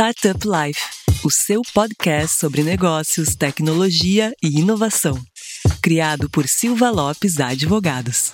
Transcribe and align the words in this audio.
Startup 0.00 0.38
Life, 0.46 0.80
o 1.24 1.28
seu 1.28 1.60
podcast 1.74 2.38
sobre 2.38 2.62
negócios, 2.62 3.34
tecnologia 3.34 4.32
e 4.40 4.60
inovação. 4.60 5.18
Criado 5.82 6.30
por 6.30 6.46
Silva 6.46 6.88
Lopes 6.88 7.40
Advogados. 7.40 8.32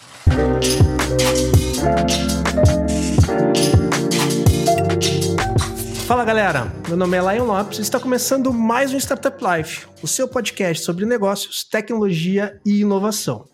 Fala 6.07 6.23
galera, 6.23 6.71
meu 6.87 6.99
nome 6.99 7.17
é 7.17 7.33
Lion 7.33 7.47
Lopes 7.47 7.79
e 7.79 7.81
está 7.81 7.99
começando 7.99 8.53
mais 8.53 8.93
um 8.93 8.99
Startup 8.99 9.39
Life, 9.43 9.87
o 10.03 10.07
seu 10.07 10.29
podcast 10.29 10.85
sobre 10.85 11.07
negócios, 11.07 11.65
tecnologia 11.65 12.61
e 12.67 12.83
inovação. 12.83 13.49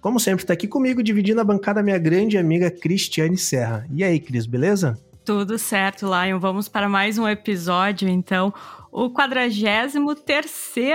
Como 0.00 0.20
sempre, 0.20 0.44
está 0.44 0.52
aqui 0.52 0.68
comigo, 0.68 1.02
dividindo 1.02 1.40
a 1.40 1.44
bancada, 1.44 1.82
minha 1.82 1.98
grande 1.98 2.38
amiga 2.38 2.70
Cristiane 2.70 3.36
Serra. 3.36 3.84
E 3.92 4.04
aí, 4.04 4.20
Cris, 4.20 4.46
beleza? 4.46 4.96
Tudo 5.26 5.58
certo, 5.58 6.06
Lion. 6.06 6.38
Vamos 6.38 6.68
para 6.68 6.88
mais 6.88 7.18
um 7.18 7.28
episódio, 7.28 8.08
então. 8.08 8.54
O 8.92 9.10
43 9.10 9.96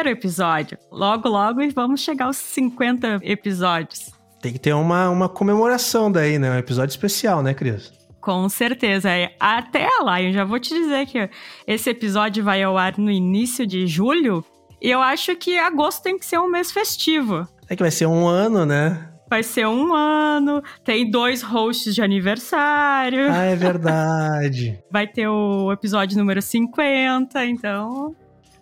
episódio. 0.07 0.77
Logo, 0.89 1.27
logo, 1.27 1.59
vamos 1.75 1.99
chegar 1.99 2.27
aos 2.27 2.37
50 2.37 3.19
episódios. 3.23 4.09
Tem 4.41 4.53
que 4.53 4.57
ter 4.57 4.71
uma, 4.71 5.09
uma 5.09 5.27
comemoração 5.27 6.09
daí, 6.09 6.39
né? 6.39 6.49
Um 6.49 6.57
episódio 6.57 6.91
especial, 6.93 7.43
né, 7.43 7.53
Cris? 7.53 7.91
Com 8.21 8.47
certeza. 8.47 9.09
Até 9.37 9.89
lá, 10.01 10.21
eu 10.21 10.31
já 10.31 10.45
vou 10.45 10.61
te 10.61 10.73
dizer 10.73 11.07
que 11.07 11.29
esse 11.67 11.89
episódio 11.89 12.41
vai 12.41 12.63
ao 12.63 12.77
ar 12.77 12.97
no 12.97 13.11
início 13.11 13.67
de 13.67 13.85
julho. 13.85 14.45
E 14.81 14.89
eu 14.89 15.01
acho 15.01 15.35
que 15.35 15.57
agosto 15.57 16.03
tem 16.03 16.17
que 16.17 16.25
ser 16.25 16.39
um 16.39 16.49
mês 16.49 16.71
festivo. 16.71 17.45
É 17.67 17.75
que 17.75 17.83
vai 17.83 17.91
ser 17.91 18.05
um 18.05 18.25
ano, 18.25 18.65
né? 18.65 19.10
Vai 19.31 19.43
ser 19.43 19.65
um 19.65 19.93
ano, 19.93 20.61
tem 20.83 21.09
dois 21.09 21.41
hosts 21.41 21.95
de 21.95 22.01
aniversário. 22.01 23.31
Ah, 23.31 23.45
é 23.45 23.55
verdade. 23.55 24.77
Vai 24.91 25.07
ter 25.07 25.25
o 25.29 25.71
episódio 25.71 26.17
número 26.17 26.41
50, 26.41 27.45
então 27.45 28.13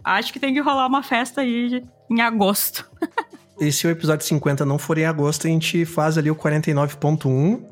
acho 0.03 0.31
que 0.31 0.39
tem 0.39 0.53
que 0.53 0.59
rolar 0.59 0.85
uma 0.85 1.01
festa 1.01 1.41
aí 1.41 1.83
em 2.07 2.21
agosto. 2.21 2.87
e 3.59 3.71
se 3.71 3.87
o 3.87 3.89
episódio 3.89 4.23
50 4.27 4.63
não 4.63 4.77
for 4.77 4.99
em 4.99 5.05
agosto, 5.05 5.47
a 5.47 5.49
gente 5.49 5.85
faz 5.85 6.19
ali 6.19 6.29
o 6.29 6.35
49.1 6.35 7.63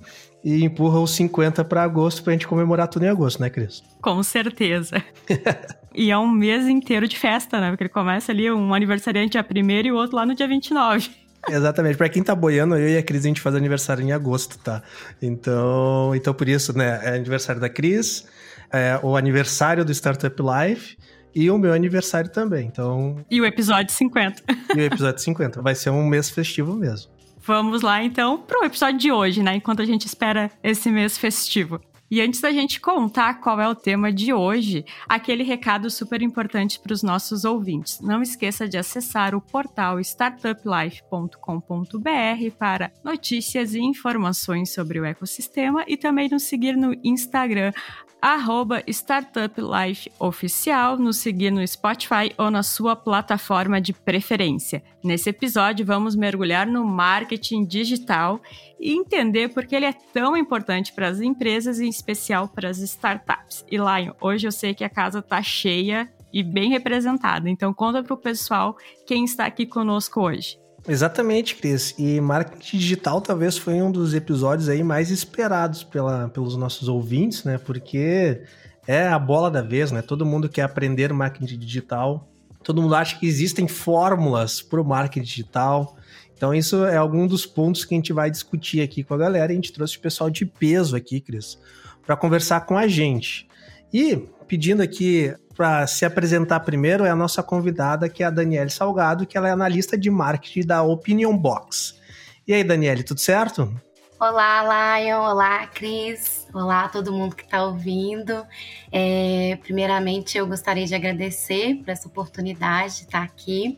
e 0.44 0.66
empurra 0.66 1.00
os 1.00 1.12
50 1.12 1.64
para 1.66 1.84
agosto 1.84 2.24
pra 2.24 2.34
gente 2.34 2.48
comemorar 2.48 2.88
tudo 2.88 3.06
em 3.06 3.10
agosto, 3.10 3.40
né, 3.40 3.52
Cris? 3.52 3.84
Com 4.02 4.24
certeza. 4.24 5.04
e 5.94 6.10
é 6.10 6.18
um 6.18 6.28
mês 6.28 6.68
inteiro 6.68 7.08
de 7.08 7.16
festa, 7.16 7.62
né? 7.62 7.70
Porque 7.70 7.84
ele 7.84 7.90
começa 7.90 8.32
ali 8.32 8.52
um 8.52 8.74
aniversariante 8.74 9.34
dia 9.34 9.46
1 9.48 9.70
e 9.86 9.92
o 9.92 9.96
outro 9.96 10.16
lá 10.16 10.26
no 10.26 10.34
dia 10.34 10.48
29. 10.48 11.27
Exatamente. 11.50 11.98
Pra 11.98 12.10
quem 12.10 12.24
tá 12.24 12.36
boiando, 12.36 12.76
eu 12.76 12.90
e 12.90 12.98
a 12.98 13.04
Cris, 13.04 13.24
a 13.24 13.28
gente 13.28 13.42
faz 13.42 13.56
aniversário 13.56 14.04
em 14.04 14.12
agosto, 14.12 14.58
tá? 14.60 14.82
Então, 15.22 16.14
então 16.16 16.34
por 16.34 16.48
isso, 16.48 16.78
né? 16.78 17.00
É 17.04 17.16
aniversário 17.16 17.62
da 17.62 17.70
Cris, 17.70 18.28
é 18.72 19.00
o 19.02 19.16
aniversário 19.16 19.86
do 19.86 19.92
Startup 19.92 20.36
Life 20.42 20.98
e 21.34 21.50
o 21.50 21.58
meu 21.58 21.74
aniversário 21.74 22.30
também. 22.30 22.66
Então. 22.66 23.24
E 23.30 23.40
o 23.40 23.46
episódio 23.46 23.94
50. 23.94 24.44
E 24.76 24.80
o 24.80 24.82
episódio 24.82 25.22
50. 25.22 25.62
Vai 25.62 25.76
ser 25.76 25.90
um 25.90 26.06
mês 26.06 26.30
festivo 26.30 26.76
mesmo. 26.76 27.12
Vamos 27.40 27.82
lá, 27.82 28.04
então, 28.04 28.40
pro 28.40 28.66
episódio 28.66 29.00
de 29.00 29.12
hoje, 29.12 29.42
né? 29.42 29.56
Enquanto 29.56 29.82
a 29.82 29.86
gente 29.86 30.06
espera 30.06 30.52
esse 30.62 30.90
mês 30.92 31.18
festivo. 31.18 31.80
E 32.10 32.22
antes 32.22 32.40
da 32.40 32.52
gente 32.52 32.80
contar 32.80 33.42
qual 33.42 33.60
é 33.60 33.68
o 33.68 33.76
tema 33.76 34.14
de 34.14 34.34
hoje, 34.34 34.86
aquele 35.10 35.44
recado 35.44 35.90
super 35.90 36.22
importante 36.22 36.80
para 36.80 36.94
os 36.94 37.04
nossos 37.04 37.44
ouvintes. 37.44 38.00
Não 38.00 38.22
esqueça 38.22 38.68
de 38.68 38.78
acessar 38.78 39.36
o 39.36 39.42
portal 39.42 40.00
startuplife.com.br 40.00 42.56
para 42.58 42.92
notícias 43.04 43.74
e 43.74 43.80
informações 43.80 44.74
sobre 44.74 45.00
o 45.00 45.06
ecossistema 45.06 45.84
e 45.88 45.98
também 45.98 46.30
nos 46.30 46.44
seguir 46.44 46.78
no 46.78 46.96
Instagram 47.04 47.74
arroba 48.22 48.84
Startup 48.88 49.54
Life 49.60 50.12
Oficial, 50.20 50.98
nos 50.98 51.18
seguir 51.18 51.52
no 51.52 51.66
Spotify 51.68 52.34
ou 52.38 52.50
na 52.50 52.64
sua 52.64 52.96
plataforma 52.96 53.80
de 53.80 53.94
preferência. 53.94 54.84
Nesse 55.04 55.30
episódio, 55.30 55.86
vamos 55.86 56.16
mergulhar 56.16 56.68
no 56.68 56.86
marketing 56.86 57.66
digital 57.66 58.42
e 58.80 58.94
entender 58.94 59.50
por 59.50 59.66
que 59.66 59.76
ele 59.76 59.86
é 59.86 59.94
tão 59.94 60.36
importante 60.36 60.94
para 60.94 61.08
as 61.08 61.22
empresas 61.22 61.80
e 61.80 61.86
em 61.86 61.90
especial 61.90 62.48
para 62.48 62.70
as 62.70 62.80
startups. 62.80 63.66
E 63.72 63.78
Lion, 63.78 64.14
hoje 64.20 64.48
eu 64.48 64.52
sei 64.52 64.74
que 64.74 64.84
a 64.84 64.90
casa 64.90 65.20
está 65.20 65.42
cheia 65.42 66.12
e 66.34 66.44
bem 66.44 66.70
representada, 66.70 67.50
então 67.50 67.74
conta 67.74 68.04
para 68.04 68.14
o 68.14 68.18
pessoal 68.18 68.76
quem 69.06 69.24
está 69.24 69.46
aqui 69.46 69.66
conosco 69.66 70.22
hoje. 70.22 70.60
Exatamente, 70.88 71.56
Cris. 71.56 71.94
E 71.98 72.22
marketing 72.22 72.78
digital 72.78 73.20
talvez 73.20 73.58
foi 73.58 73.82
um 73.82 73.92
dos 73.92 74.14
episódios 74.14 74.70
aí 74.70 74.84
mais 74.84 75.12
esperados 75.12 75.84
pela, 75.84 76.30
pelos 76.30 76.56
nossos 76.56 76.88
ouvintes, 76.88 77.44
né? 77.44 77.58
Porque 77.58 78.42
é 78.88 79.06
a 79.06 79.20
bola 79.20 79.52
da 79.52 79.62
vez, 79.62 79.92
né? 79.92 80.02
Todo 80.02 80.26
mundo 80.26 80.48
quer 80.48 80.62
aprender 80.62 81.12
marketing 81.12 81.60
digital. 81.60 82.30
Todo 82.64 82.82
mundo 82.82 82.96
acha 82.96 83.20
que 83.20 83.28
existem 83.28 83.68
fórmulas 83.68 84.62
para 84.62 84.82
o 84.82 84.86
marketing 84.86 85.26
digital. 85.26 85.98
Então, 86.36 86.54
isso 86.54 86.86
é 86.86 86.96
algum 86.96 87.28
dos 87.28 87.46
pontos 87.46 87.84
que 87.84 87.94
a 87.94 87.98
gente 87.98 88.14
vai 88.14 88.32
discutir 88.32 88.82
aqui 88.82 89.04
com 89.04 89.14
a 89.14 89.18
galera. 89.18 89.52
A 89.52 89.56
gente 89.56 89.74
trouxe 89.74 89.98
o 89.98 90.00
pessoal 90.00 90.30
de 90.30 90.46
peso 90.46 90.96
aqui, 90.96 91.20
Cris, 91.20 91.58
para 92.06 92.16
conversar 92.16 92.62
com 92.62 92.78
a 92.78 92.88
gente. 92.88 93.48
E 93.94 94.16
pedindo 94.48 94.82
aqui 94.82 95.34
para 95.56 95.88
se 95.88 96.06
apresentar 96.06 96.60
primeiro 96.60 97.04
é 97.04 97.10
a 97.10 97.16
nossa 97.16 97.42
convidada, 97.42 98.08
que 98.08 98.22
é 98.22 98.28
a 98.28 98.30
Daniele 98.30 98.70
Salgado, 98.70 99.26
que 99.26 99.38
ela 99.38 99.50
é 99.50 99.52
analista 99.52 99.98
de 99.98 100.10
marketing 100.10 100.68
da 100.68 100.84
Opinion 100.84 101.36
Box. 101.36 102.00
E 102.48 102.54
aí, 102.54 102.64
Daniele, 102.64 103.04
tudo 103.04 103.20
certo? 103.20 103.74
Olá, 104.20 105.00
Lion. 105.00 105.20
Olá, 105.20 105.68
Cris. 105.68 106.48
Olá, 106.54 106.88
todo 106.88 107.12
mundo 107.12 107.36
que 107.36 107.44
está 107.44 107.64
ouvindo. 107.64 108.46
É, 108.92 109.58
primeiramente, 109.62 110.38
eu 110.38 110.48
gostaria 110.48 110.86
de 110.86 110.96
agradecer 110.96 111.76
por 111.76 111.90
essa 111.90 112.08
oportunidade 112.08 112.96
de 112.96 113.02
estar 113.04 113.22
aqui. 113.22 113.78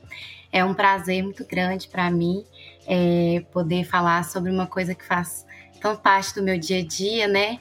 É 0.52 0.64
um 0.64 0.74
prazer 0.74 1.24
muito 1.24 1.46
grande 1.46 1.88
para 1.88 2.10
mim 2.10 2.46
é, 2.88 3.44
poder 3.52 3.84
falar 3.84 4.24
sobre 4.24 4.52
uma 4.52 4.66
coisa 4.66 4.96
que 4.96 5.06
faz 5.06 5.46
tão 5.82 5.96
parte 5.96 6.34
do 6.36 6.42
meu 6.42 6.58
dia 6.58 6.80
a 6.80 6.86
dia, 6.86 7.28
né? 7.28 7.60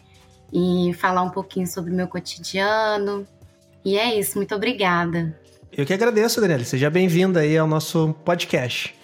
E 0.53 0.93
falar 0.95 1.23
um 1.23 1.31
pouquinho 1.31 1.67
sobre 1.67 1.93
o 1.93 1.95
meu 1.95 2.09
cotidiano, 2.09 3.27
e 3.85 3.97
é 3.97 4.19
isso, 4.19 4.37
muito 4.37 4.55
obrigada. 4.55 5.35
Eu 5.73 5.87
que 5.87 5.93
agradeço, 5.93 6.41
Daniele. 6.41 6.65
Seja 6.65 6.91
bem-vinda 6.91 7.41
aí 7.41 7.57
ao 7.57 7.67
nosso 7.67 8.15
podcast. 8.25 8.95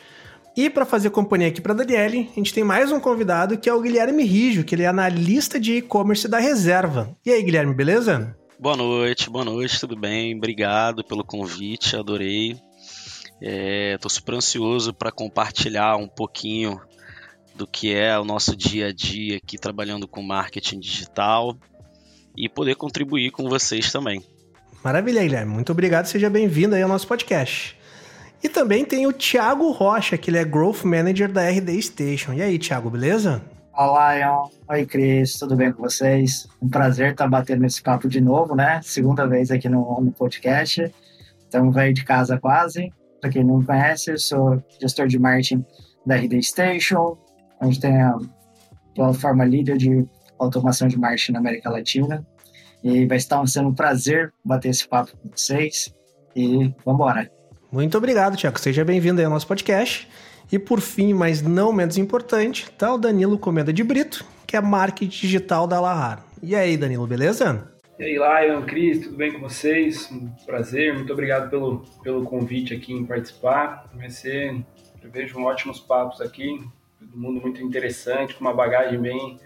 E 0.56 0.68
para 0.68 0.84
fazer 0.84 1.10
companhia 1.10 1.48
aqui 1.48 1.60
para 1.60 1.74
Daniele, 1.74 2.30
a 2.32 2.34
gente 2.34 2.52
tem 2.52 2.62
mais 2.62 2.92
um 2.92 3.00
convidado 3.00 3.58
que 3.58 3.68
é 3.68 3.74
o 3.74 3.80
Guilherme 3.80 4.24
Rijo, 4.24 4.64
que 4.64 4.74
ele 4.74 4.82
é 4.82 4.86
analista 4.86 5.58
de 5.58 5.78
e-commerce 5.78 6.28
da 6.28 6.38
Reserva. 6.38 7.16
E 7.24 7.30
aí, 7.30 7.42
Guilherme, 7.42 7.74
beleza? 7.74 8.36
Boa 8.58 8.76
noite, 8.76 9.30
boa 9.30 9.44
noite, 9.44 9.80
tudo 9.80 9.96
bem? 9.96 10.36
Obrigado 10.36 11.02
pelo 11.02 11.24
convite, 11.24 11.96
adorei. 11.96 12.52
Estou 13.40 14.10
é, 14.10 14.14
super 14.14 14.34
ansioso 14.34 14.94
para 14.94 15.10
compartilhar 15.10 15.96
um 15.96 16.06
pouquinho 16.06 16.80
do 17.54 17.66
que 17.66 17.94
é 17.94 18.18
o 18.18 18.24
nosso 18.24 18.56
dia 18.56 18.88
a 18.88 18.92
dia 18.92 19.36
aqui 19.36 19.56
trabalhando 19.56 20.08
com 20.08 20.22
marketing 20.22 20.80
digital 20.80 21.56
e 22.36 22.48
poder 22.48 22.74
contribuir 22.74 23.30
com 23.30 23.48
vocês 23.48 23.92
também. 23.92 24.22
Maravilha, 24.82 25.22
Guilherme. 25.22 25.52
Muito 25.52 25.72
obrigado, 25.72 26.06
seja 26.06 26.28
bem-vindo 26.28 26.74
aí 26.74 26.82
ao 26.82 26.88
nosso 26.88 27.06
podcast. 27.06 27.78
E 28.42 28.48
também 28.48 28.84
tem 28.84 29.06
o 29.06 29.12
Thiago 29.12 29.70
Rocha, 29.70 30.18
que 30.18 30.28
ele 30.28 30.36
é 30.36 30.44
Growth 30.44 30.84
Manager 30.84 31.32
da 31.32 31.48
RD 31.48 31.80
Station. 31.80 32.34
E 32.34 32.42
aí, 32.42 32.58
Thiago, 32.58 32.90
beleza? 32.90 33.42
Olá, 33.72 34.14
Ion. 34.16 34.48
Oi, 34.68 34.84
Cris. 34.84 35.38
Tudo 35.38 35.56
bem 35.56 35.72
com 35.72 35.82
vocês? 35.82 36.46
Um 36.60 36.68
prazer 36.68 37.12
estar 37.12 37.26
batendo 37.26 37.64
esse 37.64 37.82
papo 37.82 38.06
de 38.06 38.20
novo, 38.20 38.54
né? 38.54 38.80
Segunda 38.82 39.26
vez 39.26 39.50
aqui 39.50 39.68
no, 39.68 40.00
no 40.00 40.12
podcast. 40.12 40.94
Estamos 41.40 41.74
velho 41.74 41.94
de 41.94 42.04
casa 42.04 42.38
quase. 42.38 42.92
Para 43.20 43.30
quem 43.30 43.42
não 43.42 43.58
me 43.58 43.64
conhece, 43.64 44.10
eu 44.10 44.18
sou 44.18 44.62
gestor 44.78 45.06
de 45.06 45.18
marketing 45.18 45.64
da 46.04 46.16
RD 46.16 46.42
Station, 46.42 47.16
onde 47.60 47.80
tem 47.80 48.00
a 48.00 48.16
plataforma 48.94 49.44
líder 49.44 49.76
de 49.76 50.06
automação 50.38 50.88
de 50.88 50.98
marketing 50.98 51.32
na 51.32 51.38
América 51.38 51.70
Latina. 51.70 52.26
E 52.82 53.06
vai 53.06 53.16
estar 53.16 53.44
sendo 53.46 53.70
um 53.70 53.74
prazer 53.74 54.32
bater 54.44 54.68
esse 54.68 54.86
papo 54.86 55.16
com 55.16 55.30
vocês. 55.34 55.94
E 56.36 56.74
vamos 56.84 57.00
embora. 57.00 57.30
Muito 57.72 57.96
obrigado, 57.96 58.36
Tiago. 58.36 58.60
Seja 58.60 58.84
bem-vindo 58.84 59.20
aí 59.20 59.24
ao 59.24 59.30
nosso 59.30 59.46
podcast. 59.46 60.08
E 60.52 60.58
por 60.58 60.80
fim, 60.80 61.14
mas 61.14 61.42
não 61.42 61.72
menos 61.72 61.96
importante, 61.96 62.70
tá 62.72 62.94
o 62.94 62.98
Danilo 62.98 63.38
Comenda 63.38 63.72
de 63.72 63.82
Brito, 63.82 64.24
que 64.46 64.56
é 64.56 64.60
marketing 64.60 65.08
digital 65.08 65.66
da 65.66 65.80
Lahar. 65.80 66.24
E 66.42 66.54
aí, 66.54 66.76
Danilo, 66.76 67.06
beleza? 67.06 67.72
E 67.98 68.04
aí, 68.04 68.46
Lion, 68.46 68.62
Cris, 68.62 69.00
tudo 69.00 69.16
bem 69.16 69.32
com 69.32 69.40
vocês? 69.40 70.10
Um 70.12 70.28
prazer, 70.44 70.94
muito 70.94 71.12
obrigado 71.12 71.48
pelo, 71.48 71.84
pelo 72.02 72.24
convite 72.24 72.74
aqui 72.74 72.92
em 72.92 73.06
participar. 73.06 73.88
Vai 73.94 74.10
ser, 74.10 74.54
eu 75.02 75.10
vejo 75.10 75.40
ótimos 75.40 75.80
papos 75.80 76.20
aqui, 76.20 76.60
todo 77.14 77.20
mundo 77.20 77.40
muito 77.40 77.62
interessante, 77.62 78.34
com 78.34 78.40
uma 78.40 78.52
bagagem 78.52 79.00
bem, 79.00 79.38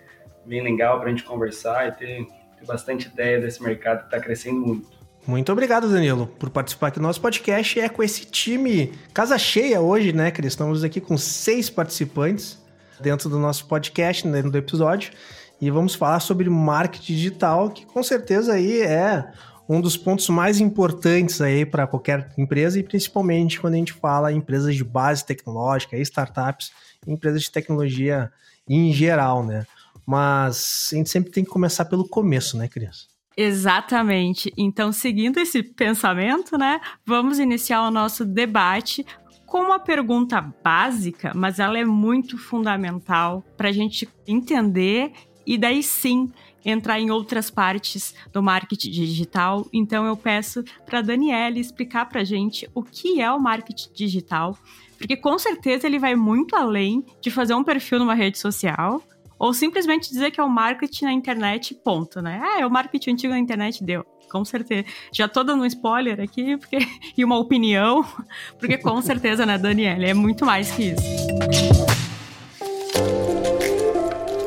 bem 0.47 0.63
legal 0.63 0.99
para 0.99 1.09
a 1.09 1.11
gente 1.11 1.23
conversar 1.23 1.89
e 1.89 1.93
ter 1.93 2.27
tem 2.57 2.67
bastante 2.67 3.07
ideia 3.07 3.39
desse 3.41 3.63
mercado 3.63 4.01
que 4.01 4.05
está 4.07 4.19
crescendo 4.19 4.59
muito. 4.59 4.89
Muito 5.25 5.53
obrigado, 5.53 5.89
Danilo, 5.89 6.27
por 6.27 6.51
participar 6.51 6.89
aqui 6.89 6.99
do 6.99 7.03
nosso 7.03 7.21
podcast. 7.21 7.79
É 7.79 7.89
com 7.89 8.03
esse 8.03 8.25
time 8.25 8.93
casa 9.13 9.39
cheia 9.39 9.81
hoje, 9.81 10.13
né, 10.13 10.31
Cris? 10.31 10.55
Estamos 10.55 10.83
aqui 10.83 11.01
com 11.01 11.17
seis 11.17 11.71
participantes 11.71 12.59
dentro 12.99 13.29
do 13.29 13.39
nosso 13.39 13.67
podcast, 13.69 14.27
dentro 14.27 14.51
do 14.51 14.59
episódio. 14.59 15.13
E 15.61 15.71
vamos 15.71 15.95
falar 15.95 16.19
sobre 16.19 16.49
marketing 16.49 17.13
digital, 17.13 17.71
que 17.71 17.87
com 17.87 18.03
certeza 18.03 18.55
aí 18.55 18.81
é 18.81 19.31
um 19.69 19.81
dos 19.81 19.97
pontos 19.97 20.29
mais 20.31 20.61
importantes 20.61 21.41
aí 21.41 21.65
para 21.65 21.87
qualquer 21.87 22.33
empresa 22.39 22.79
e 22.79 22.83
principalmente 22.83 23.61
quando 23.61 23.75
a 23.75 23.77
gente 23.77 23.93
fala 23.93 24.33
em 24.33 24.39
empresas 24.39 24.75
de 24.75 24.83
base 24.83 25.25
tecnológica, 25.25 25.97
startups, 25.99 26.73
empresas 27.09 27.43
de 27.43 27.51
tecnologia 27.51 28.31
em 28.69 28.93
geral, 28.93 29.45
né? 29.45 29.67
Mas 30.07 30.91
a 30.93 30.97
gente 30.97 31.11
sempre 31.11 31.31
tem 31.31 31.45
que 31.45 31.51
começar 31.51 31.85
pelo 31.87 32.09
começo, 32.09 32.57
né, 32.57 32.69
Cris? 32.69 33.09
Exatamente. 33.37 34.53
Então, 34.57 34.91
seguindo 34.91 35.39
esse 35.39 35.63
pensamento, 35.63 36.59
né, 36.59 36.81
vamos 37.07 37.39
iniciar 37.39 37.83
o 37.87 37.91
nosso 37.91 38.25
debate 38.25 39.07
com 39.47 39.59
uma 39.59 39.79
pergunta 39.79 40.41
básica, 40.41 41.33
mas 41.35 41.59
ela 41.59 41.79
é 41.79 41.85
muito 41.85 42.37
fundamental 42.37 43.45
para 43.57 43.69
a 43.69 43.73
gente 43.73 44.09
entender 44.27 45.13
e 45.47 45.57
daí 45.57 45.83
sim 45.83 46.31
entrar 46.65 47.01
em 47.01 47.11
outras 47.11 47.51
partes 47.51 48.15
do 48.33 48.43
marketing 48.43 48.91
digital. 48.91 49.67
Então 49.73 50.07
eu 50.07 50.17
peço 50.17 50.65
para 50.85 51.01
Daniela 51.01 51.59
explicar 51.59 52.07
para 52.07 52.21
a 52.21 52.25
gente 52.25 52.69
o 52.75 52.83
que 52.83 53.21
é 53.21 53.31
o 53.31 53.41
marketing 53.41 53.91
digital, 53.93 54.57
porque 54.97 55.17
com 55.17 55.39
certeza 55.39 55.87
ele 55.87 55.99
vai 55.99 56.15
muito 56.15 56.57
além 56.57 57.05
de 57.21 57.31
fazer 57.31 57.55
um 57.55 57.65
perfil 57.65 58.01
numa 58.01 58.15
rede 58.15 58.39
social, 58.39 59.03
ou 59.39 59.55
simplesmente 59.55 60.11
dizer 60.11 60.33
que 60.33 60.41
é 60.41 60.45
o 60.45 60.49
marketing 60.49 61.05
na 61.05 61.13
internet, 61.13 61.75
ponto, 61.75 62.21
né? 62.21 62.41
Ah, 62.43 62.61
é 62.61 62.67
o 62.67 62.71
marketing 62.71 63.13
antigo 63.13 63.33
na 63.33 63.39
internet, 63.39 63.85
deu. 63.85 64.05
Com 64.31 64.45
certeza. 64.45 64.85
Já 65.13 65.27
tô 65.27 65.43
dando 65.43 65.63
um 65.63 65.67
spoiler 65.67 66.21
aqui, 66.21 66.57
porque 66.57 66.79
e 67.17 67.25
uma 67.25 67.39
opinião, 67.39 68.05
porque 68.59 68.77
com 68.77 69.01
certeza, 69.01 69.47
né, 69.47 69.57
Daniela, 69.57 70.05
é 70.05 70.13
muito 70.13 70.45
mais 70.45 70.71
que 70.71 70.91
isso. 70.91 71.03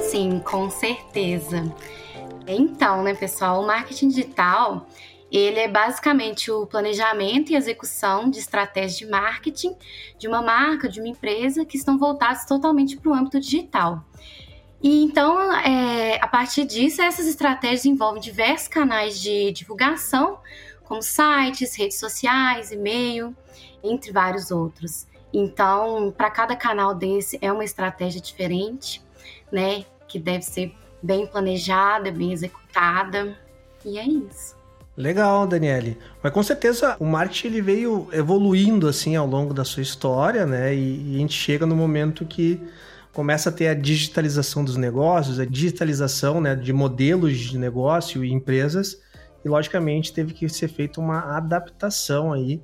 Sim, 0.09 0.39
com 0.39 0.69
certeza. 0.69 1.73
Então, 2.47 3.03
né, 3.03 3.13
pessoal, 3.13 3.61
o 3.61 3.67
marketing 3.67 4.09
digital, 4.09 4.87
ele 5.31 5.59
é 5.59 5.67
basicamente 5.67 6.51
o 6.51 6.65
planejamento 6.65 7.51
e 7.51 7.55
execução 7.55 8.29
de 8.29 8.39
estratégias 8.39 8.97
de 8.97 9.05
marketing 9.05 9.75
de 10.17 10.27
uma 10.27 10.41
marca, 10.41 10.89
de 10.89 10.99
uma 10.99 11.07
empresa 11.07 11.63
que 11.63 11.77
estão 11.77 11.97
voltados 11.97 12.45
totalmente 12.45 12.97
para 12.97 13.11
o 13.11 13.13
âmbito 13.13 13.39
digital. 13.39 14.03
E 14.83 15.03
então, 15.03 15.53
é, 15.57 16.17
a 16.21 16.27
partir 16.27 16.65
disso, 16.65 17.01
essas 17.01 17.27
estratégias 17.27 17.85
envolvem 17.85 18.21
diversos 18.21 18.67
canais 18.67 19.19
de 19.21 19.51
divulgação, 19.51 20.39
como 20.83 21.01
sites, 21.03 21.77
redes 21.77 21.99
sociais, 21.99 22.71
e-mail, 22.71 23.35
entre 23.83 24.11
vários 24.11 24.51
outros. 24.51 25.07
Então, 25.31 26.13
para 26.17 26.29
cada 26.29 26.55
canal 26.55 26.93
desse 26.93 27.37
é 27.41 27.51
uma 27.51 27.63
estratégia 27.63 28.19
diferente, 28.19 29.01
né, 29.51 29.85
que 30.07 30.19
deve 30.19 30.41
ser 30.41 30.73
bem 31.01 31.25
planejada, 31.25 32.11
bem 32.11 32.31
executada, 32.31 33.37
e 33.85 33.97
é 33.97 34.05
isso. 34.05 34.55
Legal, 34.95 35.47
Daniele. 35.47 35.97
Mas 36.21 36.33
com 36.33 36.43
certeza 36.43 36.95
o 36.99 37.05
marketing 37.05 37.47
ele 37.47 37.61
veio 37.61 38.07
evoluindo 38.11 38.87
assim 38.87 39.15
ao 39.15 39.25
longo 39.25 39.53
da 39.53 39.63
sua 39.63 39.81
história, 39.81 40.45
né? 40.45 40.75
E, 40.75 41.13
e 41.13 41.15
a 41.15 41.19
gente 41.19 41.33
chega 41.33 41.65
no 41.65 41.75
momento 41.75 42.25
que 42.25 42.61
começa 43.13 43.49
a 43.49 43.51
ter 43.51 43.67
a 43.67 43.73
digitalização 43.73 44.63
dos 44.63 44.77
negócios, 44.77 45.39
a 45.39 45.45
digitalização 45.45 46.39
né, 46.39 46.55
de 46.55 46.71
modelos 46.71 47.37
de 47.37 47.57
negócio 47.57 48.23
e 48.23 48.31
empresas, 48.31 48.97
e 49.43 49.49
logicamente 49.49 50.13
teve 50.13 50.33
que 50.33 50.47
ser 50.47 50.67
feita 50.67 51.01
uma 51.01 51.35
adaptação 51.35 52.31
aí 52.31 52.61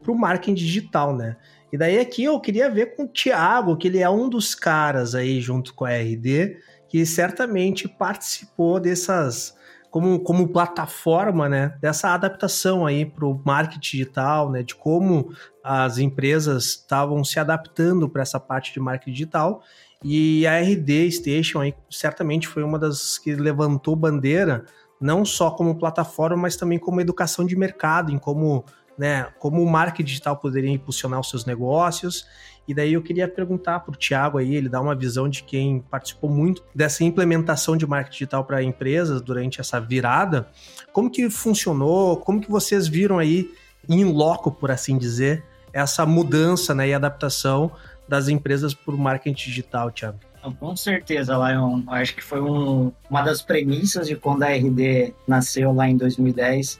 para 0.00 0.12
o 0.12 0.18
marketing 0.18 0.54
digital, 0.54 1.16
né? 1.16 1.36
E 1.72 1.76
daí 1.76 1.98
aqui 1.98 2.24
eu 2.24 2.40
queria 2.40 2.70
ver 2.70 2.96
com 2.96 3.04
o 3.04 3.08
Thiago, 3.08 3.76
que 3.76 3.88
ele 3.88 3.98
é 3.98 4.08
um 4.08 4.28
dos 4.28 4.54
caras 4.54 5.14
aí 5.14 5.40
junto 5.40 5.74
com 5.74 5.84
a 5.84 5.90
RD, 5.90 6.56
que 6.88 7.04
certamente 7.04 7.86
participou 7.86 8.80
dessas 8.80 9.56
como, 9.90 10.20
como 10.20 10.48
plataforma, 10.48 11.48
né, 11.48 11.74
dessa 11.80 12.12
adaptação 12.12 12.84
aí 12.84 13.06
para 13.06 13.24
o 13.24 13.40
marketing 13.44 13.96
digital, 13.96 14.50
né, 14.50 14.62
de 14.62 14.74
como 14.74 15.32
as 15.64 15.98
empresas 15.98 16.64
estavam 16.64 17.24
se 17.24 17.40
adaptando 17.40 18.08
para 18.08 18.22
essa 18.22 18.38
parte 18.38 18.72
de 18.72 18.80
marketing 18.80 19.12
digital 19.12 19.62
e 20.02 20.46
a 20.46 20.60
RD 20.60 21.10
Station 21.10 21.60
aí 21.60 21.74
certamente 21.90 22.46
foi 22.46 22.62
uma 22.62 22.78
das 22.78 23.18
que 23.18 23.34
levantou 23.34 23.96
bandeira, 23.96 24.64
não 25.00 25.24
só 25.24 25.50
como 25.50 25.78
plataforma, 25.78 26.36
mas 26.36 26.56
também 26.56 26.78
como 26.78 27.00
educação 27.00 27.44
de 27.44 27.56
mercado, 27.56 28.12
em 28.12 28.18
como, 28.18 28.64
né, 28.96 29.28
como 29.38 29.62
o 29.62 29.70
marketing 29.70 30.06
digital 30.06 30.36
poderia 30.36 30.70
impulsionar 30.70 31.18
os 31.18 31.30
seus 31.30 31.44
negócios. 31.44 32.26
E 32.68 32.74
daí 32.74 32.92
eu 32.92 33.02
queria 33.02 33.26
perguntar 33.26 33.80
para 33.80 33.92
o 33.92 33.96
Thiago 33.96 34.36
aí, 34.36 34.54
ele 34.54 34.68
dá 34.68 34.78
uma 34.78 34.94
visão 34.94 35.26
de 35.26 35.42
quem 35.42 35.80
participou 35.80 36.28
muito 36.28 36.62
dessa 36.74 37.02
implementação 37.02 37.78
de 37.78 37.86
marketing 37.86 38.12
digital 38.12 38.44
para 38.44 38.62
empresas 38.62 39.22
durante 39.22 39.58
essa 39.58 39.80
virada. 39.80 40.46
Como 40.92 41.10
que 41.10 41.30
funcionou? 41.30 42.18
Como 42.18 42.42
que 42.42 42.50
vocês 42.50 42.86
viram 42.86 43.18
aí 43.18 43.50
em 43.88 44.04
loco, 44.04 44.52
por 44.52 44.70
assim 44.70 44.98
dizer, 44.98 45.42
essa 45.72 46.04
mudança 46.04 46.74
né, 46.74 46.88
e 46.88 46.94
adaptação 46.94 47.72
das 48.06 48.28
empresas 48.28 48.74
por 48.74 48.98
marketing 48.98 49.34
digital, 49.34 49.90
Thiago? 49.90 50.18
Com 50.60 50.76
certeza, 50.76 51.34
Lion. 51.34 51.82
Acho 51.88 52.14
que 52.14 52.22
foi 52.22 52.40
um, 52.40 52.92
uma 53.08 53.22
das 53.22 53.40
premissas 53.40 54.06
de 54.06 54.14
quando 54.14 54.42
a 54.42 54.48
RD 54.48 55.14
nasceu 55.26 55.72
lá 55.72 55.88
em 55.88 55.96
2010. 55.96 56.78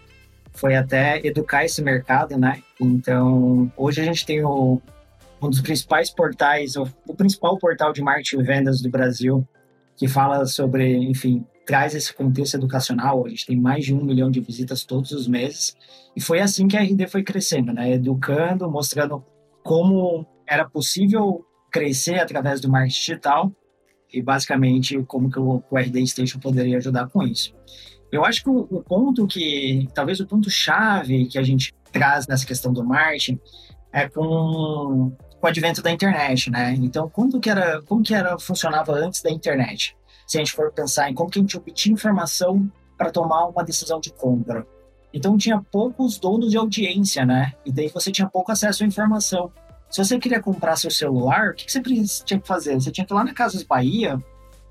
Foi 0.52 0.76
até 0.76 1.24
educar 1.26 1.64
esse 1.64 1.80
mercado, 1.80 2.36
né? 2.36 2.62
Então, 2.78 3.70
hoje 3.76 4.00
a 4.00 4.04
gente 4.04 4.24
tem 4.26 4.44
o, 4.44 4.80
um 5.40 5.50
dos 5.50 5.60
principais 5.60 6.10
portais, 6.10 6.76
o, 6.76 6.86
principal 7.16 7.58
portal 7.58 7.92
de 7.92 8.02
marketing 8.02 8.40
e 8.40 8.42
vendas 8.42 8.80
do 8.80 8.90
Brasil, 8.90 9.46
que 9.96 10.08
fala 10.08 10.46
sobre, 10.46 10.96
enfim, 10.96 11.44
traz 11.66 11.94
esse 11.94 12.12
contexto 12.14 12.54
educacional. 12.54 13.26
A 13.26 13.28
gente 13.28 13.46
tem 13.46 13.56
mais 13.56 13.84
de 13.84 13.94
um 13.94 14.02
milhão 14.04 14.30
de 14.30 14.40
visitas 14.40 14.84
todos 14.84 15.12
os 15.12 15.28
meses. 15.28 15.76
E 16.16 16.20
foi 16.20 16.40
assim 16.40 16.66
que 16.66 16.76
a 16.76 16.82
RD 16.82 17.06
foi 17.08 17.22
crescendo, 17.22 17.72
né? 17.72 17.92
Educando, 17.92 18.70
mostrando 18.70 19.24
como 19.62 20.26
era 20.46 20.68
possível 20.68 21.44
crescer 21.70 22.18
através 22.18 22.60
do 22.60 22.70
marketing 22.70 22.98
digital 22.98 23.52
e 24.12 24.22
basicamente 24.22 25.02
como 25.04 25.30
que 25.30 25.38
o, 25.38 25.62
o 25.70 25.78
RD 25.78 26.06
Station 26.06 26.38
poderia 26.38 26.78
ajudar 26.78 27.08
com 27.08 27.22
isso. 27.22 27.54
Eu 28.10 28.24
acho 28.24 28.42
que 28.42 28.48
o, 28.48 28.60
o 28.70 28.82
ponto 28.82 29.26
que, 29.26 29.86
talvez 29.94 30.18
o 30.20 30.26
ponto 30.26 30.48
chave 30.50 31.26
que 31.26 31.38
a 31.38 31.42
gente 31.42 31.74
traz 31.92 32.26
nessa 32.26 32.46
questão 32.46 32.72
do 32.72 32.82
marketing 32.82 33.38
é 33.92 34.08
com, 34.08 35.12
com 35.40 35.46
o 35.46 35.50
advento 35.50 35.82
da 35.82 35.90
internet, 35.90 36.50
né? 36.50 36.74
Então, 36.78 37.08
como 37.08 37.40
que 37.40 37.48
era, 37.48 37.80
como 37.82 38.02
que 38.02 38.14
era 38.14 38.38
funcionava 38.38 38.92
antes 38.92 39.22
da 39.22 39.30
internet? 39.30 39.96
Se 40.26 40.36
a 40.36 40.40
gente 40.40 40.52
for 40.52 40.72
pensar 40.72 41.10
em 41.10 41.14
como 41.14 41.30
que 41.30 41.38
a 41.38 41.42
gente 41.42 41.56
obtinha 41.56 41.94
informação 41.94 42.70
para 42.96 43.10
tomar 43.10 43.46
uma 43.46 43.64
decisão 43.64 44.00
de 44.00 44.12
compra. 44.12 44.66
Então, 45.14 45.38
tinha 45.38 45.62
poucos 45.70 46.18
donos 46.18 46.50
de 46.50 46.58
audiência, 46.58 47.24
né? 47.24 47.52
E 47.64 47.72
daí 47.72 47.88
você 47.88 48.10
tinha 48.10 48.28
pouco 48.28 48.52
acesso 48.52 48.82
à 48.82 48.86
informação. 48.86 49.50
Se 49.88 50.04
você 50.04 50.18
queria 50.18 50.40
comprar 50.40 50.76
seu 50.76 50.90
celular, 50.90 51.50
o 51.50 51.54
que, 51.54 51.70
você 51.70 51.80
tinha 52.24 52.38
que 52.38 52.46
fazer? 52.46 52.74
Você 52.74 52.90
tinha 52.90 53.06
que 53.06 53.12
ir 53.12 53.16
lá 53.16 53.24
na 53.24 53.32
Casas 53.32 53.62
Bahia 53.62 54.22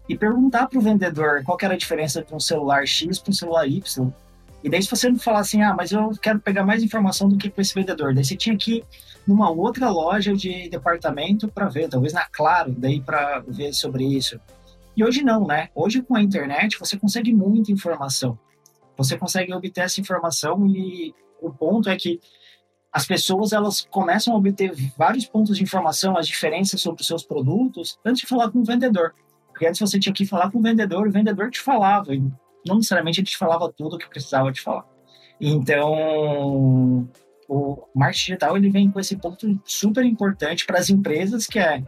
e 0.08 0.16
perguntar 0.16 0.68
para 0.68 0.78
o 0.78 0.82
vendedor 0.82 1.44
qual 1.44 1.58
era 1.62 1.74
a 1.74 1.78
diferença 1.78 2.20
entre 2.20 2.36
um 2.36 2.40
celular 2.40 2.86
X 2.86 3.18
para 3.18 3.32
um 3.32 3.34
celular 3.34 3.68
Y. 3.68 4.14
E 4.64 4.70
daí, 4.70 4.82
se 4.82 4.90
você 4.90 5.10
não 5.10 5.18
falar 5.18 5.40
assim, 5.40 5.62
ah, 5.62 5.74
mas 5.74 5.92
eu 5.92 6.12
quero 6.22 6.40
pegar 6.40 6.64
mais 6.64 6.84
informação 6.84 7.28
do 7.28 7.38
que 7.38 7.50
com 7.50 7.62
esse 7.62 7.74
vendedor, 7.74 8.14
daí 8.14 8.24
você 8.24 8.36
tinha 8.36 8.56
que 8.56 8.84
numa 9.28 9.50
outra 9.52 9.90
loja 9.90 10.34
de 10.34 10.70
departamento 10.70 11.48
para 11.48 11.68
ver, 11.68 11.90
talvez 11.90 12.14
na 12.14 12.26
Claro, 12.26 12.74
daí 12.78 13.02
para 13.02 13.40
ver 13.40 13.74
sobre 13.74 14.06
isso. 14.06 14.40
E 14.96 15.04
hoje 15.04 15.24
não, 15.24 15.46
né? 15.46 15.70
Hoje 15.76 16.02
com 16.02 16.16
a 16.16 16.22
internet 16.22 16.80
você 16.80 16.98
consegue 16.98 17.34
muita 17.34 17.72
informação. 17.72 18.40
Você 18.98 19.18
consegue 19.18 19.54
obter 19.54 19.82
essa 19.82 20.02
informação 20.02 20.66
e 20.68 21.14
o 21.42 21.52
ponto 21.52 21.90
é 21.90 21.96
que 21.96 22.20
as 22.92 23.06
pessoas 23.06 23.54
elas 23.54 23.88
começam 23.92 24.34
a 24.34 24.38
obter 24.38 24.72
vários 24.98 25.26
pontos 25.26 25.58
de 25.58 25.64
informação, 25.64 26.18
as 26.18 26.28
diferenças 26.28 26.82
sobre 26.82 27.02
os 27.02 27.08
seus 27.08 27.24
produtos, 27.24 28.00
antes 28.04 28.22
de 28.22 28.28
falar 28.28 28.50
com 28.50 28.60
o 28.60 28.66
vendedor. 28.66 29.14
Porque 29.50 29.68
antes 29.68 29.80
você 29.80 30.00
tinha 30.00 30.14
que 30.14 30.26
falar 30.26 30.50
com 30.52 30.58
o 30.60 30.64
vendedor, 30.64 31.08
o 31.08 31.12
vendedor 31.12 31.52
te 31.52 31.60
falava, 31.60 32.16
e 32.16 32.20
não 32.66 32.78
necessariamente 32.78 33.20
ele 33.20 33.28
te 33.28 33.38
falava 33.38 33.72
tudo 33.72 33.96
o 33.96 34.00
que 34.00 34.10
precisava 34.10 34.52
te 34.52 34.62
falar. 34.62 34.86
Então, 35.40 37.08
o 37.48 37.88
marketing 37.96 38.26
digital 38.26 38.58
ele 38.58 38.70
vem 38.70 38.92
com 38.92 39.00
esse 39.00 39.16
ponto 39.16 39.60
super 39.64 40.04
importante 40.04 40.66
para 40.66 40.80
as 40.80 40.90
empresas, 40.90 41.46
que 41.46 41.60
é 41.60 41.84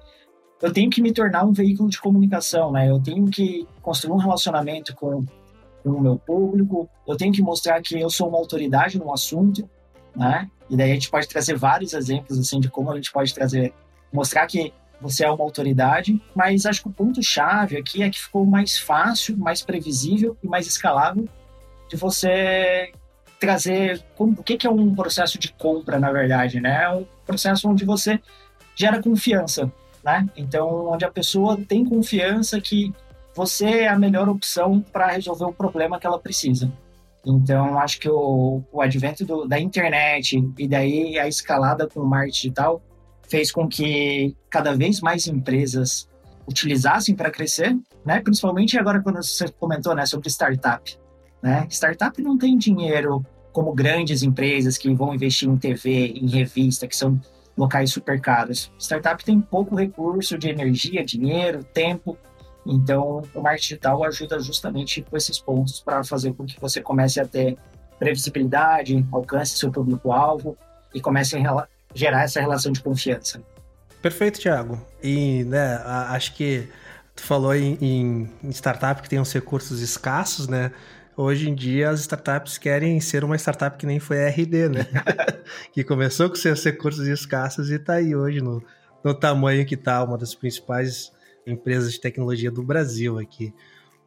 eu 0.61 0.73
tenho 0.73 0.89
que 0.89 1.01
me 1.01 1.13
tornar 1.13 1.45
um 1.45 1.53
veículo 1.53 1.89
de 1.89 1.99
comunicação, 1.99 2.71
né? 2.71 2.89
Eu 2.89 3.01
tenho 3.01 3.25
que 3.29 3.65
construir 3.81 4.13
um 4.13 4.17
relacionamento 4.17 4.93
com, 4.93 5.25
com 5.83 5.89
o 5.89 6.01
meu 6.01 6.17
público, 6.17 6.89
eu 7.07 7.15
tenho 7.15 7.31
que 7.31 7.41
mostrar 7.41 7.81
que 7.81 7.99
eu 7.99 8.09
sou 8.09 8.27
uma 8.27 8.37
autoridade 8.37 8.99
no 8.99 9.13
assunto, 9.13 9.69
né? 10.15 10.49
E 10.69 10.75
daí 10.75 10.91
a 10.91 10.93
gente 10.93 11.09
pode 11.09 11.27
trazer 11.27 11.57
vários 11.57 11.93
exemplos 11.93 12.37
assim 12.37 12.59
de 12.59 12.69
como 12.69 12.91
a 12.91 12.95
gente 12.95 13.11
pode 13.11 13.33
trazer, 13.33 13.73
mostrar 14.11 14.45
que 14.47 14.73
você 15.01 15.23
é 15.23 15.31
uma 15.31 15.43
autoridade, 15.43 16.21
mas 16.35 16.65
acho 16.65 16.81
que 16.83 16.89
o 16.89 16.93
ponto 16.93 17.23
chave 17.23 17.77
aqui 17.77 18.03
é 18.03 18.09
que 18.09 18.19
ficou 18.19 18.45
mais 18.45 18.77
fácil, 18.77 19.37
mais 19.37 19.61
previsível 19.61 20.37
e 20.43 20.47
mais 20.47 20.67
escalável 20.67 21.27
de 21.89 21.95
você 21.95 22.91
trazer 23.39 24.03
como, 24.15 24.33
o 24.33 24.43
que, 24.43 24.57
que 24.57 24.67
é 24.67 24.69
um 24.69 24.93
processo 24.93 25.39
de 25.39 25.53
compra, 25.53 25.97
na 25.97 26.11
verdade, 26.11 26.59
né? 26.59 26.83
É 26.83 26.89
um 26.89 27.05
processo 27.25 27.69
onde 27.69 27.85
você 27.85 28.19
gera 28.75 29.01
confiança, 29.01 29.71
né? 30.03 30.27
Então, 30.35 30.87
onde 30.87 31.05
a 31.05 31.11
pessoa 31.11 31.57
tem 31.67 31.85
confiança 31.85 32.59
que 32.59 32.93
você 33.33 33.65
é 33.65 33.87
a 33.87 33.97
melhor 33.97 34.27
opção 34.27 34.81
para 34.81 35.07
resolver 35.07 35.45
o 35.45 35.53
problema 35.53 35.99
que 35.99 36.05
ela 36.05 36.19
precisa. 36.19 36.71
Então, 37.25 37.77
acho 37.79 37.99
que 37.99 38.09
o, 38.09 38.61
o 38.71 38.81
advento 38.81 39.25
do, 39.25 39.45
da 39.45 39.59
internet 39.59 40.43
e 40.57 40.67
daí 40.67 41.17
a 41.17 41.27
escalada 41.27 41.87
com 41.87 42.01
o 42.01 42.05
marketing 42.05 42.41
digital 42.41 42.81
fez 43.27 43.51
com 43.51 43.67
que 43.67 44.35
cada 44.49 44.75
vez 44.75 44.99
mais 44.99 45.27
empresas 45.27 46.09
utilizassem 46.47 47.15
para 47.15 47.29
crescer, 47.29 47.77
né? 48.03 48.19
Principalmente 48.21 48.77
agora 48.77 49.01
quando 49.01 49.23
você 49.23 49.47
comentou, 49.49 49.93
né, 49.93 50.05
sobre 50.05 50.29
startup, 50.29 50.98
né? 51.41 51.67
Startup 51.69 52.21
não 52.21 52.37
tem 52.37 52.57
dinheiro 52.57 53.25
como 53.51 53.73
grandes 53.73 54.23
empresas 54.23 54.77
que 54.77 54.93
vão 54.93 55.13
investir 55.13 55.49
em 55.49 55.57
TV, 55.57 56.13
em 56.15 56.27
revista, 56.27 56.87
que 56.87 56.95
são 56.95 57.19
locais 57.57 57.91
super 57.91 58.19
caros. 58.21 58.71
Startup 58.79 59.23
tem 59.23 59.39
pouco 59.39 59.75
recurso 59.75 60.37
de 60.37 60.49
energia, 60.49 61.03
dinheiro, 61.03 61.63
tempo. 61.63 62.17
Então, 62.65 63.21
o 63.33 63.41
marketing 63.41 63.67
digital 63.67 64.03
ajuda 64.03 64.39
justamente 64.39 65.01
com 65.01 65.17
esses 65.17 65.39
pontos 65.39 65.79
para 65.79 66.03
fazer 66.03 66.33
com 66.33 66.45
que 66.45 66.59
você 66.59 66.81
comece 66.81 67.19
a 67.19 67.25
ter 67.25 67.57
previsibilidade, 67.97 69.05
alcance 69.11 69.57
seu 69.57 69.71
público-alvo 69.71 70.57
e 70.93 71.01
comece 71.01 71.35
a 71.35 71.67
gerar 71.93 72.23
essa 72.23 72.39
relação 72.39 72.71
de 72.71 72.81
confiança. 72.81 73.41
Perfeito, 74.01 74.39
Thiago. 74.39 74.79
E 75.03 75.43
né, 75.43 75.81
acho 75.83 76.33
que 76.35 76.69
tu 77.15 77.23
falou 77.23 77.53
em, 77.53 77.77
em 78.43 78.49
startup 78.51 79.01
que 79.01 79.09
tem 79.09 79.19
uns 79.19 79.33
recursos 79.33 79.81
escassos, 79.81 80.47
né? 80.47 80.71
Hoje 81.21 81.49
em 81.49 81.53
dia 81.53 81.89
as 81.89 81.99
startups 81.99 82.57
querem 82.57 82.97
ser 83.01 83.25
uma 83.25 83.35
startup 83.35 83.77
que 83.77 83.85
nem 83.85 83.99
foi 83.99 84.25
a 84.25 84.29
RD, 84.29 84.69
né? 84.69 84.87
que 85.73 85.83
começou 85.83 86.29
com 86.29 86.35
seus 86.37 86.63
recursos 86.63 87.05
escassos 87.05 87.69
e 87.69 87.73
está 87.73 87.95
aí 87.95 88.15
hoje 88.15 88.39
no, 88.39 88.63
no 89.03 89.13
tamanho 89.13 89.65
que 89.65 89.75
está, 89.75 90.01
uma 90.01 90.17
das 90.17 90.33
principais 90.33 91.11
empresas 91.45 91.91
de 91.91 91.99
tecnologia 91.99 92.49
do 92.49 92.63
Brasil 92.63 93.19
aqui. 93.19 93.53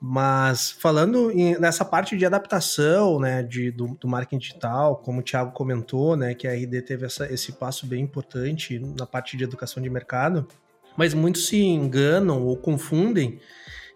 Mas 0.01 0.71
falando 0.71 1.31
em, 1.31 1.55
nessa 1.61 1.85
parte 1.85 2.17
de 2.17 2.25
adaptação, 2.25 3.21
né, 3.21 3.43
de, 3.43 3.71
do, 3.71 3.89
do, 3.89 4.09
marketing 4.09 4.39
digital, 4.39 4.97
como 4.97 5.21
o 5.21 5.23
Thiago 5.23 5.53
comentou, 5.53 6.17
né, 6.17 6.33
que 6.33 6.49
a 6.49 6.55
RD 6.55 6.81
teve 6.81 7.05
essa, 7.05 7.31
esse 7.31 7.53
passo 7.53 7.87
bem 7.87 8.03
importante 8.03 8.79
na 8.79 9.05
parte 9.05 9.37
de 9.37 9.45
educação 9.45 9.83
de 9.83 9.91
mercado, 9.91 10.49
mas 10.97 11.13
muitos 11.13 11.47
se 11.47 11.59
enganam 11.63 12.43
ou 12.43 12.57
confundem 12.57 13.39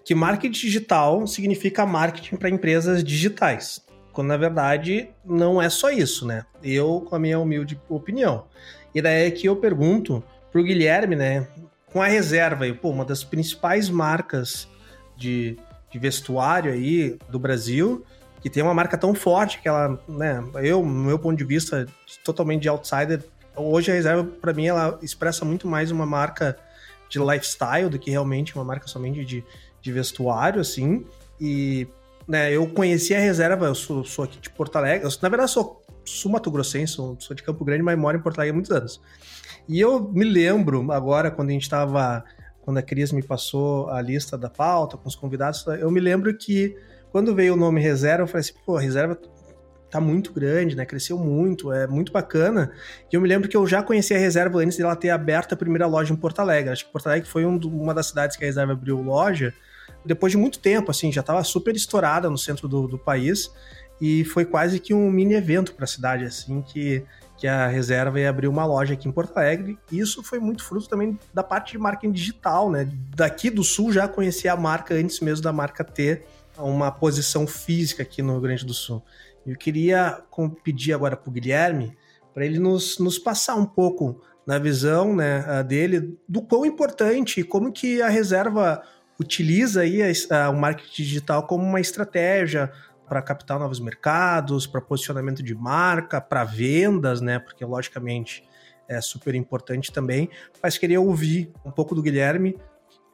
que 0.06 0.14
marketing 0.14 0.52
digital 0.52 1.26
significa 1.26 1.84
marketing 1.84 2.36
para 2.36 2.48
empresas 2.48 3.02
digitais, 3.02 3.84
quando 4.12 4.28
na 4.28 4.36
verdade 4.36 5.10
não 5.24 5.60
é 5.60 5.68
só 5.68 5.90
isso, 5.90 6.24
né? 6.24 6.46
Eu, 6.62 7.00
com 7.00 7.16
a 7.16 7.18
minha 7.18 7.40
humilde 7.40 7.78
opinião. 7.88 8.46
E 8.94 9.02
daí 9.02 9.26
é 9.26 9.30
que 9.32 9.48
eu 9.48 9.56
pergunto 9.56 10.22
para 10.52 10.60
o 10.60 10.64
Guilherme, 10.64 11.16
né, 11.16 11.48
com 11.92 12.00
a 12.00 12.06
reserva, 12.06 12.64
pô, 12.80 12.90
uma 12.90 13.04
das 13.04 13.24
principais 13.24 13.90
marcas 13.90 14.68
de 15.16 15.58
de 15.90 15.98
vestuário 15.98 16.72
aí 16.72 17.18
do 17.28 17.38
Brasil, 17.38 18.04
que 18.40 18.50
tem 18.50 18.62
uma 18.62 18.74
marca 18.74 18.98
tão 18.98 19.14
forte 19.14 19.60
que 19.60 19.68
ela, 19.68 19.98
né, 20.06 20.44
eu, 20.62 20.84
no 20.84 21.04
meu 21.04 21.18
ponto 21.18 21.36
de 21.36 21.44
vista, 21.44 21.86
totalmente 22.22 22.62
de 22.62 22.68
outsider, 22.68 23.24
hoje 23.56 23.90
a 23.90 23.94
reserva, 23.94 24.22
para 24.24 24.52
mim, 24.52 24.66
ela 24.66 24.98
expressa 25.02 25.44
muito 25.44 25.66
mais 25.66 25.90
uma 25.90 26.04
marca 26.04 26.56
de 27.08 27.18
lifestyle 27.18 27.88
do 27.88 27.98
que 27.98 28.10
realmente 28.10 28.54
uma 28.54 28.64
marca 28.64 28.86
somente 28.86 29.24
de, 29.24 29.42
de 29.86 29.92
vestuário, 29.92 30.60
assim. 30.60 31.04
E, 31.40 31.86
né, 32.26 32.52
eu 32.52 32.66
conheci 32.66 33.14
a 33.14 33.20
reserva, 33.20 33.66
eu 33.66 33.74
sou, 33.74 34.04
sou 34.04 34.24
aqui 34.24 34.38
de 34.38 34.50
Porto 34.50 34.76
Alegre, 34.76 35.06
eu, 35.06 35.10
na 35.22 35.28
verdade, 35.28 35.50
sou 35.50 35.82
sul-mato-grossense, 36.04 36.92
sou, 36.92 37.16
sou 37.18 37.34
de 37.34 37.42
Campo 37.42 37.64
Grande, 37.64 37.82
mas 37.82 37.98
moro 37.98 38.16
em 38.16 38.20
Porto 38.20 38.38
Alegre 38.38 38.50
há 38.50 38.54
muitos 38.54 38.70
anos. 38.72 39.00
E 39.68 39.80
eu 39.80 40.08
me 40.12 40.24
lembro 40.24 40.92
agora, 40.92 41.30
quando 41.30 41.50
a 41.50 41.52
gente 41.52 41.62
estava 41.62 42.24
quando 42.62 42.78
a 42.78 42.82
Cris 42.82 43.12
me 43.12 43.22
passou 43.22 43.88
a 43.90 44.02
lista 44.02 44.36
da 44.36 44.50
pauta 44.50 44.96
com 44.96 45.08
os 45.08 45.14
convidados, 45.14 45.64
eu 45.78 45.88
me 45.88 46.00
lembro 46.00 46.36
que 46.36 46.76
quando 47.12 47.32
veio 47.32 47.54
o 47.54 47.56
nome 47.56 47.80
reserva, 47.80 48.24
eu 48.24 48.26
falei 48.26 48.40
assim, 48.40 48.54
pô, 48.66 48.76
reserva 48.76 49.16
tá 49.88 50.00
muito 50.00 50.32
grande, 50.32 50.74
né? 50.74 50.84
Cresceu 50.84 51.16
muito, 51.16 51.72
é 51.72 51.86
muito 51.86 52.10
bacana. 52.10 52.72
E 53.10 53.14
eu 53.14 53.20
me 53.20 53.28
lembro 53.28 53.48
que 53.48 53.56
eu 53.56 53.64
já 53.68 53.84
conhecia 53.84 54.16
a 54.16 54.20
reserva 54.20 54.58
antes 54.58 54.76
dela 54.76 54.96
ter 54.96 55.10
aberto 55.10 55.52
a 55.52 55.56
primeira 55.56 55.86
loja 55.86 56.12
em 56.12 56.16
Porto 56.16 56.40
Alegre. 56.40 56.72
Acho 56.72 56.86
que 56.86 56.92
Porto 56.92 57.06
Alegre 57.06 57.28
foi 57.28 57.46
um, 57.46 57.56
uma 57.56 57.94
das 57.94 58.08
cidades 58.08 58.36
que 58.36 58.42
a 58.42 58.48
reserva 58.48 58.72
abriu 58.72 59.00
loja 59.00 59.54
depois 60.04 60.32
de 60.32 60.38
muito 60.38 60.58
tempo, 60.58 60.90
assim, 60.90 61.12
já 61.12 61.20
estava 61.20 61.42
super 61.44 61.74
estourada 61.74 62.30
no 62.30 62.38
centro 62.38 62.68
do, 62.68 62.86
do 62.86 62.98
país 62.98 63.50
e 64.00 64.24
foi 64.24 64.44
quase 64.44 64.78
que 64.78 64.92
um 64.92 65.10
mini 65.10 65.34
evento 65.34 65.74
para 65.74 65.84
a 65.84 65.88
cidade, 65.88 66.24
assim, 66.24 66.62
que 66.62 67.04
que 67.36 67.46
a 67.46 67.66
reserva 67.66 68.18
ia 68.18 68.30
abrir 68.30 68.48
uma 68.48 68.64
loja 68.64 68.94
aqui 68.94 69.08
em 69.08 69.12
Porto 69.12 69.36
Alegre. 69.36 69.78
E 69.92 69.98
isso 69.98 70.22
foi 70.22 70.38
muito 70.38 70.64
fruto 70.64 70.88
também 70.88 71.18
da 71.34 71.42
parte 71.42 71.72
de 71.72 71.78
marketing 71.78 72.12
digital, 72.12 72.70
né? 72.70 72.88
Daqui 73.14 73.50
do 73.50 73.62
Sul 73.62 73.92
já 73.92 74.08
conhecia 74.08 74.52
a 74.52 74.56
marca 74.56 74.94
antes 74.94 75.20
mesmo 75.20 75.44
da 75.44 75.52
marca 75.52 75.84
ter 75.84 76.24
uma 76.56 76.90
posição 76.90 77.46
física 77.46 78.02
aqui 78.02 78.22
no 78.22 78.32
Rio 78.32 78.40
Grande 78.40 78.64
do 78.64 78.72
Sul. 78.72 79.02
Eu 79.46 79.56
queria 79.56 80.22
pedir 80.64 80.94
agora 80.94 81.16
para 81.16 81.28
o 81.28 81.32
Guilherme 81.32 81.96
para 82.32 82.44
ele 82.44 82.58
nos, 82.58 82.98
nos 82.98 83.18
passar 83.18 83.54
um 83.54 83.66
pouco 83.66 84.20
na 84.46 84.58
visão 84.58 85.14
né, 85.14 85.62
dele 85.64 86.18
do 86.28 86.40
quão 86.40 86.64
importante 86.64 87.40
e 87.40 87.44
como 87.44 87.72
que 87.72 88.00
a 88.00 88.08
reserva 88.08 88.82
utiliza 89.18 89.82
aí 89.82 90.02
a, 90.02 90.06
a, 90.36 90.50
o 90.50 90.56
marketing 90.56 91.02
digital 91.02 91.46
como 91.46 91.64
uma 91.64 91.80
estratégia 91.80 92.72
para 93.08 93.22
captar 93.22 93.58
novos 93.58 93.78
mercados, 93.80 94.66
para 94.66 94.80
posicionamento 94.80 95.42
de 95.42 95.54
marca, 95.54 96.20
para 96.20 96.44
vendas, 96.44 97.20
né? 97.20 97.38
Porque 97.38 97.64
logicamente 97.64 98.42
é 98.88 99.00
super 99.00 99.34
importante 99.34 99.92
também. 99.92 100.28
Mas 100.62 100.76
queria 100.76 101.00
ouvir 101.00 101.52
um 101.64 101.70
pouco 101.70 101.94
do 101.94 102.02
Guilherme, 102.02 102.56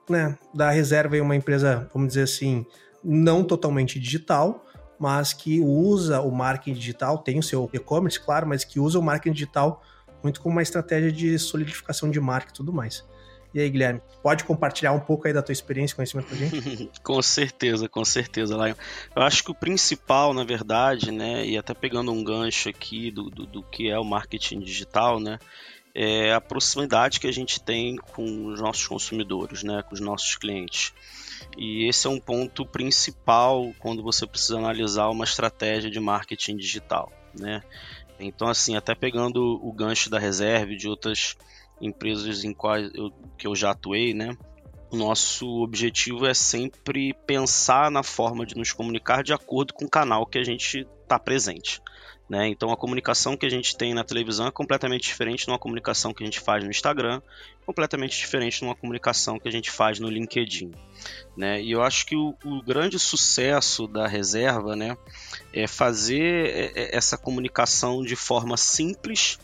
né? 0.09 0.37
Da 0.55 0.71
reserva 0.71 1.17
em 1.17 1.21
uma 1.21 1.37
empresa, 1.37 1.89
vamos 1.93 2.09
dizer 2.09 2.23
assim, 2.23 2.65
não 3.05 3.45
totalmente 3.45 4.01
digital, 4.01 4.65
mas 4.99 5.33
que 5.33 5.61
usa 5.61 6.21
o 6.21 6.31
marketing 6.31 6.79
digital, 6.79 7.19
tem 7.19 7.39
o 7.39 7.43
seu 7.43 7.69
e-commerce, 7.73 8.21
claro, 8.21 8.47
mas 8.47 8.65
que 8.65 8.81
usa 8.81 8.99
o 8.99 9.03
marketing 9.03 9.35
digital 9.35 9.83
muito 10.23 10.41
como 10.41 10.55
uma 10.55 10.63
estratégia 10.63 11.11
de 11.11 11.39
solidificação 11.39 12.11
de 12.11 12.21
marca 12.21 12.51
e 12.51 12.55
tudo 12.55 12.73
mais. 12.73 13.05
E 13.55 13.61
aí, 13.61 13.69
Guilherme, 13.69 14.01
pode 14.23 14.45
compartilhar 14.45 14.93
um 14.93 15.01
pouco 15.01 15.27
aí 15.27 15.35
da 15.35 15.43
tua 15.43 15.53
experiência 15.53 15.93
e 15.93 15.97
conhecimento 15.97 16.29
com 16.29 16.35
a 16.35 16.39
gente? 16.39 16.91
com 17.03 17.21
certeza, 17.21 17.89
com 17.89 18.05
certeza, 18.05 18.57
Lion. 18.57 18.75
Eu 19.15 19.23
acho 19.23 19.45
que 19.45 19.51
o 19.51 19.55
principal, 19.55 20.33
na 20.33 20.45
verdade, 20.45 21.11
né, 21.11 21.47
e 21.47 21.59
até 21.59 21.75
pegando 21.75 22.13
um 22.13 22.25
gancho 22.25 22.69
aqui 22.69 23.11
do, 23.11 23.29
do, 23.29 23.47
do 23.47 23.63
que 23.63 23.91
é 23.91 23.99
o 23.99 24.05
marketing 24.05 24.61
digital, 24.61 25.21
né, 25.21 25.39
é 25.95 26.33
a 26.33 26.41
proximidade 26.41 27.21
que 27.21 27.27
a 27.27 27.33
gente 27.33 27.61
tem 27.61 27.97
com 27.97 28.47
os 28.47 28.61
nossos 28.61 28.87
consumidores, 28.87 29.63
né, 29.63 29.83
com 29.83 29.95
os 29.95 30.01
nossos 30.01 30.37
clientes. 30.37 30.95
E 31.57 31.87
esse 31.87 32.07
é 32.07 32.11
um 32.11 32.21
ponto 32.21 32.65
principal 32.65 33.75
quando 33.79 34.03
você 34.03 34.27
precisa 34.27 34.57
analisar 34.57 35.09
uma 35.09 35.25
estratégia 35.25 35.91
de 35.91 36.01
marketing 36.01 36.57
digital, 36.57 37.13
né? 37.39 37.63
Então, 38.19 38.49
assim, 38.49 38.77
até 38.77 38.95
pegando 38.95 39.59
o 39.63 39.73
gancho 39.73 40.09
da 40.09 40.19
reserva 40.19 40.73
e 40.73 40.77
de 40.77 40.89
outras 40.89 41.37
empresas 41.83 42.45
em 42.45 42.55
quais 42.55 42.91
eu, 42.95 43.13
que 43.37 43.47
eu 43.47 43.55
já 43.55 43.73
atuei, 43.73 44.15
né? 44.15 44.37
O 44.91 44.97
nosso 44.97 45.47
objetivo 45.63 46.27
é 46.27 46.35
sempre 46.35 47.15
pensar 47.27 47.91
na 47.91 48.03
forma 48.03 48.47
de 48.47 48.57
nos 48.57 48.73
comunicar 48.73 49.23
de 49.23 49.33
acordo 49.33 49.73
com 49.73 49.87
o 49.87 49.91
canal 49.91 50.27
que 50.27 50.39
a 50.39 50.45
gente 50.45 50.87
está 51.03 51.19
presente. 51.19 51.81
Né? 52.29 52.49
Então 52.49 52.71
a 52.71 52.77
comunicação 52.77 53.37
que 53.37 53.45
a 53.45 53.49
gente 53.49 53.77
tem 53.77 53.93
na 53.93 54.05
televisão 54.05 54.47
é 54.47 54.51
completamente 54.51 55.03
diferente 55.03 55.45
de 55.45 55.51
uma 55.51 55.59
comunicação 55.59 56.15
que 56.15 56.23
a 56.23 56.27
gente 56.27 56.41
faz 56.41 56.65
no 56.65 56.71
Instagram, 56.71 57.21
completamente 57.67 58.17
diferente 58.17 58.59
de 58.59 58.65
uma 58.65 58.75
comunicação 58.75 59.39
que 59.39 59.49
a 59.49 59.53
gente 59.53 59.71
faz 59.71 59.99
no 59.99 60.09
LinkedIn. 60.09 60.71
Né? 61.37 61.63
E 61.63 61.73
eu 61.73 61.83
acho 61.83 62.07
que 62.07 62.17
o, 62.17 62.35
o 62.45 62.63
grande 62.63 62.99
sucesso 62.99 63.87
da 63.87 64.07
reserva 64.07 64.77
né, 64.77 64.97
é 65.53 65.67
fazer 65.67 66.47
é, 66.47 66.73
é, 66.75 66.97
essa 66.97 67.19
comunicação 67.19 68.03
de 68.03 68.17
forma 68.17 68.57
simples 68.57 69.39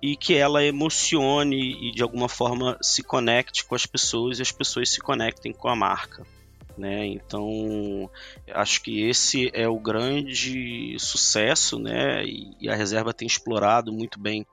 e 0.00 0.16
que 0.16 0.34
ela 0.34 0.64
emocione 0.64 1.88
e 1.88 1.92
de 1.92 2.02
alguma 2.02 2.28
forma 2.28 2.78
se 2.80 3.02
conecte 3.02 3.64
com 3.64 3.74
as 3.74 3.86
pessoas 3.86 4.38
e 4.38 4.42
as 4.42 4.52
pessoas 4.52 4.90
se 4.90 5.00
conectem 5.00 5.52
com 5.52 5.68
a 5.68 5.76
marca. 5.76 6.24
Né? 6.76 7.06
Então, 7.06 8.08
acho 8.52 8.80
que 8.80 9.02
esse 9.02 9.50
é 9.52 9.66
o 9.66 9.80
grande 9.80 10.96
sucesso, 11.00 11.76
né? 11.76 12.24
E 12.24 12.68
a 12.68 12.74
reserva 12.76 13.12
tem 13.12 13.26
explorado 13.26 13.92
muito 13.92 14.16
bem 14.16 14.46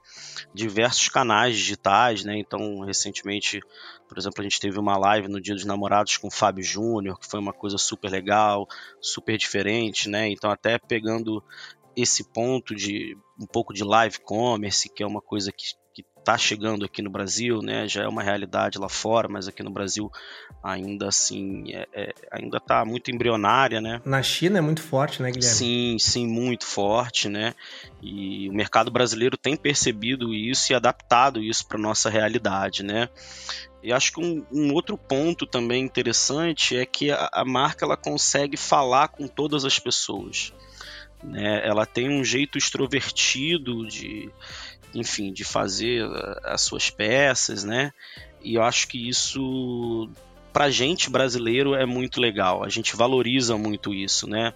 diversos 0.51 1.07
canais 1.07 1.55
digitais, 1.55 2.25
né? 2.25 2.35
Então, 2.35 2.79
recentemente, 2.79 3.61
por 4.09 4.17
exemplo, 4.17 4.41
a 4.41 4.43
gente 4.43 4.59
teve 4.59 4.79
uma 4.79 4.97
live 4.97 5.27
no 5.27 5.39
Dia 5.39 5.53
dos 5.53 5.65
Namorados 5.65 6.17
com 6.17 6.27
o 6.27 6.31
Fábio 6.31 6.63
Júnior, 6.63 7.19
que 7.19 7.27
foi 7.27 7.39
uma 7.39 7.53
coisa 7.53 7.77
super 7.77 8.09
legal, 8.09 8.67
super 8.99 9.37
diferente, 9.37 10.09
né? 10.09 10.27
Então, 10.27 10.49
até 10.49 10.79
pegando 10.79 11.43
esse 11.95 12.23
ponto 12.23 12.73
de 12.73 13.15
um 13.39 13.45
pouco 13.45 13.73
de 13.73 13.83
live 13.83 14.19
commerce, 14.19 14.89
que 14.89 15.03
é 15.03 15.07
uma 15.07 15.21
coisa 15.21 15.51
que 15.51 15.75
está 16.25 16.37
chegando 16.39 16.83
aqui 16.83 17.03
no 17.03 17.09
Brasil, 17.09 17.61
né? 17.61 17.87
Já 17.87 18.03
é 18.03 18.07
uma 18.07 18.23
realidade 18.23 18.79
lá 18.79 18.89
fora, 18.89 19.29
mas 19.29 19.47
aqui 19.47 19.61
no 19.61 19.69
Brasil 19.69 20.11
ainda 20.63 21.07
assim 21.07 21.71
é, 21.71 21.87
é, 21.93 22.13
ainda 22.31 22.57
está 22.57 22.83
muito 22.83 23.11
embrionária, 23.11 23.79
né? 23.79 24.01
Na 24.03 24.23
China 24.23 24.57
é 24.57 24.61
muito 24.61 24.81
forte, 24.81 25.21
né, 25.21 25.29
Guilherme? 25.29 25.55
Sim, 25.55 25.97
sim, 25.99 26.27
muito 26.27 26.65
forte, 26.65 27.29
né? 27.29 27.53
E 28.01 28.49
o 28.49 28.53
mercado 28.53 28.89
brasileiro 28.89 29.37
tem 29.37 29.55
percebido 29.55 30.33
isso 30.33 30.71
e 30.71 30.75
adaptado 30.75 31.43
isso 31.43 31.67
para 31.67 31.77
nossa 31.77 32.09
realidade, 32.09 32.81
né? 32.81 33.07
E 33.83 33.93
acho 33.93 34.13
que 34.13 34.19
um, 34.19 34.43
um, 34.51 34.73
outro 34.73 34.97
ponto 34.97 35.45
também 35.45 35.83
interessante 35.83 36.75
é 36.75 36.87
que 36.87 37.11
a, 37.11 37.29
a 37.31 37.45
marca 37.45 37.85
ela 37.85 37.95
consegue 37.95 38.57
falar 38.57 39.09
com 39.09 39.27
todas 39.27 39.63
as 39.63 39.77
pessoas. 39.77 40.51
Né? 41.25 41.65
Ela 41.65 41.85
tem 41.85 42.09
um 42.09 42.23
jeito 42.23 42.57
extrovertido 42.57 43.85
de, 43.87 44.29
enfim, 44.93 45.33
de 45.33 45.43
fazer 45.43 46.05
as 46.43 46.61
suas 46.61 46.89
peças, 46.89 47.63
né? 47.63 47.91
E 48.43 48.55
eu 48.55 48.63
acho 48.63 48.87
que 48.87 49.09
isso 49.09 50.09
pra 50.53 50.69
gente 50.69 51.09
brasileiro 51.09 51.75
é 51.75 51.85
muito 51.85 52.21
legal. 52.21 52.63
A 52.63 52.69
gente 52.69 52.95
valoriza 52.95 53.57
muito 53.57 53.93
isso, 53.93 54.25
né? 54.25 54.53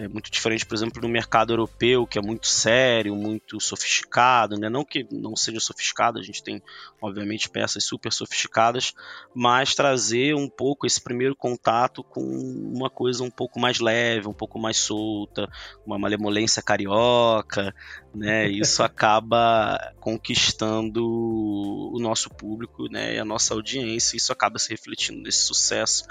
É 0.00 0.06
muito 0.06 0.30
diferente, 0.30 0.64
por 0.64 0.76
exemplo, 0.76 1.02
do 1.02 1.08
mercado 1.08 1.52
europeu, 1.52 2.06
que 2.06 2.20
é 2.20 2.22
muito 2.22 2.46
sério, 2.46 3.16
muito 3.16 3.60
sofisticado, 3.60 4.56
né? 4.56 4.68
Não 4.68 4.84
que 4.84 5.04
não 5.10 5.34
seja 5.34 5.58
sofisticado, 5.58 6.20
a 6.20 6.22
gente 6.22 6.40
tem, 6.40 6.62
obviamente, 7.02 7.50
peças 7.50 7.82
super 7.82 8.12
sofisticadas, 8.12 8.94
mas 9.34 9.74
trazer 9.74 10.36
um 10.36 10.48
pouco 10.48 10.86
esse 10.86 11.02
primeiro 11.02 11.34
contato 11.34 12.04
com 12.04 12.20
uma 12.20 12.88
coisa 12.88 13.24
um 13.24 13.30
pouco 13.30 13.58
mais 13.58 13.80
leve, 13.80 14.28
um 14.28 14.32
pouco 14.32 14.56
mais 14.56 14.76
solta, 14.76 15.50
uma 15.84 15.98
malemolência 15.98 16.62
carioca, 16.62 17.74
né? 18.14 18.48
Isso 18.48 18.84
acaba 18.84 19.94
conquistando 19.98 21.04
o 21.04 21.98
nosso 21.98 22.30
público, 22.30 22.86
né? 22.88 23.16
E 23.16 23.18
a 23.18 23.24
nossa 23.24 23.52
audiência, 23.52 24.16
isso 24.16 24.32
acaba 24.32 24.60
se 24.60 24.70
refletindo 24.70 25.20
nesse 25.22 25.40
sucesso 25.40 26.04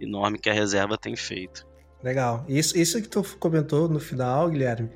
enorme 0.00 0.38
que 0.38 0.48
a 0.48 0.54
reserva 0.54 0.96
tem 0.96 1.14
feito. 1.14 1.73
Legal. 2.04 2.44
Isso, 2.46 2.76
isso 2.76 3.00
que 3.00 3.08
tu 3.08 3.24
comentou 3.40 3.88
no 3.88 3.98
final, 3.98 4.50
Guilherme, 4.50 4.90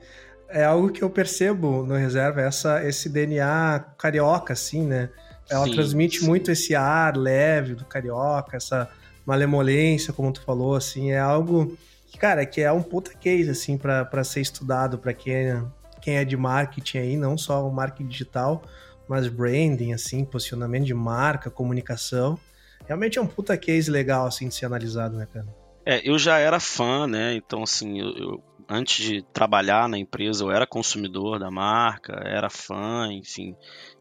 é 0.47 0.63
algo 0.63 0.91
que 0.91 1.03
eu 1.03 1.09
percebo 1.09 1.83
no 1.87 1.95
reserva, 1.95 2.43
essa, 2.43 2.85
esse 2.87 3.09
DNA 3.09 3.83
carioca, 3.97 4.53
assim, 4.53 4.85
né? 4.85 5.09
Ela 5.49 5.65
sim, 5.65 5.73
transmite 5.73 6.21
sim. 6.21 6.27
muito 6.27 6.51
esse 6.51 6.75
ar 6.75 7.17
leve 7.17 7.75
do 7.75 7.87
carioca, 7.87 8.59
essa 8.59 8.91
malemolência, 9.25 10.13
como 10.13 10.31
tu 10.31 10.43
falou, 10.43 10.75
assim, 10.75 11.11
é 11.11 11.19
algo 11.19 11.79
que, 12.09 12.19
cara, 12.19 12.45
que 12.45 12.61
é 12.61 12.71
um 12.71 12.83
puta 12.83 13.15
case, 13.15 13.49
assim, 13.49 13.79
para 13.79 14.23
ser 14.23 14.43
estudado 14.43 14.99
para 14.99 15.15
quem, 15.15 15.35
é, 15.35 15.63
quem 16.03 16.17
é 16.19 16.27
de 16.27 16.37
marketing 16.37 16.99
aí, 16.99 17.17
não 17.17 17.39
só 17.39 17.67
o 17.67 17.73
marketing 17.73 18.09
digital, 18.09 18.63
mas 19.09 19.29
branding, 19.29 19.95
assim, 19.95 20.27
posicionamento 20.27 20.85
de 20.85 20.95
marca, 20.95 21.51
comunicação. 21.51 22.39
Realmente 22.87 23.19
é 23.19 23.23
um 23.23 23.27
puta 23.27 23.57
case 23.57 23.91
legal, 23.91 24.27
assim, 24.27 24.49
de 24.49 24.55
ser 24.55 24.67
analisado, 24.67 25.17
né, 25.17 25.27
cara? 25.33 25.47
É, 25.91 26.03
eu 26.07 26.19
já 26.19 26.37
era 26.37 26.61
fã, 26.61 27.07
né? 27.07 27.33
Então, 27.35 27.63
assim, 27.63 27.99
eu, 27.99 28.15
eu, 28.15 28.45
antes 28.69 29.03
de 29.03 29.23
trabalhar 29.33 29.89
na 29.89 29.97
empresa, 29.97 30.45
eu 30.45 30.51
era 30.51 30.67
consumidor 30.67 31.39
da 31.39 31.51
marca, 31.51 32.13
era 32.27 32.51
fã, 32.51 33.11
enfim. 33.11 33.57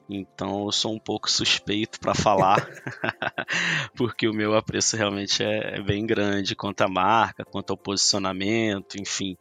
Então, 0.09 0.65
eu 0.65 0.71
sou 0.73 0.93
um 0.93 0.99
pouco 0.99 1.31
suspeito 1.31 1.97
para 1.97 2.13
falar, 2.13 2.57
porque 3.95 4.27
o 4.27 4.33
meu 4.33 4.53
apreço 4.53 4.97
realmente 4.97 5.41
é, 5.41 5.77
é 5.77 5.81
bem 5.81 6.05
grande 6.05 6.57
quanto 6.57 6.81
à 6.81 6.89
marca, 6.89 7.45
quanto 7.45 7.71
ao 7.71 7.77
posicionamento, 7.77 8.99
enfim. 8.99 9.37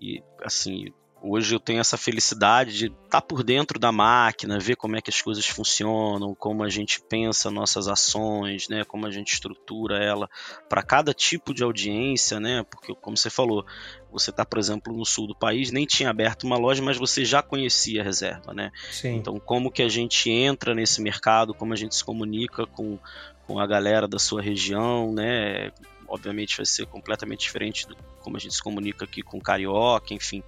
E, 0.00 0.22
assim, 0.44 0.84
Hoje 1.22 1.54
eu 1.54 1.60
tenho 1.60 1.80
essa 1.80 1.98
felicidade 1.98 2.72
de 2.72 2.86
estar 2.86 3.20
tá 3.20 3.20
por 3.20 3.42
dentro 3.42 3.78
da 3.78 3.92
máquina, 3.92 4.58
ver 4.58 4.76
como 4.76 4.96
é 4.96 5.02
que 5.02 5.10
as 5.10 5.20
coisas 5.20 5.46
funcionam, 5.46 6.34
como 6.34 6.64
a 6.64 6.68
gente 6.70 7.00
pensa 7.02 7.50
nossas 7.50 7.88
ações, 7.88 8.68
né, 8.68 8.84
como 8.84 9.06
a 9.06 9.10
gente 9.10 9.34
estrutura 9.34 10.02
ela 10.02 10.30
para 10.68 10.82
cada 10.82 11.12
tipo 11.12 11.52
de 11.52 11.62
audiência, 11.62 12.40
né? 12.40 12.64
Porque 12.70 12.94
como 12.94 13.16
você 13.18 13.28
falou, 13.28 13.66
você 14.10 14.30
está, 14.30 14.46
por 14.46 14.58
exemplo, 14.58 14.96
no 14.96 15.04
sul 15.04 15.26
do 15.26 15.34
país, 15.34 15.70
nem 15.70 15.84
tinha 15.84 16.08
aberto 16.08 16.44
uma 16.44 16.56
loja, 16.56 16.82
mas 16.82 16.96
você 16.96 17.22
já 17.24 17.42
conhecia 17.42 18.00
a 18.00 18.04
reserva, 18.04 18.54
né? 18.54 18.72
Sim. 18.90 19.16
Então, 19.16 19.38
como 19.38 19.70
que 19.70 19.82
a 19.82 19.88
gente 19.88 20.30
entra 20.30 20.74
nesse 20.74 21.02
mercado, 21.02 21.52
como 21.52 21.74
a 21.74 21.76
gente 21.76 21.94
se 21.94 22.04
comunica 22.04 22.66
com, 22.66 22.98
com 23.46 23.58
a 23.58 23.66
galera 23.66 24.08
da 24.08 24.18
sua 24.18 24.40
região, 24.40 25.12
né? 25.12 25.70
Obviamente 26.08 26.56
vai 26.56 26.66
ser 26.66 26.86
completamente 26.86 27.40
diferente 27.40 27.86
do 27.86 27.94
como 28.20 28.36
a 28.36 28.40
gente 28.40 28.54
se 28.54 28.62
comunica 28.62 29.04
aqui 29.04 29.22
com 29.22 29.40
carioca, 29.40 30.14
enfim. 30.14 30.42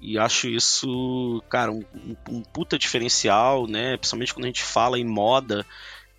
E 0.00 0.18
acho 0.18 0.48
isso, 0.48 1.42
cara, 1.48 1.72
um, 1.72 1.84
um, 2.30 2.42
puta 2.42 2.78
diferencial, 2.78 3.66
né? 3.66 3.96
Principalmente 3.96 4.32
quando 4.32 4.44
a 4.44 4.48
gente 4.48 4.62
fala 4.62 4.98
em 4.98 5.04
moda, 5.04 5.66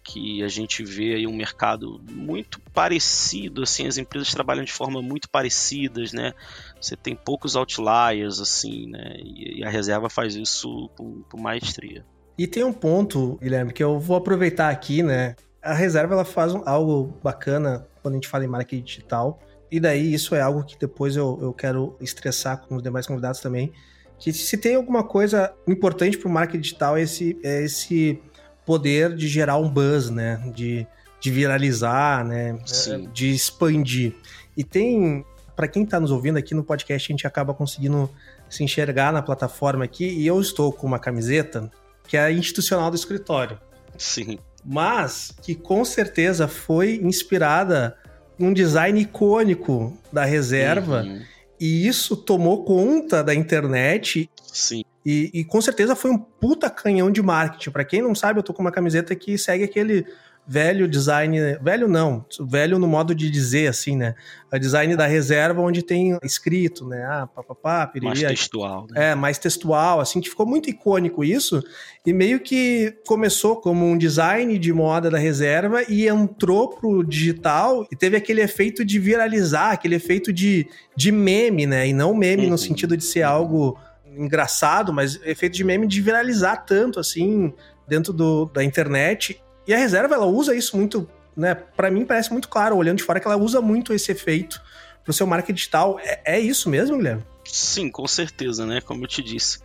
que 0.04 0.44
a 0.44 0.48
gente 0.48 0.84
vê 0.84 1.16
aí 1.16 1.28
um 1.28 1.36
mercado 1.36 2.02
muito 2.10 2.60
parecido, 2.74 3.64
assim, 3.64 3.88
as 3.88 3.98
empresas 3.98 4.32
trabalham 4.32 4.64
de 4.64 4.72
forma 4.72 5.02
muito 5.02 5.30
parecidas, 5.30 6.12
né? 6.12 6.34
Você 6.82 6.96
tem 6.96 7.16
poucos 7.16 7.56
outliers, 7.56 8.40
assim, 8.40 8.88
né? 8.88 9.18
E, 9.24 9.64
a 9.64 9.70
reserva 9.70 10.10
faz 10.10 10.36
isso 10.36 10.90
com, 10.98 11.22
com 11.24 11.40
maestria. 11.40 12.06
E 12.38 12.48
tem 12.48 12.64
um 12.64 12.74
ponto, 12.74 13.38
Guilherme, 13.42 13.72
que 13.72 13.84
eu 13.84 14.00
vou 14.00 14.18
aproveitar 14.18 14.70
aqui, 14.70 15.04
né? 15.04 15.36
A 15.62 15.74
reserva 15.74 16.14
ela 16.14 16.26
faz 16.26 16.56
um, 16.56 16.64
algo 16.66 17.18
bacana 17.22 17.86
quando 18.02 18.16
a 18.16 18.18
gente 18.18 18.28
fala 18.28 18.46
em 18.46 18.48
marketing 18.48 18.84
digital, 18.84 19.40
e 19.72 19.80
daí 19.80 20.14
isso 20.14 20.34
é 20.36 20.42
algo 20.42 20.64
que 20.64 20.78
depois 20.78 21.16
eu, 21.16 21.38
eu 21.42 21.54
quero 21.54 21.96
estressar 22.02 22.62
com 22.62 22.76
os 22.76 22.84
demais 22.84 23.06
convidados 23.06 23.40
também. 23.40 23.72
Que 24.18 24.34
se 24.34 24.58
tem 24.58 24.76
alguma 24.76 25.04
coisa 25.04 25.54
importante 25.68 26.18
para 26.18 26.28
o 26.28 26.32
marketing 26.32 26.62
digital 26.62 26.98
é 26.98 27.02
esse, 27.02 27.40
é 27.44 27.64
esse 27.64 28.22
poder 28.66 29.16
de 29.16 29.28
gerar 29.28 29.58
um 29.58 29.70
buzz, 29.70 30.10
né? 30.10 30.42
De, 30.54 30.86
de 31.22 31.32
viralizar, 31.32 32.26
né? 32.26 32.60
Sim. 32.66 33.10
De 33.14 33.34
expandir. 33.34 34.16
E 34.58 34.64
tem, 34.64 35.26
para 35.56 35.68
quem 35.68 35.84
está 35.84 36.00
nos 36.00 36.12
ouvindo 36.12 36.38
aqui 36.38 36.54
no 36.54 36.64
podcast, 36.64 37.10
a 37.10 37.14
gente 37.14 37.26
acaba 37.26 37.54
conseguindo 37.54 38.10
se 38.50 38.64
enxergar 38.64 39.14
na 39.14 39.22
plataforma 39.22 39.86
aqui. 39.86 40.06
E 40.06 40.28
eu 40.28 40.42
estou 40.42 40.74
com 40.74 40.86
uma 40.86 41.00
camiseta 41.00 41.72
que 42.08 42.18
é 42.18 42.22
a 42.22 42.32
institucional 42.32 42.90
do 42.90 42.96
escritório. 42.96 43.60
Sim. 43.98 44.40
Mas 44.66 45.34
que 45.42 45.56
com 45.56 45.86
certeza 45.86 46.48
foi 46.48 46.96
inspirada 46.96 47.96
um 48.40 48.54
design 48.54 49.02
icônico 49.02 49.98
da 50.12 50.24
reserva. 50.24 51.04
Uhum. 51.04 51.22
E 51.60 51.88
isso 51.88 52.16
tomou 52.16 52.64
conta 52.64 53.24
da 53.24 53.36
internet. 53.36 54.30
Sim. 54.46 54.84
E, 55.06 55.30
e 55.34 55.44
com 55.44 55.60
certeza 55.62 55.96
foi 55.96 56.12
um 56.12 56.18
puta 56.18 56.70
canhão 56.70 57.12
de 57.12 57.22
marketing. 57.22 57.72
Para 57.72 57.84
quem 57.84 58.02
não 58.02 58.16
sabe, 58.16 58.40
eu 58.40 58.44
tô 58.44 58.54
com 58.54 58.62
uma 58.62 58.72
camiseta 58.72 59.14
que 59.16 59.38
segue 59.38 59.64
aquele 59.64 60.06
velho 60.50 60.88
design, 60.88 61.38
velho 61.62 61.88
não, 61.88 62.26
velho 62.42 62.80
no 62.80 62.88
modo 62.88 63.14
de 63.14 63.30
dizer 63.30 63.68
assim, 63.68 63.96
né? 63.96 64.16
A 64.52 64.58
design 64.58 64.96
da 64.96 65.06
reserva 65.06 65.62
onde 65.62 65.84
tem 65.84 66.18
escrito, 66.24 66.88
né? 66.88 67.06
Ah, 67.06 67.28
papapá, 67.28 67.86
piriri, 67.86 68.08
mais 68.08 68.20
textual, 68.20 68.88
né? 68.90 69.12
É, 69.12 69.16
mais 69.16 69.38
textual, 69.38 70.00
assim, 70.00 70.20
que 70.20 70.28
ficou 70.28 70.48
muito 70.48 70.68
icônico 70.68 71.24
isso 71.24 71.64
e 72.04 72.12
meio 72.12 72.40
que 72.40 72.96
começou 73.06 73.58
como 73.58 73.86
um 73.86 73.96
design 73.96 74.58
de 74.58 74.74
moda 74.74 75.08
da 75.12 75.20
reserva 75.20 75.84
e 75.88 76.08
entrou 76.08 76.70
pro 76.70 77.04
digital 77.04 77.86
e 77.92 77.96
teve 77.96 78.18
aquele 78.18 78.42
efeito 78.42 78.84
de 78.84 78.98
viralizar, 78.98 79.74
aquele 79.74 79.94
efeito 79.94 80.34
de, 80.34 80.68
de 80.96 81.12
meme, 81.12 81.68
né? 81.68 81.88
E 81.88 81.94
não 81.94 82.16
meme 82.16 82.46
uhum. 82.46 82.50
no 82.50 82.58
sentido 82.58 82.98
de 82.98 83.04
ser 83.04 83.22
algo 83.22 83.78
engraçado, 84.18 84.92
mas 84.92 85.20
efeito 85.24 85.54
de 85.54 85.64
meme 85.64 85.86
de 85.86 86.02
viralizar 86.02 86.58
tanto 86.66 87.00
assim 87.00 87.54
dentro 87.88 88.12
do, 88.12 88.46
da 88.46 88.64
internet 88.64 89.40
e 89.68 89.74
a 89.74 89.78
reserva, 89.78 90.16
ela 90.16 90.26
usa 90.26 90.56
isso 90.56 90.76
muito, 90.76 91.10
né? 91.36 91.56
Para 91.56 91.92
mim 91.92 92.06
parece 92.06 92.32
muito 92.32 92.50
claro, 92.50 92.76
olhando 92.76 92.98
de 92.98 93.04
fora, 93.04 93.20
que 93.20 93.28
ela 93.28 93.38
usa 93.38 93.62
muito 93.62 93.94
esse 93.94 94.12
efeito 94.12 94.62
pro 95.04 95.14
seu 95.14 95.28
marketing 95.28 95.56
digital. 95.56 96.00
É, 96.04 96.36
é 96.36 96.40
isso 96.40 96.70
mesmo, 96.70 96.98
Guilherme? 96.98 97.24
Sim, 97.46 97.90
com 97.90 98.08
certeza, 98.08 98.66
né? 98.66 98.82
Como 98.82 99.04
eu 99.04 99.08
te 99.08 99.24
disse. 99.24 99.60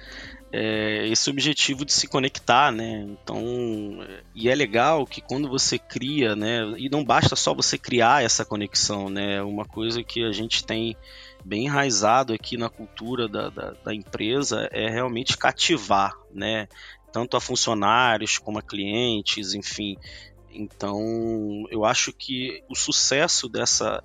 É 0.51 1.09
esse 1.09 1.29
objetivo 1.29 1.85
de 1.85 1.93
se 1.93 2.07
conectar, 2.07 2.71
né? 2.71 3.07
Então, 3.09 3.43
e 4.35 4.49
é 4.49 4.55
legal 4.55 5.05
que 5.05 5.21
quando 5.21 5.49
você 5.49 5.79
cria, 5.79 6.37
né? 6.37 6.61
E 6.79 6.89
não 6.89 7.05
basta 7.05 7.35
só 7.35 7.53
você 7.53 7.77
criar 7.77 8.23
essa 8.23 8.45
conexão, 8.45 9.11
né? 9.11 9.43
Uma 9.43 9.65
coisa 9.65 10.03
que 10.03 10.25
a 10.25 10.33
gente 10.33 10.65
tem 10.65 10.97
bem 11.45 11.65
enraizado 11.67 12.33
aqui 12.33 12.57
na 12.57 12.71
cultura 12.71 13.29
da, 13.29 13.51
da, 13.51 13.75
da 13.85 13.95
empresa 13.95 14.69
é 14.73 14.89
realmente 14.89 15.37
cativar, 15.37 16.15
né? 16.33 16.69
Tanto 17.15 17.37
a 17.37 17.41
funcionários 17.41 18.39
como 18.39 18.59
a 18.59 18.63
clientes, 18.63 19.55
enfim. 19.55 19.97
Então, 20.51 20.99
eu 21.71 21.85
acho 21.85 22.13
que 22.13 22.61
o 22.69 22.75
sucesso 22.75 23.49
dessa, 23.49 24.03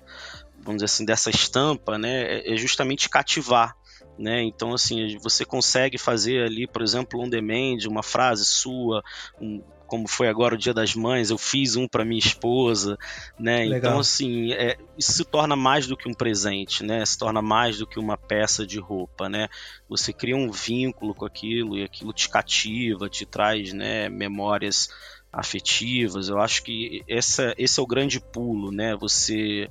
vamos 0.60 0.76
dizer 0.76 0.84
assim, 0.84 1.04
dessa 1.04 1.28
estampa, 1.28 1.98
né, 1.98 2.40
é, 2.48 2.56
justamente 2.56 3.08
cativar, 3.08 3.76
né? 4.16 4.44
Então, 4.44 4.74
assim, 4.74 5.18
você 5.18 5.44
consegue 5.44 5.98
fazer 5.98 6.44
ali, 6.44 6.68
por 6.68 6.82
exemplo, 6.82 7.20
um 7.20 7.28
demand, 7.28 7.78
uma 7.88 8.02
frase 8.02 8.44
sua, 8.44 9.02
um, 9.40 9.60
como 9.90 10.06
foi 10.06 10.28
agora 10.28 10.54
o 10.54 10.58
Dia 10.58 10.72
das 10.72 10.94
Mães, 10.94 11.30
eu 11.30 11.36
fiz 11.36 11.74
um 11.74 11.88
para 11.88 12.04
minha 12.04 12.20
esposa, 12.20 12.96
né? 13.36 13.64
Legal. 13.64 13.76
Então, 13.78 13.98
assim, 13.98 14.52
é, 14.52 14.78
isso 14.96 15.14
se 15.14 15.24
torna 15.24 15.56
mais 15.56 15.88
do 15.88 15.96
que 15.96 16.08
um 16.08 16.14
presente, 16.14 16.84
né? 16.84 17.04
Se 17.04 17.18
torna 17.18 17.42
mais 17.42 17.78
do 17.78 17.86
que 17.88 17.98
uma 17.98 18.16
peça 18.16 18.64
de 18.64 18.78
roupa, 18.78 19.28
né? 19.28 19.48
Você 19.88 20.12
cria 20.12 20.36
um 20.36 20.48
vínculo 20.48 21.12
com 21.12 21.26
aquilo 21.26 21.76
e 21.76 21.82
aquilo 21.82 22.12
te 22.12 22.28
cativa, 22.28 23.08
te 23.08 23.26
traz, 23.26 23.72
né, 23.72 24.08
memórias 24.08 24.88
afetivas. 25.32 26.28
Eu 26.28 26.38
acho 26.38 26.62
que 26.62 27.02
essa, 27.08 27.52
esse 27.58 27.80
é 27.80 27.82
o 27.82 27.86
grande 27.86 28.20
pulo, 28.20 28.70
né? 28.70 28.94
Você 28.94 29.68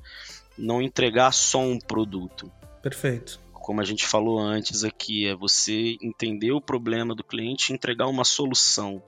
não 0.58 0.82
entregar 0.82 1.32
só 1.32 1.62
um 1.62 1.80
produto. 1.80 2.52
Perfeito 2.82 3.40
como 3.70 3.82
a 3.82 3.86
gente 3.86 4.08
falou 4.08 4.40
antes 4.40 4.84
aqui, 4.84 5.28
é 5.28 5.36
você 5.36 5.96
entender 6.02 6.52
o 6.52 6.60
problema 6.60 7.14
do 7.14 7.24
cliente 7.24 7.72
e 7.72 7.76
entregar 7.76 8.08
uma 8.08 8.24
solução 8.24 9.00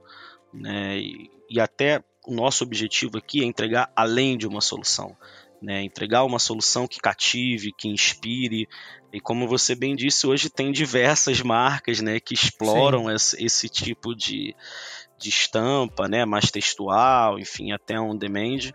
né? 0.54 0.98
E, 0.98 1.30
e 1.50 1.60
até 1.60 2.04
o 2.26 2.34
nosso 2.34 2.64
objetivo 2.64 3.18
aqui 3.18 3.42
é 3.42 3.46
entregar 3.46 3.92
além 3.96 4.38
de 4.38 4.48
uma 4.48 4.62
solução. 4.62 5.16
né? 5.62 5.84
Entregar 5.84 6.24
uma 6.24 6.40
solução 6.40 6.88
que 6.88 7.00
cative, 7.00 7.74
que 7.74 7.88
inspire. 7.88 8.68
E 9.14 9.20
como 9.20 9.48
você 9.48 9.76
bem 9.76 9.96
disse, 9.96 10.26
hoje 10.26 10.50
tem 10.50 10.72
diversas 10.72 11.42
marcas, 11.42 12.00
né, 12.00 12.20
que 12.20 12.34
exploram 12.34 13.12
esse, 13.12 13.44
esse, 13.44 13.68
tipo 13.68 14.16
de, 14.16 14.56
de 15.20 15.30
estampa, 15.30 16.08
né, 16.08 16.26
mais 16.26 16.50
textual, 16.50 17.38
enfim, 17.38 17.74
até 17.74 18.00
on 18.00 18.16
demand, 18.16 18.72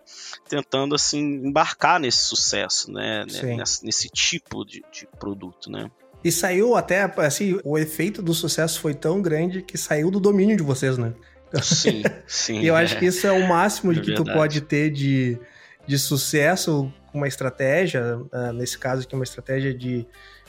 tentando 0.49 0.95
assim 0.95 1.21
embarcar 1.21 1.99
nesse 1.99 2.19
sucesso, 2.19 2.93
né, 2.93 3.25
né 3.25 3.57
nesse, 3.57 3.85
nesse, 3.85 4.09
tipo 4.11 4.65
de, 4.65 4.85
de 4.93 5.09
produto, 5.19 5.71
né. 5.71 5.91
E 6.23 6.31
saiu 6.31 6.75
até, 6.75 7.03
assim, 7.19 7.59
o 7.65 7.79
efeito 7.79 8.21
do 8.21 8.35
sucesso 8.35 8.81
foi 8.81 8.95
tão 8.95 9.23
grande 9.23 9.62
que 9.62 9.79
saiu 9.79 10.11
do 10.11 10.21
domínio 10.21 10.57
de 10.57 10.62
vocês, 10.62 10.99
né? 10.99 11.15
Sim, 11.62 12.03
sim. 12.27 12.61
e 12.61 12.66
eu 12.66 12.77
é. 12.77 12.83
acho 12.83 12.99
que 12.99 13.07
isso 13.07 13.27
é 13.27 13.33
o 13.33 13.47
máximo 13.49 13.92
de 13.92 14.01
é 14.01 14.03
que 14.03 14.09
verdade. 14.09 14.31
tu 14.31 14.35
pode 14.35 14.61
ter 14.61 14.90
de, 14.90 15.38
de 15.87 15.99
sucesso 15.99 16.92
com 17.11 17.19
uma 17.19 17.29
estratégia, 17.29 18.19
uh, 18.19 18.53
nesse 18.53 18.79
caso 18.79 19.03
aqui, 19.03 19.14
uma 19.14 19.25
estratégia 19.25 19.73
de, 19.73 20.07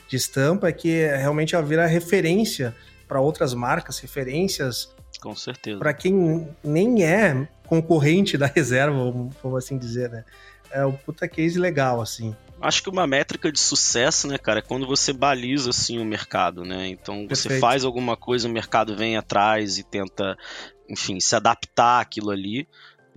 de 0.08 0.16
estampa, 0.16 0.70
que 0.72 1.00
é 1.00 1.16
realmente 1.16 1.54
ela 1.54 1.64
vira 1.64 1.86
referência 1.86 2.74
para 3.06 3.20
outras 3.20 3.54
marcas, 3.54 3.98
referências. 3.98 4.94
Com 5.20 5.34
certeza. 5.34 5.78
Para 5.78 5.94
quem 5.94 6.48
nem 6.62 7.02
é 7.02 7.48
concorrente 7.66 8.36
da 8.36 8.46
reserva, 8.46 8.96
vamos 9.42 9.58
assim 9.58 9.78
dizer, 9.78 10.10
né? 10.10 10.24
É 10.70 10.84
um 10.84 10.92
puta 10.92 11.26
case 11.26 11.58
legal, 11.58 12.00
assim. 12.00 12.36
Acho 12.60 12.82
que 12.82 12.90
uma 12.90 13.06
métrica 13.06 13.52
de 13.52 13.60
sucesso, 13.60 14.26
né, 14.26 14.36
cara, 14.36 14.58
é 14.58 14.62
quando 14.62 14.86
você 14.86 15.12
baliza 15.12 15.70
assim 15.70 15.98
o 15.98 16.04
mercado, 16.04 16.64
né? 16.64 16.88
Então 16.88 17.26
você 17.28 17.48
Perfeito. 17.48 17.60
faz 17.60 17.84
alguma 17.84 18.16
coisa, 18.16 18.48
o 18.48 18.50
mercado 18.50 18.96
vem 18.96 19.16
atrás 19.16 19.78
e 19.78 19.84
tenta, 19.84 20.36
enfim, 20.88 21.20
se 21.20 21.34
adaptar 21.36 22.00
àquilo 22.00 22.30
ali 22.30 22.66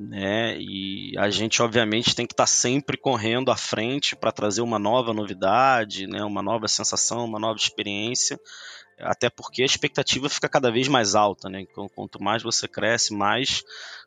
né? 0.02 0.58
E 0.60 1.16
a 1.18 1.30
gente 1.30 1.62
obviamente 1.62 2.16
tem 2.16 2.26
que 2.26 2.34
estar 2.34 2.44
tá 2.44 2.48
sempre 2.48 2.98
correndo 2.98 3.52
à 3.52 3.58
frente 3.58 4.16
para 4.16 4.32
trazer 4.32 4.62
uma 4.62 4.80
nova 4.80 5.14
novidade, 5.14 6.08
né? 6.08 6.24
Uma 6.24 6.42
nova 6.42 6.68
sensação, 6.68 7.26
uma 7.26 7.40
nova 7.40 7.58
experiência, 7.58 8.40
até 9.00 9.30
porque 9.30 9.62
a 9.62 9.66
expectativa 9.66 10.30
fica 10.30 10.50
cada 10.50 10.72
vez 10.72 10.88
mais 10.88 11.16
alta, 11.16 11.50
né? 11.50 11.62
Então, 11.62 11.88
quanto 11.88 12.22
mais 12.22 12.42
você 12.42 12.68
cresce, 12.68 13.14
mais 13.14 13.64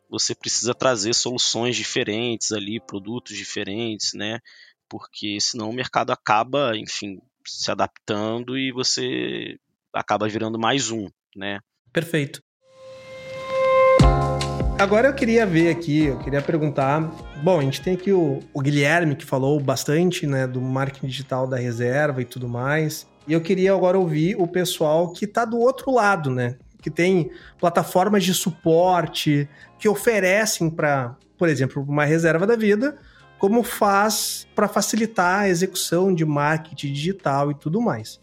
você 0.09 0.35
precisa 0.35 0.75
trazer 0.75 1.15
soluções 1.15 1.77
diferentes 1.77 2.53
ali, 2.53 2.81
produtos 2.81 3.37
diferentes, 3.37 4.13
né? 4.15 4.41
Porque 4.89 5.39
senão 5.41 5.71
o 5.71 5.75
mercado 5.75 6.11
acaba, 6.11 6.77
enfim, 6.77 7.21
se 7.47 7.71
adaptando 7.71 8.59
e 8.59 8.73
você 8.73 9.59
acaba 9.93 10.29
virando 10.29 10.59
mais 10.59 10.91
um, 10.91 11.09
né? 11.37 11.61
Perfeito. 11.93 12.43
Agora 14.77 15.07
eu 15.07 15.15
queria 15.15 15.47
ver 15.47 15.71
aqui, 15.71 16.07
eu 16.07 16.19
queria 16.19 16.43
perguntar. 16.43 17.01
Bom, 17.43 17.61
a 17.61 17.63
gente 17.63 17.81
tem 17.81 17.95
aqui 17.95 18.13
o, 18.13 18.41
o 18.53 18.61
Guilherme 18.61 19.15
que 19.15 19.25
falou 19.25 19.61
bastante, 19.61 20.27
né, 20.27 20.49
do 20.49 20.61
marketing 20.61 21.07
digital 21.07 21.47
da 21.47 21.57
reserva 21.57 22.21
e 22.21 22.25
tudo 22.25 22.49
mais. 22.49 23.07
E 23.27 23.33
eu 23.33 23.41
queria 23.41 23.73
agora 23.73 23.97
ouvir 23.97 24.35
o 24.37 24.49
pessoal 24.49 25.13
que 25.13 25.27
está 25.27 25.45
do 25.45 25.59
outro 25.59 25.93
lado, 25.93 26.29
né? 26.29 26.57
Que 26.83 26.91
tem 26.91 27.31
plataformas 27.59 28.25
de 28.25 28.35
suporte 28.35 29.49
que 29.79 29.89
oferecem 29.89 30.69
para, 30.69 31.17
por 31.39 31.49
exemplo, 31.49 31.83
uma 31.89 32.05
reserva 32.05 32.45
da 32.45 32.57
vida, 32.57 32.99
como 33.39 33.63
faz 33.63 34.47
para 34.57 34.67
facilitar 34.67 35.43
a 35.43 35.49
execução 35.49 36.13
de 36.13 36.25
marketing 36.25 36.93
digital 36.93 37.53
e 37.53 37.55
tudo 37.55 37.81
mais. 37.81 38.21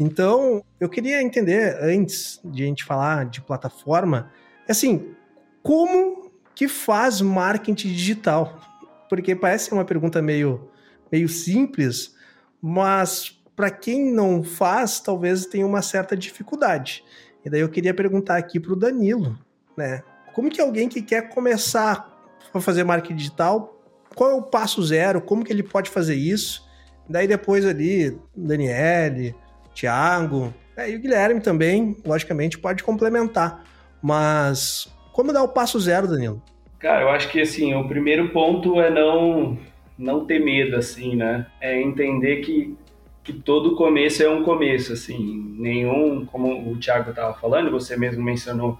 Então, 0.00 0.64
eu 0.80 0.88
queria 0.88 1.22
entender, 1.22 1.76
antes 1.82 2.40
de 2.42 2.62
a 2.62 2.66
gente 2.66 2.84
falar 2.84 3.26
de 3.26 3.42
plataforma, 3.42 4.30
assim, 4.66 5.14
como 5.62 6.30
que 6.54 6.68
faz 6.68 7.20
marketing 7.20 7.88
digital? 7.88 8.60
Porque 9.08 9.34
parece 9.34 9.72
uma 9.72 9.84
pergunta 9.84 10.22
meio, 10.22 10.70
meio 11.10 11.28
simples, 11.28 12.14
mas 12.60 13.40
para 13.56 13.70
quem 13.70 14.12
não 14.12 14.42
faz, 14.42 15.00
talvez 15.00 15.46
tenha 15.46 15.66
uma 15.66 15.82
certa 15.82 16.16
dificuldade. 16.16 17.04
E 17.44 17.50
daí 17.50 17.60
eu 17.60 17.68
queria 17.68 17.94
perguntar 17.94 18.36
aqui 18.36 18.60
para 18.60 18.72
o 18.72 18.76
Danilo, 18.76 19.38
né? 19.76 20.02
Como 20.32 20.50
que 20.50 20.60
alguém 20.60 20.88
que 20.88 21.02
quer 21.02 21.28
começar 21.28 22.08
a 22.52 22.60
fazer 22.60 22.84
marketing 22.84 23.16
digital, 23.16 23.80
qual 24.14 24.30
é 24.30 24.34
o 24.34 24.42
passo 24.42 24.82
zero? 24.82 25.20
Como 25.20 25.44
que 25.44 25.52
ele 25.52 25.62
pode 25.62 25.90
fazer 25.90 26.14
isso? 26.14 26.68
Daí 27.08 27.26
depois 27.26 27.66
ali, 27.66 28.18
Daniele, 28.36 29.34
Thiago, 29.74 30.54
é, 30.76 30.90
e 30.90 30.96
o 30.96 31.00
Guilherme 31.00 31.40
também, 31.40 31.96
logicamente, 32.04 32.58
pode 32.58 32.82
complementar. 32.82 33.64
Mas 34.00 34.88
como 35.12 35.32
dar 35.32 35.42
o 35.42 35.48
passo 35.48 35.78
zero, 35.78 36.08
Danilo? 36.08 36.42
Cara, 36.78 37.02
eu 37.02 37.08
acho 37.10 37.28
que 37.28 37.40
assim, 37.40 37.74
o 37.74 37.86
primeiro 37.86 38.30
ponto 38.30 38.80
é 38.80 38.90
não 38.90 39.58
não 40.00 40.24
ter 40.24 40.38
medo, 40.38 40.76
assim, 40.76 41.14
né? 41.14 41.46
É 41.60 41.80
entender 41.80 42.36
que, 42.36 42.74
que 43.22 43.34
todo 43.34 43.76
começo 43.76 44.22
é 44.22 44.30
um 44.30 44.42
começo, 44.42 44.94
assim. 44.94 45.54
Nenhum, 45.58 46.24
como 46.24 46.72
o 46.72 46.78
Thiago 46.78 47.10
estava 47.10 47.34
falando, 47.34 47.70
você 47.70 47.96
mesmo 47.98 48.22
mencionou 48.22 48.78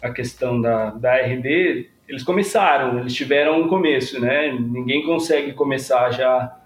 a 0.00 0.10
questão 0.10 0.60
da, 0.60 0.90
da 0.90 1.16
RD, 1.16 1.90
eles 2.08 2.24
começaram, 2.24 2.98
eles 2.98 3.14
tiveram 3.14 3.60
um 3.60 3.68
começo, 3.68 4.18
né? 4.18 4.50
Ninguém 4.52 5.04
consegue 5.04 5.52
começar 5.52 6.10
já 6.10 6.58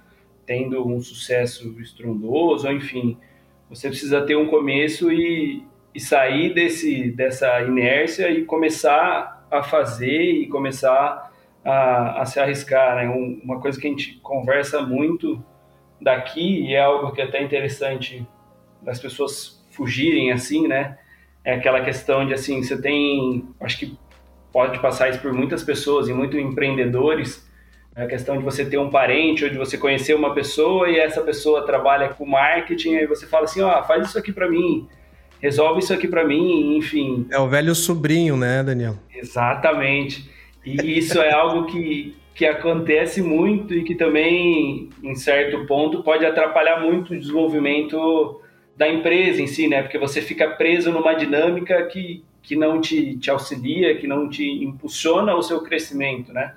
tendo 0.46 0.86
um 0.86 1.00
sucesso 1.00 1.74
estrondoso, 1.80 2.70
enfim. 2.70 3.18
Você 3.68 3.88
precisa 3.88 4.22
ter 4.22 4.36
um 4.36 4.46
começo 4.46 5.10
e, 5.12 5.64
e 5.96 6.00
sair 6.00 6.52
desse, 6.52 7.10
dessa 7.10 7.62
inércia 7.62 8.30
e 8.30 8.44
começar 8.44 9.46
a 9.50 9.62
fazer 9.62 10.30
e 10.30 10.46
começar 10.46 11.32
a, 11.64 12.20
a 12.20 12.26
se 12.26 12.38
arriscar. 12.38 12.96
Né? 12.96 13.08
Um, 13.08 13.40
uma 13.42 13.58
coisa 13.60 13.80
que 13.80 13.86
a 13.86 13.90
gente 13.90 14.20
conversa 14.22 14.82
muito 14.82 15.42
daqui, 15.98 16.66
e 16.66 16.74
é 16.74 16.82
algo 16.82 17.12
que 17.12 17.22
é 17.22 17.24
até 17.24 17.42
interessante 17.42 18.26
das 18.82 19.00
pessoas 19.00 19.66
fugirem 19.70 20.30
assim, 20.32 20.68
né? 20.68 20.98
É 21.42 21.54
aquela 21.54 21.82
questão 21.82 22.26
de 22.26 22.34
assim, 22.34 22.62
você 22.62 22.78
tem, 22.78 23.48
acho 23.58 23.78
que 23.78 23.98
pode 24.52 24.78
passar 24.80 25.08
isso 25.08 25.20
por 25.20 25.32
muitas 25.32 25.64
pessoas 25.64 26.08
e 26.08 26.12
muitos 26.12 26.38
empreendedores, 26.38 27.50
é 27.94 28.02
a 28.02 28.06
questão 28.06 28.36
de 28.36 28.44
você 28.44 28.66
ter 28.66 28.76
um 28.76 28.90
parente 28.90 29.44
ou 29.44 29.50
de 29.50 29.56
você 29.56 29.78
conhecer 29.78 30.14
uma 30.14 30.34
pessoa 30.34 30.90
e 30.90 30.98
essa 30.98 31.22
pessoa 31.22 31.64
trabalha 31.64 32.10
com 32.10 32.26
marketing, 32.26 32.96
aí 32.96 33.06
você 33.06 33.26
fala 33.26 33.44
assim, 33.44 33.62
ó, 33.62 33.80
oh, 33.80 33.84
faz 33.84 34.06
isso 34.06 34.18
aqui 34.18 34.30
para 34.30 34.50
mim, 34.50 34.86
resolve 35.40 35.80
isso 35.80 35.92
aqui 35.92 36.08
para 36.08 36.24
mim, 36.24 36.76
enfim. 36.76 37.26
É 37.30 37.38
o 37.38 37.48
velho 37.48 37.74
sobrinho, 37.74 38.36
né, 38.36 38.62
Daniel? 38.62 38.96
Exatamente. 39.14 40.28
E 40.64 40.98
isso 40.98 41.20
é 41.20 41.32
algo 41.32 41.66
que, 41.66 42.16
que 42.34 42.44
acontece 42.44 43.22
muito 43.22 43.72
e 43.72 43.84
que 43.84 43.94
também, 43.94 44.90
em 45.02 45.14
certo 45.14 45.64
ponto, 45.66 46.02
pode 46.02 46.26
atrapalhar 46.26 46.80
muito 46.80 47.12
o 47.12 47.18
desenvolvimento 47.18 48.40
da 48.76 48.88
empresa 48.88 49.40
em 49.40 49.46
si, 49.46 49.68
né? 49.68 49.82
Porque 49.82 49.98
você 49.98 50.20
fica 50.20 50.50
preso 50.50 50.90
numa 50.90 51.14
dinâmica 51.14 51.82
que, 51.86 52.24
que 52.42 52.56
não 52.56 52.80
te, 52.80 53.16
te 53.16 53.30
auxilia, 53.30 53.96
que 53.96 54.06
não 54.06 54.28
te 54.28 54.44
impulsiona 54.44 55.34
o 55.34 55.42
seu 55.42 55.62
crescimento, 55.62 56.32
né? 56.32 56.54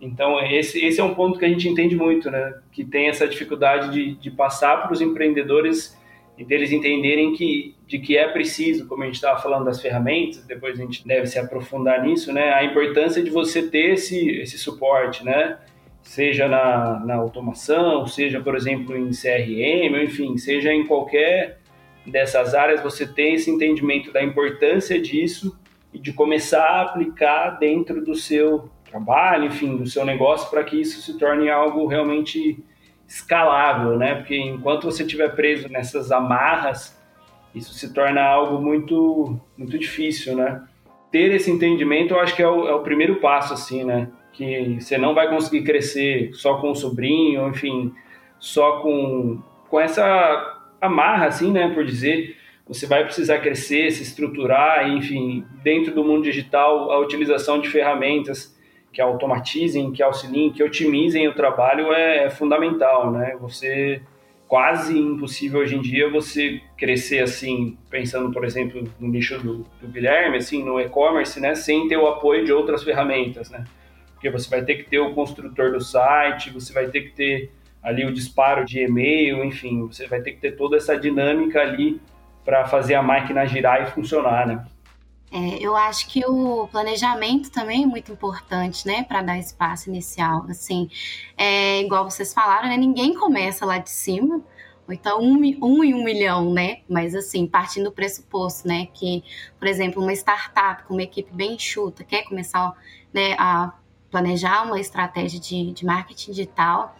Então, 0.00 0.40
esse, 0.44 0.84
esse 0.84 1.00
é 1.00 1.04
um 1.04 1.14
ponto 1.14 1.38
que 1.38 1.44
a 1.44 1.48
gente 1.48 1.68
entende 1.68 1.94
muito, 1.94 2.28
né? 2.28 2.54
Que 2.72 2.84
tem 2.84 3.08
essa 3.08 3.26
dificuldade 3.26 3.92
de, 3.92 4.14
de 4.16 4.30
passar 4.32 4.82
para 4.82 4.92
os 4.92 5.00
empreendedores 5.00 5.96
e 6.36 6.44
deles 6.44 6.72
entenderem 6.72 7.34
que 7.34 7.76
de 7.86 7.98
que 7.98 8.16
é 8.16 8.26
preciso, 8.28 8.88
como 8.88 9.02
a 9.02 9.06
gente 9.06 9.16
estava 9.16 9.40
falando 9.40 9.66
das 9.66 9.80
ferramentas, 9.80 10.44
depois 10.46 10.78
a 10.78 10.82
gente 10.82 11.06
deve 11.06 11.26
se 11.26 11.38
aprofundar 11.38 12.02
nisso, 12.02 12.32
né? 12.32 12.52
A 12.54 12.64
importância 12.64 13.22
de 13.22 13.30
você 13.30 13.68
ter 13.68 13.92
esse, 13.92 14.30
esse 14.40 14.56
suporte, 14.56 15.24
né? 15.24 15.58
Seja 16.02 16.48
na, 16.48 17.00
na 17.04 17.14
automação, 17.16 18.06
seja, 18.06 18.40
por 18.40 18.56
exemplo, 18.56 18.96
em 18.96 19.10
CRM, 19.10 20.02
enfim, 20.02 20.36
seja 20.38 20.72
em 20.72 20.86
qualquer 20.86 21.60
dessas 22.06 22.54
áreas, 22.54 22.82
você 22.82 23.06
tem 23.06 23.34
esse 23.34 23.50
entendimento 23.50 24.12
da 24.12 24.22
importância 24.22 25.00
disso 25.00 25.56
e 25.92 25.98
de 25.98 26.12
começar 26.12 26.64
a 26.64 26.82
aplicar 26.82 27.50
dentro 27.50 28.04
do 28.04 28.14
seu 28.14 28.70
trabalho, 28.84 29.44
enfim, 29.44 29.76
do 29.76 29.86
seu 29.86 30.04
negócio, 30.04 30.50
para 30.50 30.64
que 30.64 30.80
isso 30.80 31.00
se 31.00 31.18
torne 31.18 31.48
algo 31.48 31.86
realmente 31.86 32.62
escalável, 33.12 33.98
né? 33.98 34.14
Porque 34.14 34.34
enquanto 34.34 34.84
você 34.84 35.02
estiver 35.02 35.34
preso 35.34 35.68
nessas 35.68 36.10
amarras, 36.10 36.98
isso 37.54 37.74
se 37.74 37.92
torna 37.92 38.22
algo 38.22 38.58
muito, 38.58 39.38
muito 39.56 39.78
difícil, 39.78 40.34
né? 40.34 40.62
Ter 41.10 41.30
esse 41.34 41.50
entendimento, 41.50 42.14
eu 42.14 42.20
acho 42.20 42.34
que 42.34 42.42
é 42.42 42.48
o, 42.48 42.66
é 42.66 42.74
o 42.74 42.80
primeiro 42.80 43.16
passo, 43.16 43.52
assim, 43.52 43.84
né? 43.84 44.08
Que 44.32 44.80
você 44.80 44.96
não 44.96 45.14
vai 45.14 45.28
conseguir 45.28 45.62
crescer 45.62 46.30
só 46.32 46.54
com 46.56 46.70
o 46.70 46.74
sobrinho, 46.74 47.48
enfim, 47.48 47.92
só 48.38 48.80
com, 48.80 49.42
com 49.68 49.78
essa 49.78 50.62
amarra, 50.80 51.26
assim, 51.26 51.52
né? 51.52 51.68
Por 51.68 51.84
dizer, 51.84 52.34
você 52.66 52.86
vai 52.86 53.04
precisar 53.04 53.40
crescer, 53.40 53.90
se 53.90 54.02
estruturar, 54.02 54.88
enfim, 54.88 55.44
dentro 55.62 55.94
do 55.94 56.02
mundo 56.02 56.22
digital, 56.22 56.90
a 56.90 56.98
utilização 56.98 57.60
de 57.60 57.68
ferramentas 57.68 58.51
que 58.92 59.00
automatizem, 59.00 59.92
que 59.92 60.02
auxiliem, 60.02 60.52
que 60.52 60.62
otimizem 60.62 61.26
o 61.28 61.34
trabalho 61.34 61.92
é, 61.92 62.24
é 62.24 62.30
fundamental, 62.30 63.10
né? 63.10 63.36
Você 63.40 64.02
quase 64.46 64.98
impossível 64.98 65.60
hoje 65.60 65.76
em 65.76 65.80
dia 65.80 66.10
você 66.10 66.60
crescer 66.76 67.20
assim, 67.22 67.78
pensando, 67.88 68.30
por 68.30 68.44
exemplo, 68.44 68.84
no 69.00 69.08
nicho 69.08 69.38
do, 69.38 69.64
do 69.80 69.88
Guilherme, 69.88 70.36
assim, 70.36 70.62
no 70.62 70.78
e-commerce, 70.78 71.40
né, 71.40 71.54
sem 71.54 71.88
ter 71.88 71.96
o 71.96 72.06
apoio 72.06 72.44
de 72.44 72.52
outras 72.52 72.82
ferramentas, 72.82 73.48
né? 73.48 73.64
porque 74.22 74.30
você 74.30 74.48
vai 74.48 74.62
ter 74.62 74.76
que 74.76 74.84
ter 74.84 75.00
o 75.00 75.12
construtor 75.14 75.72
do 75.72 75.80
site, 75.80 76.50
você 76.50 76.72
vai 76.72 76.86
ter 76.86 77.00
que 77.00 77.10
ter 77.10 77.50
ali 77.82 78.06
o 78.06 78.12
disparo 78.12 78.64
de 78.64 78.80
e-mail, 78.80 79.44
enfim, 79.44 79.84
você 79.88 80.06
vai 80.06 80.20
ter 80.20 80.30
que 80.30 80.40
ter 80.40 80.52
toda 80.52 80.76
essa 80.76 80.96
dinâmica 80.96 81.60
ali 81.60 82.00
para 82.44 82.64
fazer 82.68 82.94
a 82.94 83.02
máquina 83.02 83.44
girar 83.44 83.82
e 83.82 83.86
funcionar, 83.86 84.46
né? 84.46 84.64
É, 85.32 85.58
eu 85.58 85.74
acho 85.74 86.08
que 86.08 86.22
o 86.26 86.68
planejamento 86.68 87.50
também 87.50 87.84
é 87.84 87.86
muito 87.86 88.12
importante, 88.12 88.86
né, 88.86 89.02
para 89.02 89.22
dar 89.22 89.38
espaço 89.38 89.88
inicial. 89.88 90.44
Assim, 90.50 90.90
é, 91.38 91.80
igual 91.80 92.08
vocês 92.08 92.34
falaram, 92.34 92.68
né, 92.68 92.76
ninguém 92.76 93.14
começa 93.14 93.64
lá 93.64 93.78
de 93.78 93.88
cima, 93.88 94.42
ou 94.86 94.92
então 94.92 95.22
um, 95.22 95.38
um 95.62 95.82
em 95.82 95.94
um 95.94 96.04
milhão, 96.04 96.52
né? 96.52 96.80
Mas 96.86 97.14
assim, 97.14 97.46
partindo 97.46 97.84
do 97.84 97.92
pressuposto, 97.92 98.68
né, 98.68 98.88
que, 98.92 99.24
por 99.58 99.66
exemplo, 99.66 100.02
uma 100.02 100.12
startup 100.12 100.84
com 100.84 100.92
uma 100.92 101.02
equipe 101.02 101.32
bem 101.32 101.54
enxuta 101.54 102.04
quer 102.04 102.24
começar 102.24 102.74
né, 103.12 103.34
a 103.38 103.72
planejar 104.10 104.64
uma 104.66 104.78
estratégia 104.78 105.40
de, 105.40 105.72
de 105.72 105.86
marketing 105.86 106.32
digital, 106.32 106.94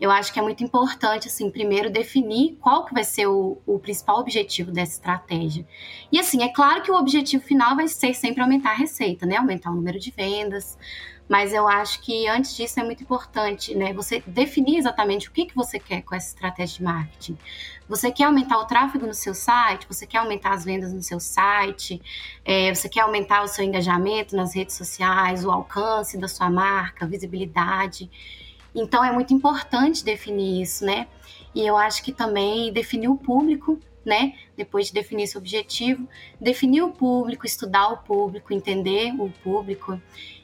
eu 0.00 0.10
acho 0.10 0.32
que 0.32 0.38
é 0.38 0.42
muito 0.42 0.62
importante, 0.62 1.28
assim, 1.28 1.50
primeiro 1.50 1.90
definir 1.90 2.56
qual 2.60 2.84
que 2.84 2.92
vai 2.92 3.04
ser 3.04 3.26
o, 3.26 3.58
o, 3.66 3.78
principal 3.78 4.18
objetivo 4.18 4.70
dessa 4.70 4.92
estratégia. 4.92 5.66
E 6.12 6.18
assim, 6.18 6.42
é 6.42 6.48
claro 6.48 6.82
que 6.82 6.90
o 6.90 6.94
objetivo 6.94 7.42
final 7.42 7.74
vai 7.74 7.88
ser 7.88 8.14
sempre 8.14 8.42
aumentar 8.42 8.72
a 8.72 8.74
receita, 8.74 9.24
né? 9.24 9.36
Aumentar 9.36 9.70
o 9.70 9.74
número 9.74 9.98
de 9.98 10.10
vendas. 10.10 10.78
Mas 11.28 11.52
eu 11.52 11.66
acho 11.66 12.00
que 12.02 12.28
antes 12.28 12.56
disso 12.56 12.78
é 12.78 12.84
muito 12.84 13.02
importante, 13.02 13.74
né? 13.74 13.92
Você 13.94 14.22
definir 14.26 14.76
exatamente 14.76 15.28
o 15.28 15.32
que, 15.32 15.46
que 15.46 15.56
você 15.56 15.78
quer 15.78 16.02
com 16.02 16.14
essa 16.14 16.28
estratégia 16.28 16.78
de 16.78 16.84
marketing. 16.84 17.38
Você 17.88 18.12
quer 18.12 18.24
aumentar 18.24 18.58
o 18.58 18.64
tráfego 18.64 19.06
no 19.06 19.14
seu 19.14 19.34
site? 19.34 19.86
Você 19.88 20.06
quer 20.06 20.18
aumentar 20.18 20.52
as 20.52 20.64
vendas 20.64 20.92
no 20.92 21.02
seu 21.02 21.18
site? 21.18 22.00
É, 22.44 22.72
você 22.72 22.88
quer 22.88 23.00
aumentar 23.00 23.42
o 23.42 23.48
seu 23.48 23.64
engajamento 23.64 24.36
nas 24.36 24.54
redes 24.54 24.76
sociais, 24.76 25.44
o 25.44 25.50
alcance 25.50 26.16
da 26.18 26.28
sua 26.28 26.50
marca, 26.50 27.04
a 27.04 27.08
visibilidade? 27.08 28.08
Então 28.76 29.02
é 29.02 29.10
muito 29.10 29.32
importante 29.32 30.04
definir 30.04 30.60
isso, 30.60 30.84
né? 30.84 31.08
E 31.54 31.66
eu 31.66 31.76
acho 31.76 32.02
que 32.02 32.12
também 32.12 32.70
definir 32.70 33.08
o 33.08 33.16
público, 33.16 33.80
né? 34.04 34.34
Depois 34.54 34.88
de 34.88 34.92
definir 34.92 35.24
esse 35.24 35.38
objetivo, 35.38 36.06
definir 36.38 36.82
o 36.82 36.92
público, 36.92 37.46
estudar 37.46 37.88
o 37.88 37.96
público, 37.96 38.52
entender 38.52 39.14
o 39.18 39.30
público. 39.42 40.00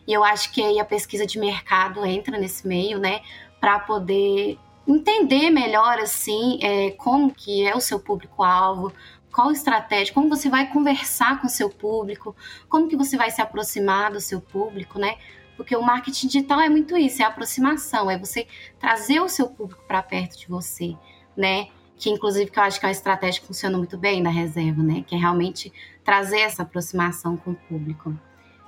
E 0.06 0.12
eu 0.12 0.24
acho 0.24 0.50
que 0.50 0.62
aí 0.62 0.80
a 0.80 0.84
pesquisa 0.84 1.26
de 1.26 1.38
mercado 1.38 2.04
entra 2.06 2.38
nesse 2.38 2.66
meio, 2.66 2.98
né? 2.98 3.20
Para 3.60 3.78
poder 3.78 4.58
entender 4.88 5.50
melhor 5.50 5.98
assim 5.98 6.58
é, 6.62 6.90
como 6.92 7.32
que 7.32 7.64
é 7.64 7.76
o 7.76 7.80
seu 7.80 8.00
público-alvo, 8.00 8.92
qual 9.30 9.52
estratégia, 9.52 10.12
como 10.12 10.28
você 10.28 10.48
vai 10.48 10.70
conversar 10.70 11.40
com 11.40 11.46
o 11.46 11.50
seu 11.50 11.70
público, 11.70 12.34
como 12.68 12.88
que 12.88 12.96
você 12.96 13.16
vai 13.16 13.30
se 13.30 13.40
aproximar 13.40 14.10
do 14.10 14.20
seu 14.20 14.40
público, 14.40 14.98
né? 14.98 15.16
Porque 15.62 15.76
o 15.76 15.80
marketing 15.82 16.26
digital 16.26 16.60
é 16.60 16.68
muito 16.68 16.96
isso, 16.96 17.22
é 17.22 17.24
aproximação, 17.24 18.10
é 18.10 18.18
você 18.18 18.48
trazer 18.80 19.20
o 19.20 19.28
seu 19.28 19.48
público 19.48 19.84
para 19.86 20.02
perto 20.02 20.36
de 20.36 20.48
você, 20.48 20.96
né? 21.36 21.68
Que 21.96 22.10
inclusive 22.10 22.50
que 22.50 22.58
eu 22.58 22.64
acho 22.64 22.80
que 22.80 22.84
é 22.84 22.88
uma 22.88 22.92
estratégia 22.92 23.40
que 23.40 23.46
funciona 23.46 23.78
muito 23.78 23.96
bem 23.96 24.20
na 24.20 24.28
reserva, 24.28 24.82
né? 24.82 25.04
Que 25.06 25.14
é 25.14 25.18
realmente 25.18 25.72
trazer 26.02 26.40
essa 26.40 26.64
aproximação 26.64 27.36
com 27.36 27.52
o 27.52 27.54
público. 27.54 28.12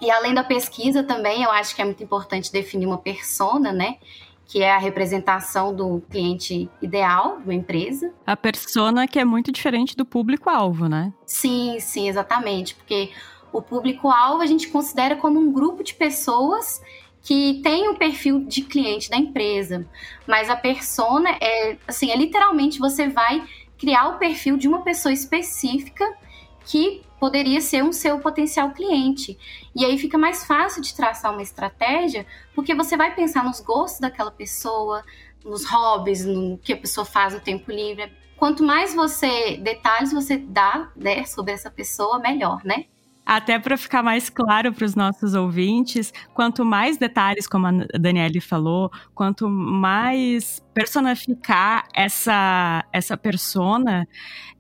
E 0.01 0.09
além 0.09 0.33
da 0.33 0.45
pesquisa 0.45 1.03
também, 1.03 1.43
eu 1.43 1.51
acho 1.51 1.75
que 1.75 1.83
é 1.83 1.85
muito 1.85 2.05
importante 2.05 2.53
definir 2.53 2.87
uma 2.87 2.99
persona, 2.99 3.73
né? 3.73 3.97
que 4.47 4.63
é 4.63 4.73
a 4.73 4.79
representação 4.79 5.75
do 5.75 6.03
cliente 6.11 6.69
ideal 6.81 7.39
de 7.39 7.45
uma 7.45 7.55
empresa. 7.55 8.13
A 8.27 8.37
persona 8.37 9.09
que 9.09 9.19
é 9.19 9.25
muito 9.25 9.51
diferente 9.51 9.97
do 9.97 10.05
público-alvo, 10.05 10.87
né? 10.87 11.13
Sim, 11.25 11.79
sim, 11.81 12.09
exatamente. 12.09 12.75
Porque 12.75 13.11
o 13.55 13.63
público-alvo 13.63 14.43
a 14.43 14.47
gente 14.47 14.69
considera 14.69 15.17
como 15.17 15.39
um 15.39 15.53
grupo 15.53 15.85
de 15.85 15.95
pessoas 15.95 16.83
que 17.23 17.61
tem 17.63 17.89
o 17.89 17.95
perfil 17.95 18.45
de 18.45 18.63
cliente 18.63 19.09
da 19.09 19.17
empresa, 19.17 19.87
mas 20.27 20.51
a 20.51 20.57
persona 20.57 21.31
é 21.41 21.79
assim, 21.87 22.11
é 22.11 22.17
literalmente 22.17 22.79
você 22.79 23.09
vai 23.09 23.43
criar 23.79 24.09
o 24.09 24.19
perfil 24.19 24.57
de 24.57 24.69
uma 24.69 24.83
pessoa 24.83 25.13
específica 25.13 26.05
que 26.67 27.03
poderia 27.19 27.61
ser 27.61 27.83
um 27.83 27.93
seu 27.93 28.19
potencial 28.19 28.73
cliente. 28.73 29.39
E 29.75 29.85
aí 29.85 29.97
fica 29.99 30.19
mais 30.19 30.45
fácil 30.45 30.83
de 30.83 30.95
traçar 30.95 31.33
uma 31.33 31.43
estratégia, 31.43 32.27
porque 32.55 32.75
você 32.75 32.97
vai 32.97 33.15
pensar 33.15 33.45
nos 33.45 33.61
gostos 33.61 34.01
daquela 34.01 34.31
pessoa, 34.31 35.03
nos 35.45 35.65
hobbies, 35.65 36.25
no 36.25 36.59
que 36.59 36.73
a 36.73 36.77
pessoa 36.77 37.05
faz 37.05 37.33
no 37.33 37.41
tempo 37.41 37.71
livre. 37.71 38.13
Quanto 38.37 38.63
mais 38.63 38.95
você 38.95 39.57
detalhes 39.57 40.13
você 40.13 40.37
dá 40.37 40.91
né, 40.97 41.25
sobre 41.25 41.53
essa 41.53 41.71
pessoa, 41.71 42.19
melhor, 42.19 42.63
né? 42.65 42.87
Até 43.27 43.59
para 43.59 43.77
ficar 43.77 44.03
mais 44.03 44.29
claro 44.29 44.73
para 44.73 44.85
os 44.85 44.95
nossos 44.95 45.35
ouvintes, 45.35 46.13
quanto 46.35 46.65
mais 46.65 46.99
detalhes, 46.99 47.47
como 47.47 47.67
a 47.67 47.73
Daniele 47.99 48.41
falou, 48.41 48.91
quanto 49.15 49.49
mais 49.49 50.63
personificar 50.75 51.87
essa, 51.95 52.85
essa 52.93 53.17
persona, 53.17 54.07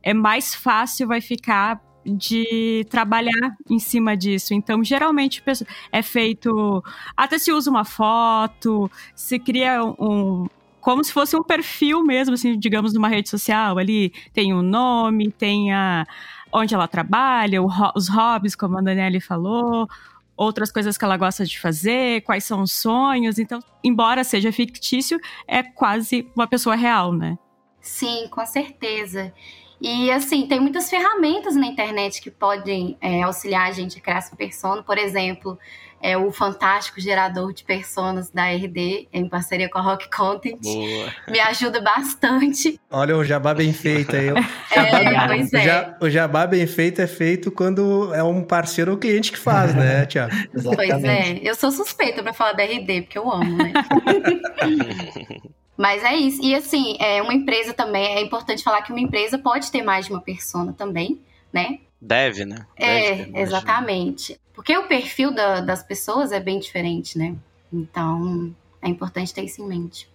é 0.02 0.14
mais 0.14 0.54
fácil 0.54 1.06
vai 1.06 1.20
ficar 1.20 1.78
de 2.06 2.86
trabalhar 2.90 3.56
em 3.68 3.78
cima 3.78 4.16
disso. 4.16 4.54
Então, 4.54 4.84
geralmente 4.84 5.42
é 5.90 6.02
feito. 6.02 6.82
Até 7.16 7.38
se 7.38 7.50
usa 7.52 7.70
uma 7.70 7.84
foto, 7.84 8.90
se 9.14 9.38
cria 9.38 9.82
um. 9.84 10.46
Como 10.80 11.02
se 11.02 11.14
fosse 11.14 11.34
um 11.34 11.42
perfil 11.42 12.04
mesmo, 12.04 12.34
assim, 12.34 12.58
digamos, 12.58 12.92
numa 12.92 13.08
rede 13.08 13.30
social. 13.30 13.78
Ali 13.78 14.12
tem 14.34 14.52
o 14.52 14.58
um 14.58 14.62
nome, 14.62 15.32
tem 15.32 15.72
a, 15.72 16.06
onde 16.54 16.74
ela 16.74 16.86
trabalha, 16.86 17.60
os 17.62 18.08
hobbies, 18.08 18.54
como 18.54 18.78
a 18.78 18.80
Daniele 18.80 19.20
falou, 19.20 19.88
outras 20.36 20.70
coisas 20.70 20.96
que 20.96 21.04
ela 21.04 21.16
gosta 21.16 21.44
de 21.44 21.58
fazer, 21.58 22.22
quais 22.22 22.44
são 22.44 22.62
os 22.62 22.72
sonhos. 22.72 23.38
Então, 23.38 23.58
embora 23.82 24.22
seja 24.22 24.52
fictício, 24.52 25.18
é 25.48 25.64
quase 25.64 26.30
uma 26.36 26.46
pessoa 26.46 26.76
real, 26.76 27.12
né? 27.12 27.36
Sim, 27.80 28.28
com 28.30 28.46
certeza. 28.46 29.34
E 29.80 30.10
assim, 30.10 30.46
tem 30.46 30.60
muitas 30.60 30.88
ferramentas 30.88 31.56
na 31.56 31.66
internet 31.66 32.22
que 32.22 32.30
podem 32.30 32.96
é, 33.00 33.22
auxiliar 33.22 33.68
a 33.68 33.72
gente 33.72 33.98
a 33.98 34.00
criar 34.00 34.18
essa 34.18 34.36
persona. 34.36 34.82
Por 34.82 34.96
exemplo, 34.96 35.58
é 36.04 36.18
o 36.18 36.30
fantástico 36.30 37.00
gerador 37.00 37.54
de 37.54 37.64
personas 37.64 38.28
da 38.28 38.44
RD, 38.44 39.08
em 39.10 39.26
parceria 39.26 39.70
com 39.70 39.78
a 39.78 39.80
Rock 39.80 40.14
Content. 40.14 40.60
Boa. 40.60 41.10
Me 41.26 41.40
ajuda 41.40 41.80
bastante. 41.80 42.78
Olha 42.90 43.16
o 43.16 43.24
jabá 43.24 43.54
bem 43.54 43.72
feito 43.72 44.14
aí. 44.14 44.28
É, 44.28 45.26
pois 45.26 45.52
é. 45.54 45.96
O 46.02 46.10
jabá 46.10 46.46
bem 46.46 46.66
feito 46.66 47.00
é 47.00 47.06
feito 47.06 47.50
quando 47.50 48.12
é 48.12 48.22
um 48.22 48.44
parceiro 48.44 48.92
ou 48.92 48.98
cliente 48.98 49.32
que 49.32 49.38
faz, 49.38 49.74
né, 49.74 50.04
Tiago? 50.08 50.34
pois 50.76 51.02
é. 51.02 51.40
Eu 51.42 51.54
sou 51.54 51.72
suspeita 51.72 52.22
para 52.22 52.34
falar 52.34 52.52
da 52.52 52.64
RD, 52.64 53.02
porque 53.02 53.16
eu 53.16 53.32
amo, 53.32 53.56
né? 53.56 53.72
Mas 55.74 56.04
é 56.04 56.14
isso. 56.14 56.42
E 56.42 56.54
assim, 56.54 56.98
é 57.00 57.22
uma 57.22 57.32
empresa 57.32 57.72
também, 57.72 58.04
é 58.04 58.20
importante 58.20 58.62
falar 58.62 58.82
que 58.82 58.92
uma 58.92 59.00
empresa 59.00 59.38
pode 59.38 59.72
ter 59.72 59.82
mais 59.82 60.04
de 60.04 60.12
uma 60.12 60.20
persona 60.20 60.74
também, 60.74 61.18
né? 61.50 61.78
Deve, 62.04 62.44
né? 62.44 62.66
Deve 62.78 63.32
é, 63.34 63.40
exatamente. 63.40 64.38
Porque 64.52 64.76
o 64.76 64.86
perfil 64.86 65.34
da, 65.34 65.62
das 65.62 65.82
pessoas 65.82 66.32
é 66.32 66.38
bem 66.38 66.58
diferente, 66.58 67.16
né? 67.16 67.34
Então, 67.72 68.54
é 68.82 68.88
importante 68.90 69.32
ter 69.32 69.42
isso 69.42 69.62
em 69.62 69.66
mente. 69.66 70.08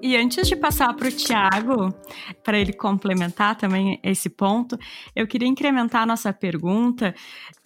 E 0.00 0.16
antes 0.16 0.48
de 0.48 0.56
passar 0.56 0.94
para 0.94 1.08
o 1.08 1.12
Tiago, 1.12 1.92
para 2.42 2.58
ele 2.58 2.72
complementar 2.72 3.56
também 3.56 4.00
esse 4.02 4.30
ponto, 4.30 4.78
eu 5.14 5.26
queria 5.26 5.48
incrementar 5.48 6.02
a 6.02 6.06
nossa 6.06 6.32
pergunta. 6.32 7.14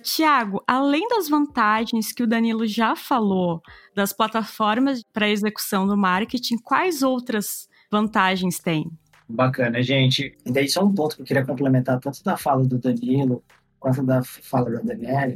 Tiago, 0.02 0.60
além 0.66 1.06
das 1.08 1.28
vantagens 1.28 2.10
que 2.10 2.22
o 2.22 2.26
Danilo 2.26 2.66
já 2.66 2.96
falou 2.96 3.60
das 3.94 4.12
plataformas 4.12 5.04
para 5.12 5.28
execução 5.28 5.86
do 5.86 5.96
marketing, 5.96 6.56
quais 6.56 7.02
outras 7.02 7.68
vantagens 7.90 8.58
tem? 8.58 8.90
Bacana, 9.32 9.82
gente. 9.82 10.36
E 10.44 10.52
daí 10.52 10.68
só 10.68 10.84
um 10.84 10.94
ponto 10.94 11.16
que 11.16 11.22
eu 11.22 11.26
queria 11.26 11.44
complementar, 11.44 11.98
tanto 11.98 12.22
da 12.22 12.36
fala 12.36 12.66
do 12.66 12.78
Danilo 12.78 13.42
quanto 13.80 14.02
da 14.02 14.22
fala 14.22 14.70
da 14.70 14.80
Daniela, 14.80 15.34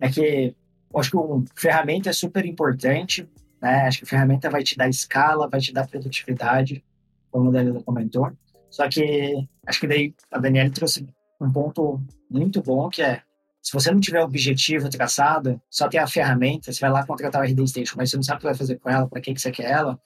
é 0.00 0.10
que 0.10 0.54
eu 0.92 1.00
acho 1.00 1.10
que 1.10 1.16
o 1.16 1.44
ferramenta 1.54 2.10
é 2.10 2.12
super 2.12 2.44
importante, 2.44 3.28
né? 3.62 3.86
Acho 3.86 3.98
que 3.98 4.04
a 4.04 4.08
ferramenta 4.08 4.50
vai 4.50 4.64
te 4.64 4.76
dar 4.76 4.88
escala, 4.88 5.48
vai 5.48 5.60
te 5.60 5.72
dar 5.72 5.86
produtividade, 5.86 6.84
como 7.30 7.48
o 7.48 7.52
Danilo 7.52 7.84
comentou. 7.84 8.32
Só 8.68 8.88
que 8.88 9.48
acho 9.64 9.80
que 9.80 9.86
daí 9.86 10.12
a 10.32 10.38
Daniela 10.40 10.70
trouxe 10.70 11.06
um 11.40 11.50
ponto 11.52 12.00
muito 12.28 12.60
bom, 12.60 12.88
que 12.88 13.00
é 13.00 13.22
se 13.62 13.72
você 13.72 13.92
não 13.92 14.00
tiver 14.00 14.22
objetivo 14.22 14.88
traçado, 14.88 15.60
só 15.70 15.88
tem 15.88 16.00
a 16.00 16.06
ferramenta, 16.06 16.72
você 16.72 16.80
vai 16.80 16.90
lá 16.90 17.06
contratar 17.06 17.42
o 17.42 17.44
RD 17.44 17.66
Station, 17.68 17.94
mas 17.96 18.10
você 18.10 18.16
não 18.16 18.22
sabe 18.22 18.38
o 18.38 18.40
que 18.40 18.46
vai 18.46 18.54
fazer 18.54 18.76
com 18.78 18.90
ela, 18.90 19.08
para 19.08 19.20
que, 19.20 19.32
que 19.32 19.40
você 19.40 19.52
quer 19.52 19.70
ela, 19.70 20.00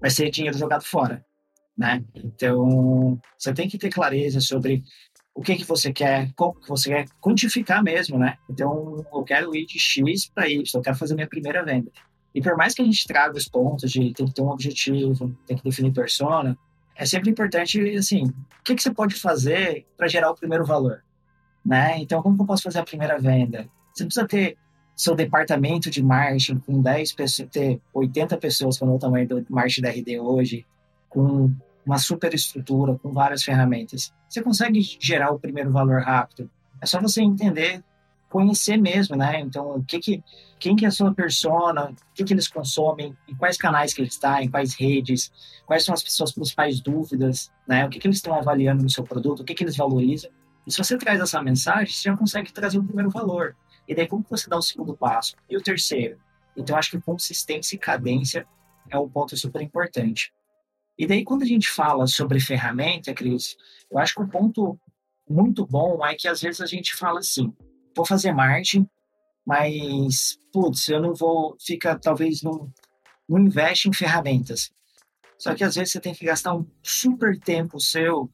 vai 0.00 0.10
ser 0.10 0.30
dinheiro 0.30 0.56
jogado 0.56 0.84
fora, 0.84 1.24
né? 1.78 2.04
Então, 2.16 3.20
você 3.38 3.54
tem 3.54 3.68
que 3.68 3.78
ter 3.78 3.88
clareza 3.88 4.40
sobre 4.40 4.82
o 5.32 5.40
que 5.40 5.54
que 5.54 5.64
você 5.64 5.92
quer, 5.92 6.32
como 6.34 6.60
que 6.60 6.68
você 6.68 6.90
quer 6.90 7.08
quantificar 7.20 7.84
mesmo, 7.84 8.18
né? 8.18 8.36
Então, 8.50 9.06
eu 9.12 9.22
quero 9.22 9.54
ir 9.54 9.64
de 9.64 9.78
X 9.78 10.28
para 10.28 10.48
Y, 10.48 10.64
eu 10.74 10.82
quero 10.82 10.96
fazer 10.96 11.14
minha 11.14 11.28
primeira 11.28 11.64
venda. 11.64 11.92
E 12.34 12.42
por 12.42 12.56
mais 12.56 12.74
que 12.74 12.82
a 12.82 12.84
gente 12.84 13.06
traga 13.06 13.36
os 13.36 13.48
pontos 13.48 13.90
de 13.90 14.12
tem 14.12 14.26
que 14.26 14.34
ter 14.34 14.42
um 14.42 14.48
objetivo, 14.48 15.36
tem 15.46 15.56
que 15.56 15.62
definir 15.62 15.92
persona, 15.92 16.58
é 16.96 17.06
sempre 17.06 17.30
importante, 17.30 17.80
assim, 17.96 18.24
o 18.24 18.64
que, 18.64 18.74
que 18.74 18.82
você 18.82 18.92
pode 18.92 19.14
fazer 19.14 19.86
para 19.96 20.08
gerar 20.08 20.32
o 20.32 20.34
primeiro 20.34 20.66
valor? 20.66 21.04
Né? 21.64 21.98
Então, 22.00 22.20
como 22.20 22.34
que 22.34 22.42
eu 22.42 22.46
posso 22.46 22.64
fazer 22.64 22.80
a 22.80 22.84
primeira 22.84 23.18
venda? 23.18 23.68
Você 23.94 24.04
precisa 24.04 24.26
ter 24.26 24.56
seu 24.96 25.14
departamento 25.14 25.90
de 25.90 26.02
marketing 26.02 26.58
com 26.58 26.82
10 26.82 27.12
pessoas, 27.12 27.48
ter 27.50 27.80
80 27.94 28.36
pessoas, 28.38 28.76
como 28.76 28.92
é 28.92 28.94
o 28.96 28.98
tamanho 28.98 29.28
do 29.28 29.46
marketing 29.48 29.82
da 29.82 29.90
RD 29.90 30.18
hoje, 30.18 30.66
com 31.08 31.54
uma 31.88 31.98
super 31.98 32.34
estrutura, 32.34 32.98
com 32.98 33.10
várias 33.12 33.42
ferramentas, 33.42 34.12
você 34.28 34.42
consegue 34.42 34.80
gerar 35.00 35.30
o 35.30 35.38
primeiro 35.38 35.72
valor 35.72 36.02
rápido. 36.02 36.50
É 36.82 36.84
só 36.86 37.00
você 37.00 37.22
entender, 37.22 37.82
conhecer 38.28 38.76
mesmo, 38.76 39.16
né? 39.16 39.40
Então, 39.40 39.76
o 39.76 39.82
que 39.82 39.98
que, 39.98 40.22
quem 40.60 40.76
que 40.76 40.84
é 40.84 40.88
a 40.88 40.90
sua 40.90 41.14
persona, 41.14 41.90
o 41.90 41.96
que 42.14 42.24
que 42.24 42.34
eles 42.34 42.46
consomem, 42.46 43.16
em 43.26 43.34
quais 43.34 43.56
canais 43.56 43.94
que 43.94 44.02
eles 44.02 44.12
estão, 44.12 44.38
em 44.38 44.50
quais 44.50 44.74
redes, 44.74 45.32
quais 45.64 45.82
são 45.82 45.94
as 45.94 46.02
suas 46.02 46.30
principais 46.30 46.78
dúvidas, 46.78 47.50
né? 47.66 47.86
O 47.86 47.88
que 47.88 47.98
que 47.98 48.06
eles 48.06 48.18
estão 48.18 48.34
avaliando 48.34 48.82
no 48.82 48.90
seu 48.90 49.02
produto, 49.02 49.40
o 49.40 49.44
que 49.44 49.54
que 49.54 49.64
eles 49.64 49.76
valorizam. 49.76 50.30
E 50.66 50.70
se 50.70 50.76
você 50.76 50.98
traz 50.98 51.18
essa 51.18 51.42
mensagem, 51.42 51.86
você 51.86 52.10
já 52.10 52.16
consegue 52.18 52.52
trazer 52.52 52.78
o 52.78 52.84
primeiro 52.84 53.08
valor. 53.08 53.56
E 53.88 53.94
daí, 53.94 54.06
como 54.06 54.26
você 54.28 54.50
dá 54.50 54.58
o 54.58 54.62
segundo 54.62 54.94
passo? 54.94 55.34
E 55.48 55.56
o 55.56 55.62
terceiro? 55.62 56.18
Então, 56.54 56.76
acho 56.76 56.90
que 56.90 57.00
consistência 57.00 57.76
e 57.76 57.78
cadência 57.78 58.46
é 58.90 58.98
um 58.98 59.08
ponto 59.08 59.34
super 59.38 59.62
importante. 59.62 60.30
E 60.98 61.06
daí, 61.06 61.24
quando 61.24 61.42
a 61.42 61.46
gente 61.46 61.70
fala 61.70 62.06
sobre 62.06 62.40
ferramenta, 62.40 63.14
Cris, 63.14 63.56
eu 63.90 63.98
acho 63.98 64.14
que 64.14 64.22
um 64.22 64.28
ponto 64.28 64.78
muito 65.28 65.64
bom 65.64 66.04
é 66.04 66.14
que 66.14 66.26
às 66.26 66.40
vezes 66.40 66.60
a 66.60 66.66
gente 66.66 66.96
fala 66.96 67.20
assim: 67.20 67.54
vou 67.96 68.04
fazer 68.04 68.32
marketing, 68.32 68.88
mas, 69.46 70.38
putz, 70.52 70.88
eu 70.88 71.00
não 71.00 71.14
vou, 71.14 71.56
fica, 71.60 71.98
talvez, 71.98 72.42
não, 72.42 72.70
não 73.28 73.38
investe 73.38 73.88
em 73.88 73.92
ferramentas. 73.92 74.70
Só 75.38 75.54
que 75.54 75.62
às 75.62 75.76
vezes 75.76 75.92
você 75.92 76.00
tem 76.00 76.12
que 76.12 76.24
gastar 76.24 76.54
um 76.54 76.66
super 76.82 77.38
tempo 77.38 77.78
seu, 77.78 78.28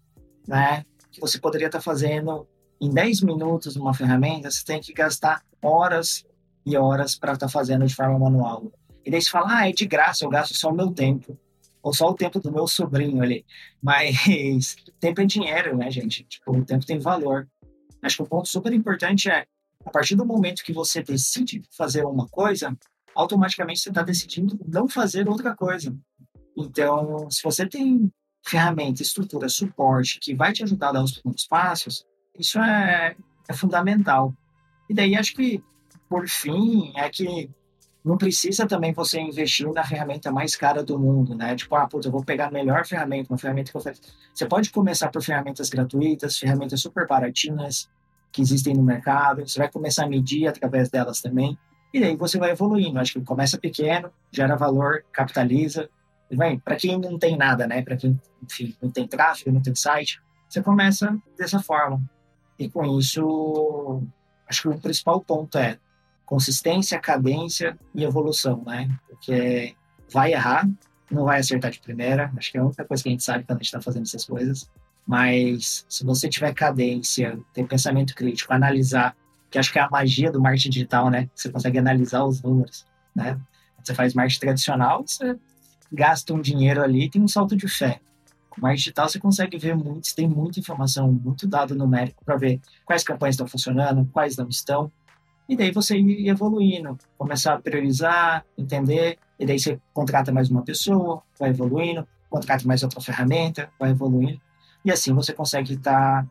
né? 0.48 0.84
Que 1.12 1.20
você 1.20 1.38
poderia 1.38 1.66
estar 1.66 1.82
fazendo 1.82 2.48
em 2.80 2.88
10 2.88 3.20
minutos 3.22 3.76
numa 3.76 3.92
ferramenta, 3.92 4.50
você 4.50 4.64
tem 4.64 4.80
que 4.80 4.92
gastar 4.92 5.42
horas 5.62 6.24
e 6.64 6.76
horas 6.76 7.14
para 7.14 7.34
estar 7.34 7.46
tá 7.46 7.52
fazendo 7.52 7.86
de 7.86 7.94
forma 7.94 8.18
manual. 8.18 8.72
E 9.04 9.10
daí 9.10 9.20
você 9.20 9.30
fala, 9.30 9.58
ah, 9.58 9.68
é 9.68 9.72
de 9.72 9.84
graça, 9.86 10.24
eu 10.24 10.30
gasto 10.30 10.54
só 10.54 10.70
o 10.70 10.74
meu 10.74 10.90
tempo. 10.90 11.38
Ou 11.84 11.92
só 11.92 12.08
o 12.08 12.14
tempo 12.14 12.40
do 12.40 12.50
meu 12.50 12.66
sobrinho 12.66 13.22
ali. 13.22 13.44
Mas 13.80 14.74
tempo 14.98 15.20
é 15.20 15.26
dinheiro, 15.26 15.76
né, 15.76 15.90
gente? 15.90 16.24
Tipo, 16.24 16.56
o 16.56 16.64
tempo 16.64 16.86
tem 16.86 16.98
valor. 16.98 17.46
Acho 18.00 18.16
que 18.16 18.22
o 18.22 18.24
um 18.24 18.28
ponto 18.28 18.48
super 18.48 18.72
importante 18.72 19.30
é, 19.30 19.46
a 19.84 19.90
partir 19.90 20.16
do 20.16 20.24
momento 20.24 20.64
que 20.64 20.72
você 20.72 21.02
decide 21.02 21.62
fazer 21.76 22.06
uma 22.06 22.26
coisa, 22.26 22.74
automaticamente 23.14 23.80
você 23.80 23.90
está 23.90 24.02
decidindo 24.02 24.58
não 24.66 24.88
fazer 24.88 25.28
outra 25.28 25.54
coisa. 25.54 25.94
Então, 26.56 27.30
se 27.30 27.42
você 27.42 27.66
tem 27.68 28.10
ferramenta, 28.46 29.02
estrutura, 29.02 29.48
suporte 29.50 30.18
que 30.20 30.34
vai 30.34 30.54
te 30.54 30.62
ajudar 30.62 30.88
a 30.88 30.92
dar 30.92 31.04
os 31.04 31.12
primeiros 31.12 31.46
passos, 31.46 32.06
isso 32.38 32.58
é, 32.58 33.14
é 33.46 33.52
fundamental. 33.52 34.34
E 34.88 34.94
daí 34.94 35.14
acho 35.16 35.34
que, 35.34 35.62
por 36.08 36.26
fim, 36.28 36.94
é 36.96 37.10
que 37.10 37.50
não 38.04 38.18
precisa 38.18 38.66
também 38.66 38.92
você 38.92 39.18
investir 39.18 39.66
na 39.72 39.82
ferramenta 39.82 40.30
mais 40.30 40.54
cara 40.54 40.82
do 40.82 40.98
mundo, 40.98 41.34
né? 41.34 41.56
Tipo, 41.56 41.74
ah, 41.74 41.86
puta, 41.88 42.08
eu 42.08 42.12
vou 42.12 42.22
pegar 42.22 42.48
a 42.48 42.50
melhor 42.50 42.84
ferramenta, 42.86 43.32
uma 43.32 43.38
ferramenta 43.38 43.70
que 43.70 43.78
oferece. 43.78 44.02
Você 44.34 44.44
pode 44.46 44.70
começar 44.70 45.10
por 45.10 45.22
ferramentas 45.22 45.70
gratuitas, 45.70 46.38
ferramentas 46.38 46.82
super 46.82 47.06
baratinhas 47.06 47.88
que 48.30 48.42
existem 48.42 48.74
no 48.74 48.82
mercado. 48.82 49.48
Você 49.48 49.58
vai 49.58 49.70
começar 49.70 50.04
a 50.04 50.08
medir 50.08 50.46
através 50.46 50.90
delas 50.90 51.22
também. 51.22 51.58
E 51.94 52.00
daí 52.00 52.14
você 52.14 52.38
vai 52.38 52.50
evoluindo. 52.50 52.98
Acho 52.98 53.14
que 53.14 53.20
começa 53.22 53.56
pequeno, 53.56 54.10
gera 54.30 54.54
valor, 54.54 55.02
capitaliza. 55.10 55.88
Para 56.62 56.76
quem 56.76 56.98
não 56.98 57.18
tem 57.18 57.38
nada, 57.38 57.66
né? 57.66 57.80
Para 57.80 57.96
quem, 57.96 58.20
enfim, 58.42 58.76
não 58.82 58.90
tem 58.90 59.08
tráfego, 59.08 59.50
não 59.50 59.62
tem 59.62 59.74
site, 59.74 60.20
você 60.46 60.62
começa 60.62 61.16
dessa 61.38 61.60
forma. 61.60 62.02
E 62.58 62.68
com 62.68 62.98
isso, 62.98 64.02
acho 64.46 64.62
que 64.62 64.68
o 64.68 64.78
principal 64.78 65.20
ponto 65.22 65.56
é 65.56 65.78
consistência, 66.24 66.98
cadência 66.98 67.78
e 67.94 68.04
evolução, 68.04 68.62
né? 68.64 68.88
Porque 69.08 69.74
vai 70.12 70.32
errar, 70.32 70.68
não 71.10 71.24
vai 71.24 71.40
acertar 71.40 71.70
de 71.70 71.80
primeira. 71.80 72.32
Acho 72.36 72.52
que 72.52 72.58
é 72.58 72.60
a 72.60 72.64
única 72.64 72.84
coisa 72.84 73.02
que 73.02 73.08
a 73.08 73.12
gente 73.12 73.24
sabe 73.24 73.44
quando 73.44 73.58
a 73.58 73.62
gente 73.62 73.66
está 73.66 73.80
fazendo 73.80 74.04
essas 74.04 74.24
coisas. 74.24 74.70
Mas 75.06 75.84
se 75.88 76.04
você 76.04 76.28
tiver 76.28 76.52
cadência, 76.54 77.38
ter 77.52 77.66
pensamento 77.66 78.14
crítico, 78.14 78.52
analisar, 78.52 79.14
que 79.50 79.58
acho 79.58 79.72
que 79.72 79.78
é 79.78 79.82
a 79.82 79.90
magia 79.90 80.32
do 80.32 80.40
marketing 80.40 80.70
digital, 80.70 81.10
né? 81.10 81.28
Você 81.34 81.50
consegue 81.50 81.78
analisar 81.78 82.24
os 82.24 82.42
números, 82.42 82.86
né? 83.14 83.38
Você 83.82 83.94
faz 83.94 84.14
marketing 84.14 84.40
tradicional, 84.40 85.04
você 85.06 85.36
gasta 85.92 86.32
um 86.32 86.40
dinheiro 86.40 86.82
ali 86.82 87.04
e 87.04 87.10
tem 87.10 87.20
um 87.20 87.28
salto 87.28 87.54
de 87.54 87.68
fé. 87.68 88.00
Com 88.48 88.62
marketing 88.62 88.80
digital 88.84 89.08
você 89.08 89.20
consegue 89.20 89.58
ver 89.58 89.76
muito, 89.76 90.14
tem 90.14 90.26
muita 90.26 90.58
informação, 90.58 91.12
muito 91.12 91.46
dado 91.46 91.74
numérico 91.74 92.24
para 92.24 92.36
ver 92.36 92.60
quais 92.84 93.04
campanhas 93.04 93.34
estão 93.34 93.46
funcionando, 93.46 94.08
quais 94.10 94.36
não 94.36 94.48
estão. 94.48 94.90
E 95.48 95.56
daí 95.56 95.70
você 95.70 95.96
ir 95.98 96.28
evoluindo, 96.28 96.98
começar 97.18 97.54
a 97.54 97.60
priorizar, 97.60 98.44
entender, 98.56 99.18
e 99.38 99.44
daí 99.44 99.58
você 99.58 99.78
contrata 99.92 100.32
mais 100.32 100.50
uma 100.50 100.62
pessoa, 100.62 101.22
vai 101.38 101.50
evoluindo, 101.50 102.06
contrata 102.30 102.66
mais 102.66 102.82
outra 102.82 103.00
ferramenta, 103.00 103.70
vai 103.78 103.90
evoluindo. 103.90 104.40
E 104.84 104.90
assim 104.90 105.12
você 105.12 105.32
consegue 105.32 105.74
estar. 105.74 106.24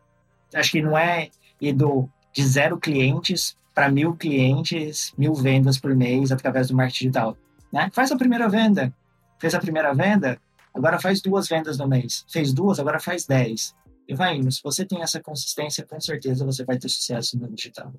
Tá, 0.51 0.59
acho 0.59 0.71
que 0.71 0.81
não 0.81 0.97
é 0.97 1.29
ir 1.61 1.73
do, 1.73 2.09
de 2.31 2.45
zero 2.45 2.77
clientes 2.79 3.55
para 3.73 3.89
mil 3.89 4.15
clientes, 4.15 5.13
mil 5.17 5.33
vendas 5.33 5.79
por 5.79 5.95
mês 5.95 6.31
através 6.31 6.67
do 6.67 6.75
marketing 6.75 7.05
digital. 7.05 7.37
Né? 7.71 7.89
Faz 7.93 8.11
a 8.11 8.17
primeira 8.17 8.47
venda. 8.47 8.93
Fez 9.39 9.53
a 9.53 9.59
primeira 9.59 9.93
venda, 9.93 10.39
agora 10.73 10.97
faz 10.99 11.21
duas 11.21 11.49
vendas 11.49 11.77
no 11.77 11.87
mês. 11.87 12.25
Fez 12.29 12.53
duas, 12.53 12.79
agora 12.79 12.99
faz 12.99 13.25
dez. 13.25 13.75
E 14.07 14.15
vai 14.15 14.37
indo. 14.37 14.51
Se 14.51 14.61
você 14.63 14.85
tem 14.85 15.01
essa 15.01 15.21
consistência, 15.21 15.85
com 15.85 15.99
certeza 15.99 16.45
você 16.45 16.63
vai 16.63 16.77
ter 16.77 16.87
sucesso 16.87 17.37
no 17.37 17.49
digital. 17.53 17.93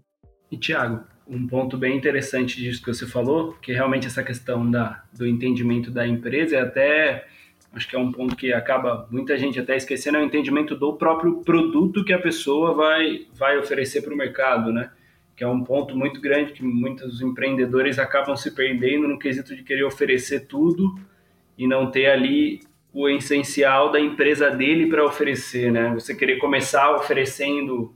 E, 0.54 0.56
Tiago, 0.56 1.00
um 1.26 1.48
ponto 1.48 1.76
bem 1.76 1.96
interessante 1.96 2.60
disso 2.60 2.80
que 2.80 2.86
você 2.86 3.08
falou, 3.08 3.54
que 3.54 3.72
realmente 3.72 4.06
essa 4.06 4.22
questão 4.22 4.70
da, 4.70 5.02
do 5.12 5.26
entendimento 5.26 5.90
da 5.90 6.06
empresa 6.06 6.56
é 6.56 6.60
até, 6.60 7.26
acho 7.72 7.88
que 7.88 7.96
é 7.96 7.98
um 7.98 8.12
ponto 8.12 8.36
que 8.36 8.52
acaba 8.52 9.08
muita 9.10 9.36
gente 9.36 9.58
até 9.58 9.76
esquecendo, 9.76 10.18
é 10.18 10.20
o 10.20 10.24
entendimento 10.24 10.76
do 10.76 10.92
próprio 10.92 11.42
produto 11.42 12.04
que 12.04 12.12
a 12.12 12.20
pessoa 12.20 12.72
vai, 12.72 13.26
vai 13.34 13.58
oferecer 13.58 14.02
para 14.02 14.14
o 14.14 14.16
mercado, 14.16 14.72
né? 14.72 14.92
Que 15.36 15.42
é 15.42 15.48
um 15.48 15.64
ponto 15.64 15.96
muito 15.96 16.20
grande 16.20 16.52
que 16.52 16.62
muitos 16.62 17.20
empreendedores 17.20 17.98
acabam 17.98 18.36
se 18.36 18.54
perdendo 18.54 19.08
no 19.08 19.18
quesito 19.18 19.56
de 19.56 19.64
querer 19.64 19.82
oferecer 19.82 20.46
tudo 20.46 20.94
e 21.58 21.66
não 21.66 21.90
ter 21.90 22.06
ali 22.06 22.60
o 22.92 23.08
essencial 23.08 23.90
da 23.90 23.98
empresa 23.98 24.52
dele 24.52 24.86
para 24.86 25.04
oferecer, 25.04 25.72
né? 25.72 25.92
Você 25.94 26.14
querer 26.14 26.38
começar 26.38 26.94
oferecendo 26.94 27.92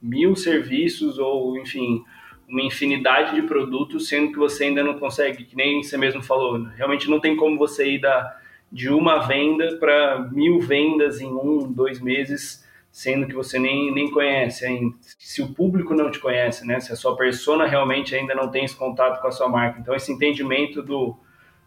mil 0.00 0.36
serviços 0.36 1.18
ou, 1.18 1.58
enfim, 1.58 2.02
uma 2.48 2.62
infinidade 2.62 3.34
de 3.34 3.42
produtos, 3.42 4.08
sendo 4.08 4.32
que 4.32 4.38
você 4.38 4.64
ainda 4.64 4.82
não 4.82 4.98
consegue, 4.98 5.44
que 5.44 5.56
nem 5.56 5.82
você 5.82 5.98
mesmo 5.98 6.22
falou, 6.22 6.62
realmente 6.76 7.10
não 7.10 7.20
tem 7.20 7.36
como 7.36 7.58
você 7.58 7.92
ir 7.92 8.00
da, 8.00 8.36
de 8.72 8.88
uma 8.88 9.18
venda 9.26 9.76
para 9.78 10.28
mil 10.32 10.60
vendas 10.60 11.20
em 11.20 11.30
um, 11.30 11.70
dois 11.70 12.00
meses, 12.00 12.66
sendo 12.90 13.26
que 13.26 13.34
você 13.34 13.58
nem, 13.58 13.92
nem 13.92 14.10
conhece 14.10 14.64
ainda. 14.64 14.96
Se 15.18 15.42
o 15.42 15.52
público 15.52 15.94
não 15.94 16.10
te 16.10 16.18
conhece, 16.18 16.66
né? 16.66 16.80
Se 16.80 16.92
a 16.92 16.96
sua 16.96 17.14
persona 17.16 17.66
realmente 17.66 18.14
ainda 18.14 18.34
não 18.34 18.50
tem 18.50 18.64
esse 18.64 18.76
contato 18.76 19.20
com 19.20 19.28
a 19.28 19.30
sua 19.30 19.48
marca. 19.48 19.78
Então, 19.78 19.94
esse 19.94 20.10
entendimento 20.10 20.82
do, 20.82 21.16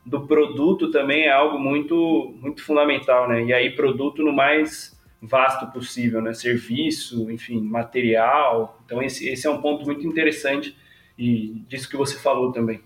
do 0.05 0.25
produto 0.27 0.89
também 0.89 1.25
é 1.25 1.31
algo 1.31 1.59
muito, 1.59 2.35
muito 2.41 2.63
fundamental, 2.63 3.29
né? 3.29 3.43
E 3.43 3.53
aí, 3.53 3.69
produto 3.69 4.23
no 4.23 4.33
mais 4.33 4.90
vasto 5.21 5.67
possível, 5.67 6.21
né? 6.21 6.33
Serviço, 6.33 7.29
enfim, 7.29 7.61
material. 7.61 8.81
Então 8.85 9.01
esse, 9.01 9.27
esse 9.29 9.45
é 9.45 9.49
um 9.49 9.61
ponto 9.61 9.85
muito 9.85 10.05
interessante 10.05 10.75
e 11.17 11.63
disso 11.67 11.89
que 11.89 11.97
você 11.97 12.17
falou 12.17 12.51
também. 12.51 12.81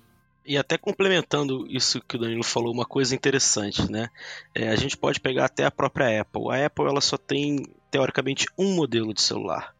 E 0.45 0.57
até 0.57 0.77
complementando 0.77 1.65
isso 1.67 1.99
que 2.07 2.17
o 2.17 2.19
Danilo 2.19 2.43
falou, 2.43 2.71
uma 2.71 2.85
coisa 2.85 3.15
interessante, 3.15 3.89
né? 3.89 4.09
É, 4.53 4.69
a 4.69 4.75
gente 4.75 4.95
pode 4.95 5.19
pegar 5.19 5.45
até 5.45 5.65
a 5.65 5.71
própria 5.71 6.21
Apple. 6.21 6.51
A 6.51 6.67
Apple 6.67 6.85
ela 6.85 7.01
só 7.01 7.17
tem 7.17 7.65
teoricamente 7.89 8.45
um 8.57 8.75
modelo 8.75 9.13
de 9.13 9.21
celular 9.21 9.75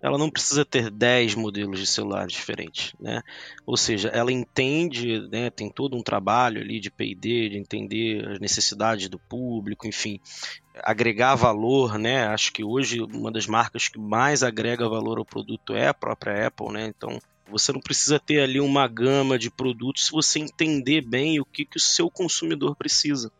ela 0.00 0.18
não 0.18 0.30
precisa 0.30 0.64
ter 0.64 0.90
10 0.90 1.34
modelos 1.34 1.78
de 1.78 1.86
celular 1.86 2.26
diferentes, 2.26 2.92
né? 3.00 3.22
Ou 3.64 3.76
seja, 3.76 4.08
ela 4.08 4.32
entende, 4.32 5.20
né, 5.28 5.48
tem 5.48 5.70
todo 5.70 5.96
um 5.96 6.02
trabalho 6.02 6.60
ali 6.60 6.80
de 6.80 6.90
P&D, 6.90 7.50
de 7.50 7.56
entender 7.56 8.28
as 8.28 8.40
necessidades 8.40 9.08
do 9.08 9.18
público, 9.18 9.86
enfim, 9.86 10.20
agregar 10.82 11.34
valor, 11.34 11.98
né? 11.98 12.26
Acho 12.26 12.52
que 12.52 12.64
hoje 12.64 13.00
uma 13.00 13.30
das 13.30 13.46
marcas 13.46 13.88
que 13.88 13.98
mais 13.98 14.42
agrega 14.42 14.88
valor 14.88 15.18
ao 15.18 15.24
produto 15.24 15.74
é 15.74 15.88
a 15.88 15.94
própria 15.94 16.46
Apple, 16.46 16.72
né? 16.72 16.86
Então, 16.86 17.18
você 17.50 17.72
não 17.72 17.80
precisa 17.80 18.18
ter 18.18 18.40
ali 18.40 18.60
uma 18.60 18.88
gama 18.88 19.38
de 19.38 19.50
produtos 19.50 20.06
se 20.06 20.12
você 20.12 20.38
entender 20.38 21.02
bem 21.02 21.38
o 21.38 21.44
que, 21.44 21.64
que 21.64 21.76
o 21.76 21.80
seu 21.80 22.10
consumidor 22.10 22.74
precisa. 22.74 23.30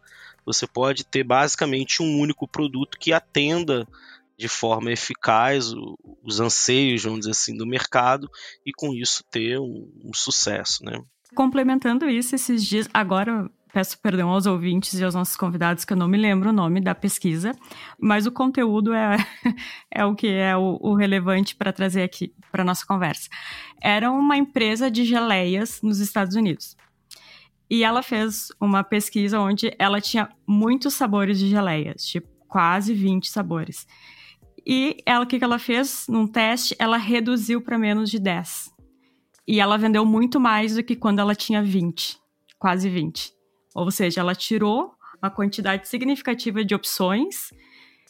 Você 0.45 0.67
pode 0.67 1.05
ter 1.05 1.25
basicamente 1.25 2.03
um 2.03 2.19
único 2.19 2.47
produto 2.47 2.99
que 2.99 3.13
atenda 3.13 3.87
de 4.37 4.49
forma 4.49 4.91
eficaz 4.91 5.73
os 6.23 6.41
anseios, 6.41 7.05
vamos 7.05 7.21
dizer 7.21 7.31
assim, 7.31 7.57
do 7.57 7.67
mercado 7.67 8.29
e 8.67 8.73
com 8.73 8.93
isso 8.93 9.23
ter 9.31 9.59
um, 9.59 9.91
um 10.05 10.13
sucesso, 10.13 10.85
né? 10.85 11.01
Complementando 11.35 12.09
isso, 12.11 12.35
esses 12.35 12.65
dias, 12.65 12.89
agora 12.93 13.49
peço 13.73 13.99
perdão 14.01 14.29
aos 14.29 14.47
ouvintes 14.47 14.99
e 14.99 15.05
aos 15.05 15.15
nossos 15.15 15.37
convidados 15.37 15.85
que 15.85 15.93
eu 15.93 15.97
não 15.97 16.07
me 16.07 16.19
lembro 16.19 16.51
o 16.51 16.53
nome 16.53 16.81
da 16.81 16.95
pesquisa, 16.95 17.53
mas 17.99 18.27
o 18.27 18.33
conteúdo 18.33 18.93
é, 18.93 19.17
é 19.91 20.05
o 20.05 20.15
que 20.15 20.29
é 20.29 20.57
o, 20.57 20.79
o 20.81 20.95
relevante 20.95 21.57
para 21.57 21.73
trazer 21.73 22.03
aqui 22.03 22.35
para 22.51 22.65
nossa 22.65 22.87
conversa. 22.87 23.29
Era 23.81 24.11
uma 24.11 24.37
empresa 24.37 24.91
de 24.91 25.05
geleias 25.05 25.81
nos 25.83 26.01
Estados 26.01 26.37
Unidos. 26.37 26.77
E 27.71 27.83
ela 27.83 28.03
fez 28.03 28.49
uma 28.61 28.85
pesquisa 28.85 29.41
onde 29.41 29.75
ela 29.79 30.01
tinha 30.01 30.29
muitos 30.47 30.93
sabores 30.93 31.39
de 31.39 31.49
geleias, 31.49 32.05
tipo 32.05 32.29
quase 32.47 32.93
20 32.93 33.31
sabores. 33.31 33.87
E 34.67 34.99
ela, 35.07 35.25
o 35.25 35.27
que, 35.27 35.39
que 35.39 35.45
ela 35.45 35.59
fez 35.59 36.07
num 36.07 36.27
teste? 36.27 36.77
Ela 36.79 36.99
reduziu 36.99 37.63
para 37.63 37.79
menos 37.79 38.11
de 38.11 38.19
10. 38.19 38.71
E 39.49 39.59
ela 39.59 39.79
vendeu 39.79 40.05
muito 40.05 40.39
mais 40.39 40.77
do 40.77 40.85
que 40.85 40.95
quando 40.95 41.19
ela 41.19 41.35
tinha 41.35 41.63
20, 41.63 42.19
quase 42.59 42.91
20. 42.91 43.33
Ou 43.75 43.91
seja, 43.91 44.21
ela 44.21 44.35
tirou 44.35 44.95
uma 45.23 45.31
quantidade 45.31 45.89
significativa 45.89 46.65
de 46.65 46.75
opções, 46.75 47.51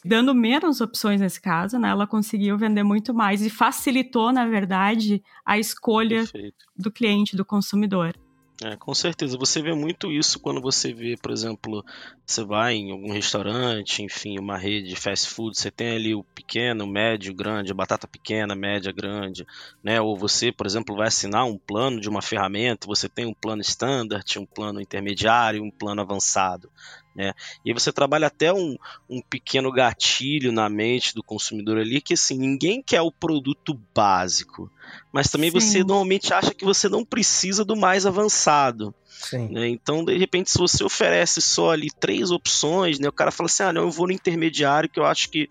dando 0.03 0.33
menos 0.33 0.81
opções 0.81 1.21
nesse 1.21 1.39
caso, 1.39 1.77
né? 1.77 1.89
Ela 1.89 2.07
conseguiu 2.07 2.57
vender 2.57 2.83
muito 2.83 3.13
mais 3.13 3.41
e 3.41 3.49
facilitou, 3.49 4.31
na 4.31 4.45
verdade, 4.45 5.23
a 5.45 5.57
escolha 5.57 6.19
Perfeito. 6.19 6.65
do 6.77 6.91
cliente, 6.91 7.35
do 7.35 7.45
consumidor. 7.45 8.15
É, 8.63 8.77
com 8.77 8.93
certeza. 8.93 9.37
Você 9.37 9.61
vê 9.61 9.73
muito 9.73 10.09
isso 10.09 10.39
quando 10.39 10.61
você 10.61 10.93
vê, 10.93 11.17
por 11.17 11.31
exemplo, 11.31 11.83
você 12.25 12.45
vai 12.45 12.75
em 12.75 12.91
algum 12.91 13.11
restaurante, 13.11 14.01
enfim, 14.01 14.39
uma 14.39 14.57
rede 14.57 14.87
de 14.87 14.95
fast 14.95 15.27
food, 15.27 15.57
você 15.57 15.69
tem 15.69 15.97
ali 15.97 16.15
o 16.15 16.23
pequeno, 16.23 16.85
o 16.85 16.87
médio, 16.87 17.33
o 17.33 17.35
grande, 17.35 17.73
a 17.73 17.75
batata 17.75 18.07
pequena, 18.07 18.55
média, 18.55 18.89
grande, 18.93 19.45
né? 19.83 19.99
Ou 19.99 20.17
você, 20.17 20.49
por 20.49 20.65
exemplo, 20.65 20.95
vai 20.95 21.07
assinar 21.07 21.45
um 21.45 21.57
plano 21.57 21.99
de 21.99 22.07
uma 22.07 22.21
ferramenta, 22.21 22.87
você 22.87 23.09
tem 23.09 23.25
um 23.25 23.33
plano 23.33 23.61
standard, 23.61 24.39
um 24.39 24.45
plano 24.45 24.79
intermediário, 24.79 25.61
um 25.61 25.71
plano 25.71 25.99
avançado. 25.99 26.71
Né? 27.15 27.33
E 27.63 27.73
você 27.73 27.91
trabalha 27.91 28.27
até 28.27 28.51
um, 28.51 28.75
um 29.09 29.21
pequeno 29.21 29.71
gatilho 29.71 30.51
na 30.51 30.67
mente 30.67 31.13
do 31.13 31.21
consumidor 31.21 31.77
ali, 31.77 32.01
que 32.01 32.13
assim, 32.13 32.37
ninguém 32.37 32.81
quer 32.81 33.01
o 33.01 33.11
produto 33.11 33.79
básico, 33.93 34.71
mas 35.11 35.29
também 35.29 35.51
Sim. 35.51 35.59
você 35.59 35.79
normalmente 35.79 36.33
acha 36.33 36.53
que 36.53 36.65
você 36.65 36.89
não 36.89 37.05
precisa 37.05 37.63
do 37.63 37.75
mais 37.75 38.05
avançado. 38.05 38.93
Né? 39.31 39.69
Então, 39.69 40.03
de 40.03 40.17
repente, 40.17 40.51
se 40.51 40.57
você 40.57 40.83
oferece 40.83 41.41
só 41.41 41.71
ali 41.71 41.89
três 41.99 42.31
opções, 42.31 42.99
né, 42.99 43.07
o 43.07 43.11
cara 43.11 43.31
fala 43.31 43.47
assim: 43.47 43.63
ah, 43.63 43.71
não, 43.71 43.83
eu 43.83 43.91
vou 43.91 44.07
no 44.07 44.13
intermediário 44.13 44.89
que 44.89 44.99
eu 44.99 45.05
acho 45.05 45.29
que 45.29 45.47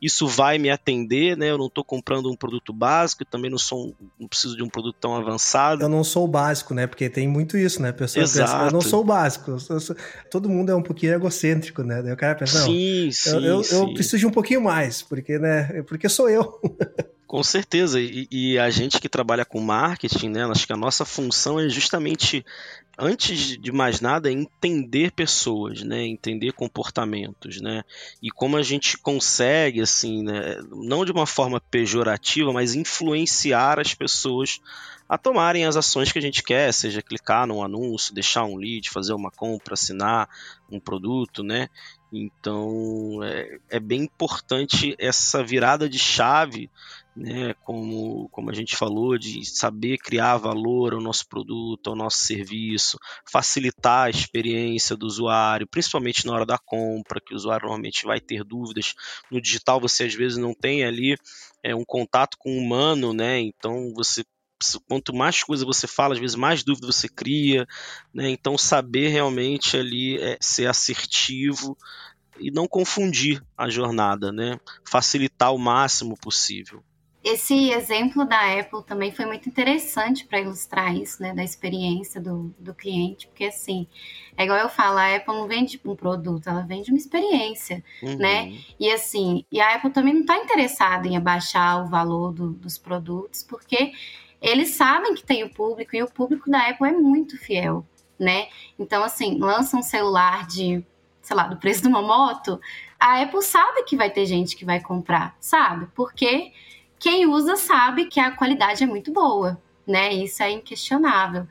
isso 0.00 0.26
vai 0.26 0.58
me 0.58 0.70
atender, 0.70 1.36
né? 1.36 1.50
Eu 1.50 1.58
não 1.58 1.66
estou 1.66 1.84
comprando 1.84 2.30
um 2.30 2.36
produto 2.36 2.72
básico, 2.72 3.24
também 3.24 3.50
não 3.50 3.58
sou 3.58 3.94
não 4.18 4.26
preciso 4.26 4.56
de 4.56 4.62
um 4.62 4.68
produto 4.68 4.96
tão 5.00 5.14
avançado. 5.14 5.82
Eu 5.82 5.88
não 5.88 6.02
sou 6.02 6.24
o 6.24 6.28
básico, 6.28 6.74
né? 6.74 6.86
Porque 6.86 7.08
tem 7.08 7.28
muito 7.28 7.56
isso, 7.56 7.80
né? 7.80 7.90
A 7.90 7.92
pessoa 7.92 8.22
Exato. 8.22 8.50
pensa, 8.50 8.64
eu 8.66 8.72
não 8.72 8.80
sou 8.80 9.02
o 9.02 9.04
básico. 9.04 9.58
Sou... 9.60 9.96
Todo 10.30 10.48
mundo 10.48 10.72
é 10.72 10.74
um 10.74 10.82
pouquinho 10.82 11.14
egocêntrico, 11.14 11.82
né? 11.82 12.02
Daí 12.02 12.12
o 12.12 12.16
cara 12.16 12.34
pensa, 12.34 12.58
não, 12.60 12.66
sim, 12.66 13.10
sim, 13.12 13.30
eu, 13.30 13.42
eu, 13.42 13.64
sim. 13.64 13.76
eu 13.76 13.94
preciso 13.94 14.18
de 14.18 14.26
um 14.26 14.30
pouquinho 14.30 14.62
mais, 14.62 15.02
porque, 15.02 15.38
né? 15.38 15.82
Porque 15.86 16.08
sou 16.08 16.28
eu. 16.28 16.60
Com 17.32 17.42
certeza, 17.42 17.98
e, 17.98 18.28
e, 18.30 18.58
a 18.58 18.68
gente 18.68 19.00
que 19.00 19.08
trabalha 19.08 19.42
com 19.42 19.58
marketing, 19.58 20.28
né, 20.28 20.44
acho 20.44 20.66
que 20.66 20.72
a 20.74 20.76
nossa 20.76 21.02
função 21.02 21.58
é 21.58 21.66
justamente, 21.66 22.44
antes 22.98 23.56
de 23.58 23.72
mais 23.72 24.02
nada, 24.02 24.30
entender 24.30 25.12
pessoas, 25.12 25.82
né, 25.82 26.04
entender 26.04 26.52
comportamentos, 26.52 27.58
né, 27.58 27.84
e 28.22 28.30
como 28.30 28.58
a 28.58 28.62
gente 28.62 28.98
consegue, 28.98 29.80
assim, 29.80 30.22
né, 30.22 30.60
não 30.70 31.06
de 31.06 31.12
uma 31.12 31.24
forma 31.24 31.58
pejorativa, 31.58 32.52
mas 32.52 32.74
influenciar 32.74 33.80
as 33.80 33.94
pessoas 33.94 34.60
a 35.08 35.16
tomarem 35.16 35.64
as 35.64 35.74
ações 35.74 36.12
que 36.12 36.18
a 36.18 36.22
gente 36.22 36.42
quer, 36.42 36.70
seja 36.70 37.00
clicar 37.00 37.46
num 37.46 37.62
anúncio, 37.62 38.14
deixar 38.14 38.44
um 38.44 38.56
lead, 38.56 38.90
fazer 38.90 39.14
uma 39.14 39.30
compra, 39.30 39.72
assinar 39.72 40.28
um 40.70 40.78
produto, 40.78 41.42
né, 41.42 41.70
então 42.12 43.20
é, 43.22 43.58
é 43.70 43.80
bem 43.80 44.02
importante 44.02 44.94
essa 44.98 45.42
virada 45.42 45.88
de 45.88 45.98
chave 45.98 46.70
né, 47.14 47.54
como, 47.62 48.28
como 48.30 48.50
a 48.50 48.54
gente 48.54 48.76
falou, 48.76 49.18
de 49.18 49.44
saber 49.44 49.98
criar 49.98 50.38
valor 50.38 50.94
ao 50.94 51.00
nosso 51.00 51.28
produto, 51.28 51.90
ao 51.90 51.96
nosso 51.96 52.18
serviço, 52.18 52.98
facilitar 53.30 54.06
a 54.06 54.10
experiência 54.10 54.96
do 54.96 55.06
usuário, 55.06 55.66
principalmente 55.66 56.26
na 56.26 56.32
hora 56.32 56.46
da 56.46 56.58
compra, 56.58 57.20
que 57.20 57.34
o 57.34 57.36
usuário 57.36 57.66
normalmente 57.66 58.06
vai 58.06 58.20
ter 58.20 58.42
dúvidas. 58.44 58.94
No 59.30 59.40
digital 59.40 59.80
você 59.80 60.04
às 60.04 60.14
vezes 60.14 60.38
não 60.38 60.54
tem 60.54 60.84
ali 60.84 61.16
é, 61.62 61.74
um 61.74 61.84
contato 61.84 62.36
com 62.38 62.56
o 62.56 62.58
humano, 62.58 63.12
né? 63.12 63.40
Então 63.40 63.92
você 63.94 64.24
quanto 64.88 65.12
mais 65.12 65.42
coisa 65.42 65.64
você 65.64 65.88
fala, 65.88 66.14
às 66.14 66.20
vezes 66.20 66.36
mais 66.36 66.62
dúvida 66.62 66.86
você 66.86 67.08
cria, 67.08 67.66
né? 68.14 68.30
Então 68.30 68.56
saber 68.56 69.08
realmente 69.08 69.76
ali 69.76 70.18
é, 70.18 70.38
ser 70.40 70.66
assertivo 70.66 71.76
e 72.38 72.50
não 72.50 72.66
confundir 72.66 73.42
a 73.58 73.68
jornada, 73.68 74.32
né? 74.32 74.58
Facilitar 74.88 75.52
o 75.52 75.58
máximo 75.58 76.16
possível. 76.16 76.82
Esse 77.24 77.70
exemplo 77.70 78.24
da 78.24 78.58
Apple 78.58 78.82
também 78.82 79.12
foi 79.12 79.26
muito 79.26 79.48
interessante 79.48 80.24
para 80.26 80.40
ilustrar 80.40 80.94
isso, 80.96 81.22
né, 81.22 81.32
da 81.32 81.44
experiência 81.44 82.20
do, 82.20 82.52
do 82.58 82.74
cliente, 82.74 83.28
porque 83.28 83.44
assim, 83.44 83.86
é 84.36 84.42
igual 84.44 84.58
eu 84.58 84.68
falo, 84.68 84.98
a 84.98 85.14
Apple 85.14 85.34
não 85.34 85.46
vende 85.46 85.80
um 85.84 85.94
produto, 85.94 86.48
ela 86.48 86.62
vende 86.62 86.90
uma 86.90 86.98
experiência, 86.98 87.84
uhum. 88.02 88.16
né? 88.16 88.58
E 88.78 88.90
assim, 88.90 89.44
e 89.52 89.60
a 89.60 89.76
Apple 89.76 89.90
também 89.90 90.14
não 90.14 90.22
está 90.22 90.36
interessada 90.36 91.06
em 91.06 91.16
abaixar 91.16 91.84
o 91.84 91.88
valor 91.88 92.32
do, 92.32 92.50
dos 92.50 92.76
produtos, 92.76 93.44
porque 93.44 93.92
eles 94.40 94.70
sabem 94.70 95.14
que 95.14 95.22
tem 95.22 95.44
o 95.44 95.50
público 95.50 95.94
e 95.94 96.02
o 96.02 96.10
público 96.10 96.50
da 96.50 96.70
Apple 96.70 96.88
é 96.88 96.92
muito 96.92 97.38
fiel, 97.38 97.86
né? 98.18 98.48
Então, 98.76 99.04
assim, 99.04 99.38
lança 99.38 99.76
um 99.76 99.82
celular 99.82 100.44
de, 100.48 100.84
sei 101.20 101.36
lá, 101.36 101.46
do 101.46 101.56
preço 101.56 101.82
de 101.82 101.88
uma 101.88 102.02
moto, 102.02 102.60
a 102.98 103.22
Apple 103.22 103.42
sabe 103.42 103.84
que 103.84 103.96
vai 103.96 104.10
ter 104.10 104.26
gente 104.26 104.56
que 104.56 104.64
vai 104.64 104.80
comprar, 104.80 105.36
sabe? 105.38 105.86
Porque 105.94 106.52
quem 107.02 107.26
usa 107.26 107.56
sabe 107.56 108.04
que 108.06 108.20
a 108.20 108.30
qualidade 108.30 108.84
é 108.84 108.86
muito 108.86 109.12
boa, 109.12 109.60
né? 109.84 110.14
Isso 110.14 110.40
é 110.40 110.52
inquestionável. 110.52 111.48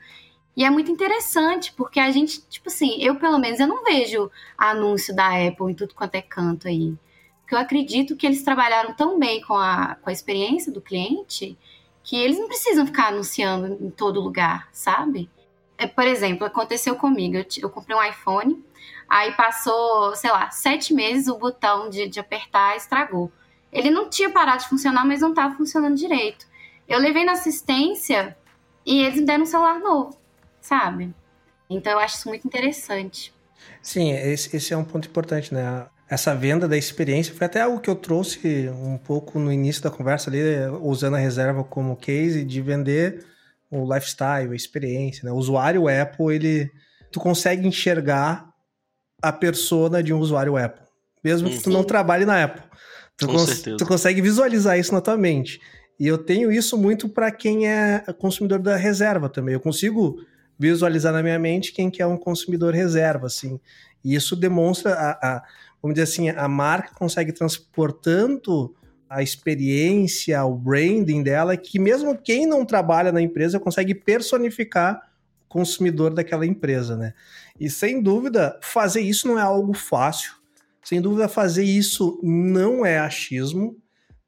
E 0.56 0.64
é 0.64 0.70
muito 0.70 0.90
interessante, 0.90 1.74
porque 1.74 2.00
a 2.00 2.10
gente, 2.10 2.40
tipo 2.48 2.70
assim, 2.70 2.96
eu 2.98 3.16
pelo 3.16 3.38
menos 3.38 3.60
eu 3.60 3.66
não 3.66 3.84
vejo 3.84 4.30
anúncio 4.56 5.14
da 5.14 5.28
Apple 5.28 5.70
em 5.70 5.74
tudo 5.74 5.94
quanto 5.94 6.14
é 6.14 6.22
canto 6.22 6.68
aí. 6.68 6.94
Porque 7.42 7.54
eu 7.54 7.58
acredito 7.58 8.16
que 8.16 8.26
eles 8.26 8.42
trabalharam 8.42 8.94
tão 8.94 9.18
bem 9.18 9.42
com 9.42 9.52
a, 9.52 9.96
com 9.96 10.08
a 10.08 10.12
experiência 10.12 10.72
do 10.72 10.80
cliente 10.80 11.54
que 12.02 12.16
eles 12.16 12.38
não 12.38 12.48
precisam 12.48 12.86
ficar 12.86 13.08
anunciando 13.08 13.76
em 13.78 13.90
todo 13.90 14.22
lugar, 14.22 14.70
sabe? 14.72 15.28
É, 15.76 15.86
por 15.86 16.06
exemplo, 16.06 16.46
aconteceu 16.46 16.96
comigo, 16.96 17.36
eu, 17.36 17.44
eu 17.60 17.68
comprei 17.68 17.94
um 17.94 18.02
iPhone, 18.02 18.64
aí 19.06 19.32
passou, 19.32 20.16
sei 20.16 20.30
lá, 20.30 20.50
sete 20.50 20.94
meses, 20.94 21.28
o 21.28 21.36
botão 21.36 21.90
de, 21.90 22.08
de 22.08 22.18
apertar 22.18 22.74
estragou. 22.74 23.30
Ele 23.72 23.90
não 23.90 24.10
tinha 24.10 24.30
parado 24.30 24.62
de 24.62 24.68
funcionar, 24.68 25.04
mas 25.06 25.20
não 25.20 25.30
estava 25.30 25.54
funcionando 25.56 25.96
direito. 25.96 26.46
Eu 26.86 26.98
levei 26.98 27.24
na 27.24 27.32
assistência 27.32 28.36
e 28.84 29.02
eles 29.02 29.18
me 29.18 29.26
deram 29.26 29.44
um 29.44 29.46
celular 29.46 29.78
novo, 29.78 30.16
sabe? 30.60 31.14
Então 31.70 31.92
eu 31.92 31.98
acho 31.98 32.16
isso 32.16 32.28
muito 32.28 32.46
interessante. 32.46 33.32
Sim, 33.80 34.12
esse, 34.12 34.54
esse 34.54 34.74
é 34.74 34.76
um 34.76 34.84
ponto 34.84 35.08
importante, 35.08 35.54
né? 35.54 35.86
Essa 36.08 36.34
venda 36.34 36.68
da 36.68 36.76
experiência 36.76 37.34
foi 37.34 37.46
até 37.46 37.62
algo 37.62 37.80
que 37.80 37.88
eu 37.88 37.96
trouxe 37.96 38.68
um 38.68 38.98
pouco 38.98 39.38
no 39.38 39.50
início 39.50 39.82
da 39.82 39.90
conversa 39.90 40.28
ali, 40.28 40.40
usando 40.82 41.14
a 41.14 41.18
reserva 41.18 41.64
como 41.64 41.96
case 41.96 42.44
de 42.44 42.60
vender 42.60 43.24
o 43.70 43.90
lifestyle, 43.90 44.52
a 44.52 44.54
experiência, 44.54 45.24
né? 45.24 45.32
O 45.32 45.36
usuário 45.36 45.88
Apple, 45.88 46.34
ele 46.34 46.70
tu 47.10 47.18
consegue 47.18 47.66
enxergar 47.66 48.52
a 49.22 49.32
persona 49.32 50.02
de 50.02 50.12
um 50.12 50.18
usuário 50.18 50.56
Apple, 50.56 50.84
mesmo 51.24 51.48
que 51.48 51.62
tu 51.62 51.70
não 51.70 51.84
trabalhe 51.84 52.26
na 52.26 52.44
Apple. 52.44 52.62
Tu, 53.26 53.32
cons 53.32 53.62
tu 53.78 53.86
consegue 53.86 54.20
visualizar 54.20 54.78
isso 54.78 54.92
na 54.92 55.00
tua 55.00 55.16
mente. 55.16 55.60
E 55.98 56.06
eu 56.06 56.18
tenho 56.18 56.50
isso 56.50 56.76
muito 56.76 57.08
para 57.08 57.30
quem 57.30 57.68
é 57.68 58.04
consumidor 58.18 58.58
da 58.58 58.76
reserva 58.76 59.28
também. 59.28 59.54
Eu 59.54 59.60
consigo 59.60 60.16
visualizar 60.58 61.12
na 61.12 61.22
minha 61.22 61.38
mente 61.38 61.72
quem 61.72 61.90
que 61.90 62.02
é 62.02 62.06
um 62.06 62.16
consumidor 62.16 62.74
reserva, 62.74 63.26
assim. 63.26 63.60
E 64.04 64.14
isso 64.14 64.34
demonstra 64.34 64.94
a, 64.94 65.36
a 65.36 65.42
vamos 65.82 65.94
dizer 65.94 66.04
assim, 66.04 66.28
a 66.28 66.48
marca 66.48 66.94
consegue 66.94 67.32
transpor 67.32 67.92
tanto 67.92 68.74
a 69.10 69.22
experiência, 69.22 70.42
o 70.44 70.54
branding 70.54 71.22
dela, 71.22 71.56
que 71.56 71.78
mesmo 71.78 72.16
quem 72.16 72.46
não 72.46 72.64
trabalha 72.64 73.12
na 73.12 73.20
empresa 73.20 73.60
consegue 73.60 73.94
personificar 73.94 75.02
o 75.44 75.48
consumidor 75.48 76.14
daquela 76.14 76.46
empresa, 76.46 76.96
né? 76.96 77.12
E 77.60 77.68
sem 77.68 78.00
dúvida, 78.00 78.58
fazer 78.62 79.02
isso 79.02 79.28
não 79.28 79.38
é 79.38 79.42
algo 79.42 79.74
fácil. 79.74 80.32
Sem 80.82 81.00
dúvida, 81.00 81.28
fazer 81.28 81.64
isso 81.64 82.18
não 82.22 82.84
é 82.84 82.98
achismo. 82.98 83.76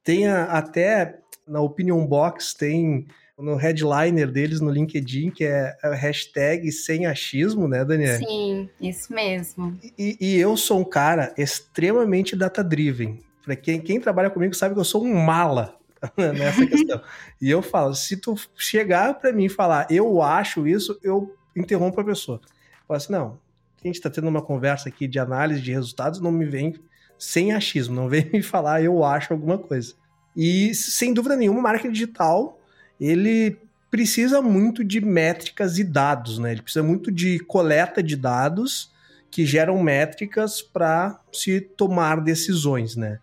Tem 0.03 0.27
a, 0.29 0.45
até 0.45 1.19
na 1.47 1.61
Opinion 1.61 2.07
Box, 2.07 2.55
tem 2.55 3.07
no 3.39 3.57
headliner 3.57 4.31
deles 4.31 4.61
no 4.61 4.71
LinkedIn, 4.71 5.31
que 5.31 5.45
é 5.45 5.77
a 5.83 5.95
hashtag 5.95 6.71
sem 6.71 7.07
achismo, 7.07 7.67
né, 7.67 7.85
Daniel? 7.85 8.19
Sim, 8.19 8.71
isso 8.81 9.13
mesmo. 9.13 9.79
E, 9.99 10.17
e 10.21 10.37
eu 10.37 10.57
sou 10.57 10.79
um 10.81 10.85
cara 10.85 11.35
extremamente 11.37 12.37
data-driven. 12.37 13.19
Para 13.45 13.57
quem, 13.57 13.81
quem 13.81 14.01
trabalha 14.01 14.31
comigo 14.31 14.55
sabe 14.55 14.75
que 14.75 14.81
eu 14.81 14.85
sou 14.85 15.05
um 15.05 15.15
mala 15.15 15.77
nessa 16.17 16.65
questão. 16.67 17.03
e 17.41 17.51
eu 17.51 17.61
falo, 17.61 17.95
se 17.95 18.17
tu 18.17 18.37
chegar 18.57 19.15
para 19.15 19.33
mim 19.33 19.47
e 19.47 19.51
falar, 19.51 19.87
eu 19.91 20.23
acho 20.23 20.67
isso, 20.67 20.99
eu 21.03 21.35
interrompo 21.57 22.01
a 22.01 22.05
pessoa. 22.05 22.41
Eu 22.45 22.87
falo 22.87 22.97
assim, 22.97 23.13
não, 23.13 23.39
a 23.85 23.89
gente 23.89 23.97
está 23.97 24.09
tendo 24.11 24.29
uma 24.29 24.43
conversa 24.43 24.89
aqui 24.89 25.07
de 25.07 25.19
análise 25.19 25.61
de 25.61 25.73
resultados, 25.73 26.21
não 26.21 26.33
me 26.33 26.47
vem 26.47 26.75
sem 27.19 27.53
achismo, 27.53 27.95
não 27.95 28.09
vem 28.11 28.31
me 28.33 28.43
falar 28.43 28.83
eu 28.83 29.05
acho 29.05 29.33
alguma 29.33 29.59
coisa. 29.59 29.95
E 30.37 30.75
sem 30.75 31.13
dúvida 31.13 31.37
nenhuma, 31.37 31.61
marketing 31.61 31.93
digital, 31.93 32.59
ele 32.99 33.59
precisa 33.91 34.43
muito 34.43 34.83
de 34.83 35.01
métricas 35.01 35.79
e 35.79 35.85
dados, 35.85 36.39
né? 36.39 36.53
Ele 36.53 36.63
precisa 36.63 36.83
muito 36.83 37.13
de 37.13 37.39
coleta 37.41 38.03
de 38.03 38.17
dados 38.17 38.93
que 39.31 39.47
geram 39.47 39.81
métricas 39.81 40.61
para 40.61 41.21
se 41.33 41.61
tomar 41.61 42.21
decisões, 42.21 42.97
né? 42.97 43.21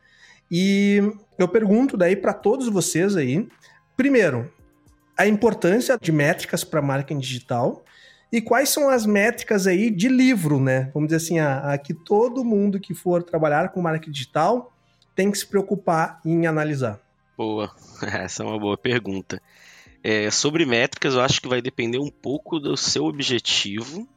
E 0.49 1.01
eu 1.38 1.47
pergunto 1.47 1.97
daí 1.97 2.16
para 2.16 2.34
todos 2.34 2.70
vocês 2.70 3.18
aí, 3.18 3.47
primeiro, 3.97 4.51
a 5.18 5.28
importância 5.28 5.97
de 6.01 6.12
métricas 6.12 6.64
para 6.64 6.82
marketing 6.82 7.20
digital 7.20 7.84
e 8.32 8.41
quais 8.41 8.69
são 8.69 8.89
as 8.89 9.05
métricas 9.05 9.67
aí 9.67 9.89
de 9.89 10.07
livro, 10.07 10.59
né? 10.59 10.89
Vamos 10.93 11.09
dizer 11.09 11.17
assim, 11.17 11.39
a, 11.39 11.73
a 11.73 11.77
que 11.77 11.93
todo 11.93 12.45
mundo 12.45 12.79
que 12.79 12.93
for 12.93 13.23
trabalhar 13.23 13.69
com 13.69 13.82
marketing 13.82 14.11
digital 14.11 14.71
tem 15.15 15.29
que 15.29 15.38
se 15.38 15.45
preocupar 15.45 16.21
em 16.25 16.47
analisar. 16.47 16.99
Boa, 17.38 17.73
essa 18.01 18.43
é 18.43 18.45
uma 18.45 18.59
boa 18.59 18.77
pergunta. 18.77 19.41
É, 20.03 20.32
sobre 20.32 20.65
métricas, 20.65 21.13
eu 21.13 21.21
acho 21.21 21.41
que 21.41 21.47
vai 21.47 21.61
depender 21.61 21.99
um 21.99 22.09
pouco 22.09 22.59
do 22.59 22.75
seu 22.75 23.05
objetivo 23.05 24.07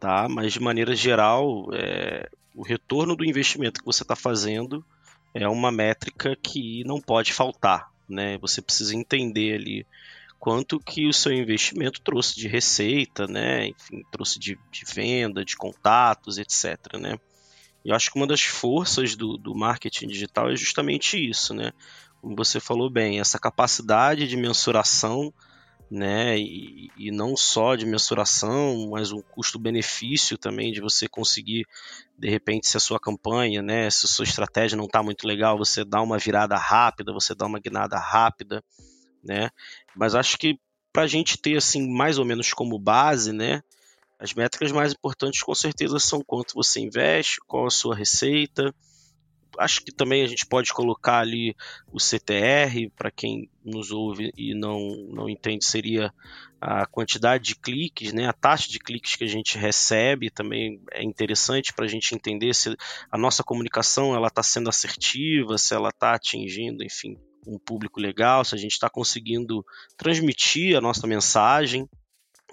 tá? 0.00 0.26
Mas 0.28 0.54
de 0.54 0.60
maneira 0.60 0.96
geral, 0.96 1.68
é, 1.74 2.28
o 2.56 2.62
retorno 2.62 3.14
do 3.14 3.24
investimento 3.24 3.80
que 3.80 3.86
você 3.86 4.02
está 4.02 4.16
fazendo 4.16 4.82
é 5.34 5.46
uma 5.46 5.70
métrica 5.70 6.34
que 6.42 6.82
não 6.84 7.00
pode 7.00 7.32
faltar, 7.34 7.90
né? 8.08 8.38
Você 8.38 8.62
precisa 8.62 8.96
entender 8.96 9.54
ali 9.54 9.86
quanto 10.40 10.80
que 10.80 11.06
o 11.06 11.12
seu 11.12 11.32
investimento 11.32 12.00
trouxe 12.00 12.34
de 12.34 12.48
receita, 12.48 13.26
né? 13.26 13.68
Enfim, 13.68 14.02
trouxe 14.10 14.38
de, 14.38 14.58
de 14.72 14.84
venda, 14.86 15.44
de 15.44 15.54
contatos, 15.54 16.38
etc, 16.38 16.98
né? 16.98 17.18
Eu 17.84 17.94
acho 17.94 18.10
que 18.10 18.16
uma 18.16 18.26
das 18.26 18.40
forças 18.40 19.14
do, 19.14 19.36
do 19.36 19.54
marketing 19.54 20.08
digital 20.08 20.50
é 20.50 20.56
justamente 20.56 21.16
isso, 21.16 21.52
né? 21.52 21.72
Como 22.22 22.34
você 22.34 22.58
falou 22.58 22.90
bem, 22.90 23.20
essa 23.20 23.38
capacidade 23.38 24.26
de 24.26 24.36
mensuração 24.36 25.32
né? 25.90 26.38
E, 26.38 26.88
e, 26.96 27.10
não 27.10 27.36
só 27.36 27.74
de 27.74 27.84
mensuração, 27.84 28.88
mas 28.90 29.10
um 29.10 29.20
custo-benefício 29.20 30.38
também 30.38 30.70
de 30.72 30.80
você 30.80 31.08
conseguir, 31.08 31.66
de 32.16 32.30
repente, 32.30 32.68
se 32.68 32.76
a 32.76 32.80
sua 32.80 33.00
campanha, 33.00 33.60
né? 33.60 33.90
Se 33.90 34.06
a 34.06 34.08
sua 34.08 34.24
estratégia 34.24 34.76
não 34.76 34.84
está 34.84 35.02
muito 35.02 35.26
legal, 35.26 35.58
você 35.58 35.84
dá 35.84 36.00
uma 36.00 36.16
virada 36.16 36.56
rápida, 36.56 37.12
você 37.12 37.34
dá 37.34 37.44
uma 37.44 37.58
guinada 37.58 37.98
rápida, 37.98 38.62
né? 39.22 39.50
Mas 39.96 40.14
acho 40.14 40.38
que 40.38 40.58
para 40.92 41.02
a 41.02 41.06
gente 41.06 41.38
ter 41.38 41.56
assim 41.56 41.88
mais 41.88 42.18
ou 42.18 42.24
menos 42.24 42.52
como 42.52 42.78
base, 42.78 43.32
né? 43.32 43.62
As 44.18 44.34
métricas 44.34 44.72
mais 44.72 44.92
importantes 44.92 45.42
com 45.42 45.54
certeza 45.54 45.98
são 45.98 46.22
quanto 46.22 46.54
você 46.54 46.80
investe, 46.80 47.40
qual 47.46 47.66
a 47.66 47.70
sua 47.70 47.96
receita, 47.96 48.74
acho 49.58 49.82
que 49.84 49.92
também 49.92 50.22
a 50.22 50.26
gente 50.26 50.46
pode 50.46 50.72
colocar 50.72 51.18
ali 51.18 51.54
o 51.92 51.98
CTR, 51.98 52.90
para 52.96 53.10
quem 53.10 53.50
nos 53.64 53.90
ouve 53.90 54.32
e 54.36 54.54
não, 54.54 54.78
não 55.10 55.28
entende, 55.28 55.64
seria 55.64 56.12
a 56.60 56.84
quantidade 56.86 57.44
de 57.44 57.56
cliques, 57.56 58.12
né, 58.12 58.26
a 58.26 58.32
taxa 58.32 58.68
de 58.68 58.78
cliques 58.78 59.16
que 59.16 59.24
a 59.24 59.28
gente 59.28 59.56
recebe 59.56 60.30
também 60.30 60.80
é 60.92 61.02
interessante 61.02 61.72
para 61.72 61.86
a 61.86 61.88
gente 61.88 62.14
entender 62.14 62.54
se 62.54 62.76
a 63.10 63.16
nossa 63.16 63.42
comunicação 63.42 64.14
ela 64.14 64.28
está 64.28 64.42
sendo 64.42 64.68
assertiva, 64.68 65.56
se 65.56 65.74
ela 65.74 65.88
está 65.88 66.14
atingindo, 66.14 66.84
enfim, 66.84 67.18
um 67.46 67.58
público 67.58 68.00
legal, 68.00 68.44
se 68.44 68.54
a 68.54 68.58
gente 68.58 68.72
está 68.72 68.88
conseguindo 68.88 69.64
transmitir 69.96 70.76
a 70.76 70.80
nossa 70.80 71.06
mensagem, 71.06 71.88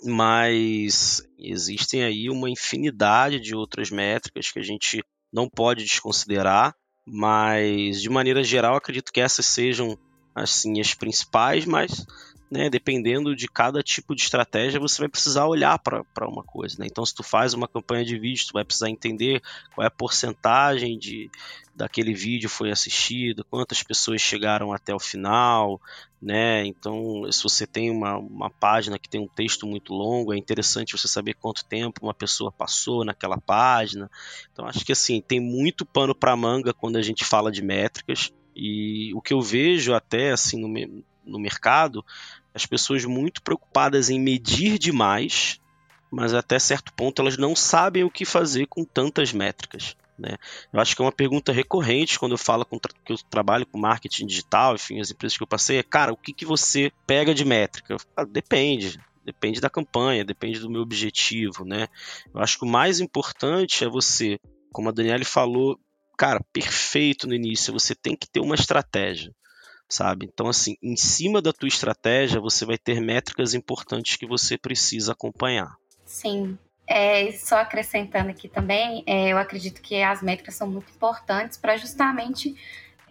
mas 0.03 1.23
existem 1.37 2.03
aí 2.03 2.29
uma 2.29 2.49
infinidade 2.49 3.39
de 3.39 3.55
outras 3.55 3.89
métricas 3.89 4.51
que 4.51 4.59
a 4.59 4.63
gente 4.63 5.03
não 5.31 5.49
pode 5.49 5.83
desconsiderar 5.83 6.75
mas, 7.09 8.01
de 8.01 8.09
maneira 8.09 8.43
geral, 8.43 8.75
acredito 8.75 9.13
que 9.13 9.21
essas 9.21 9.45
sejam 9.45 9.97
assim 10.35 10.81
as 10.81 10.93
principais, 10.93 11.65
mas 11.65 12.05
né, 12.49 12.69
dependendo 12.69 13.35
de 13.35 13.47
cada 13.47 13.83
tipo 13.83 14.15
de 14.15 14.21
estratégia, 14.21 14.79
você 14.79 14.99
vai 14.99 15.09
precisar 15.09 15.45
olhar 15.45 15.77
para 15.79 16.27
uma 16.27 16.43
coisa. 16.43 16.77
Né? 16.79 16.87
Então, 16.89 17.05
se 17.05 17.13
tu 17.13 17.23
faz 17.23 17.53
uma 17.53 17.67
campanha 17.67 18.05
de 18.05 18.17
vídeo, 18.17 18.47
tu 18.47 18.53
vai 18.53 18.63
precisar 18.63 18.89
entender 18.89 19.41
qual 19.75 19.83
é 19.83 19.87
a 19.87 19.91
porcentagem 19.91 20.97
de, 20.97 21.29
daquele 21.75 22.13
vídeo 22.13 22.49
foi 22.49 22.71
assistido, 22.71 23.45
quantas 23.45 23.83
pessoas 23.83 24.21
chegaram 24.21 24.71
até 24.71 24.95
o 24.95 24.99
final, 24.99 25.79
né? 26.19 26.65
Então, 26.65 27.29
se 27.31 27.43
você 27.43 27.67
tem 27.67 27.91
uma, 27.91 28.17
uma 28.17 28.49
página 28.49 28.97
que 28.97 29.09
tem 29.09 29.21
um 29.21 29.27
texto 29.27 29.67
muito 29.67 29.93
longo, 29.93 30.33
é 30.33 30.37
interessante 30.37 30.97
você 30.97 31.07
saber 31.07 31.35
quanto 31.35 31.65
tempo 31.65 32.01
uma 32.01 32.13
pessoa 32.13 32.51
passou 32.51 33.05
naquela 33.05 33.37
página. 33.37 34.09
Então, 34.51 34.65
acho 34.65 34.83
que 34.83 34.91
assim, 34.91 35.21
tem 35.21 35.39
muito 35.39 35.85
pano 35.85 36.15
para 36.15 36.35
manga 36.35 36.73
quando 36.73 36.95
a 36.95 37.01
gente 37.01 37.23
fala 37.23 37.51
de 37.51 37.61
métricas. 37.61 38.31
E 38.55 39.13
o 39.13 39.21
que 39.21 39.33
eu 39.33 39.41
vejo 39.41 39.93
até 39.93 40.31
assim 40.31 40.59
no, 40.59 41.03
no 41.27 41.39
mercado, 41.39 42.03
as 42.53 42.65
pessoas 42.65 43.05
muito 43.05 43.41
preocupadas 43.41 44.09
em 44.09 44.19
medir 44.19 44.79
demais, 44.79 45.59
mas 46.09 46.33
até 46.33 46.57
certo 46.57 46.93
ponto 46.93 47.21
elas 47.21 47.37
não 47.37 47.55
sabem 47.55 48.03
o 48.03 48.09
que 48.09 48.25
fazer 48.25 48.65
com 48.67 48.83
tantas 48.83 49.31
métricas. 49.31 49.95
Né? 50.17 50.37
Eu 50.73 50.79
acho 50.79 50.95
que 50.95 51.01
é 51.01 51.05
uma 51.05 51.11
pergunta 51.11 51.51
recorrente 51.51 52.17
quando 52.17 52.31
eu 52.31 52.37
falo 52.37 52.65
com 52.65 52.79
que 52.79 53.13
eu 53.13 53.17
trabalho 53.29 53.65
com 53.67 53.77
marketing 53.77 54.25
digital, 54.25 54.73
enfim, 54.73 54.99
as 54.99 55.11
empresas 55.11 55.37
que 55.37 55.43
eu 55.43 55.47
passei, 55.47 55.77
é, 55.77 55.83
cara, 55.83 56.11
o 56.11 56.17
que, 56.17 56.33
que 56.33 56.45
você 56.45 56.91
pega 57.05 57.35
de 57.35 57.45
métrica? 57.45 57.97
Falo, 58.15 58.27
depende, 58.27 58.99
depende 59.23 59.61
da 59.61 59.69
campanha, 59.69 60.25
depende 60.25 60.59
do 60.59 60.69
meu 60.69 60.81
objetivo, 60.81 61.63
né? 61.63 61.87
Eu 62.33 62.41
acho 62.41 62.57
que 62.57 62.65
o 62.65 62.67
mais 62.67 62.99
importante 62.99 63.83
é 63.83 63.89
você, 63.89 64.39
como 64.71 64.89
a 64.89 64.91
Daniele 64.91 65.25
falou, 65.25 65.79
cara, 66.17 66.41
perfeito 66.51 67.27
no 67.27 67.35
início, 67.35 67.71
você 67.71 67.93
tem 67.93 68.15
que 68.15 68.27
ter 68.27 68.39
uma 68.39 68.55
estratégia 68.55 69.31
sabe? 69.89 70.29
Então, 70.31 70.47
assim, 70.47 70.75
em 70.81 70.95
cima 70.95 71.41
da 71.41 71.53
tua 71.53 71.67
estratégia, 71.67 72.41
você 72.41 72.65
vai 72.65 72.77
ter 72.77 72.99
métricas 72.99 73.53
importantes 73.53 74.15
que 74.15 74.27
você 74.27 74.57
precisa 74.57 75.13
acompanhar. 75.13 75.75
Sim. 76.05 76.57
É, 76.85 77.31
só 77.33 77.57
acrescentando 77.57 78.29
aqui 78.29 78.47
também, 78.47 79.03
é, 79.05 79.29
eu 79.33 79.37
acredito 79.37 79.81
que 79.81 80.01
as 80.01 80.21
métricas 80.21 80.55
são 80.55 80.69
muito 80.69 80.89
importantes 80.89 81.57
para 81.57 81.75
justamente, 81.75 82.55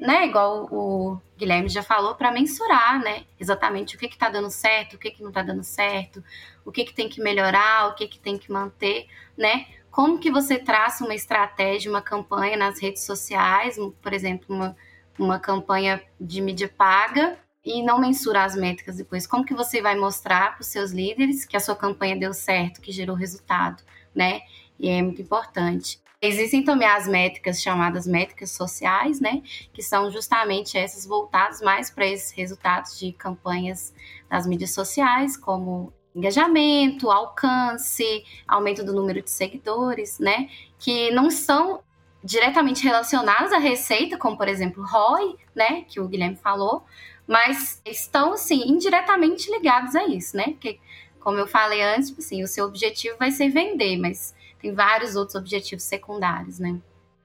né, 0.01 0.27
igual 0.27 0.67
o 0.73 1.21
Guilherme 1.37 1.69
já 1.69 1.83
falou, 1.83 2.15
para 2.15 2.33
mensurar, 2.33 2.99
né, 3.01 3.25
exatamente 3.39 3.95
o 3.95 3.99
que 3.99 4.07
está 4.07 4.31
dando 4.31 4.51
certo, 4.51 4.95
o 4.95 4.99
que, 4.99 5.11
que 5.11 5.21
não 5.21 5.29
está 5.29 5.43
dando 5.43 5.63
certo, 5.63 6.25
o 6.65 6.73
que, 6.73 6.85
que 6.85 6.95
tem 6.95 7.07
que 7.07 7.21
melhorar, 7.21 7.89
o 7.89 7.95
que, 7.95 8.09
que 8.09 8.19
tem 8.19 8.39
que 8.39 8.51
manter, 8.51 9.07
né? 9.37 9.67
Como 9.91 10.19
que 10.19 10.31
você 10.31 10.59
traça 10.59 11.05
uma 11.05 11.15
estratégia, 11.15 11.91
uma 11.91 12.03
campanha 12.03 12.57
nas 12.57 12.81
redes 12.81 13.05
sociais, 13.05 13.77
por 14.03 14.13
exemplo, 14.13 14.55
uma, 14.55 14.77
uma 15.19 15.39
campanha 15.39 16.03
de 16.21 16.41
mídia 16.41 16.69
paga 16.69 17.39
e 17.65 17.83
não 17.83 17.99
mensura 17.99 18.45
as 18.45 18.55
métricas 18.55 18.97
depois. 18.97 19.27
Como 19.27 19.45
que 19.45 19.55
você 19.55 19.83
vai 19.83 19.97
mostrar 19.97 20.53
para 20.53 20.61
os 20.61 20.69
seus 20.69 20.93
líderes 20.93 21.45
que 21.45 21.57
a 21.57 21.61
sua 21.61 21.75
campanha 21.75 22.17
deu 22.17 22.33
certo, 22.33 22.81
que 22.81 22.93
gerou 22.93 23.17
resultado, 23.17 23.83
né? 24.15 24.41
E 24.79 24.89
é 24.89 25.03
muito 25.03 25.21
importante. 25.21 26.01
Existem 26.23 26.65
também 26.65 26.89
as 26.89 27.07
métricas 27.07 27.61
chamadas 27.61 28.07
métricas 28.07 28.51
sociais, 28.51 29.21
né? 29.21 29.43
Que 29.73 29.83
são 29.83 30.11
justamente 30.11 30.79
essas 30.79 31.05
voltadas 31.05 31.61
mais 31.61 31.91
para 31.91 32.07
esses 32.07 32.31
resultados 32.31 32.99
de 32.99 33.13
campanhas 33.13 33.93
das 34.31 34.47
mídias 34.47 34.73
sociais, 34.73 35.37
como 35.37 35.93
engajamento, 36.15 37.11
alcance, 37.11 38.25
aumento 38.49 38.83
do 38.83 38.95
número 38.95 39.21
de 39.21 39.31
seguidores, 39.31 40.19
né? 40.19 40.49
Que 40.79 41.11
não 41.11 41.31
são 41.31 41.83
diretamente 42.27 42.83
relacionadas 42.83 43.53
à 43.53 43.59
receita, 43.59 44.19
como 44.19 44.37
por 44.37 44.49
exemplo 44.49 44.85
ROI, 44.85 45.37
né, 45.55 45.83
que 45.89 46.01
o 46.01 46.09
Guilherme 46.09 46.37
falou, 46.37 46.85
mas 47.27 47.81
estão 47.87 48.33
assim 48.33 48.69
indiretamente 48.69 49.51
ligados 49.51 49.95
a 49.95 50.07
isso, 50.07 50.37
né? 50.37 50.47
Porque 50.49 50.79
como 51.21 51.39
eu 51.39 51.47
falei 51.47 51.83
antes, 51.83 52.09
tipo 52.09 52.21
assim, 52.21 52.43
o 52.43 52.47
seu 52.47 52.67
objetivo 52.67 53.17
vai 53.19 53.31
ser 53.31 53.49
vender, 53.49 53.97
mas 53.97 54.35
tem 54.61 54.75
vários 54.75 55.17
outros 55.17 55.37
objetivos 55.37 55.85
secundários, 55.85 56.59
né? 56.59 56.79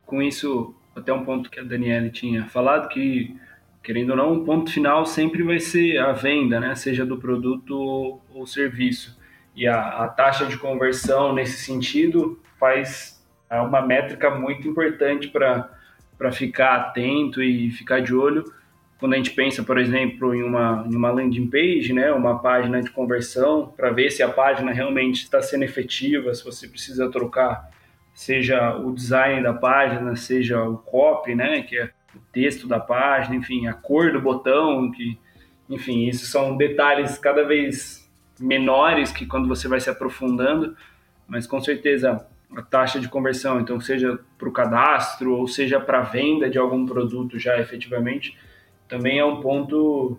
Com 0.05 0.21
isso, 0.21 0.75
até 0.95 1.11
um 1.11 1.25
ponto 1.25 1.49
que 1.49 1.59
a 1.59 1.63
Daniele 1.63 2.11
tinha 2.11 2.47
falado 2.47 2.87
que 2.89 3.35
querendo 3.83 4.11
ou 4.11 4.15
não, 4.15 4.33
o 4.33 4.45
ponto 4.45 4.71
final 4.71 5.05
sempre 5.05 5.41
vai 5.41 5.59
ser 5.59 5.97
a 5.97 6.11
venda, 6.11 6.59
né? 6.59 6.75
Seja 6.75 7.05
do 7.05 7.17
produto 7.17 8.21
ou 8.29 8.45
serviço. 8.45 9.19
E 9.55 9.67
a, 9.67 10.03
a 10.03 10.07
taxa 10.07 10.45
de 10.45 10.57
conversão 10.57 11.33
nesse 11.33 11.65
sentido 11.65 12.39
faz 12.59 13.20
é 13.51 13.59
uma 13.59 13.81
métrica 13.81 14.29
muito 14.29 14.65
importante 14.65 15.27
para 15.27 16.31
ficar 16.31 16.75
atento 16.75 17.43
e 17.43 17.69
ficar 17.69 17.99
de 17.99 18.15
olho. 18.15 18.45
Quando 18.97 19.13
a 19.13 19.17
gente 19.17 19.31
pensa, 19.31 19.61
por 19.61 19.77
exemplo, 19.77 20.33
em 20.33 20.41
uma, 20.41 20.87
em 20.89 20.95
uma 20.95 21.11
landing 21.11 21.47
page, 21.47 21.91
né, 21.91 22.13
uma 22.13 22.39
página 22.39 22.81
de 22.81 22.89
conversão, 22.89 23.73
para 23.75 23.89
ver 23.89 24.09
se 24.09 24.23
a 24.23 24.29
página 24.29 24.71
realmente 24.71 25.23
está 25.23 25.41
sendo 25.41 25.63
efetiva, 25.63 26.33
se 26.33 26.45
você 26.45 26.65
precisa 26.65 27.11
trocar, 27.11 27.69
seja 28.13 28.77
o 28.77 28.93
design 28.93 29.43
da 29.43 29.53
página, 29.53 30.15
seja 30.15 30.63
o 30.63 30.77
copy, 30.77 31.35
né, 31.35 31.61
que 31.63 31.77
é 31.77 31.91
o 32.15 32.19
texto 32.31 32.67
da 32.67 32.79
página, 32.79 33.35
enfim, 33.35 33.67
a 33.67 33.73
cor 33.73 34.13
do 34.13 34.21
botão, 34.21 34.89
que, 34.91 35.17
enfim, 35.69 36.07
isso 36.07 36.25
são 36.27 36.55
detalhes 36.55 37.17
cada 37.17 37.43
vez 37.43 38.09
menores 38.39 39.11
que 39.11 39.25
quando 39.25 39.47
você 39.47 39.67
vai 39.67 39.81
se 39.81 39.89
aprofundando, 39.89 40.75
mas 41.27 41.45
com 41.45 41.59
certeza 41.59 42.25
a 42.55 42.61
taxa 42.61 42.99
de 42.99 43.07
conversão, 43.07 43.59
então 43.59 43.79
seja 43.79 44.19
para 44.37 44.49
o 44.49 44.51
cadastro 44.51 45.35
ou 45.35 45.47
seja 45.47 45.79
para 45.79 45.99
a 45.99 46.03
venda 46.03 46.49
de 46.49 46.57
algum 46.57 46.85
produto 46.85 47.39
já 47.39 47.59
efetivamente, 47.59 48.37
também 48.87 49.19
é 49.19 49.25
um 49.25 49.39
ponto 49.39 50.17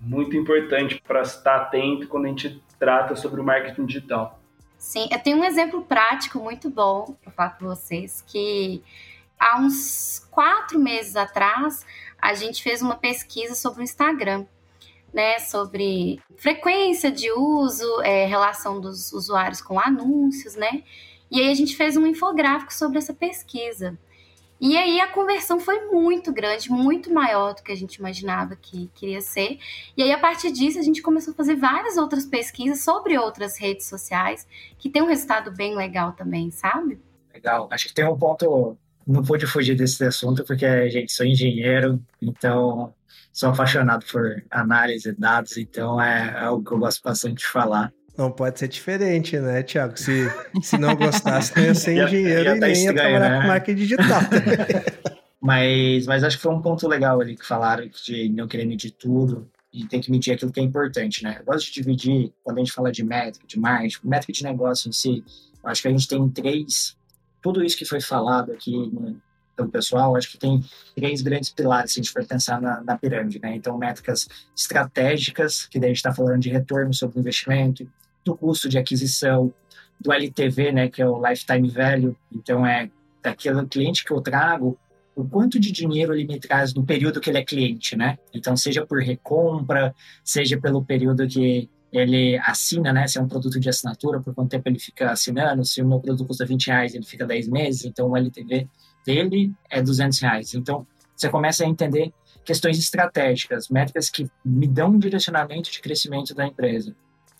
muito 0.00 0.36
importante 0.36 1.00
para 1.06 1.22
estar 1.22 1.56
atento 1.56 2.08
quando 2.08 2.26
a 2.26 2.28
gente 2.28 2.62
trata 2.78 3.16
sobre 3.16 3.40
o 3.40 3.44
marketing 3.44 3.86
digital. 3.86 4.40
Sim, 4.78 5.08
eu 5.10 5.18
tenho 5.18 5.38
um 5.38 5.44
exemplo 5.44 5.82
prático 5.82 6.38
muito 6.38 6.68
bom 6.68 7.16
para 7.22 7.32
falar 7.32 7.50
para 7.50 7.68
vocês, 7.68 8.22
que 8.26 8.82
há 9.38 9.58
uns 9.58 10.26
quatro 10.30 10.78
meses 10.78 11.16
atrás 11.16 11.86
a 12.20 12.34
gente 12.34 12.62
fez 12.62 12.82
uma 12.82 12.96
pesquisa 12.96 13.54
sobre 13.54 13.80
o 13.80 13.84
Instagram, 13.84 14.46
né, 15.12 15.38
sobre 15.38 16.20
frequência 16.36 17.10
de 17.10 17.30
uso, 17.30 18.02
é, 18.02 18.26
relação 18.26 18.80
dos 18.80 19.12
usuários 19.12 19.62
com 19.62 19.78
anúncios, 19.78 20.54
né, 20.54 20.82
e 21.30 21.40
aí 21.40 21.50
a 21.50 21.54
gente 21.54 21.76
fez 21.76 21.96
um 21.96 22.06
infográfico 22.06 22.72
sobre 22.72 22.98
essa 22.98 23.12
pesquisa. 23.12 23.98
E 24.60 24.76
aí 24.76 25.00
a 25.00 25.08
conversão 25.08 25.58
foi 25.58 25.86
muito 25.86 26.32
grande, 26.32 26.70
muito 26.70 27.12
maior 27.12 27.54
do 27.54 27.62
que 27.62 27.72
a 27.72 27.76
gente 27.76 27.96
imaginava 27.96 28.56
que 28.56 28.88
queria 28.94 29.20
ser. 29.20 29.58
E 29.96 30.02
aí 30.02 30.12
a 30.12 30.18
partir 30.18 30.52
disso 30.52 30.78
a 30.78 30.82
gente 30.82 31.02
começou 31.02 31.32
a 31.32 31.36
fazer 31.36 31.56
várias 31.56 31.96
outras 31.96 32.24
pesquisas 32.24 32.80
sobre 32.80 33.18
outras 33.18 33.58
redes 33.58 33.86
sociais 33.86 34.46
que 34.78 34.88
tem 34.88 35.02
um 35.02 35.06
resultado 35.06 35.50
bem 35.50 35.74
legal 35.74 36.12
também, 36.12 36.50
sabe? 36.50 36.98
Legal. 37.32 37.68
Acho 37.70 37.88
que 37.88 37.94
tem 37.94 38.06
um 38.06 38.16
ponto 38.16 38.78
não 39.06 39.22
pude 39.22 39.46
fugir 39.46 39.76
desse 39.76 40.02
assunto 40.04 40.44
porque 40.44 40.88
gente 40.88 41.12
sou 41.12 41.26
engenheiro, 41.26 42.02
então 42.22 42.94
sou 43.32 43.50
apaixonado 43.50 44.06
por 44.10 44.42
análise 44.50 45.12
de 45.12 45.20
dados, 45.20 45.56
então 45.56 46.00
é, 46.00 46.28
é 46.28 46.44
algo 46.44 46.64
que 46.64 46.72
eu 46.72 46.78
gosto 46.78 47.02
bastante 47.02 47.38
de 47.38 47.46
falar. 47.46 47.92
Não 48.16 48.30
pode 48.30 48.58
ser 48.58 48.68
diferente, 48.68 49.38
né, 49.38 49.62
Tiago? 49.62 49.98
Se, 49.98 50.28
se 50.62 50.78
não 50.78 50.94
gostasse, 50.94 51.52
não 51.56 51.64
ia 51.64 51.74
ser 51.74 51.96
engenheiro 52.04 52.50
ia, 52.50 52.50
ia 52.50 52.56
e 52.56 52.60
nem 52.60 52.84
ia 52.84 52.94
trabalhar 52.94 53.30
né? 53.30 53.40
com 53.40 53.46
marketing 53.48 53.78
digital. 53.78 54.20
mas, 55.42 56.06
mas 56.06 56.22
acho 56.22 56.36
que 56.36 56.42
foi 56.42 56.52
um 56.52 56.62
ponto 56.62 56.86
legal 56.86 57.20
ali 57.20 57.36
que 57.36 57.44
falaram 57.44 57.88
de 58.04 58.28
não 58.28 58.46
querer 58.46 58.66
medir 58.66 58.92
tudo 58.92 59.50
e 59.72 59.84
tem 59.86 60.00
que 60.00 60.10
medir 60.10 60.32
aquilo 60.32 60.52
que 60.52 60.60
é 60.60 60.62
importante, 60.62 61.24
né? 61.24 61.38
Eu 61.40 61.44
gosto 61.44 61.66
de 61.66 61.72
dividir, 61.72 62.32
quando 62.44 62.58
a 62.58 62.60
gente 62.60 62.72
fala 62.72 62.92
de 62.92 63.02
métrica, 63.02 63.44
de 63.44 63.58
marketing, 63.58 63.98
métrica 64.04 64.32
de 64.32 64.44
negócio 64.44 64.88
em 64.88 64.92
si, 64.92 65.24
acho 65.64 65.82
que 65.82 65.88
a 65.88 65.90
gente 65.90 66.06
tem 66.06 66.28
três, 66.28 66.96
tudo 67.42 67.64
isso 67.64 67.76
que 67.76 67.84
foi 67.84 68.00
falado 68.00 68.52
aqui 68.52 68.88
né, 68.92 69.16
pelo 69.56 69.68
pessoal, 69.68 70.14
acho 70.14 70.30
que 70.30 70.38
tem 70.38 70.62
três 70.94 71.22
grandes 71.22 71.50
pilares 71.50 71.92
se 71.92 71.98
a 71.98 72.02
gente 72.02 72.12
for 72.12 72.24
pensar 72.24 72.60
na, 72.60 72.82
na 72.82 72.96
pirâmide, 72.96 73.40
né? 73.40 73.56
Então, 73.56 73.76
métricas 73.76 74.28
estratégicas, 74.56 75.66
que 75.66 75.80
daí 75.80 75.88
a 75.88 75.90
gente 75.90 75.96
está 75.96 76.14
falando 76.14 76.40
de 76.40 76.50
retorno 76.50 76.94
sobre 76.94 77.18
o 77.18 77.20
investimento, 77.20 77.84
do 78.24 78.36
custo 78.36 78.68
de 78.68 78.78
aquisição, 78.78 79.52
do 80.00 80.12
LTV, 80.12 80.72
né, 80.72 80.88
que 80.88 81.00
é 81.02 81.08
o 81.08 81.20
Lifetime 81.24 81.68
Value, 81.68 82.16
então 82.32 82.66
é 82.66 82.90
daquele 83.22 83.64
cliente 83.66 84.04
que 84.04 84.12
eu 84.12 84.20
trago, 84.20 84.78
o 85.16 85.24
quanto 85.24 85.60
de 85.60 85.70
dinheiro 85.70 86.12
ele 86.12 86.26
me 86.26 86.38
traz 86.40 86.74
no 86.74 86.84
período 86.84 87.20
que 87.20 87.30
ele 87.30 87.38
é 87.38 87.44
cliente, 87.44 87.96
né? 87.96 88.18
Então, 88.32 88.56
seja 88.56 88.84
por 88.84 89.00
recompra, 89.00 89.94
seja 90.24 90.60
pelo 90.60 90.84
período 90.84 91.26
que 91.26 91.70
ele 91.92 92.36
assina, 92.38 92.92
né? 92.92 93.06
Se 93.06 93.18
é 93.18 93.22
um 93.22 93.28
produto 93.28 93.60
de 93.60 93.68
assinatura, 93.68 94.20
por 94.20 94.34
quanto 94.34 94.50
tempo 94.50 94.68
ele 94.68 94.78
fica 94.78 95.12
assinando. 95.12 95.64
Se 95.64 95.80
o 95.80 95.86
meu 95.86 96.00
produto 96.00 96.26
custa 96.26 96.44
20 96.44 96.66
reais, 96.66 96.94
ele 96.94 97.04
fica 97.04 97.24
10 97.24 97.48
meses, 97.48 97.84
então 97.84 98.10
o 98.10 98.16
LTV 98.16 98.68
dele 99.06 99.52
é 99.70 99.80
200 99.80 100.18
reais. 100.18 100.54
Então, 100.54 100.84
você 101.16 101.28
começa 101.28 101.64
a 101.64 101.68
entender 101.68 102.12
questões 102.44 102.78
estratégicas, 102.78 103.68
métricas 103.68 104.10
que 104.10 104.28
me 104.44 104.66
dão 104.66 104.90
um 104.90 104.98
direcionamento 104.98 105.70
de 105.70 105.80
crescimento 105.80 106.34
da 106.34 106.46
empresa. 106.46 106.94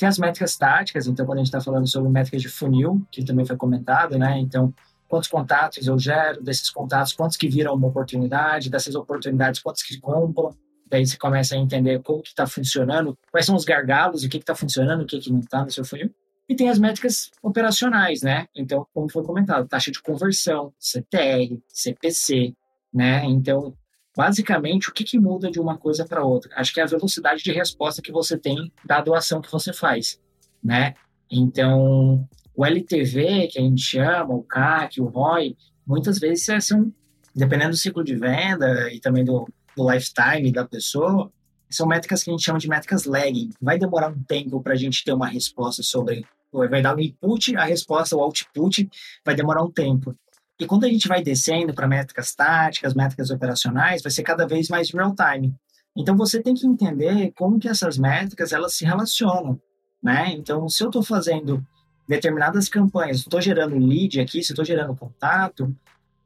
Tem 0.05 0.09
as 0.11 0.19
métricas 0.19 0.55
táticas, 0.55 1.07
então 1.07 1.25
quando 1.25 1.39
a 1.39 1.41
gente 1.41 1.47
está 1.47 1.63
falando 1.63 1.89
sobre 1.89 2.11
métricas 2.11 2.43
de 2.43 2.49
funil, 2.51 3.01
que 3.11 3.25
também 3.25 3.47
foi 3.47 3.57
comentado, 3.57 4.19
né? 4.19 4.39
Então, 4.39 4.71
quantos 5.09 5.31
contatos 5.31 5.87
eu 5.87 5.99
gero 5.99 6.43
desses 6.43 6.69
contatos, 6.69 7.15
quantos 7.15 7.39
que 7.39 7.49
viram 7.49 7.73
uma 7.73 7.89
oportunidade, 7.89 8.69
dessas 8.69 8.95
oportunidades, 8.95 9.63
quantos 9.63 9.83
que 9.83 9.99
compram. 9.99 10.55
Daí 10.91 11.07
você 11.07 11.17
começa 11.17 11.55
a 11.55 11.59
entender 11.59 12.03
como 12.03 12.23
que 12.23 12.29
está 12.29 12.47
funcionando, 12.47 13.17
quais 13.31 13.47
são 13.47 13.57
os 13.57 13.65
gargalos, 13.65 14.25
o 14.25 14.29
que 14.29 14.37
está 14.37 14.55
funcionando, 14.55 15.05
o 15.05 15.07
que, 15.07 15.19
que 15.21 15.33
não 15.33 15.41
está 15.41 15.65
no 15.65 15.71
seu 15.71 15.87
funil. 15.87 16.15
E 16.47 16.55
tem 16.55 16.69
as 16.69 16.79
métricas 16.79 17.31
operacionais, 17.43 18.21
né? 18.21 18.47
Então, 18.55 18.87
como 18.93 19.11
foi 19.11 19.25
comentado, 19.25 19.67
taxa 19.67 19.91
de 19.91 20.03
conversão, 20.03 20.71
CTR, 20.79 21.59
CPC, 21.67 22.53
né? 22.93 23.25
Então, 23.25 23.75
basicamente, 24.17 24.89
o 24.89 24.93
que, 24.93 25.05
que 25.05 25.19
muda 25.19 25.51
de 25.51 25.61
uma 25.61 25.77
coisa 25.77 26.05
para 26.05 26.25
outra? 26.25 26.51
Acho 26.57 26.73
que 26.73 26.81
é 26.81 26.83
a 26.83 26.87
velocidade 26.87 27.43
de 27.43 27.53
resposta 27.53 28.03
que 28.03 28.12
você 28.12 28.39
tem 28.39 28.73
da 28.85 29.01
doação 29.01 29.41
que 29.41 29.51
você 29.51 29.73
faz, 29.73 30.21
né? 30.62 30.95
Então, 31.31 32.29
o 32.55 32.65
LTV, 32.65 33.49
que 33.49 33.59
a 33.59 33.62
gente 33.62 33.83
chama, 33.83 34.35
o 34.35 34.43
CAC, 34.43 35.01
o 35.01 35.07
ROI, 35.07 35.57
muitas 35.87 36.19
vezes 36.19 36.47
são, 36.65 36.93
dependendo 37.35 37.71
do 37.71 37.77
ciclo 37.77 38.05
de 38.05 38.15
venda 38.15 38.93
e 38.93 39.01
também 39.01 39.25
do, 39.25 39.49
do 39.77 39.91
lifetime 39.91 40.53
da 40.53 40.65
pessoa, 40.65 41.31
são 41.69 41.87
métricas 41.87 42.23
que 42.23 42.31
a 42.31 42.33
gente 42.33 42.45
chama 42.45 42.59
de 42.59 42.69
métricas 42.69 43.05
lagging. 43.05 43.51
Vai 43.61 43.79
demorar 43.79 44.09
um 44.09 44.23
tempo 44.23 44.62
para 44.62 44.75
a 44.75 44.77
gente 44.77 45.03
ter 45.05 45.12
uma 45.12 45.27
resposta 45.27 45.83
sobre. 45.83 46.25
Vai 46.53 46.81
dar 46.81 46.97
o 46.97 47.01
input, 47.01 47.57
a 47.57 47.65
resposta, 47.65 48.17
o 48.17 48.21
output, 48.21 48.89
vai 49.25 49.35
demorar 49.35 49.65
um 49.65 49.71
tempo. 49.73 50.17
E 50.59 50.67
quando 50.67 50.85
a 50.85 50.89
gente 50.89 51.09
vai 51.09 51.23
descendo 51.23 51.75
para 51.75 51.89
métricas 51.89 52.35
táticas, 52.35 52.95
métricas 52.95 53.31
operacionais, 53.31 54.03
vai 54.03 54.13
ser 54.13 54.23
cada 54.23 54.47
vez 54.47 54.69
mais 54.69 54.91
real 54.91 55.15
time. 55.15 55.55
Então 55.97 56.17
você 56.17 56.43
tem 56.43 56.55
que 56.55 56.67
entender 56.67 57.33
como 57.37 57.59
que 57.59 57.69
essas 57.69 57.99
métricas 57.99 58.53
elas 58.53 58.75
se 58.75 58.85
relacionam, 58.85 59.61
né? 60.03 60.33
Então 60.33 60.69
se 60.69 60.83
eu 60.83 60.89
estou 60.89 61.03
fazendo 61.03 61.65
determinadas 62.09 62.69
campanhas, 62.69 63.19
estou 63.19 63.41
gerando 63.41 63.77
lead 63.79 64.21
aqui, 64.21 64.43
se 64.43 64.53
estou 64.53 64.65
gerando 64.65 64.95
contato, 64.95 65.75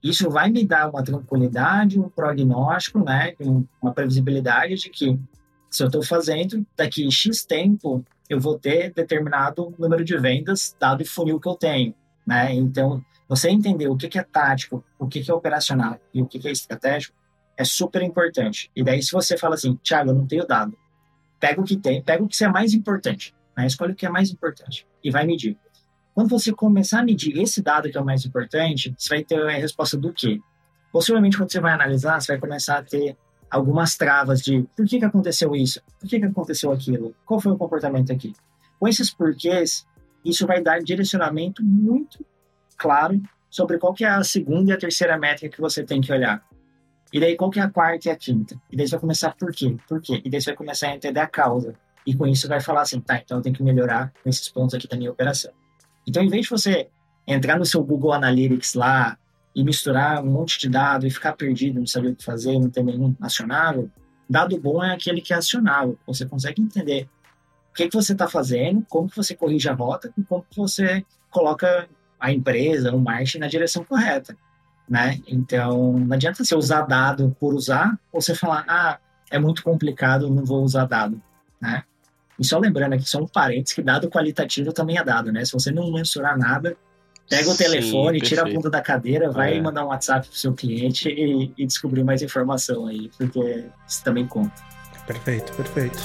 isso 0.03 0.31
vai 0.31 0.51
me 0.51 0.65
dar 0.65 0.91
uma 0.91 1.03
tranquilidade, 1.03 1.99
um 1.99 2.09
prognóstico, 2.09 3.03
né? 3.05 3.35
Uma 3.81 3.93
previsibilidade 3.93 4.77
de 4.77 4.91
que 4.91 5.19
se 5.71 5.83
eu 5.83 5.87
estou 5.87 6.03
fazendo 6.03 6.67
daqui 6.77 7.11
x 7.11 7.45
tempo 7.45 8.05
eu 8.29 8.39
vou 8.39 8.59
ter 8.59 8.93
determinado 8.93 9.75
número 9.79 10.05
de 10.05 10.17
vendas 10.19 10.77
dado 10.79 11.01
o 11.03 11.07
funil 11.07 11.41
que 11.41 11.49
eu 11.49 11.55
tenho, 11.55 11.95
né? 12.27 12.55
Então 12.55 13.03
você 13.29 13.51
entender 13.51 13.89
o 13.89 13.97
que, 13.97 14.19
é 14.19 14.23
tático, 14.23 14.83
o 14.99 15.07
que, 15.07 15.31
é 15.31 15.35
operacional 15.35 16.01
e 16.15 16.23
o 16.23 16.27
que, 16.27 16.47
é 16.49 16.51
estratégico 16.51 17.17
é 17.57 17.65
super 17.65 18.03
importante. 18.03 18.71
E 18.75 18.83
daí, 18.83 19.03
se 19.03 19.13
você 19.13 19.37
fala 19.37 19.55
assim, 19.55 19.77
Thiago, 19.77 20.11
eu 20.11 20.15
não 20.15 20.27
tenho 20.27 20.47
dado, 20.47 20.77
pega 21.39 21.61
o 21.61 21.65
que 21.65 21.77
tem, 21.77 22.03
pega 22.03 22.23
o 22.23 22.29
que 22.29 22.43
é 22.43 22.49
mais 22.49 22.73
importante, 22.73 23.35
né? 23.57 23.67
escolhe 23.67 23.93
o 23.93 23.97
que 23.97 24.07
é 24.07 24.09
mais 24.09 24.31
importante 24.31 24.87
e 25.05 25.11
vai 25.11 25.27
medir. 25.27 25.59
Quando 26.15 26.31
você 26.31 26.53
começar 26.53 27.01
a 27.01 27.05
medir 27.05 27.37
esse 27.39 27.63
dado 27.63 27.91
que 27.91 27.99
é 27.99 28.01
o 28.01 28.05
mais 28.05 28.25
importante, 28.25 28.95
você 28.97 29.09
vai 29.09 29.25
ter 29.25 29.41
a 29.41 29.51
resposta 29.51 29.97
do 29.97 30.13
quê? 30.13 30.41
Possivelmente, 30.91 31.37
quando 31.37 31.53
você 31.53 31.61
vai 31.61 31.73
analisar, 31.73 32.21
você 32.21 32.33
vai 32.33 32.41
começar 32.41 32.79
a 32.79 32.83
ter 32.83 33.17
algumas 33.51 33.97
travas 33.97 34.41
de 34.41 34.63
por 34.77 34.87
que, 34.87 34.99
que 34.99 35.05
aconteceu 35.05 35.55
isso, 35.55 35.81
por 36.01 36.09
que, 36.09 36.19
que 36.19 36.25
aconteceu 36.25 36.73
aquilo, 36.73 37.15
qual 37.25 37.41
foi 37.41 37.53
o 37.53 37.59
comportamento 37.59 38.13
aqui. 38.13 38.33
Com 38.79 38.89
esses 38.89 39.13
porquês, 39.13 39.87
isso 40.25 40.47
vai 40.47 40.63
dar 40.63 40.81
direcionamento 40.81 41.63
muito 41.65 42.25
claro 42.79 43.21
sobre 43.51 43.79
qual 43.79 43.93
que 43.93 44.05
é 44.05 44.09
a 44.09 44.23
segunda 44.23 44.71
e 44.71 44.75
a 44.75 44.79
terceira 44.79 45.19
métrica 45.19 45.55
que 45.55 45.61
você 45.61 45.83
tem 45.83 46.01
que 46.01 46.13
olhar. 46.13 46.43
E 47.13 47.19
daí 47.19 47.37
qual 47.37 47.51
que 47.51 47.59
é 47.59 47.63
a 47.63 47.71
quarta 47.71 48.09
e 48.09 48.11
a 48.11 48.17
quinta. 48.17 48.61
E 48.71 48.77
daí 48.77 48.87
você 48.87 48.93
vai 48.93 49.01
começar 49.01 49.35
por 49.35 49.53
quê? 49.53 49.77
Por 49.89 50.01
quê? 50.01 50.21
E 50.25 50.31
daí 50.31 50.41
você 50.41 50.51
vai 50.51 50.57
começar 50.57 50.89
a 50.89 50.95
entender 50.95 51.21
a 51.21 51.27
causa. 51.27 51.75
E 52.07 52.15
com 52.15 52.27
isso 52.27 52.49
vai 52.49 52.61
falar 52.61 52.83
assim, 52.83 53.01
tá, 53.01 53.19
então 53.19 53.39
eu 53.39 53.43
tenho 53.43 53.55
que 53.55 53.63
melhorar 53.63 54.13
nesses 54.25 54.49
pontos 54.49 54.75
aqui 54.75 54.87
da 54.87 54.97
minha 54.97 55.11
operação. 55.11 55.53
Então, 56.07 56.23
em 56.23 56.29
vez 56.29 56.45
de 56.45 56.51
você 56.51 56.89
entrar 57.27 57.59
no 57.59 57.67
seu 57.67 57.83
Google 57.83 58.13
Analytics 58.13 58.75
lá 58.75 59.19
e 59.55 59.63
misturar 59.63 60.23
um 60.23 60.31
monte 60.31 60.59
de 60.59 60.69
dados 60.69 61.07
e 61.07 61.11
ficar 61.11 61.35
perdido, 61.35 61.79
não 61.79 61.87
saber 61.87 62.09
o 62.09 62.17
que 62.17 62.25
fazer, 62.25 62.59
não 62.59 62.71
ter 62.71 62.83
nenhum 62.83 63.15
acionável, 63.21 63.91
dado 64.29 64.59
bom 64.59 64.83
é 64.83 64.95
aquele 64.95 65.21
que 65.21 65.33
é 65.33 65.37
acionável. 65.37 65.99
Você 66.07 66.25
consegue 66.25 66.63
entender 66.63 67.09
o 67.71 67.75
que, 67.75 67.89
que 67.89 67.95
você 67.95 68.13
está 68.13 68.29
fazendo, 68.29 68.85
como 68.89 69.09
que 69.09 69.17
você 69.17 69.35
corrige 69.35 69.69
a 69.69 69.75
rota 69.75 70.13
e 70.17 70.23
como 70.23 70.47
que 70.49 70.57
você 70.57 71.05
coloca 71.31 71.89
a 72.19 72.33
empresa, 72.33 72.95
o 72.95 73.01
marketing 73.01 73.39
na 73.39 73.49
direção 73.49 73.85
correta, 73.85 74.37
né? 74.89 75.21
Então, 75.27 75.93
não 75.93 76.15
adianta 76.15 76.45
você 76.45 76.55
usar 76.55 76.83
dado 76.83 77.35
por 77.39 77.55
usar 77.55 77.99
ou 78.13 78.21
você 78.21 78.35
falar, 78.35 78.65
ah, 78.69 78.99
é 79.31 79.39
muito 79.39 79.63
complicado, 79.63 80.29
não 80.31 80.45
vou 80.45 80.63
usar 80.63 80.85
dado, 80.87 81.21
né? 81.61 81.83
E 82.39 82.45
só 82.45 82.59
lembrando 82.59 82.93
aqui, 82.95 83.09
só 83.09 83.21
um 83.21 83.27
parênteses, 83.27 83.75
que 83.75 83.83
dado 83.83 84.09
qualitativo 84.09 84.73
também 84.73 84.97
é 84.97 85.05
dado, 85.05 85.33
né? 85.33 85.45
Se 85.45 85.53
você 85.53 85.71
não 85.71 85.93
mensurar 85.93 86.39
nada, 86.39 86.77
pega 87.29 87.49
o 87.49 87.53
Sim, 87.53 87.65
telefone, 87.65 88.21
perfeito. 88.21 88.27
tira 88.27 88.43
a 88.43 88.55
bunda 88.55 88.71
da 88.71 88.81
cadeira, 88.81 89.31
vai 89.31 89.57
é. 89.57 89.61
mandar 89.61 89.85
um 89.85 89.89
WhatsApp 89.89 90.29
pro 90.29 90.37
seu 90.37 90.55
cliente 90.55 91.09
e, 91.09 91.53
e 91.57 91.67
descobrir 91.67 92.05
mais 92.05 92.23
informação 92.23 92.87
aí, 92.87 93.11
porque 93.19 93.67
isso 93.87 94.05
também 94.05 94.27
conta. 94.27 94.55
Perfeito, 95.07 95.53
perfeito. 95.55 95.99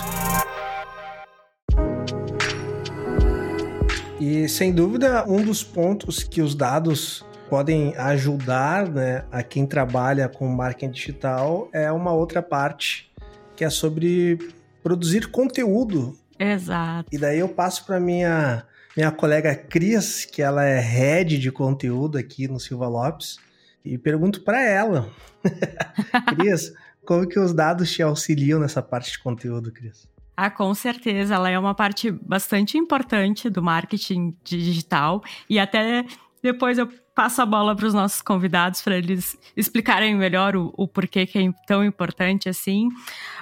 E 4.20 4.48
sem 4.48 4.72
dúvida, 4.72 5.26
um 5.28 5.44
dos 5.44 5.64
pontos 5.64 6.24
que 6.24 6.42
os 6.42 6.56
dados 6.56 7.26
podem 7.50 7.96
ajudar 7.98 8.90
né, 8.90 9.26
a 9.32 9.44
quem 9.44 9.66
trabalha 9.66 10.30
com 10.30 10.48
marketing 10.48 10.92
digital 10.92 11.70
é 11.72 11.92
uma 11.92 12.12
outra 12.12 12.42
parte 12.42 13.12
que 13.56 13.64
é 13.64 13.70
sobre 13.70 14.40
produzir 14.82 15.28
conteúdo. 15.28 16.18
Exato. 16.40 17.10
E 17.12 17.18
daí 17.18 17.40
eu 17.40 17.50
passo 17.50 17.86
para 17.86 18.00
minha 18.00 18.66
minha 18.96 19.12
colega 19.12 19.56
Cris, 19.56 20.24
que 20.24 20.42
ela 20.42 20.64
é 20.64 20.80
head 20.80 21.40
de 21.40 21.52
conteúdo 21.52 22.18
aqui 22.18 22.48
no 22.48 22.60
Silva 22.60 22.88
Lopes, 22.88 23.38
e 23.84 23.98
pergunto 23.98 24.42
para 24.42 24.62
ela. 24.62 25.10
Cris, 26.36 26.72
como 27.04 27.28
que 27.28 27.40
os 27.40 27.54
dados 27.54 27.92
te 27.92 28.04
auxiliam 28.04 28.60
nessa 28.60 28.84
parte 28.84 29.12
de 29.12 29.20
conteúdo, 29.20 29.72
Cris? 29.72 30.08
Ah, 30.36 30.50
com 30.50 30.74
certeza, 30.74 31.36
ela 31.36 31.50
é 31.50 31.58
uma 31.60 31.76
parte 31.76 32.10
bastante 32.12 32.78
importante 32.78 33.50
do 33.50 33.62
marketing 33.62 34.36
digital 34.44 35.24
e 35.48 35.60
até 35.60 36.06
depois 36.42 36.78
eu 36.78 36.90
passo 37.16 37.42
a 37.42 37.46
bola 37.46 37.76
para 37.76 37.86
os 37.86 37.94
nossos 37.94 38.22
convidados 38.22 38.82
para 38.82 38.98
eles 38.98 39.38
explicarem 39.56 40.16
melhor 40.16 40.56
o, 40.56 40.74
o, 40.76 40.88
porquê 40.88 41.26
que 41.26 41.38
é 41.38 41.52
tão 41.68 41.86
importante 41.86 42.50
assim. 42.50 42.90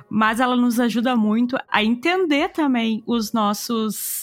Mas 0.10 0.40
ela 0.40 0.56
nos 0.56 0.80
ajuda 0.80 1.16
muito 1.16 1.58
a 1.70 1.84
entender 1.84 2.50
também 2.50 3.02
os 3.08 3.32
nossos 3.32 4.21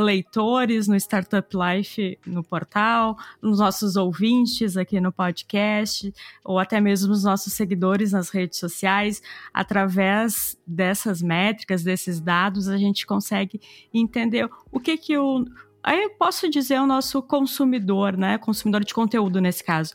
leitores 0.00 0.86
no 0.86 0.96
Startup 0.96 1.48
Life 1.54 2.18
no 2.26 2.42
portal, 2.42 3.16
nos 3.40 3.58
nossos 3.58 3.96
ouvintes 3.96 4.76
aqui 4.76 5.00
no 5.00 5.12
podcast, 5.12 6.12
ou 6.44 6.58
até 6.58 6.80
mesmo 6.80 7.12
os 7.12 7.24
nossos 7.24 7.52
seguidores 7.52 8.12
nas 8.12 8.30
redes 8.30 8.58
sociais. 8.58 9.22
Através 9.52 10.58
dessas 10.66 11.22
métricas, 11.22 11.82
desses 11.82 12.20
dados, 12.20 12.68
a 12.68 12.76
gente 12.76 13.06
consegue 13.06 13.60
entender 13.92 14.48
o 14.70 14.80
que 14.80 14.96
que 14.96 15.16
o 15.16 15.44
aí 15.82 16.02
eu 16.02 16.10
posso 16.10 16.50
dizer 16.50 16.80
o 16.80 16.86
nosso 16.86 17.22
consumidor, 17.22 18.16
né? 18.16 18.36
Consumidor 18.38 18.84
de 18.84 18.92
conteúdo 18.92 19.40
nesse 19.40 19.62
caso. 19.62 19.94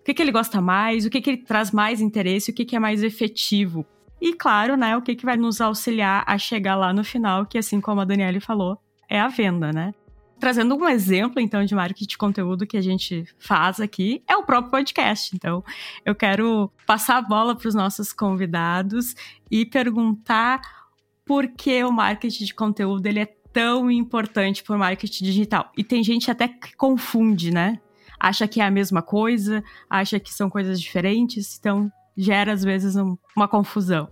O 0.00 0.04
que, 0.04 0.14
que 0.14 0.22
ele 0.22 0.32
gosta 0.32 0.60
mais, 0.60 1.04
o 1.06 1.10
que, 1.10 1.20
que 1.20 1.30
ele 1.30 1.38
traz 1.38 1.70
mais 1.70 2.00
interesse, 2.00 2.50
o 2.50 2.54
que, 2.54 2.64
que 2.64 2.76
é 2.76 2.78
mais 2.78 3.02
efetivo. 3.02 3.86
E 4.20 4.34
claro, 4.34 4.76
né, 4.76 4.96
o 4.96 5.02
que, 5.02 5.14
que 5.14 5.24
vai 5.24 5.36
nos 5.36 5.60
auxiliar 5.60 6.24
a 6.26 6.36
chegar 6.36 6.76
lá 6.76 6.92
no 6.92 7.02
final, 7.02 7.46
que 7.46 7.56
assim 7.56 7.80
como 7.80 8.02
a 8.02 8.04
Daniele 8.04 8.38
falou, 8.38 8.78
é 9.10 9.20
a 9.20 9.28
venda, 9.28 9.72
né? 9.72 9.92
Trazendo 10.38 10.74
um 10.74 10.88
exemplo, 10.88 11.38
então, 11.38 11.62
de 11.64 11.74
marketing 11.74 12.06
de 12.06 12.16
conteúdo 12.16 12.66
que 12.66 12.76
a 12.76 12.80
gente 12.80 13.26
faz 13.38 13.78
aqui, 13.78 14.22
é 14.26 14.36
o 14.36 14.44
próprio 14.44 14.70
podcast. 14.70 15.36
Então, 15.36 15.62
eu 16.06 16.14
quero 16.14 16.72
passar 16.86 17.18
a 17.18 17.22
bola 17.22 17.54
para 17.54 17.68
os 17.68 17.74
nossos 17.74 18.10
convidados 18.12 19.14
e 19.50 19.66
perguntar 19.66 20.62
por 21.26 21.46
que 21.48 21.84
o 21.84 21.92
marketing 21.92 22.44
de 22.44 22.54
conteúdo 22.54 23.04
ele 23.06 23.20
é 23.20 23.28
tão 23.52 23.90
importante 23.90 24.62
para 24.62 24.76
o 24.76 24.78
marketing 24.78 25.24
digital. 25.24 25.70
E 25.76 25.84
tem 25.84 26.02
gente 26.02 26.30
até 26.30 26.48
que 26.48 26.74
confunde, 26.74 27.50
né? 27.50 27.78
Acha 28.18 28.48
que 28.48 28.60
é 28.60 28.64
a 28.64 28.70
mesma 28.70 29.02
coisa, 29.02 29.62
acha 29.88 30.18
que 30.18 30.32
são 30.32 30.48
coisas 30.48 30.80
diferentes, 30.80 31.58
então 31.58 31.90
gera 32.16 32.52
às 32.52 32.62
vezes 32.62 32.96
um, 32.96 33.16
uma 33.36 33.48
confusão. 33.48 34.08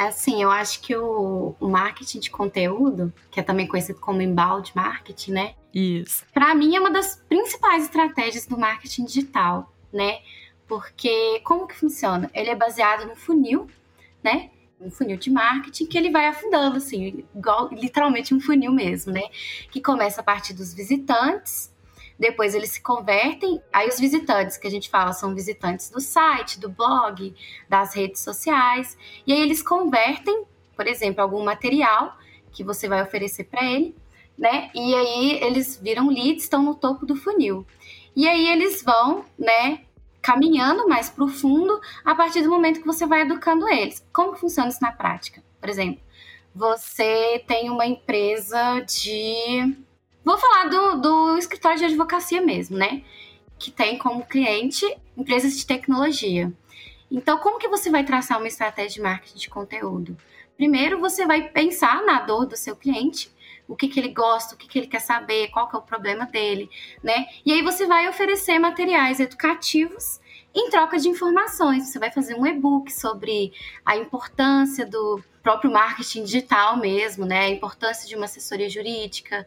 Assim, 0.00 0.42
eu 0.42 0.50
acho 0.50 0.80
que 0.80 0.96
o, 0.96 1.54
o, 1.60 1.68
marketing 1.68 2.20
de 2.20 2.30
conteúdo, 2.30 3.12
que 3.30 3.38
é 3.38 3.42
também 3.42 3.66
conhecido 3.66 4.00
como 4.00 4.22
inbound 4.22 4.72
marketing, 4.74 5.32
né? 5.32 5.54
Isso. 5.74 6.24
Para 6.32 6.54
mim 6.54 6.74
é 6.74 6.80
uma 6.80 6.90
das 6.90 7.16
principais 7.28 7.84
estratégias 7.84 8.46
do 8.46 8.58
marketing 8.58 9.04
digital, 9.04 9.70
né? 9.92 10.20
Porque 10.66 11.40
como 11.44 11.66
que 11.66 11.76
funciona? 11.76 12.30
Ele 12.32 12.48
é 12.48 12.56
baseado 12.56 13.06
no 13.06 13.14
funil, 13.14 13.68
né? 14.24 14.48
Um 14.80 14.90
funil 14.90 15.18
de 15.18 15.28
marketing 15.28 15.84
que 15.84 15.98
ele 15.98 16.10
vai 16.10 16.28
afundando, 16.28 16.78
assim, 16.78 17.22
igual 17.36 17.68
literalmente 17.70 18.32
um 18.32 18.40
funil 18.40 18.72
mesmo, 18.72 19.12
né? 19.12 19.24
Que 19.70 19.82
começa 19.82 20.22
a 20.22 20.24
partir 20.24 20.54
dos 20.54 20.72
visitantes, 20.72 21.69
depois 22.20 22.54
eles 22.54 22.72
se 22.72 22.82
convertem. 22.82 23.62
Aí 23.72 23.88
os 23.88 23.98
visitantes 23.98 24.58
que 24.58 24.66
a 24.66 24.70
gente 24.70 24.90
fala 24.90 25.14
são 25.14 25.34
visitantes 25.34 25.88
do 25.88 26.02
site, 26.02 26.60
do 26.60 26.68
blog, 26.68 27.34
das 27.66 27.94
redes 27.94 28.20
sociais. 28.20 28.96
E 29.26 29.32
aí 29.32 29.40
eles 29.40 29.62
convertem, 29.62 30.44
por 30.76 30.86
exemplo, 30.86 31.22
algum 31.22 31.42
material 31.42 32.18
que 32.52 32.62
você 32.62 32.86
vai 32.86 33.02
oferecer 33.02 33.44
para 33.44 33.64
ele, 33.64 33.96
né? 34.36 34.70
E 34.74 34.94
aí 34.94 35.42
eles 35.42 35.80
viram 35.82 36.08
leads, 36.10 36.44
estão 36.44 36.62
no 36.62 36.74
topo 36.74 37.06
do 37.06 37.16
funil. 37.16 37.66
E 38.14 38.28
aí 38.28 38.48
eles 38.48 38.82
vão, 38.82 39.24
né, 39.38 39.80
caminhando 40.20 40.86
mais 40.86 41.08
para 41.08 41.24
o 41.24 41.28
fundo 41.28 41.80
a 42.04 42.14
partir 42.14 42.42
do 42.42 42.50
momento 42.50 42.80
que 42.80 42.86
você 42.86 43.06
vai 43.06 43.22
educando 43.22 43.66
eles. 43.66 44.06
Como 44.12 44.36
funciona 44.36 44.68
isso 44.68 44.82
na 44.82 44.92
prática? 44.92 45.42
Por 45.58 45.70
exemplo, 45.70 46.02
você 46.54 47.42
tem 47.46 47.70
uma 47.70 47.86
empresa 47.86 48.80
de 48.80 49.74
Vou 50.24 50.36
falar 50.38 50.68
do, 50.68 51.00
do 51.00 51.38
escritório 51.38 51.78
de 51.78 51.84
advocacia 51.84 52.40
mesmo, 52.40 52.76
né? 52.76 53.02
Que 53.58 53.70
tem 53.70 53.98
como 53.98 54.26
cliente 54.26 54.84
empresas 55.16 55.56
de 55.56 55.66
tecnologia. 55.66 56.52
Então, 57.10 57.38
como 57.38 57.58
que 57.58 57.68
você 57.68 57.90
vai 57.90 58.04
traçar 58.04 58.38
uma 58.38 58.46
estratégia 58.46 58.94
de 58.96 59.00
marketing 59.00 59.38
de 59.38 59.48
conteúdo? 59.48 60.16
Primeiro, 60.56 61.00
você 61.00 61.26
vai 61.26 61.48
pensar 61.48 62.02
na 62.04 62.20
dor 62.20 62.46
do 62.46 62.56
seu 62.56 62.76
cliente, 62.76 63.32
o 63.66 63.74
que, 63.74 63.88
que 63.88 63.98
ele 63.98 64.12
gosta, 64.12 64.54
o 64.54 64.58
que, 64.58 64.68
que 64.68 64.78
ele 64.78 64.86
quer 64.86 65.00
saber, 65.00 65.48
qual 65.48 65.68
que 65.68 65.74
é 65.74 65.78
o 65.78 65.82
problema 65.82 66.26
dele, 66.26 66.68
né? 67.02 67.26
E 67.46 67.52
aí 67.52 67.62
você 67.62 67.86
vai 67.86 68.08
oferecer 68.08 68.58
materiais 68.58 69.20
educativos 69.20 70.20
em 70.54 70.68
troca 70.68 70.98
de 70.98 71.08
informações. 71.08 71.88
Você 71.88 71.98
vai 71.98 72.10
fazer 72.10 72.34
um 72.34 72.46
e-book 72.46 72.92
sobre 72.92 73.52
a 73.86 73.96
importância 73.96 74.84
do 74.84 75.22
próprio 75.42 75.72
marketing 75.72 76.24
digital 76.24 76.76
mesmo, 76.76 77.24
né? 77.24 77.46
A 77.46 77.48
importância 77.48 78.08
de 78.08 78.14
uma 78.14 78.26
assessoria 78.26 78.68
jurídica, 78.68 79.46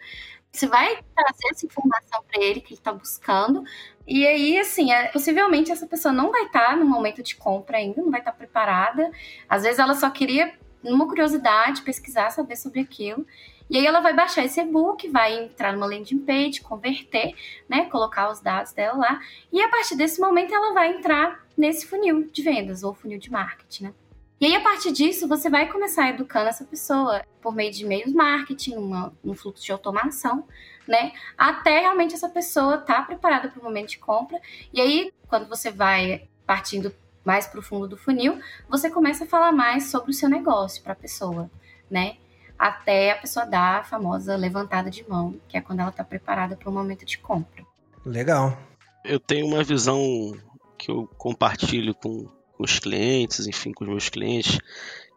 você 0.54 0.68
vai 0.68 0.99
trazer 1.16 1.47
essa 1.51 1.66
informação 1.66 2.24
para 2.32 2.41
ele 2.41 2.62
que 2.62 2.74
ele 2.74 2.80
está 2.80 2.93
buscando. 2.93 3.64
E 4.06 4.26
aí, 4.28 4.60
assim, 4.60 4.91
é, 4.91 5.08
possivelmente 5.08 5.72
essa 5.72 5.88
pessoa 5.88 6.14
não 6.14 6.32
vai 6.32 6.43
estar 6.45 6.68
tá 6.68 6.76
no 6.76 6.86
momento 6.86 7.24
de 7.24 7.36
compra 7.36 7.78
ainda, 7.78 8.01
não 8.01 8.12
vai 8.12 8.22
estar 8.22 8.32
tá 8.32 8.38
preparada. 8.38 9.12
Às 9.49 9.64
vezes 9.64 9.80
ela 9.80 9.95
só 9.95 10.10
queria, 10.12 10.54
numa 10.84 11.08
curiosidade, 11.08 11.82
pesquisar, 11.82 12.30
saber 12.30 12.56
sobre 12.56 12.82
aquilo. 12.82 13.26
E 13.68 13.78
aí 13.78 13.86
ela 13.86 14.01
vai 14.01 14.14
baixar 14.14 14.45
esse 14.45 14.62
e-book, 14.62 15.10
vai 15.10 15.45
entrar 15.45 15.74
numa 15.74 15.88
landing 15.88 16.20
page, 16.20 16.62
converter, 16.62 17.34
né, 17.68 17.86
colocar 17.86 18.30
os 18.30 18.39
dados 18.39 18.74
dela 18.74 18.97
lá, 18.97 19.20
e 19.51 19.62
a 19.62 19.70
partir 19.70 19.95
desse 19.95 20.20
momento 20.20 20.54
ela 20.54 20.74
vai 20.74 20.91
entrar 20.91 21.43
nesse 21.58 21.88
funil 21.88 22.30
de 22.32 22.41
vendas 22.43 22.84
ou 22.84 22.93
funil 22.93 23.18
de 23.18 23.32
marketing, 23.32 23.86
né? 23.86 23.93
E 24.43 24.45
aí, 24.45 24.55
a 24.57 24.59
partir 24.59 24.91
disso, 24.91 25.25
você 25.25 25.49
vai 25.49 25.71
começar 25.71 26.09
educando 26.09 26.49
essa 26.49 26.65
pessoa 26.65 27.23
por 27.41 27.55
meio 27.55 27.71
de 27.71 27.85
meios 27.85 28.11
marketing, 28.11 28.75
uma, 28.75 29.13
um 29.23 29.33
fluxo 29.33 29.63
de 29.63 29.71
automação, 29.71 30.45
né? 30.85 31.13
Até 31.37 31.79
realmente 31.79 32.13
essa 32.13 32.27
pessoa 32.27 32.75
estar 32.75 32.95
tá 32.95 33.01
preparada 33.03 33.47
para 33.47 33.61
o 33.61 33.63
momento 33.63 33.91
de 33.91 33.99
compra. 33.99 34.37
E 34.73 34.81
aí, 34.81 35.13
quando 35.29 35.47
você 35.47 35.71
vai 35.71 36.27
partindo 36.45 36.93
mais 37.23 37.47
para 37.47 37.61
o 37.61 37.63
fundo 37.63 37.87
do 37.87 37.95
funil, 37.95 38.37
você 38.67 38.89
começa 38.89 39.23
a 39.23 39.27
falar 39.27 39.53
mais 39.53 39.85
sobre 39.85 40.11
o 40.11 40.13
seu 40.13 40.27
negócio 40.27 40.83
para 40.83 40.91
a 40.91 40.97
pessoa, 40.97 41.49
né? 41.89 42.17
Até 42.59 43.11
a 43.11 43.17
pessoa 43.17 43.45
dar 43.45 43.79
a 43.79 43.83
famosa 43.85 44.35
levantada 44.35 44.91
de 44.91 45.09
mão, 45.09 45.39
que 45.47 45.55
é 45.55 45.61
quando 45.61 45.79
ela 45.79 45.89
está 45.89 46.03
preparada 46.03 46.57
para 46.57 46.69
o 46.69 46.73
momento 46.73 47.05
de 47.05 47.17
compra. 47.17 47.65
Legal. 48.05 48.57
Eu 49.05 49.21
tenho 49.21 49.47
uma 49.47 49.63
visão 49.63 50.37
que 50.77 50.91
eu 50.91 51.07
compartilho 51.17 51.95
com 51.95 52.27
os 52.66 52.80
clientes, 52.80 53.47
enfim, 53.47 53.72
com 53.72 53.84
os 53.84 53.89
meus 53.89 54.09
clientes, 54.09 54.59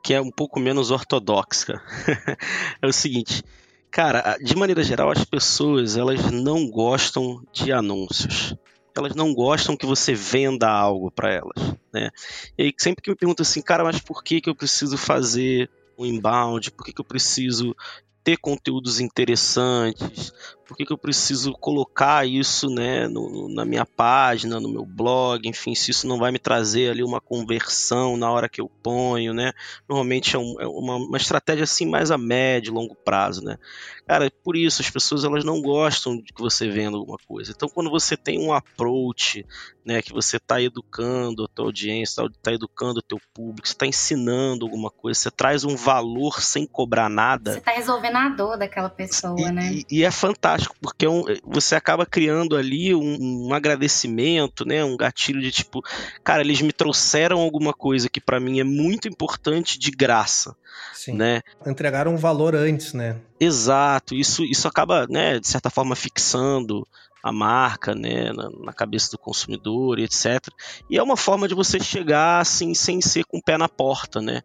que 0.02 0.14
é 0.14 0.20
um 0.20 0.30
pouco 0.30 0.60
menos 0.60 0.90
ortodoxa. 0.90 1.80
é 2.80 2.86
o 2.86 2.92
seguinte, 2.92 3.42
cara, 3.90 4.36
de 4.38 4.56
maneira 4.56 4.82
geral, 4.82 5.10
as 5.10 5.24
pessoas 5.24 5.96
elas 5.96 6.30
não 6.30 6.68
gostam 6.70 7.42
de 7.52 7.72
anúncios. 7.72 8.54
Elas 8.96 9.14
não 9.14 9.34
gostam 9.34 9.76
que 9.76 9.84
você 9.84 10.14
venda 10.14 10.70
algo 10.70 11.10
para 11.10 11.30
elas, 11.30 11.74
né? 11.92 12.10
E 12.56 12.74
sempre 12.78 13.02
que 13.02 13.10
me 13.10 13.16
perguntam 13.16 13.42
assim, 13.42 13.60
cara, 13.60 13.84
mas 13.84 14.00
por 14.00 14.24
que, 14.24 14.40
que 14.40 14.48
eu 14.48 14.54
preciso 14.54 14.96
fazer 14.96 15.68
um 15.98 16.06
inbound? 16.06 16.70
Por 16.70 16.84
que, 16.84 16.94
que 16.94 17.00
eu 17.00 17.04
preciso 17.04 17.76
ter 18.24 18.38
conteúdos 18.38 18.98
interessantes? 18.98 20.32
Por 20.66 20.76
que, 20.76 20.84
que 20.84 20.92
eu 20.92 20.98
preciso 20.98 21.52
colocar 21.52 22.26
isso 22.26 22.68
né, 22.68 23.06
no, 23.06 23.48
na 23.48 23.64
minha 23.64 23.86
página, 23.86 24.58
no 24.58 24.68
meu 24.68 24.84
blog? 24.84 25.48
Enfim, 25.48 25.74
se 25.74 25.90
isso 25.90 26.06
não 26.06 26.18
vai 26.18 26.32
me 26.32 26.38
trazer 26.38 26.90
ali 26.90 27.02
uma 27.02 27.20
conversão 27.20 28.16
na 28.16 28.30
hora 28.30 28.48
que 28.48 28.60
eu 28.60 28.68
ponho, 28.82 29.32
né? 29.32 29.52
Normalmente 29.88 30.34
é, 30.34 30.38
um, 30.38 30.60
é 30.60 30.66
uma, 30.66 30.96
uma, 30.96 31.16
estratégia 31.16 31.64
assim 31.64 31.86
mais 31.86 32.10
a 32.10 32.18
médio, 32.18 32.74
longo 32.74 32.94
prazo, 32.94 33.44
né? 33.44 33.58
Cara, 34.06 34.30
por 34.42 34.56
isso 34.56 34.82
as 34.82 34.90
pessoas 34.90 35.24
elas 35.24 35.44
não 35.44 35.60
gostam 35.60 36.16
de 36.16 36.32
que 36.32 36.40
você 36.40 36.68
venda 36.68 36.96
alguma 36.96 37.18
coisa. 37.26 37.52
Então, 37.54 37.68
quando 37.68 37.90
você 37.90 38.16
tem 38.16 38.38
um 38.38 38.52
approach, 38.52 39.44
né, 39.84 40.02
que 40.02 40.12
você 40.12 40.36
está 40.36 40.60
educando 40.60 41.44
a 41.44 41.48
tua 41.48 41.66
audiência, 41.66 42.22
está 42.22 42.40
tá 42.42 42.52
educando 42.52 42.98
o 42.98 43.02
teu 43.02 43.20
público, 43.32 43.66
está 43.66 43.86
ensinando 43.86 44.64
alguma 44.64 44.90
coisa, 44.90 45.20
você 45.20 45.30
traz 45.30 45.64
um 45.64 45.76
valor 45.76 46.40
sem 46.40 46.66
cobrar 46.66 47.08
nada. 47.08 47.52
Você 47.52 47.58
está 47.58 47.70
resolvendo 47.72 48.16
a 48.16 48.28
dor 48.30 48.58
daquela 48.58 48.88
pessoa, 48.88 49.40
e, 49.40 49.52
né? 49.52 49.72
E, 49.72 49.98
e, 49.98 50.04
é 50.04 50.10
fantástico, 50.10 50.55
porque 50.80 51.06
é 51.06 51.10
um, 51.10 51.24
você 51.44 51.74
acaba 51.74 52.06
criando 52.06 52.56
ali 52.56 52.94
um, 52.94 53.48
um, 53.48 53.54
agradecimento, 53.54 54.64
né, 54.64 54.84
um 54.84 54.96
gatilho 54.96 55.40
de 55.40 55.50
tipo, 55.50 55.82
cara, 56.24 56.42
eles 56.42 56.60
me 56.60 56.72
trouxeram 56.72 57.40
alguma 57.40 57.72
coisa 57.72 58.08
que 58.08 58.20
para 58.20 58.40
mim 58.40 58.60
é 58.60 58.64
muito 58.64 59.08
importante 59.08 59.78
de 59.78 59.90
graça, 59.90 60.56
Sim. 60.92 61.14
né? 61.14 61.42
Entregaram 61.66 62.14
um 62.14 62.16
valor 62.16 62.54
antes, 62.54 62.92
né? 62.92 63.20
Exato, 63.38 64.14
isso, 64.14 64.44
isso 64.44 64.66
acaba, 64.68 65.06
né, 65.08 65.38
de 65.38 65.46
certa 65.46 65.70
forma, 65.70 65.94
fixando 65.94 66.86
a 67.22 67.32
marca, 67.32 67.92
né, 67.92 68.32
na, 68.32 68.48
na, 68.50 68.72
cabeça 68.72 69.10
do 69.10 69.18
consumidor, 69.18 69.98
etc. 69.98 70.46
E 70.88 70.96
é 70.96 71.02
uma 71.02 71.16
forma 71.16 71.48
de 71.48 71.56
você 71.56 71.80
chegar 71.80 72.38
assim 72.38 72.72
sem 72.72 73.00
ser 73.00 73.24
com 73.24 73.38
o 73.38 73.42
pé 73.42 73.58
na 73.58 73.68
porta, 73.68 74.20
né? 74.20 74.42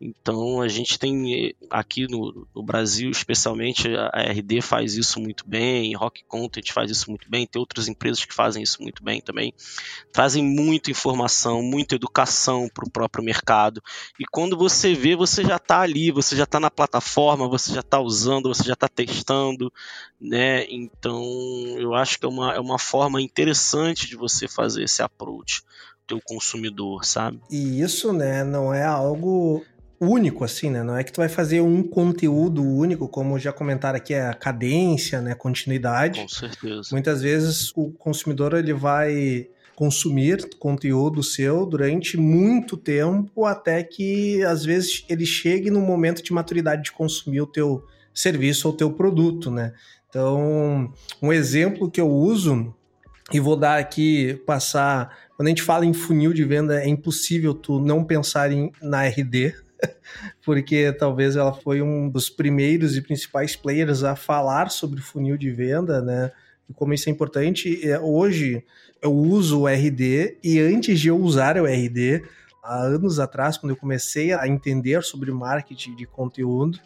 Então 0.00 0.62
a 0.62 0.68
gente 0.68 0.98
tem 0.98 1.54
aqui 1.68 2.06
no, 2.10 2.46
no, 2.54 2.62
Brasil, 2.62 3.10
especialmente, 3.10 3.86
a 4.12 4.22
RD 4.32 4.62
faz 4.62 4.94
isso 4.94 5.20
muito 5.20 5.46
bem, 5.46 5.94
Rock 5.94 6.24
Content 6.24 6.72
faz 6.72 6.90
isso 6.90 7.10
muito 7.10 7.28
bem, 7.28 7.46
tem 7.46 7.60
outras 7.60 7.86
empresas 7.86 8.24
que 8.24 8.32
fazem 8.32 8.62
isso 8.62 8.82
muito 8.82 9.04
bem 9.04 9.20
também. 9.20 9.52
Trazem 10.10 10.42
muita 10.42 10.90
informação, 10.90 11.62
muita 11.62 11.96
educação 11.96 12.66
para 12.72 12.86
o 12.86 12.90
próprio 12.90 13.22
mercado. 13.22 13.82
E 14.18 14.24
quando 14.24 14.56
você 14.56 14.94
vê, 14.94 15.14
você 15.14 15.44
já 15.44 15.56
está 15.56 15.80
ali, 15.80 16.10
você 16.10 16.34
já 16.34 16.44
está 16.44 16.58
na 16.58 16.70
plataforma, 16.70 17.46
você 17.46 17.74
já 17.74 17.80
está 17.80 18.00
usando, 18.00 18.48
você 18.48 18.64
já 18.64 18.72
está 18.72 18.88
testando, 18.88 19.70
né? 20.18 20.64
Então 20.70 21.22
eu 21.76 21.94
acho 21.94 22.18
que 22.18 22.24
é 22.24 22.28
uma, 22.28 22.54
é 22.54 22.60
uma 22.60 22.78
forma 22.78 23.20
interessante 23.20 24.08
de 24.08 24.16
você 24.16 24.48
fazer 24.48 24.84
esse 24.84 25.02
approach 25.02 25.62
teu 26.10 26.20
consumidor, 26.20 27.04
sabe? 27.04 27.40
E 27.48 27.80
isso, 27.80 28.12
né, 28.12 28.42
não 28.42 28.74
é 28.74 28.84
algo 28.84 29.64
único, 30.00 30.44
assim, 30.44 30.70
né? 30.70 30.82
Não 30.82 30.96
é 30.96 31.04
que 31.04 31.12
tu 31.12 31.18
vai 31.18 31.28
fazer 31.28 31.60
um 31.60 31.82
conteúdo 31.82 32.64
único, 32.64 33.06
como 33.06 33.38
já 33.38 33.52
comentaram 33.52 33.98
aqui, 33.98 34.14
é 34.14 34.26
a 34.26 34.34
cadência, 34.34 35.20
né? 35.20 35.34
Continuidade. 35.34 36.20
Com 36.20 36.28
certeza. 36.28 36.88
Muitas 36.92 37.20
vezes 37.20 37.70
o 37.76 37.90
consumidor 37.90 38.54
ele 38.54 38.72
vai 38.72 39.48
consumir 39.76 40.46
conteúdo 40.58 41.22
seu 41.22 41.64
durante 41.64 42.18
muito 42.18 42.76
tempo 42.76 43.46
até 43.46 43.82
que 43.82 44.42
às 44.44 44.62
vezes 44.62 45.04
ele 45.08 45.24
chegue 45.24 45.70
no 45.70 45.80
momento 45.80 46.22
de 46.22 46.32
maturidade 46.34 46.82
de 46.84 46.92
consumir 46.92 47.40
o 47.40 47.46
teu 47.46 47.82
serviço 48.12 48.68
ou 48.68 48.74
teu 48.74 48.92
produto, 48.92 49.50
né? 49.50 49.72
Então, 50.08 50.92
um 51.22 51.32
exemplo 51.32 51.90
que 51.90 52.00
eu 52.00 52.10
uso 52.10 52.74
e 53.32 53.38
vou 53.38 53.56
dar 53.56 53.78
aqui 53.78 54.34
passar 54.44 55.16
quando 55.36 55.46
a 55.46 55.50
gente 55.50 55.62
fala 55.62 55.86
em 55.86 55.94
funil 55.94 56.34
de 56.34 56.44
venda 56.44 56.82
é 56.82 56.88
impossível 56.88 57.54
tu 57.54 57.80
não 57.80 58.04
pensar 58.04 58.52
em 58.52 58.70
na 58.82 59.06
RD, 59.06 59.54
porque 60.44 60.92
talvez 60.92 61.36
ela 61.36 61.52
foi 61.52 61.82
um 61.82 62.08
dos 62.08 62.28
primeiros 62.28 62.96
e 62.96 63.02
principais 63.02 63.56
players 63.56 64.02
a 64.02 64.16
falar 64.16 64.70
sobre 64.70 65.00
funil 65.00 65.36
de 65.36 65.50
venda, 65.50 66.00
né? 66.00 66.30
E 66.68 66.72
como 66.72 66.94
isso 66.94 67.08
é 67.08 67.12
importante, 67.12 67.86
é, 67.88 67.98
hoje 67.98 68.64
eu 69.02 69.12
uso 69.12 69.60
o 69.60 69.66
RD 69.66 70.38
e 70.42 70.60
antes 70.60 71.00
de 71.00 71.08
eu 71.08 71.16
usar 71.16 71.56
o 71.56 71.66
RD, 71.66 72.22
há 72.62 72.82
anos 72.82 73.18
atrás, 73.18 73.56
quando 73.56 73.70
eu 73.70 73.76
comecei 73.76 74.32
a 74.32 74.46
entender 74.46 75.02
sobre 75.02 75.32
marketing 75.32 75.96
de 75.96 76.06
conteúdo, 76.06 76.78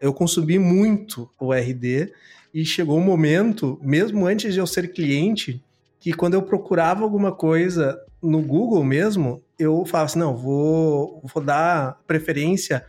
eu 0.00 0.12
consumi 0.12 0.58
muito 0.58 1.28
o 1.38 1.52
RD 1.52 2.12
e 2.54 2.64
chegou 2.64 2.98
um 2.98 3.04
momento, 3.04 3.78
mesmo 3.82 4.26
antes 4.26 4.54
de 4.54 4.60
eu 4.60 4.66
ser 4.66 4.92
cliente, 4.92 5.62
que 6.00 6.12
quando 6.12 6.34
eu 6.34 6.42
procurava 6.42 7.02
alguma 7.02 7.32
coisa 7.32 7.98
no 8.26 8.42
Google 8.42 8.82
mesmo, 8.84 9.42
eu 9.58 9.84
falava 9.86 10.06
assim, 10.06 10.18
não, 10.18 10.36
vou, 10.36 11.22
vou 11.22 11.42
dar 11.42 12.00
preferência 12.06 12.84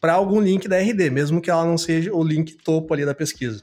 para 0.00 0.14
algum 0.14 0.40
link 0.40 0.68
da 0.68 0.78
RD, 0.78 1.10
mesmo 1.10 1.40
que 1.40 1.50
ela 1.50 1.64
não 1.64 1.78
seja 1.78 2.12
o 2.12 2.22
link 2.22 2.54
topo 2.54 2.92
ali 2.92 3.04
da 3.04 3.14
pesquisa. 3.14 3.62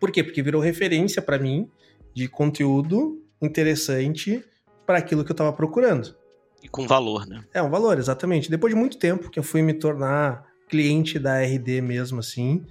Por 0.00 0.10
quê? 0.10 0.22
Porque 0.22 0.42
virou 0.42 0.60
referência 0.60 1.20
para 1.20 1.38
mim 1.38 1.68
de 2.14 2.28
conteúdo 2.28 3.22
interessante 3.40 4.44
para 4.86 4.98
aquilo 4.98 5.24
que 5.24 5.30
eu 5.30 5.34
estava 5.34 5.52
procurando. 5.52 6.14
E 6.62 6.68
com 6.68 6.86
valor, 6.86 7.26
né? 7.26 7.44
É, 7.52 7.60
um 7.60 7.70
valor, 7.70 7.98
exatamente. 7.98 8.50
Depois 8.50 8.72
de 8.72 8.78
muito 8.78 8.96
tempo 8.96 9.30
que 9.30 9.38
eu 9.38 9.42
fui 9.42 9.62
me 9.62 9.74
tornar 9.74 10.46
cliente 10.68 11.18
da 11.18 11.40
RD 11.42 11.80
mesmo, 11.80 12.20
assim, 12.20 12.64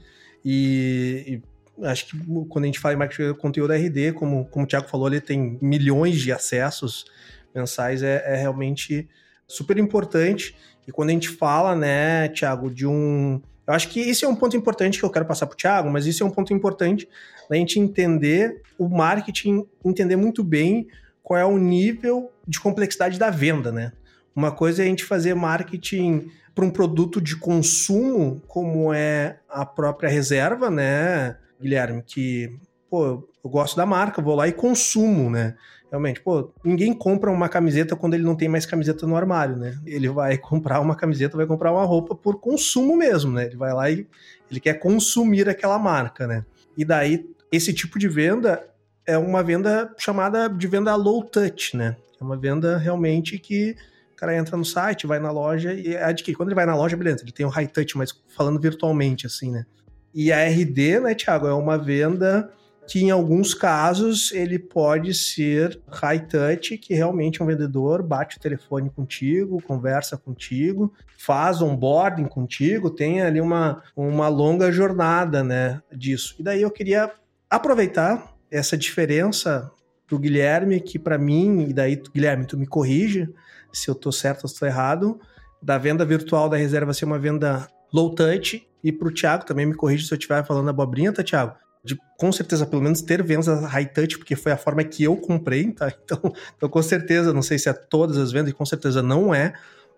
e, 0.44 1.42
e 1.80 1.86
acho 1.86 2.08
que 2.08 2.18
quando 2.50 2.64
a 2.64 2.68
gente 2.68 2.80
fala 2.80 2.96
em 2.96 2.98
marketing 2.98 3.34
de 3.34 3.38
conteúdo 3.38 3.74
RD, 3.74 4.14
como, 4.14 4.46
como 4.46 4.66
o 4.66 4.68
Thiago 4.68 4.88
falou, 4.88 5.08
ele 5.08 5.22
tem 5.22 5.58
milhões 5.62 6.20
de 6.20 6.32
acessos 6.32 7.06
mensais, 7.54 8.04
é, 8.04 8.24
é 8.26 8.36
realmente 8.36 9.08
super 9.48 9.78
importante. 9.78 10.56
E 10.88 10.92
quando 10.92 11.10
a 11.10 11.14
gente 11.14 11.30
fala, 11.30 11.76
né, 11.76 12.28
Thiago, 12.30 12.70
de 12.70 12.88
um. 12.88 13.42
Eu 13.68 13.74
acho 13.74 13.90
que 13.90 14.00
isso 14.00 14.26
é 14.26 14.28
um 14.28 14.36
ponto 14.36 14.58
importante 14.58 15.00
que 15.00 15.06
eu 15.06 15.10
quero 15.10 15.26
passar 15.26 15.46
para 15.46 15.54
o 15.54 15.58
Thiago, 15.58 15.90
mas 15.90 16.06
isso 16.06 16.24
é 16.24 16.26
um 16.26 16.32
ponto 16.32 16.54
importante 16.54 17.08
da 17.50 17.56
gente 17.56 17.80
entender 17.80 18.62
o 18.78 18.90
marketing, 18.90 19.66
entender 19.86 20.16
muito 20.16 20.44
bem 20.44 20.88
qual 21.22 21.40
é 21.40 21.46
o 21.46 21.58
nível 21.58 22.32
de 22.48 22.60
complexidade 22.60 23.20
da 23.20 23.30
venda, 23.30 23.72
né? 23.72 23.94
Uma 24.36 24.52
coisa 24.52 24.82
é 24.82 24.86
a 24.86 24.90
gente 24.90 25.04
fazer 25.04 25.36
marketing 25.36 26.30
para 26.56 26.66
um 26.66 26.70
produto 26.70 27.22
de 27.22 27.38
consumo, 27.38 28.42
como 28.48 28.94
é 28.94 29.40
a 29.50 29.66
própria 29.66 30.10
reserva, 30.10 30.70
né, 30.70 31.38
Guilherme? 31.62 32.02
Que, 32.02 32.54
pô, 32.90 33.28
eu 33.44 33.50
gosto 33.50 33.76
da 33.76 33.86
marca, 33.86 34.22
vou 34.22 34.36
lá 34.36 34.48
e 34.48 34.52
consumo, 34.52 35.30
né? 35.30 35.56
Realmente, 35.90 36.22
pô, 36.22 36.54
ninguém 36.64 36.94
compra 36.94 37.30
uma 37.30 37.50
camiseta 37.50 37.96
quando 37.98 38.14
ele 38.14 38.24
não 38.24 38.36
tem 38.36 38.48
mais 38.48 38.66
camiseta 38.66 39.06
no 39.06 39.16
armário, 39.16 39.58
né? 39.58 39.78
Ele 39.86 40.08
vai 40.08 40.38
comprar 40.40 40.80
uma 40.80 40.96
camiseta, 40.96 41.36
vai 41.36 41.46
comprar 41.46 41.72
uma 41.72 41.84
roupa 41.84 42.16
por 42.16 42.40
consumo 42.40 42.96
mesmo, 42.96 43.34
né? 43.34 43.46
Ele 43.48 43.58
vai 43.58 43.74
lá 43.74 43.90
e 43.90 44.08
ele 44.50 44.60
quer 44.60 44.76
consumir 44.76 45.50
aquela 45.50 45.78
marca, 45.78 46.26
né? 46.26 46.46
E 46.78 46.86
daí, 46.86 47.30
esse 47.52 47.74
tipo 47.74 48.00
de 48.00 48.08
venda 48.08 48.66
é 49.06 49.18
uma 49.18 49.44
venda 49.44 49.94
chamada 49.98 50.48
de 50.48 50.68
venda 50.68 50.96
low 50.96 51.24
touch, 51.24 51.76
né? 51.76 51.98
É 52.20 52.24
uma 52.24 52.38
venda 52.38 52.78
realmente 52.78 53.38
que 53.38 53.76
o 54.14 54.16
cara 54.16 54.38
entra 54.38 54.56
no 54.56 54.64
site, 54.64 55.08
vai 55.08 55.20
na 55.20 55.32
loja 55.32 55.74
e 55.74 55.96
é 55.96 56.04
adquire. 56.04 56.38
Quando 56.38 56.50
ele 56.50 56.56
vai 56.56 56.66
na 56.66 56.76
loja, 56.76 56.96
beleza, 56.96 57.24
ele 57.24 57.32
tem 57.32 57.46
o 57.46 57.50
high 57.50 57.68
touch, 57.68 57.98
mas 57.98 58.14
falando 58.30 58.62
virtualmente, 58.62 59.26
assim, 59.26 59.52
né? 59.52 59.66
E 60.14 60.32
a 60.32 60.46
RD, 60.48 61.00
né, 61.00 61.16
Thiago, 61.16 61.48
é 61.48 61.54
uma 61.54 61.78
venda 61.78 62.50
que 62.92 63.02
em 63.02 63.10
alguns 63.10 63.54
casos 63.54 64.34
ele 64.34 64.60
pode 64.60 65.14
ser 65.14 65.80
high 65.88 66.28
touch, 66.28 66.78
que 66.78 66.94
realmente 66.94 67.42
um 67.42 67.46
vendedor 67.46 68.04
bate 68.04 68.36
o 68.36 68.40
telefone 68.42 68.90
contigo, 68.90 69.64
conversa 69.66 70.18
contigo, 70.18 70.94
faz 71.18 71.62
onboarding 71.62 72.26
contigo, 72.26 72.90
tem 72.90 73.22
ali 73.22 73.40
uma, 73.40 73.82
uma 73.96 74.28
longa 74.28 74.74
jornada, 74.74 75.42
né, 75.42 75.82
disso. 75.90 76.36
E 76.38 76.44
daí 76.44 76.64
eu 76.64 76.70
queria 76.70 77.10
aproveitar 77.50 78.36
essa 78.52 78.78
diferença 78.78 79.72
do 80.06 80.20
Guilherme, 80.20 80.82
que 80.82 81.00
para 81.00 81.18
mim, 81.18 81.70
e 81.70 81.74
daí, 81.74 81.96
Guilherme, 82.14 82.46
tu 82.46 82.58
me 82.58 82.68
corrige 82.68 83.34
se 83.72 83.90
eu 83.90 83.96
tô 83.96 84.12
certo 84.12 84.44
ou 84.44 84.50
se 84.50 84.60
tô 84.60 84.66
errado, 84.66 85.18
da 85.64 85.78
venda 85.78 86.04
virtual 86.04 86.50
da 86.50 86.58
reserva 86.58 86.94
ser 86.94 87.06
uma 87.06 87.18
venda 87.18 87.70
low 87.94 88.14
touch, 88.14 88.68
e 88.84 88.92
pro 88.92 89.14
Thiago 89.14 89.46
também 89.46 89.66
me 89.66 89.76
corrige 89.76 90.06
se 90.06 90.14
eu 90.14 90.18
estiver 90.18 90.46
falando 90.46 90.70
abobrinha, 90.70 91.14
tá, 91.14 91.24
Thiago? 91.24 91.56
De 91.84 91.98
com 92.18 92.32
certeza 92.32 92.66
pelo 92.66 92.82
menos 92.82 93.02
ter 93.02 93.24
vendas 93.24 93.48
high 93.48 93.86
touch, 93.86 94.18
porque 94.18 94.36
foi 94.36 94.52
a 94.52 94.58
forma 94.58 94.84
que 94.84 95.04
eu 95.04 95.18
comprei, 95.18 95.72
tá? 95.72 95.92
Então, 96.04 96.34
então 96.56 96.70
com 96.70 96.82
certeza, 96.82 97.34
não 97.34 97.42
sei 97.42 97.58
se 97.58 97.70
é 97.70 97.74
todas 97.74 98.18
as 98.18 98.32
vendas, 98.32 98.52
e 98.52 98.54
com 98.54 98.66
certeza 98.66 99.02
não 99.02 99.34
é. 99.34 99.54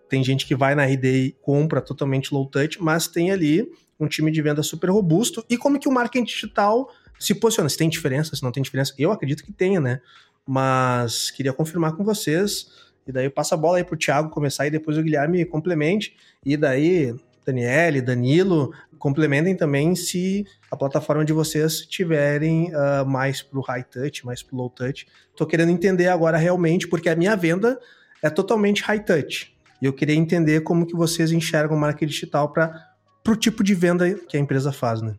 Tem 0.08 0.22
gente 0.22 0.46
que 0.46 0.54
vai 0.54 0.74
na 0.74 0.84
RD 0.84 1.06
e 1.06 1.32
compra 1.42 1.80
totalmente 1.80 2.32
low 2.32 2.46
touch, 2.46 2.80
mas 2.82 3.08
tem 3.08 3.30
ali 3.30 3.68
um 3.98 4.06
time 4.06 4.30
de 4.30 4.40
venda 4.42 4.62
super 4.62 4.90
robusto. 4.90 5.44
E 5.48 5.56
como 5.56 5.78
que 5.78 5.88
o 5.88 5.92
marketing 5.92 6.24
digital 6.24 6.90
se 7.18 7.34
posiciona? 7.34 7.68
Se 7.68 7.76
tem 7.76 7.88
diferença, 7.88 8.34
se 8.34 8.42
não 8.42 8.52
tem 8.52 8.62
diferença? 8.62 8.94
Eu 8.98 9.12
acredito 9.12 9.44
que 9.44 9.52
tenha, 9.52 9.80
né? 9.80 10.00
Mas 10.46 11.30
queria 11.30 11.52
confirmar 11.52 11.96
com 11.96 12.04
vocês. 12.04 12.70
E 13.06 13.12
daí 13.12 13.26
eu 13.26 13.30
passo 13.30 13.54
a 13.54 13.56
bola 13.56 13.78
aí 13.78 13.84
pro 13.84 13.96
Thiago 13.96 14.30
começar 14.30 14.66
e 14.66 14.70
depois 14.70 14.96
o 14.96 15.02
Guilherme 15.02 15.44
complemente. 15.44 16.16
E 16.44 16.56
daí, 16.56 17.14
Daniele, 17.44 18.00
Danilo, 18.00 18.72
complementem 18.98 19.56
também 19.56 19.94
se 19.94 20.46
a 20.70 20.76
plataforma 20.76 21.24
de 21.24 21.32
vocês 21.32 21.80
tiverem 21.80 22.72
uh, 22.74 23.06
mais 23.06 23.42
para 23.42 23.58
o 23.58 23.62
high 23.62 23.84
touch, 23.84 24.24
mais 24.24 24.42
para 24.42 24.54
o 24.54 24.58
low 24.58 24.70
touch. 24.70 25.06
Estou 25.30 25.46
querendo 25.46 25.70
entender 25.70 26.08
agora 26.08 26.36
realmente, 26.36 26.88
porque 26.88 27.08
a 27.08 27.16
minha 27.16 27.36
venda 27.36 27.78
é 28.22 28.30
totalmente 28.30 28.82
high 28.82 29.02
touch. 29.02 29.54
E 29.80 29.86
eu 29.86 29.92
queria 29.92 30.14
entender 30.14 30.62
como 30.62 30.86
que 30.86 30.96
vocês 30.96 31.32
enxergam 31.32 31.76
marketing 31.76 32.10
digital 32.10 32.52
para 32.52 32.88
o 33.28 33.36
tipo 33.36 33.62
de 33.62 33.74
venda 33.74 34.14
que 34.14 34.36
a 34.36 34.40
empresa 34.40 34.72
faz, 34.72 35.02
né? 35.02 35.14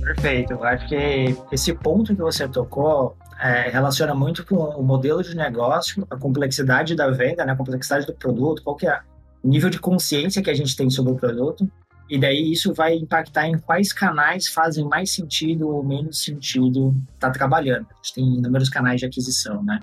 Perfeito. 0.00 0.52
Eu 0.52 0.62
acho 0.62 0.88
que 0.88 1.36
esse 1.50 1.74
ponto 1.74 2.14
que 2.14 2.22
você 2.22 2.46
tocou 2.46 3.16
é, 3.40 3.68
relaciona 3.70 4.14
muito 4.14 4.46
com 4.46 4.56
o 4.56 4.82
modelo 4.82 5.22
de 5.22 5.34
negócio, 5.34 6.06
a 6.08 6.16
complexidade 6.16 6.94
da 6.94 7.10
venda, 7.10 7.44
né, 7.44 7.52
a 7.52 7.56
complexidade 7.56 8.06
do 8.06 8.14
produto, 8.14 8.62
qual 8.62 8.76
que 8.76 8.86
é 8.86 9.00
nível 9.46 9.70
de 9.70 9.78
consciência 9.78 10.42
que 10.42 10.50
a 10.50 10.54
gente 10.54 10.76
tem 10.76 10.90
sobre 10.90 11.12
o 11.12 11.16
produto, 11.16 11.70
e 12.08 12.18
daí 12.18 12.52
isso 12.52 12.72
vai 12.72 12.94
impactar 12.94 13.48
em 13.48 13.58
quais 13.58 13.92
canais 13.92 14.46
fazem 14.46 14.84
mais 14.84 15.10
sentido 15.10 15.68
ou 15.68 15.82
menos 15.82 16.22
sentido 16.22 16.94
estar 17.14 17.28
tá 17.28 17.30
trabalhando. 17.30 17.86
A 17.90 17.96
gente 17.96 18.14
tem 18.14 18.24
inúmeros 18.36 18.68
canais 18.68 19.00
de 19.00 19.06
aquisição, 19.06 19.62
né? 19.62 19.80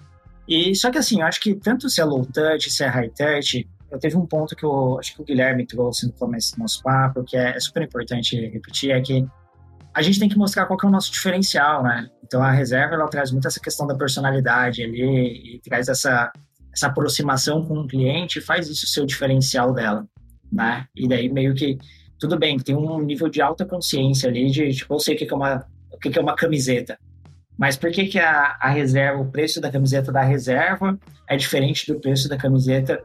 E 0.48 0.76
só 0.76 0.90
que 0.90 0.98
assim, 0.98 1.22
eu 1.22 1.28
acho 1.28 1.42
que 1.42 1.56
tanto 1.56 1.90
se 1.90 2.02
é 2.02 2.06
low 2.06 2.26
touch, 2.26 2.70
se 2.70 2.84
é 2.84 2.88
high 2.88 3.10
touch, 3.10 3.68
eu 3.92 4.00
teve 4.00 4.18
um 4.18 4.26
ponto 4.26 4.56
que 4.56 4.66
eu 4.66 5.00
acho 5.00 5.16
que 5.16 5.22
o 5.22 5.26
Guilherme 5.26 5.66
trouxe 5.66 6.08
no 6.08 6.14
começo 6.14 6.56
do 6.56 6.60
nosso 6.60 6.82
papo, 6.82 7.24
que 7.24 7.38
é, 7.38 7.56
é 7.56 7.60
super 7.60 7.84
importante 7.84 8.36
repetir, 8.36 8.92
é 8.92 9.02
que 9.02 9.26
a 9.94 10.02
gente 10.02 10.20
tem 10.20 10.28
que 10.28 10.38
mostrar 10.38 10.66
qual 10.66 10.78
que 10.78 10.86
é 10.86 10.90
o 10.90 10.92
nosso 10.92 11.12
diferencial, 11.12 11.84
né? 11.84 12.10
Então 12.24 12.42
a 12.42 12.52
reserva 12.52 12.96
ela 12.96 13.08
traz 13.08 13.32
muito 13.32 13.48
essa 13.48 13.60
questão 13.60 13.86
da 13.86 13.96
personalidade 13.96 14.82
ali 14.82 15.56
e 15.56 15.60
traz 15.60 15.88
essa 15.88 16.32
essa 16.74 16.88
aproximação 16.88 17.64
com 17.64 17.80
o 17.80 17.88
cliente 17.88 18.42
faz 18.42 18.68
isso 18.68 18.88
ser 18.88 19.02
o 19.02 19.06
diferencial 19.06 19.74
dela, 19.74 20.08
né? 20.52 20.86
E 20.96 21.08
daí 21.08 21.32
meio 21.32 21.54
que 21.54 21.78
tudo 22.24 22.40
bem, 22.40 22.58
tem 22.58 22.74
um 22.74 23.02
nível 23.02 23.28
de 23.28 23.42
alta 23.42 23.66
consciência 23.66 24.30
ali 24.30 24.50
de, 24.50 24.72
tipo, 24.72 24.94
eu 24.94 25.00
sei 25.00 25.14
o 25.14 25.18
que 25.18 25.30
é 25.30 25.36
uma, 25.36 25.66
o 25.92 25.98
que 25.98 26.18
é 26.18 26.22
uma 26.22 26.36
camiseta. 26.36 26.98
Mas 27.58 27.76
por 27.76 27.92
que, 27.92 28.06
que 28.06 28.18
a, 28.18 28.58
a 28.62 28.70
reserva, 28.70 29.22
o 29.22 29.30
preço 29.30 29.60
da 29.60 29.70
camiseta 29.70 30.10
da 30.10 30.24
reserva 30.24 30.98
é 31.28 31.36
diferente 31.36 31.92
do 31.92 32.00
preço 32.00 32.30
da 32.30 32.38
camiseta 32.38 33.04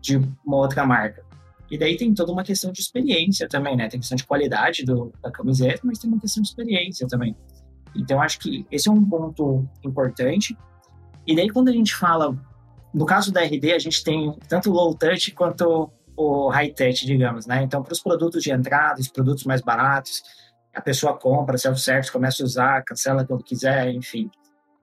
de 0.00 0.16
uma 0.16 0.56
outra 0.56 0.84
marca? 0.84 1.24
E 1.70 1.78
daí 1.78 1.96
tem 1.96 2.12
toda 2.12 2.32
uma 2.32 2.42
questão 2.42 2.72
de 2.72 2.80
experiência 2.80 3.48
também, 3.48 3.76
né? 3.76 3.88
Tem 3.88 4.00
questão 4.00 4.16
de 4.16 4.24
qualidade 4.24 4.84
do, 4.84 5.12
da 5.22 5.30
camiseta, 5.30 5.82
mas 5.84 6.00
tem 6.00 6.10
uma 6.10 6.20
questão 6.20 6.42
de 6.42 6.48
experiência 6.48 7.06
também. 7.06 7.36
Então, 7.94 8.20
acho 8.20 8.40
que 8.40 8.66
esse 8.70 8.88
é 8.88 8.92
um 8.92 9.04
ponto 9.04 9.64
importante. 9.84 10.56
E 11.26 11.36
daí, 11.36 11.48
quando 11.48 11.68
a 11.68 11.72
gente 11.72 11.94
fala, 11.94 12.36
no 12.96 13.04
caso 13.04 13.30
da 13.30 13.42
RD, 13.42 13.74
a 13.74 13.78
gente 13.78 14.02
tem 14.02 14.34
tanto 14.48 14.70
o 14.70 14.72
low 14.72 14.94
touch 14.94 15.30
quanto 15.32 15.90
o 16.16 16.48
high 16.48 16.72
touch, 16.72 17.04
digamos, 17.04 17.44
né? 17.44 17.62
Então, 17.62 17.82
para 17.82 17.92
os 17.92 18.00
produtos 18.00 18.42
de 18.42 18.50
entrada, 18.50 18.98
os 18.98 19.08
produtos 19.08 19.44
mais 19.44 19.60
baratos, 19.60 20.22
a 20.74 20.80
pessoa 20.80 21.12
compra, 21.12 21.58
self-service, 21.58 22.10
começa 22.10 22.42
a 22.42 22.46
usar, 22.46 22.82
cancela 22.84 23.22
quando 23.26 23.44
quiser, 23.44 23.90
enfim. 23.90 24.30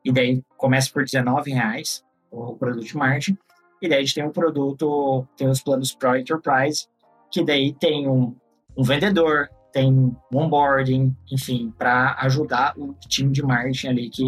E 0.05 0.11
daí 0.11 0.43
começa 0.57 0.91
por 0.93 1.01
R$19,00 1.01 2.03
o 2.30 2.55
produto 2.55 2.86
de 2.86 2.95
margem. 2.95 3.36
E 3.82 3.89
daí 3.89 3.97
a 3.97 4.01
gente 4.01 4.14
tem 4.14 4.24
um 4.24 4.32
produto, 4.32 5.28
tem 5.36 5.49
os 5.49 5.64
planos 5.64 5.95
Pro 5.95 6.16
Enterprise, 6.16 6.86
que 7.32 7.43
daí 7.43 7.74
tem 7.74 8.07
um, 8.07 8.36
um 8.78 8.84
vendedor, 8.84 9.49
tem 9.72 9.91
um 9.91 10.16
onboarding, 10.32 11.18
enfim, 11.32 11.74
para 11.80 12.16
ajudar 12.20 12.76
o 12.78 12.93
time 13.07 13.32
de 13.32 13.41
marketing 13.41 13.88
ali 13.88 14.09
que 14.11 14.24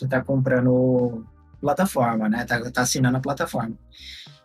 está 0.00 0.22
comprando 0.22 1.26
plataforma, 1.64 2.28
né? 2.28 2.44
Tá, 2.44 2.70
tá, 2.70 2.82
assinando 2.82 3.16
a 3.16 3.20
plataforma. 3.20 3.74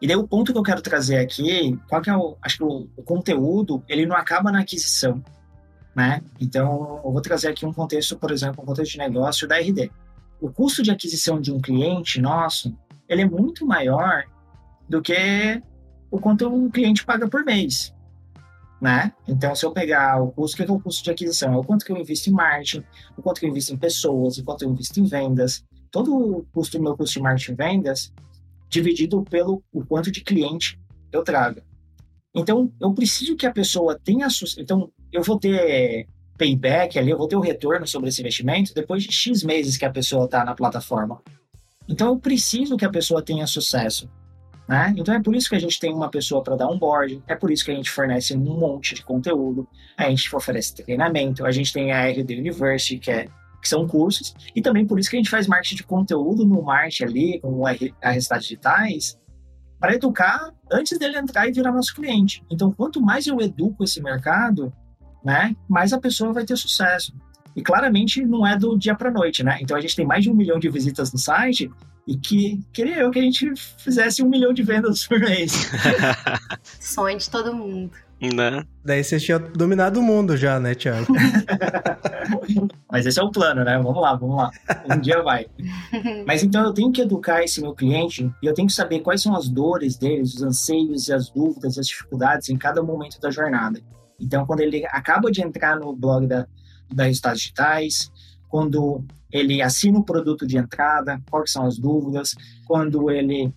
E 0.01 0.07
daí 0.07 0.15
o 0.15 0.25
ponto 0.25 0.53
que 0.53 0.57
eu 0.57 0.63
quero 0.63 0.81
trazer 0.81 1.17
aqui, 1.17 1.77
qual 1.89 2.01
que 2.01 2.09
é 2.09 2.15
o, 2.15 2.37
acho 2.41 2.57
que 2.57 2.63
o, 2.63 2.87
o 2.95 3.03
conteúdo, 3.03 3.83
ele 3.89 4.05
não 4.05 4.15
acaba 4.15 4.51
na 4.51 4.61
aquisição, 4.61 5.21
né? 5.93 6.21
Então, 6.39 7.01
eu 7.03 7.11
vou 7.11 7.21
trazer 7.21 7.49
aqui 7.49 7.65
um 7.65 7.73
contexto, 7.73 8.17
por 8.17 8.31
exemplo, 8.31 8.63
um 8.63 8.65
contexto 8.65 8.93
de 8.93 8.99
negócio 8.99 9.45
da 9.45 9.57
RD. 9.59 9.91
O 10.39 10.49
custo 10.49 10.81
de 10.81 10.91
aquisição 10.91 11.41
de 11.41 11.51
um 11.51 11.59
cliente 11.59 12.21
nosso, 12.21 12.73
ele 13.09 13.23
é 13.23 13.29
muito 13.29 13.65
maior 13.65 14.23
do 14.87 15.01
que 15.01 15.61
o 16.09 16.19
quanto 16.19 16.47
um 16.47 16.69
cliente 16.69 17.03
paga 17.03 17.27
por 17.27 17.43
mês 17.43 17.93
né? 18.81 19.11
Então, 19.27 19.53
se 19.55 19.65
eu 19.65 19.71
pegar 19.71 20.21
o 20.21 20.31
custo, 20.31 20.55
o 20.55 20.65
que 20.65 20.71
é 20.71 20.73
o 20.73 20.79
custo 20.79 21.03
de 21.03 21.11
aquisição? 21.11 21.53
É 21.53 21.57
o 21.57 21.63
quanto 21.63 21.85
que 21.85 21.91
eu 21.91 21.97
invisto 21.97 22.29
em 22.29 22.33
marketing, 22.33 22.83
o 23.17 23.21
quanto 23.21 23.39
que 23.39 23.45
eu 23.45 23.49
invisto 23.49 23.73
em 23.73 23.77
pessoas, 23.77 24.37
o 24.37 24.43
quanto 24.43 24.63
eu 24.63 24.69
invisto 24.69 24.99
em 24.99 25.05
vendas, 25.05 25.63
todo 25.91 26.15
o 26.15 26.45
custo 26.53 26.81
meu 26.81 26.95
custo 26.95 27.13
de 27.13 27.23
marketing 27.23 27.55
vendas, 27.55 28.13
dividido 28.69 29.23
pelo 29.23 29.63
o 29.71 29.83
quanto 29.85 30.11
de 30.11 30.21
cliente 30.21 30.79
eu 31.11 31.23
trago. 31.23 31.61
Então, 32.33 32.71
eu 32.79 32.93
preciso 32.93 33.35
que 33.35 33.45
a 33.45 33.51
pessoa 33.51 33.99
tenha... 33.99 34.27
Então, 34.57 34.91
eu 35.11 35.23
vou 35.23 35.39
ter 35.39 36.07
payback 36.37 36.97
ali, 36.97 37.09
eu 37.09 37.17
vou 37.17 37.27
ter 37.27 37.35
o 37.35 37.41
retorno 37.41 37.87
sobre 37.87 38.09
esse 38.09 38.21
investimento 38.21 38.73
depois 38.73 39.03
de 39.03 39.11
X 39.11 39.43
meses 39.43 39.77
que 39.77 39.85
a 39.85 39.91
pessoa 39.91 40.25
está 40.25 40.45
na 40.45 40.53
plataforma. 40.53 41.21
Então, 41.87 42.09
eu 42.09 42.19
preciso 42.19 42.77
que 42.77 42.85
a 42.85 42.89
pessoa 42.89 43.21
tenha 43.21 43.47
sucesso. 43.47 44.07
Né? 44.69 44.93
Então 44.95 45.15
é 45.15 45.19
por 45.19 45.35
isso 45.35 45.49
que 45.49 45.55
a 45.55 45.59
gente 45.59 45.79
tem 45.79 45.91
uma 45.91 46.11
pessoa 46.11 46.43
para 46.43 46.55
dar 46.55 46.67
um 46.67 46.77
board, 46.77 47.23
é 47.27 47.33
por 47.33 47.49
isso 47.49 47.65
que 47.65 47.71
a 47.71 47.73
gente 47.73 47.89
fornece 47.89 48.37
um 48.37 48.37
monte 48.37 48.93
de 48.93 49.03
conteúdo, 49.03 49.67
a 49.97 50.07
gente 50.07 50.35
oferece 50.35 50.75
treinamento, 50.75 51.43
a 51.43 51.49
gente 51.49 51.73
tem 51.73 51.91
a 51.91 52.07
RD 52.07 52.35
University, 52.35 52.99
que, 52.99 53.09
é, 53.09 53.27
que 53.61 53.67
são 53.67 53.87
cursos, 53.87 54.33
e 54.55 54.61
também 54.61 54.85
por 54.85 54.99
isso 54.99 55.09
que 55.09 55.15
a 55.15 55.19
gente 55.19 55.29
faz 55.29 55.47
marketing 55.47 55.75
de 55.75 55.83
conteúdo 55.83 56.45
no 56.45 56.61
Marte 56.61 57.03
ali, 57.03 57.39
com 57.39 57.65
a 57.65 58.09
Resultados 58.11 58.45
Digitais, 58.45 59.19
para 59.79 59.95
educar 59.95 60.53
antes 60.71 60.97
dele 60.97 61.17
entrar 61.17 61.47
e 61.47 61.51
virar 61.51 61.71
nosso 61.71 61.95
cliente. 61.95 62.43
Então, 62.49 62.71
quanto 62.71 63.01
mais 63.01 63.27
eu 63.27 63.39
educo 63.39 63.83
esse 63.83 64.01
mercado, 64.01 64.73
né, 65.23 65.55
mais 65.67 65.93
a 65.93 65.99
pessoa 65.99 66.33
vai 66.33 66.45
ter 66.45 66.57
sucesso. 66.57 67.13
E 67.55 67.61
claramente 67.61 68.25
não 68.25 68.45
é 68.45 68.57
do 68.57 68.77
dia 68.77 68.95
para 68.95 69.11
noite, 69.11 69.43
né? 69.43 69.57
Então 69.61 69.75
a 69.75 69.81
gente 69.81 69.95
tem 69.95 70.05
mais 70.05 70.23
de 70.23 70.31
um 70.31 70.35
milhão 70.35 70.59
de 70.59 70.69
visitas 70.69 71.11
no 71.11 71.17
site 71.17 71.69
e 72.07 72.17
que 72.17 72.59
queria 72.71 72.99
eu 72.99 73.11
que 73.11 73.19
a 73.19 73.21
gente 73.21 73.53
fizesse 73.77 74.23
um 74.23 74.29
milhão 74.29 74.53
de 74.53 74.63
vendas 74.63 75.05
por 75.05 75.19
mês. 75.19 75.69
Sonho 76.79 77.17
de 77.17 77.29
todo 77.29 77.53
mundo. 77.53 77.91
Né? 78.21 78.65
Daí 78.83 79.01
você 79.01 79.17
tinha 79.17 79.39
dominado 79.39 79.99
o 79.99 80.03
mundo 80.03 80.35
já, 80.35 80.59
né, 80.59 80.75
Thiago? 80.75 81.07
Mas 82.91 83.05
esse 83.05 83.19
é 83.19 83.23
o 83.23 83.31
plano, 83.31 83.63
né? 83.63 83.77
Vamos 83.77 84.01
lá, 84.01 84.15
vamos 84.15 84.35
lá. 84.35 84.51
Um 84.91 84.99
dia 84.99 85.21
vai. 85.21 85.45
Mas 86.27 86.43
então 86.43 86.65
eu 86.65 86.73
tenho 86.73 86.91
que 86.91 87.01
educar 87.01 87.43
esse 87.43 87.61
meu 87.61 87.73
cliente 87.73 88.29
e 88.43 88.45
eu 88.45 88.53
tenho 88.53 88.67
que 88.67 88.73
saber 88.73 88.99
quais 88.99 89.21
são 89.21 89.35
as 89.35 89.47
dores 89.47 89.95
deles, 89.95 90.35
os 90.35 90.41
anseios 90.41 91.07
e 91.07 91.13
as 91.13 91.29
dúvidas, 91.29 91.77
as 91.77 91.87
dificuldades 91.87 92.49
em 92.49 92.57
cada 92.57 92.83
momento 92.83 93.19
da 93.21 93.31
jornada. 93.31 93.81
Então, 94.19 94.45
quando 94.45 94.59
ele 94.59 94.85
acaba 94.87 95.31
de 95.31 95.41
entrar 95.41 95.79
no 95.79 95.95
blog 95.95 96.27
da, 96.27 96.45
da 96.93 97.05
Resultados 97.05 97.39
Digitais, 97.39 98.11
quando 98.49 99.03
ele 99.31 99.61
assina 99.61 99.99
o 99.99 100.03
produto 100.03 100.45
de 100.45 100.57
entrada, 100.57 101.21
quais 101.29 101.51
são 101.51 101.65
as 101.65 101.77
dúvidas, 101.77 102.35
quando 102.67 103.09
ele 103.09 103.53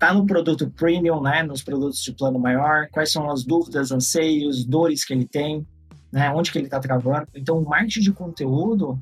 está 0.00 0.14
no 0.14 0.24
produto 0.24 0.70
premium, 0.70 1.20
né, 1.20 1.42
nos 1.42 1.62
produtos 1.62 2.02
de 2.02 2.14
plano 2.14 2.38
maior, 2.38 2.88
quais 2.90 3.12
são 3.12 3.30
as 3.30 3.44
dúvidas, 3.44 3.92
anseios, 3.92 4.64
dores 4.64 5.04
que 5.04 5.12
ele 5.12 5.26
tem, 5.26 5.66
né, 6.10 6.30
onde 6.30 6.50
que 6.50 6.56
ele 6.56 6.68
está 6.68 6.80
travando. 6.80 7.28
Então, 7.34 7.58
o 7.58 7.68
marketing 7.68 8.00
de 8.00 8.12
conteúdo 8.12 8.98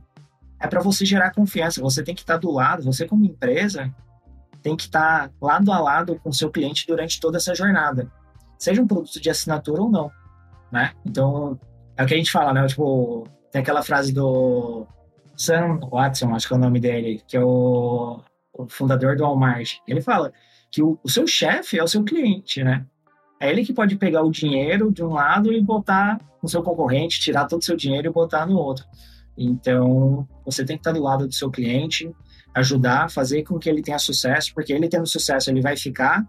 é 0.60 0.66
para 0.66 0.80
você 0.80 1.06
gerar 1.06 1.30
confiança. 1.30 1.80
Você 1.80 2.02
tem 2.02 2.16
que 2.16 2.22
estar 2.22 2.34
tá 2.34 2.40
do 2.40 2.50
lado, 2.50 2.82
você 2.82 3.06
como 3.06 3.24
empresa 3.24 3.94
tem 4.60 4.76
que 4.76 4.82
estar 4.82 5.28
tá 5.28 5.34
lado 5.40 5.70
a 5.70 5.78
lado 5.78 6.18
com 6.18 6.30
o 6.30 6.34
seu 6.34 6.50
cliente 6.50 6.84
durante 6.84 7.20
toda 7.20 7.36
essa 7.36 7.54
jornada, 7.54 8.10
seja 8.58 8.82
um 8.82 8.86
produto 8.86 9.20
de 9.20 9.30
assinatura 9.30 9.80
ou 9.80 9.88
não, 9.88 10.10
né? 10.72 10.92
Então, 11.06 11.56
é 11.96 12.02
o 12.02 12.06
que 12.06 12.14
a 12.14 12.16
gente 12.16 12.32
fala, 12.32 12.52
né? 12.52 12.66
Tipo, 12.66 13.22
tem 13.52 13.62
aquela 13.62 13.84
frase 13.84 14.12
do 14.12 14.84
Sam 15.36 15.78
Watson, 15.92 16.34
acho 16.34 16.48
que 16.48 16.54
é 16.54 16.56
o 16.56 16.60
nome 16.60 16.80
dele, 16.80 17.22
que 17.24 17.36
é 17.36 17.40
o, 17.40 18.20
o 18.52 18.68
fundador 18.68 19.16
do 19.16 19.22
Walmart. 19.22 19.76
Ele 19.86 20.00
fala 20.00 20.32
que 20.70 20.82
o, 20.82 20.98
o 21.02 21.08
seu 21.08 21.26
chefe 21.26 21.78
é 21.78 21.82
o 21.82 21.88
seu 21.88 22.04
cliente, 22.04 22.62
né? 22.62 22.84
É 23.40 23.50
ele 23.50 23.64
que 23.64 23.72
pode 23.72 23.96
pegar 23.96 24.22
o 24.22 24.30
dinheiro 24.30 24.92
de 24.92 25.02
um 25.02 25.12
lado 25.12 25.52
e 25.52 25.60
botar 25.62 26.20
no 26.42 26.48
seu 26.48 26.62
concorrente, 26.62 27.20
tirar 27.20 27.46
todo 27.46 27.60
o 27.60 27.64
seu 27.64 27.76
dinheiro 27.76 28.08
e 28.08 28.12
botar 28.12 28.46
no 28.46 28.56
outro. 28.56 28.84
Então, 29.36 30.26
você 30.44 30.64
tem 30.64 30.76
que 30.76 30.80
estar 30.80 30.92
do 30.92 31.02
lado 31.02 31.26
do 31.26 31.32
seu 31.32 31.50
cliente, 31.50 32.12
ajudar, 32.54 33.10
fazer 33.10 33.44
com 33.44 33.58
que 33.58 33.68
ele 33.68 33.82
tenha 33.82 33.98
sucesso, 33.98 34.52
porque 34.52 34.72
ele 34.72 34.88
tendo 34.88 35.06
sucesso, 35.06 35.50
ele 35.50 35.60
vai 35.60 35.76
ficar. 35.76 36.26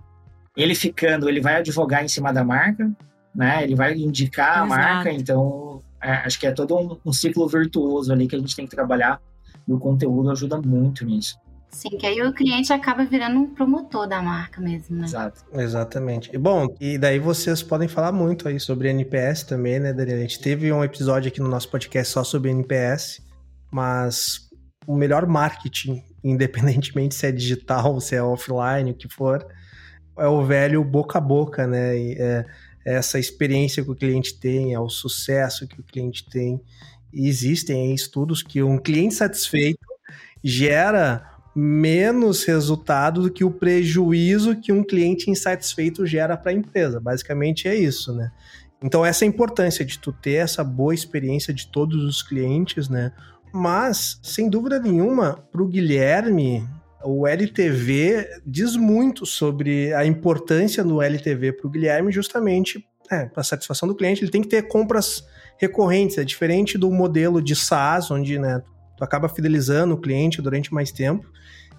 Ele 0.56 0.76
ficando, 0.76 1.28
ele 1.28 1.42
vai 1.42 1.56
advogar 1.56 2.04
em 2.04 2.08
cima 2.08 2.32
da 2.32 2.44
marca, 2.44 2.92
né? 3.34 3.64
Ele 3.64 3.76
vai 3.76 3.96
indicar 3.96 4.66
Exato. 4.66 4.74
a 4.74 4.78
marca, 4.78 5.12
então 5.12 5.82
é, 6.02 6.12
acho 6.12 6.40
que 6.40 6.48
é 6.48 6.52
todo 6.52 6.78
um, 6.78 6.98
um, 7.06 7.14
ciclo 7.14 7.48
virtuoso 7.48 8.12
ali 8.12 8.28
que 8.28 8.36
a 8.36 8.40
gente 8.40 8.56
tem 8.56 8.66
que 8.66 8.76
trabalhar 8.76 9.22
e 9.68 9.74
o 9.74 9.80
conteúdo 9.80 10.30
ajuda 10.32 10.62
muito 10.62 11.06
nisso. 11.06 11.38
Sim, 11.70 11.90
que 11.90 12.06
aí 12.06 12.22
o 12.22 12.34
cliente 12.34 12.74
acaba 12.74 13.06
virando 13.06 13.40
um 13.40 13.54
promotor 13.54 14.08
da 14.08 14.22
marca 14.22 14.60
mesmo, 14.60 14.98
né? 14.98 15.06
Exato. 15.06 15.46
Exatamente. 15.54 16.36
Bom, 16.38 16.76
e 16.80 16.98
daí 16.98 17.20
vocês 17.20 17.62
podem 17.62 17.88
falar 17.88 18.12
muito 18.12 18.48
aí 18.48 18.60
sobre 18.60 18.90
NPS 18.90 19.44
também, 19.44 19.80
né, 19.80 19.94
Daniela? 19.94 20.20
A 20.20 20.22
gente 20.24 20.40
teve 20.40 20.72
um 20.72 20.84
episódio 20.84 21.30
aqui 21.30 21.40
no 21.40 21.48
nosso 21.48 21.70
podcast 21.70 22.12
só 22.12 22.24
sobre 22.24 22.50
NPS, 22.50 23.22
mas 23.72 24.50
o 24.88 24.96
melhor 24.96 25.28
marketing, 25.28 26.04
independentemente 26.24 27.16
se 27.16 27.28
é 27.28 27.32
digital, 27.32 28.00
se 28.02 28.16
é 28.16 28.24
offline, 28.24 28.92
o 28.92 28.96
que 28.96 29.08
for, 29.08 29.46
é 30.18 30.28
o 30.28 30.44
velho 30.44 30.84
boca 30.84 31.20
a 31.20 31.22
boca, 31.22 31.68
né? 31.68 31.98
E, 31.98 32.18
é, 32.20 32.46
essa 32.84 33.20
experiência 33.20 33.84
que 33.84 33.92
o 33.92 33.96
cliente 33.96 34.40
tem, 34.40 34.74
é 34.74 34.80
o 34.80 34.90
sucesso 34.90 35.68
que 35.68 35.80
o 35.80 35.84
cliente 35.84 36.28
tem. 36.28 36.60
E 37.14 37.28
existem 37.28 37.94
estudos 37.94 38.42
que 38.42 38.64
um 38.64 38.78
cliente 38.78 39.14
satisfeito 39.14 39.86
gera 40.44 41.29
menos 41.60 42.46
resultado 42.46 43.22
do 43.22 43.32
que 43.32 43.44
o 43.44 43.52
prejuízo 43.52 44.56
que 44.56 44.72
um 44.72 44.84
cliente 44.84 45.30
insatisfeito 45.30 46.06
gera 46.06 46.38
para 46.38 46.52
a 46.52 46.54
empresa. 46.54 47.00
Basicamente 47.00 47.68
é 47.68 47.76
isso, 47.76 48.14
né? 48.14 48.32
Então 48.82 49.06
essa 49.06 49.26
é 49.26 49.28
a 49.28 49.30
importância 49.30 49.84
de 49.84 50.00
tu 50.00 50.14
ter 50.14 50.36
essa 50.36 50.64
boa 50.64 50.94
experiência 50.94 51.54
de 51.54 51.68
todos 51.68 52.04
os 52.04 52.24
clientes, 52.24 52.88
né? 52.88 53.12
Mas, 53.52 54.20
sem 54.24 54.50
dúvida 54.50 54.80
nenhuma, 54.80 55.44
para 55.52 55.62
o 55.62 55.68
Guilherme, 55.68 56.68
o 57.04 57.28
LTV 57.28 58.42
diz 58.46 58.76
muito 58.76 59.26
sobre 59.26 59.94
a 59.94 60.06
importância 60.06 60.84
do 60.84 61.02
LTV 61.02 61.54
para 61.54 61.68
o 61.68 61.70
Guilherme, 61.70 62.12
justamente 62.12 62.86
é, 63.10 63.26
para 63.26 63.42
a 63.42 63.44
satisfação 63.44 63.88
do 63.88 63.96
cliente. 63.96 64.24
Ele 64.24 64.32
tem 64.32 64.42
que 64.42 64.48
ter 64.48 64.68
compras 64.68 65.26
recorrentes, 65.58 66.20
é 66.20 66.24
diferente 66.24 66.78
do 66.78 66.92
modelo 66.92 67.42
de 67.42 67.56
SaaS, 67.56 68.12
onde 68.12 68.38
né, 68.38 68.62
tu 69.00 69.04
acaba 69.06 69.30
fidelizando 69.30 69.96
o 69.96 69.98
cliente 69.98 70.42
durante 70.42 70.74
mais 70.74 70.92
tempo. 70.92 71.26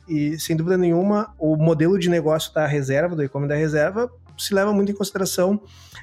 E, 0.09 0.39
sem 0.41 0.57
dúvida 0.57 0.79
nenhuma, 0.79 1.35
o 1.39 1.55
modelo 1.55 1.99
de 1.99 2.09
negócio 2.09 2.53
da 2.55 2.66
reserva, 2.66 3.14
do 3.14 3.23
e-commerce 3.23 3.55
da 3.55 3.61
reserva, 3.61 4.11
se 4.39 4.55
leva 4.55 4.73
muito 4.73 4.91
em 4.91 4.95
consideração 4.95 5.61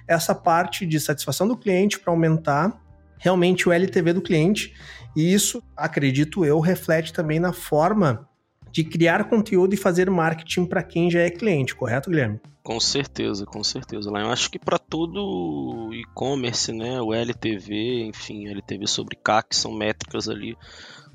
essa 0.08 0.36
parte 0.36 0.86
de 0.86 1.00
satisfação 1.00 1.48
do 1.48 1.58
cliente 1.58 2.00
para 2.00 2.14
aumentar 2.14 2.80
realmente 3.18 3.68
o 3.68 3.72
LTV 3.72 4.14
do 4.14 4.22
cliente. 4.22 4.76
E 5.16 5.34
isso, 5.34 5.64
acredito 5.76 6.46
eu, 6.46 6.60
reflete 6.60 7.12
também 7.12 7.40
na 7.40 7.52
forma 7.52 8.30
de 8.72 8.84
criar 8.84 9.28
conteúdo 9.28 9.74
e 9.74 9.78
fazer 9.78 10.08
marketing 10.12 10.68
para 10.68 10.84
quem 10.84 11.10
já 11.10 11.22
é 11.22 11.32
cliente, 11.32 11.74
correto, 11.74 12.12
Guilherme? 12.12 12.40
Com 12.62 12.80
certeza, 12.80 13.46
com 13.46 13.64
certeza. 13.64 14.10
Eu 14.10 14.30
acho 14.30 14.52
que 14.52 14.60
para 14.60 14.78
todo 14.78 15.90
e-commerce, 15.94 16.72
né, 16.72 17.02
o 17.02 17.14
LTV, 17.14 18.04
enfim, 18.08 18.48
LTV 18.50 18.86
sobre 18.86 19.16
CAC 19.16 19.56
são 19.56 19.72
métricas 19.72 20.30
ali 20.30 20.56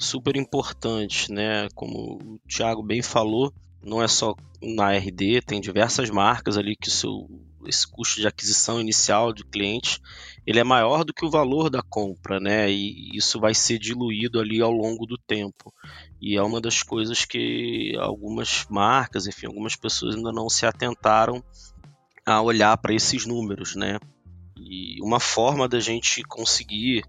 super 0.03 0.36
importantes, 0.36 1.28
né? 1.28 1.68
Como 1.74 2.18
o 2.22 2.40
Thiago 2.48 2.82
bem 2.82 3.00
falou, 3.00 3.53
não 3.82 4.03
é 4.03 4.09
só 4.09 4.34
na 4.61 4.92
RD, 4.92 5.42
tem 5.42 5.61
diversas 5.61 6.11
marcas 6.11 6.59
ali 6.59 6.76
que 6.76 6.90
seu 6.90 7.28
esse 7.64 7.86
custo 7.86 8.20
de 8.20 8.26
aquisição 8.26 8.80
inicial 8.80 9.32
de 9.32 9.44
cliente 9.44 10.00
ele 10.44 10.59
é 10.59 10.64
maior 10.64 11.05
do 11.05 11.14
que 11.14 11.24
o 11.24 11.30
valor 11.30 11.70
da 11.70 11.82
compra, 11.82 12.40
né? 12.40 12.70
E 12.70 13.16
isso 13.16 13.38
vai 13.38 13.55
ser 13.55 13.78
diluído 13.78 14.40
ali 14.40 14.61
ao 14.61 14.72
longo 14.72 15.07
do 15.07 15.16
tempo. 15.16 15.72
E 16.20 16.36
é 16.36 16.42
uma 16.42 16.61
das 16.61 16.82
coisas 16.82 17.24
que 17.24 17.96
algumas 18.00 18.66
marcas, 18.68 19.26
enfim, 19.26 19.46
algumas 19.46 19.76
pessoas 19.76 20.16
ainda 20.16 20.32
não 20.32 20.48
se 20.48 20.66
atentaram 20.66 21.42
a 22.26 22.40
olhar 22.42 22.76
para 22.78 22.94
esses 22.94 23.24
números, 23.24 23.76
né? 23.76 24.00
E 24.57 25.00
uma 25.00 25.20
forma 25.20 25.68
da 25.68 25.78
gente 25.78 26.22
conseguir, 26.24 27.05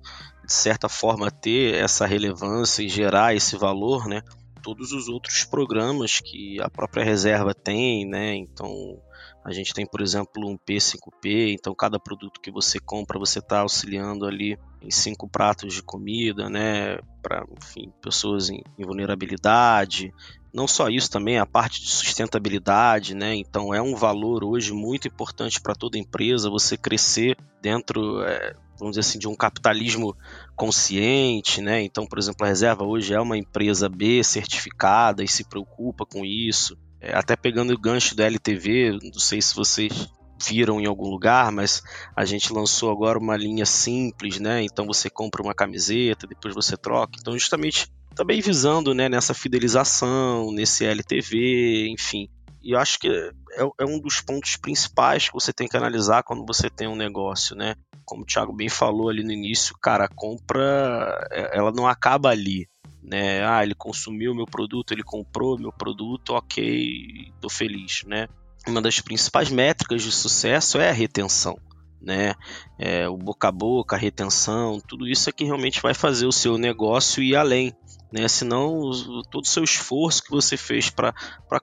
de 0.45 0.53
certa 0.53 0.89
forma, 0.89 1.31
ter 1.31 1.75
essa 1.75 2.05
relevância 2.05 2.83
e 2.83 2.89
gerar 2.89 3.35
esse 3.35 3.55
valor, 3.55 4.07
né? 4.07 4.21
Todos 4.61 4.91
os 4.91 5.07
outros 5.09 5.43
programas 5.43 6.19
que 6.19 6.61
a 6.61 6.69
própria 6.69 7.03
reserva 7.03 7.53
tem, 7.53 8.05
né? 8.05 8.35
Então, 8.35 8.99
a 9.45 9.51
gente 9.51 9.73
tem, 9.73 9.85
por 9.85 10.01
exemplo, 10.01 10.47
um 10.47 10.57
P5P, 10.57 11.53
então 11.53 11.75
cada 11.75 11.99
produto 11.99 12.39
que 12.39 12.49
você 12.49 12.79
compra, 12.79 13.19
você 13.19 13.39
está 13.39 13.59
auxiliando 13.59 14.25
ali 14.25 14.57
em 14.81 14.89
cinco 14.89 15.27
pratos 15.27 15.73
de 15.73 15.83
comida, 15.83 16.49
né, 16.49 16.97
para 17.21 17.45
pessoas 18.01 18.49
em, 18.49 18.61
em, 18.77 18.85
vulnerabilidade. 18.85 20.13
Não 20.53 20.65
só 20.65 20.87
isso, 20.87 21.11
também 21.11 21.37
a 21.39 21.45
parte 21.45 21.81
de 21.81 21.89
sustentabilidade, 21.89 23.15
né? 23.15 23.35
Então 23.35 23.73
é 23.73 23.81
um 23.81 23.95
valor 23.95 24.45
hoje 24.45 24.71
muito 24.71 25.07
importante 25.07 25.59
para 25.59 25.75
toda 25.75 25.97
empresa 25.97 26.49
você 26.49 26.77
crescer 26.77 27.35
dentro, 27.61 28.21
é, 28.23 28.55
vamos 28.77 28.95
dizer 28.95 29.01
assim, 29.01 29.19
de 29.19 29.27
um 29.27 29.35
capitalismo 29.35 30.15
consciente, 30.55 31.61
né? 31.61 31.81
Então, 31.81 32.05
por 32.05 32.17
exemplo, 32.19 32.45
a 32.45 32.49
Reserva 32.49 32.83
hoje 32.83 33.13
é 33.13 33.19
uma 33.19 33.37
empresa 33.37 33.87
B 33.89 34.23
certificada 34.23 35.23
e 35.23 35.27
se 35.27 35.43
preocupa 35.43 36.05
com 36.05 36.25
isso. 36.25 36.77
É, 36.99 37.15
até 37.15 37.35
pegando 37.35 37.73
o 37.73 37.79
gancho 37.79 38.15
da 38.15 38.25
LTV, 38.25 38.99
não 39.03 39.19
sei 39.19 39.41
se 39.41 39.55
vocês 39.55 40.09
viram 40.45 40.79
em 40.79 40.85
algum 40.85 41.09
lugar, 41.09 41.51
mas 41.51 41.81
a 42.15 42.25
gente 42.25 42.51
lançou 42.51 42.91
agora 42.91 43.17
uma 43.17 43.37
linha 43.37 43.65
simples, 43.65 44.39
né? 44.39 44.63
Então 44.63 44.85
você 44.85 45.09
compra 45.09 45.41
uma 45.41 45.53
camiseta, 45.53 46.27
depois 46.27 46.53
você 46.53 46.75
troca. 46.75 47.17
Então 47.19 47.37
justamente 47.37 47.87
também 48.15 48.41
visando, 48.41 48.93
né, 48.93 49.09
nessa 49.09 49.33
fidelização, 49.33 50.51
nesse 50.51 50.85
LTV, 50.85 51.87
enfim. 51.89 52.29
E 52.61 52.71
eu 52.71 52.79
acho 52.79 52.99
que 52.99 53.07
é, 53.07 53.31
é, 53.79 53.85
um 53.85 53.99
dos 53.99 54.21
pontos 54.21 54.55
principais 54.55 55.27
que 55.27 55.33
você 55.33 55.51
tem 55.51 55.67
que 55.67 55.75
analisar 55.75 56.23
quando 56.23 56.45
você 56.45 56.69
tem 56.69 56.87
um 56.87 56.95
negócio, 56.95 57.55
né? 57.55 57.75
Como 58.13 58.23
o 58.23 58.25
Thiago 58.27 58.53
bem 58.53 58.69
falou 58.69 59.09
ali 59.09 59.23
no 59.23 59.31
início, 59.31 59.75
cara, 59.81 60.05
a 60.05 60.07
compra 60.07 61.27
é, 61.31 61.57
ela 61.57 61.71
não 61.71 61.87
acaba 61.87 62.29
ali 62.29 62.67
né? 63.03 63.45
Ah, 63.45 63.63
ele 63.63 63.75
consumiu 63.75 64.33
meu 64.33 64.45
produto, 64.45 64.93
ele 64.93 65.03
comprou 65.03 65.59
meu 65.59 65.71
produto, 65.71 66.33
ok, 66.33 67.31
tô 67.41 67.49
feliz, 67.49 68.03
né? 68.07 68.27
Uma 68.65 68.81
das 68.81 69.01
principais 69.01 69.49
métricas 69.49 70.01
de 70.01 70.11
sucesso 70.11 70.79
é 70.79 70.89
a 70.89 70.93
retenção, 70.93 71.57
né? 72.01 72.33
É, 72.79 73.07
o 73.09 73.17
boca 73.17 73.49
a 73.49 73.51
boca, 73.51 73.95
a 73.95 73.99
retenção, 73.99 74.79
tudo 74.87 75.07
isso 75.07 75.29
é 75.29 75.33
que 75.33 75.43
realmente 75.43 75.81
vai 75.81 75.93
fazer 75.93 76.25
o 76.25 76.31
seu 76.31 76.57
negócio 76.57 77.21
ir 77.21 77.35
além, 77.35 77.75
né? 78.11 78.27
Senão 78.29 78.79
todo 79.29 79.43
o 79.43 79.49
seu 79.49 79.63
esforço 79.63 80.23
que 80.23 80.31
você 80.31 80.55
fez 80.55 80.89
para 80.89 81.13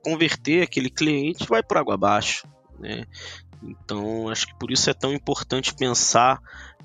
converter 0.02 0.62
aquele 0.62 0.90
cliente 0.90 1.46
vai 1.48 1.62
por 1.62 1.78
água 1.78 1.94
abaixo, 1.94 2.46
né? 2.78 3.06
Então 3.62 4.28
acho 4.28 4.46
que 4.46 4.54
por 4.54 4.70
isso 4.70 4.88
é 4.88 4.94
tão 4.94 5.12
importante 5.12 5.74
pensar, 5.74 6.40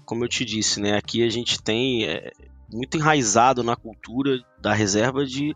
como 0.05 0.23
eu 0.23 0.29
te 0.29 0.43
disse, 0.43 0.79
né? 0.79 0.97
Aqui 0.97 1.23
a 1.23 1.29
gente 1.29 1.61
tem 1.61 2.05
é, 2.05 2.31
muito 2.71 2.97
enraizado 2.97 3.63
na 3.63 3.75
cultura 3.75 4.39
da 4.59 4.73
reserva 4.73 5.25
de 5.25 5.55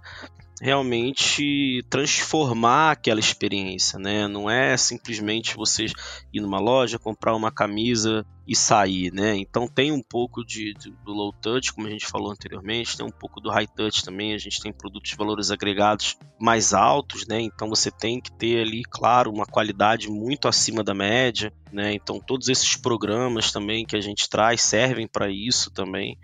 realmente 0.62 1.84
transformar 1.90 2.92
aquela 2.92 3.20
experiência, 3.20 3.98
né? 3.98 4.28
Não 4.28 4.50
é 4.50 4.76
simplesmente 4.76 5.56
você 5.56 5.86
ir 6.34 6.42
numa 6.42 6.60
loja, 6.60 7.00
comprar 7.00 7.36
uma 7.36 7.52
camisa 7.52 8.26
e 8.50 8.56
sair, 8.56 9.14
né? 9.14 9.38
Então 9.38 9.68
tem 9.68 9.92
um 9.92 10.02
pouco 10.02 10.44
de, 10.44 10.74
de, 10.74 10.90
do 10.90 11.12
low 11.12 11.32
touch, 11.32 11.72
como 11.72 11.86
a 11.86 11.90
gente 11.92 12.08
falou 12.08 12.32
anteriormente, 12.32 12.98
tem 12.98 13.06
um 13.06 13.12
pouco 13.12 13.40
do 13.40 13.52
high 13.52 13.68
touch 13.68 14.04
também. 14.04 14.34
A 14.34 14.40
gente 14.40 14.60
tem 14.60 14.74
produtos 14.74 15.12
de 15.12 15.16
valores 15.16 15.52
agregados 15.52 16.18
mais 16.42 16.74
altos, 16.74 17.28
né? 17.28 17.40
Então 17.40 17.70
você 17.70 17.92
tem 17.92 18.20
que 18.20 18.32
ter 18.32 18.62
ali, 18.62 18.82
claro, 18.82 19.32
uma 19.32 19.46
qualidade 19.46 20.10
muito 20.10 20.48
acima 20.48 20.84
da 20.84 20.96
média, 20.96 21.54
né? 21.72 21.94
Então 21.94 22.20
todos 22.20 22.50
esses 22.50 22.76
programas 22.76 23.52
também 23.52 23.86
que 23.86 23.96
a 23.96 24.02
gente 24.02 24.28
traz 24.28 24.64
servem 24.64 25.08
para 25.08 25.30
isso 25.30 25.70
também. 25.70 26.18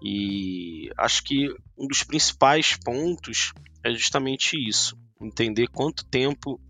E 0.00 0.88
acho 0.96 1.24
que 1.24 1.48
um 1.76 1.88
dos 1.88 2.04
principais 2.04 2.76
pontos 2.76 3.52
é 3.84 3.92
justamente 3.92 4.56
isso: 4.56 4.96
entender 5.20 5.66
quanto 5.66 6.06
tempo 6.06 6.60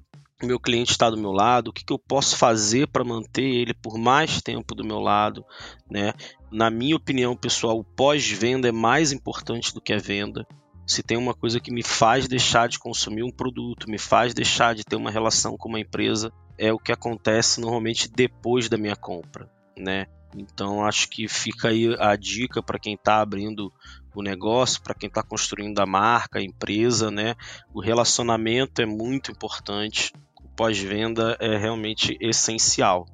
meu 0.45 0.61
cliente 0.61 0.91
está 0.91 1.09
do 1.09 1.17
meu 1.17 1.33
lado, 1.33 1.69
o 1.69 1.73
que, 1.73 1.85
que 1.85 1.93
eu 1.93 1.99
posso 1.99 2.37
fazer 2.37 2.89
para 2.89 3.05
manter 3.05 3.43
ele 3.43 3.73
por 3.73 3.97
mais 3.97 4.43
tempo 4.43 4.75
do 4.75 4.85
meu 4.85 4.99
lado. 4.99 5.45
Né? 5.91 6.13
Na 6.51 6.71
minha 6.71 6.97
opinião 6.97 7.35
pessoal, 7.35 7.79
o 7.79 7.85
pós-venda 7.85 8.69
é 8.69 8.73
mais 8.73 9.13
importante 9.13 9.73
do 9.73 9.81
que 9.81 9.93
a 9.93 9.99
venda. 9.99 10.47
Se 10.87 11.03
tem 11.03 11.17
uma 11.17 11.35
coisa 11.35 11.59
que 11.59 11.73
me 11.73 11.83
faz 11.83 12.29
deixar 12.29 12.69
de 12.69 12.79
consumir 12.79 13.23
um 13.23 13.33
produto, 13.33 13.91
me 13.91 13.99
faz 13.99 14.35
deixar 14.35 14.75
de 14.75 14.85
ter 14.85 14.97
uma 14.97 15.11
relação 15.11 15.57
com 15.57 15.69
uma 15.69 15.81
empresa, 15.81 16.33
é 16.59 16.73
o 16.73 16.79
que 16.79 16.93
acontece 16.93 17.61
normalmente 17.61 18.09
depois 18.09 18.69
da 18.69 18.77
minha 18.77 18.95
compra. 18.95 19.51
Né? 19.77 20.07
Então 20.37 20.85
acho 20.85 21.09
que 21.09 21.27
fica 21.29 21.69
aí 21.69 21.97
a 21.99 22.15
dica 22.15 22.63
para 22.63 22.79
quem 22.79 22.95
está 22.95 23.21
abrindo 23.21 23.73
o 24.21 24.23
negócio, 24.23 24.83
para 24.83 24.95
quem 24.95 25.09
está 25.09 25.23
construindo 25.23 25.79
a 25.79 25.87
marca, 25.87 26.39
a 26.39 26.43
empresa, 26.43 27.11
né? 27.11 27.35
O 27.73 27.81
relacionamento 27.81 28.81
é 28.81 28.87
muito 28.87 29.31
importante. 29.31 30.13
O 30.43 30.49
pós-venda 30.49 31.37
é 31.41 31.57
realmente 31.57 32.17
essencial. 32.21 33.07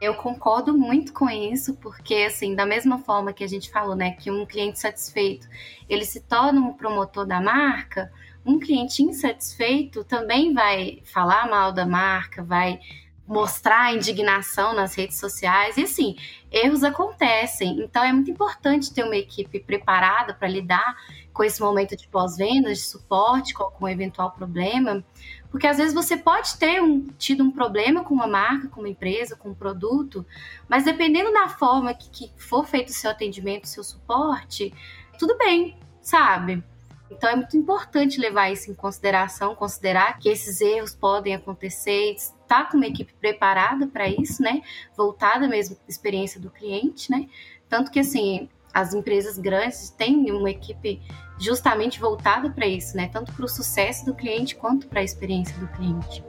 Eu 0.00 0.14
concordo 0.14 0.76
muito 0.76 1.12
com 1.12 1.28
isso, 1.28 1.74
porque 1.76 2.14
assim, 2.14 2.54
da 2.54 2.66
mesma 2.66 2.98
forma 2.98 3.32
que 3.32 3.42
a 3.42 3.46
gente 3.46 3.70
falou, 3.70 3.96
né, 3.96 4.10
que 4.10 4.30
um 4.30 4.44
cliente 4.44 4.78
satisfeito, 4.78 5.48
ele 5.88 6.04
se 6.04 6.20
torna 6.20 6.60
um 6.60 6.74
promotor 6.74 7.26
da 7.26 7.40
marca, 7.40 8.12
um 8.44 8.58
cliente 8.58 9.02
insatisfeito 9.02 10.04
também 10.04 10.52
vai 10.54 11.02
falar 11.04 11.48
mal 11.48 11.72
da 11.72 11.84
marca, 11.84 12.44
vai 12.44 12.78
mostrar 13.26 13.92
indignação 13.92 14.74
nas 14.74 14.94
redes 14.94 15.18
sociais. 15.18 15.76
E 15.76 15.82
assim, 15.82 16.16
erros 16.50 16.84
acontecem. 16.84 17.80
Então 17.80 18.02
é 18.04 18.12
muito 18.12 18.30
importante 18.30 18.92
ter 18.92 19.02
uma 19.02 19.16
equipe 19.16 19.58
preparada 19.60 20.32
para 20.32 20.48
lidar 20.48 20.96
com 21.32 21.42
esse 21.42 21.60
momento 21.60 21.96
de 21.96 22.06
pós-vendas, 22.08 22.78
de 22.78 22.84
suporte 22.84 23.52
com 23.52 23.64
algum 23.64 23.88
eventual 23.88 24.30
problema. 24.30 25.04
Porque 25.50 25.66
às 25.66 25.76
vezes 25.76 25.92
você 25.92 26.16
pode 26.16 26.56
ter 26.56 26.80
um, 26.80 27.08
tido 27.18 27.42
um 27.42 27.50
problema 27.50 28.04
com 28.04 28.14
uma 28.14 28.26
marca, 28.26 28.68
com 28.68 28.80
uma 28.80 28.88
empresa, 28.88 29.36
com 29.36 29.50
um 29.50 29.54
produto, 29.54 30.24
mas 30.68 30.84
dependendo 30.84 31.32
da 31.32 31.48
forma 31.48 31.92
que, 31.94 32.08
que 32.10 32.32
for 32.36 32.66
feito 32.66 32.90
o 32.90 32.94
seu 32.94 33.10
atendimento, 33.10 33.64
o 33.64 33.68
seu 33.68 33.82
suporte, 33.82 34.72
tudo 35.18 35.36
bem, 35.36 35.76
sabe? 36.00 36.62
Então 37.10 37.30
é 37.30 37.36
muito 37.36 37.56
importante 37.56 38.20
levar 38.20 38.50
isso 38.50 38.70
em 38.70 38.74
consideração, 38.74 39.54
considerar 39.54 40.18
que 40.18 40.28
esses 40.28 40.60
erros 40.60 40.94
podem 40.94 41.34
acontecer, 41.34 42.14
estar 42.46 42.68
com 42.70 42.76
uma 42.76 42.86
equipe 42.86 43.12
preparada 43.20 43.86
para 43.86 44.08
isso, 44.08 44.42
né? 44.42 44.62
Voltada 44.96 45.48
mesmo 45.48 45.76
à 45.76 45.90
experiência 45.90 46.40
do 46.40 46.50
cliente, 46.50 47.10
né? 47.10 47.28
Tanto 47.68 47.90
que 47.90 47.98
assim, 47.98 48.48
as 48.72 48.94
empresas 48.94 49.38
grandes 49.38 49.90
têm 49.90 50.30
uma 50.30 50.50
equipe 50.50 51.00
justamente 51.38 52.00
voltada 52.00 52.48
para 52.50 52.66
isso, 52.66 52.96
né? 52.96 53.08
Tanto 53.12 53.32
para 53.32 53.44
o 53.44 53.48
sucesso 53.48 54.06
do 54.06 54.14
cliente 54.14 54.54
quanto 54.54 54.86
para 54.86 55.00
a 55.00 55.04
experiência 55.04 55.56
do 55.58 55.66
cliente. 55.68 56.22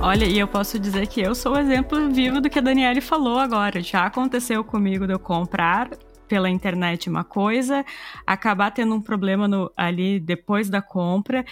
Olha, 0.00 0.24
e 0.24 0.38
eu 0.38 0.46
posso 0.46 0.78
dizer 0.78 1.06
que 1.08 1.20
eu 1.20 1.34
sou 1.34 1.52
o 1.52 1.58
exemplo 1.58 2.08
vivo 2.10 2.40
do 2.40 2.48
que 2.48 2.58
a 2.58 2.62
Daniele 2.62 3.00
falou 3.00 3.38
agora. 3.38 3.80
Já 3.80 4.06
aconteceu 4.06 4.62
comigo 4.64 5.06
de 5.06 5.12
eu 5.12 5.18
comprar 5.18 5.90
pela 6.28 6.48
internet 6.48 7.08
uma 7.08 7.24
coisa, 7.24 7.84
acabar 8.26 8.70
tendo 8.70 8.94
um 8.94 9.00
problema 9.00 9.48
no, 9.48 9.72
ali 9.76 10.20
depois 10.20 10.68
da 10.68 10.80
compra 10.80 11.44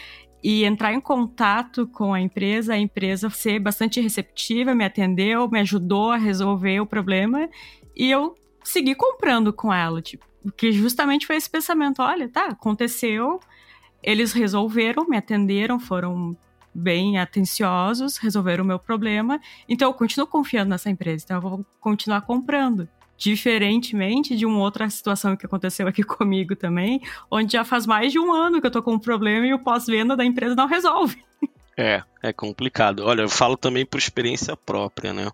e 0.42 0.64
entrar 0.64 0.92
em 0.92 1.00
contato 1.00 1.86
com 1.88 2.14
a 2.14 2.20
empresa, 2.20 2.74
a 2.74 2.78
empresa 2.78 3.28
ser 3.30 3.58
bastante 3.58 4.00
receptiva, 4.00 4.74
me 4.74 4.84
atendeu, 4.84 5.48
me 5.48 5.60
ajudou 5.60 6.10
a 6.10 6.16
resolver 6.16 6.80
o 6.80 6.86
problema 6.86 7.48
e 7.96 8.10
eu 8.10 8.36
segui 8.62 8.94
comprando 8.94 9.52
com 9.52 9.72
ela, 9.72 10.02
tipo, 10.02 10.26
que 10.56 10.72
justamente 10.72 11.26
foi 11.26 11.36
esse 11.36 11.48
pensamento, 11.48 12.02
olha, 12.02 12.28
tá, 12.28 12.46
aconteceu, 12.46 13.40
eles 14.02 14.32
resolveram, 14.32 15.08
me 15.08 15.16
atenderam, 15.16 15.80
foram 15.80 16.36
bem 16.74 17.18
atenciosos, 17.18 18.18
resolveram 18.18 18.62
o 18.62 18.66
meu 18.66 18.78
problema, 18.78 19.40
então 19.68 19.88
eu 19.88 19.94
continuo 19.94 20.26
confiando 20.26 20.70
nessa 20.70 20.90
empresa, 20.90 21.24
então 21.24 21.36
eu 21.38 21.40
vou 21.40 21.66
continuar 21.80 22.20
comprando. 22.20 22.88
Diferentemente 23.16 24.36
de 24.36 24.44
uma 24.44 24.58
outra 24.58 24.88
situação 24.90 25.36
que 25.36 25.46
aconteceu 25.46 25.88
aqui 25.88 26.02
comigo 26.04 26.54
também, 26.54 27.00
onde 27.30 27.52
já 27.52 27.64
faz 27.64 27.86
mais 27.86 28.12
de 28.12 28.18
um 28.18 28.32
ano 28.32 28.60
que 28.60 28.66
eu 28.66 28.70
tô 28.70 28.82
com 28.82 28.94
um 28.94 28.98
problema 28.98 29.46
e 29.46 29.54
o 29.54 29.58
pós-venda 29.58 30.16
da 30.16 30.24
empresa 30.24 30.54
não 30.54 30.66
resolve. 30.66 31.16
É, 31.78 32.02
é 32.22 32.32
complicado. 32.32 33.00
Olha, 33.00 33.20
eu 33.20 33.28
falo 33.28 33.54
também 33.54 33.84
por 33.84 33.98
experiência 33.98 34.56
própria, 34.56 35.12
né? 35.12 35.28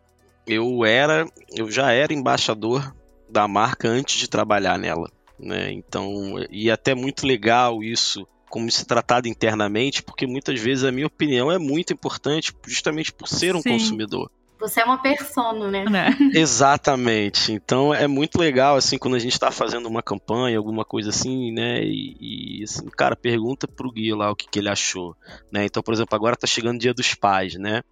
Eu 0.44 0.84
era, 0.84 1.24
eu 1.54 1.70
já 1.70 1.92
era 1.92 2.12
embaixador 2.12 2.92
da 3.30 3.46
marca 3.46 3.88
antes 3.88 4.18
de 4.18 4.28
trabalhar 4.28 4.76
nela, 4.76 5.09
né? 5.38 5.70
Então, 5.70 6.34
e 6.50 6.68
é 6.68 6.72
até 6.72 6.96
muito 6.96 7.24
legal 7.24 7.80
isso 7.80 8.26
como 8.50 8.70
se 8.70 8.84
tratado 8.84 9.28
internamente, 9.28 10.02
porque 10.02 10.26
muitas 10.26 10.60
vezes 10.60 10.84
a 10.84 10.92
minha 10.92 11.06
opinião 11.06 11.50
é 11.50 11.59
muito 11.59 11.92
importante 11.92 12.52
justamente 12.66 13.10
por 13.10 13.26
ser 13.26 13.56
um 13.56 13.62
Sim. 13.62 13.70
consumidor. 13.70 14.30
Você 14.62 14.80
é 14.80 14.84
uma 14.84 14.98
persona, 14.98 15.68
né? 15.68 15.84
né? 15.84 16.16
Exatamente. 16.32 17.52
Então 17.52 17.93
é 17.93 18.06
muito 18.06 18.39
legal, 18.39 18.76
assim, 18.76 18.97
quando 18.97 19.16
a 19.16 19.18
gente 19.18 19.32
está 19.32 19.51
fazendo 19.51 19.89
uma 19.89 20.02
campanha, 20.05 20.56
alguma 20.56 20.84
coisa 20.84 21.10
assim, 21.10 21.51
né? 21.51 21.82
E, 21.82 22.60
e 22.60 22.62
assim, 22.62 22.86
cara, 22.90 23.16
pergunta 23.16 23.66
pro 23.66 23.90
Gui 23.90 24.14
lá 24.14 24.30
o 24.30 24.36
que, 24.36 24.48
que 24.48 24.60
ele 24.60 24.68
achou, 24.68 25.16
né? 25.51 25.64
Então, 25.64 25.82
por 25.82 25.93
exemplo, 25.93 26.14
agora 26.14 26.36
tá 26.36 26.47
chegando 26.47 26.76
o 26.76 26.78
dia 26.78 26.94
dos 26.94 27.12
pais, 27.12 27.56
né? 27.56 27.82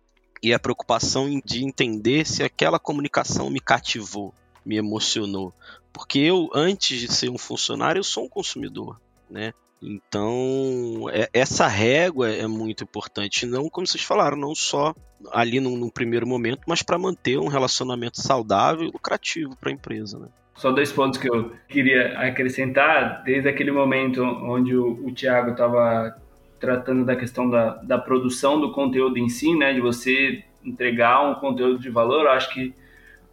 E 0.40 0.54
a 0.54 0.60
preocupação 0.60 1.40
de 1.44 1.64
entender 1.64 2.24
se 2.24 2.44
aquela 2.44 2.78
comunicação 2.78 3.50
me 3.50 3.58
cativou, 3.58 4.32
me 4.64 4.76
emocionou. 4.76 5.52
Porque 5.92 6.20
eu, 6.20 6.48
antes 6.54 7.00
de 7.00 7.12
ser 7.12 7.30
um 7.30 7.36
funcionário, 7.36 7.98
eu 7.98 8.04
sou 8.04 8.26
um 8.26 8.28
consumidor, 8.28 9.00
né? 9.28 9.52
Então, 9.82 11.10
é, 11.12 11.28
essa 11.32 11.66
régua 11.66 12.30
é 12.30 12.46
muito 12.46 12.84
importante, 12.84 13.44
não 13.44 13.68
como 13.68 13.88
vocês 13.88 14.04
falaram, 14.04 14.36
não 14.36 14.54
só 14.54 14.94
ali 15.32 15.60
no, 15.60 15.76
no 15.76 15.90
primeiro 15.90 16.26
momento, 16.26 16.62
mas 16.66 16.82
para 16.82 16.98
manter 16.98 17.38
um 17.38 17.48
relacionamento 17.48 18.20
saudável 18.20 18.84
e 18.86 18.90
lucrativo 18.90 19.56
para 19.56 19.70
a 19.70 19.72
empresa. 19.72 20.18
Né? 20.18 20.28
Só 20.54 20.70
dois 20.70 20.92
pontos 20.92 21.18
que 21.18 21.30
eu 21.30 21.52
queria 21.68 22.18
acrescentar, 22.18 23.22
desde 23.24 23.48
aquele 23.48 23.70
momento 23.70 24.22
onde 24.22 24.76
o, 24.76 25.06
o 25.06 25.12
Tiago 25.12 25.52
estava 25.52 26.14
tratando 26.58 27.04
da 27.04 27.16
questão 27.16 27.48
da, 27.48 27.76
da 27.76 27.98
produção 27.98 28.60
do 28.60 28.72
conteúdo 28.72 29.18
em 29.18 29.28
si, 29.28 29.56
né, 29.56 29.72
de 29.72 29.80
você 29.80 30.44
entregar 30.62 31.22
um 31.22 31.34
conteúdo 31.36 31.78
de 31.78 31.88
valor, 31.88 32.26
eu 32.26 32.32
acho 32.32 32.52
que 32.52 32.74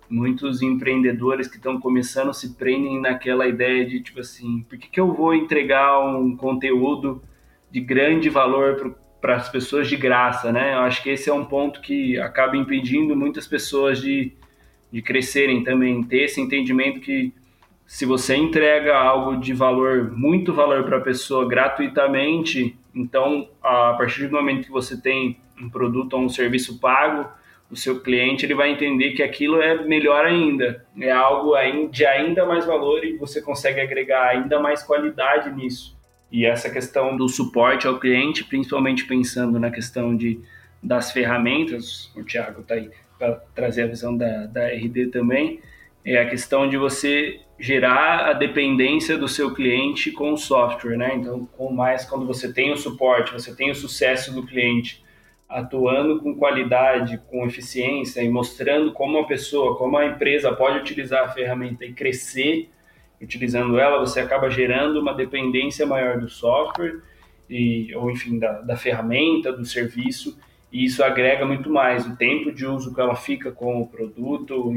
muitos 0.10 0.62
empreendedores 0.62 1.48
que 1.48 1.58
estão 1.58 1.80
começando 1.80 2.34
se 2.34 2.56
prendem 2.56 3.02
naquela 3.02 3.46
ideia 3.46 3.86
de 3.86 4.00
tipo 4.00 4.22
assim, 4.22 4.62
por 4.62 4.78
que, 4.78 4.90
que 4.90 5.00
eu 5.00 5.14
vou 5.14 5.34
entregar 5.34 6.00
um 6.00 6.38
conteúdo 6.38 7.22
de 7.70 7.82
grande 7.82 8.30
valor 8.30 8.96
para 9.28 9.36
as 9.36 9.50
pessoas 9.50 9.90
de 9.90 9.98
graça, 9.98 10.54
né? 10.54 10.74
Eu 10.74 10.80
acho 10.80 11.04
que 11.04 11.10
esse 11.10 11.30
é 11.30 11.34
um 11.34 11.44
ponto 11.44 11.82
que 11.82 12.18
acaba 12.18 12.56
impedindo 12.56 13.14
muitas 13.14 13.46
pessoas 13.46 14.00
de, 14.00 14.32
de 14.90 15.02
crescerem 15.02 15.66
também, 15.66 16.02
ter 16.02 16.24
esse 16.24 16.40
entendimento 16.40 17.02
que 17.02 17.34
se 17.86 18.06
você 18.06 18.38
entrega 18.38 18.98
algo 18.98 19.36
de 19.36 19.54
valor, 19.54 20.14
muito 20.18 20.54
valor 20.54 20.86
para 20.86 21.00
a 21.00 21.02
pessoa 21.02 21.46
gratuitamente, 21.46 22.80
então 22.96 23.50
a 23.62 23.96
partir 23.98 24.28
do 24.28 24.38
momento 24.38 24.64
que 24.64 24.72
você 24.72 24.96
tem 25.02 25.38
um 25.62 25.70
produto 25.70 26.14
ou 26.14 26.22
um 26.22 26.30
serviço 26.30 26.80
pago, 26.80 27.30
o 27.70 27.76
seu 27.76 28.00
cliente 28.00 28.46
ele 28.46 28.56
vai 28.56 28.72
entender 28.72 29.12
que 29.12 29.22
aquilo 29.22 29.62
é 29.62 29.84
melhor 29.84 30.26
ainda, 30.26 30.86
é 31.02 31.12
algo 31.12 31.54
de 31.92 32.06
ainda 32.06 32.46
mais 32.46 32.66
valor 32.66 33.04
e 33.04 33.18
você 33.18 33.42
consegue 33.42 33.82
agregar 33.82 34.30
ainda 34.30 34.58
mais 34.58 34.84
qualidade 34.84 35.54
nisso. 35.54 35.97
E 36.32 36.46
essa 36.46 36.70
questão 36.70 37.16
do 37.16 37.28
suporte 37.30 37.88
ao 37.88 38.00
cliente, 38.00 38.44
principalmente 38.44 39.06
pensando 39.06 39.60
na 39.60 39.72
questão 39.72 40.16
de, 40.16 40.40
das 40.84 41.12
ferramentas, 41.12 42.12
o 42.16 42.24
Thiago 42.24 42.62
está 42.62 42.76
aí 42.76 42.90
para 43.18 43.34
trazer 43.56 43.84
a 43.84 43.88
visão 43.88 44.16
da, 44.16 44.46
da 44.46 44.68
RD 44.68 45.08
também, 45.08 45.60
é 46.06 46.20
a 46.20 46.30
questão 46.30 46.70
de 46.70 46.78
você 46.78 47.42
gerar 47.60 48.30
a 48.30 48.34
dependência 48.34 49.18
do 49.18 49.28
seu 49.28 49.54
cliente 49.54 50.12
com 50.12 50.32
o 50.32 50.38
software, 50.38 50.96
né? 50.96 51.16
Então, 51.16 51.46
com 51.58 51.72
mais 51.74 52.06
quando 52.06 52.26
você 52.26 52.54
tem 52.54 52.72
o 52.72 52.78
suporte, 52.78 53.34
você 53.34 53.56
tem 53.56 53.72
o 53.72 53.76
sucesso 53.76 54.34
do 54.34 54.46
cliente, 54.46 55.04
atuando 55.50 56.20
com 56.22 56.36
qualidade, 56.36 57.20
com 57.30 57.46
eficiência 57.46 58.22
e 58.22 58.30
mostrando 58.30 58.94
como 58.94 59.18
a 59.18 59.26
pessoa, 59.26 59.76
como 59.76 59.98
a 59.98 60.06
empresa 60.06 60.54
pode 60.54 60.80
utilizar 60.80 61.24
a 61.24 61.30
ferramenta 61.30 61.84
e 61.86 61.94
crescer 61.94 62.70
utilizando 63.22 63.80
ela, 63.80 64.00
você 64.00 64.20
acaba 64.20 64.50
gerando 64.50 65.00
uma 65.00 65.14
dependência 65.14 65.86
maior 65.86 66.20
do 66.20 66.30
software 66.30 67.02
e, 67.50 67.94
ou 67.96 68.12
enfim 68.12 68.38
da, 68.38 68.62
da 68.62 68.76
ferramenta, 68.76 69.52
do 69.52 69.66
serviço 69.66 70.38
e 70.72 70.86
isso 70.86 71.04
agrega 71.04 71.46
muito 71.46 71.70
mais. 71.70 72.06
O 72.06 72.16
tempo 72.16 72.52
de 72.52 72.66
uso 72.66 72.94
que 72.94 73.02
ela 73.02 73.16
fica 73.16 73.52
com 73.52 73.82
o 73.82 73.88
produto, 73.88 74.72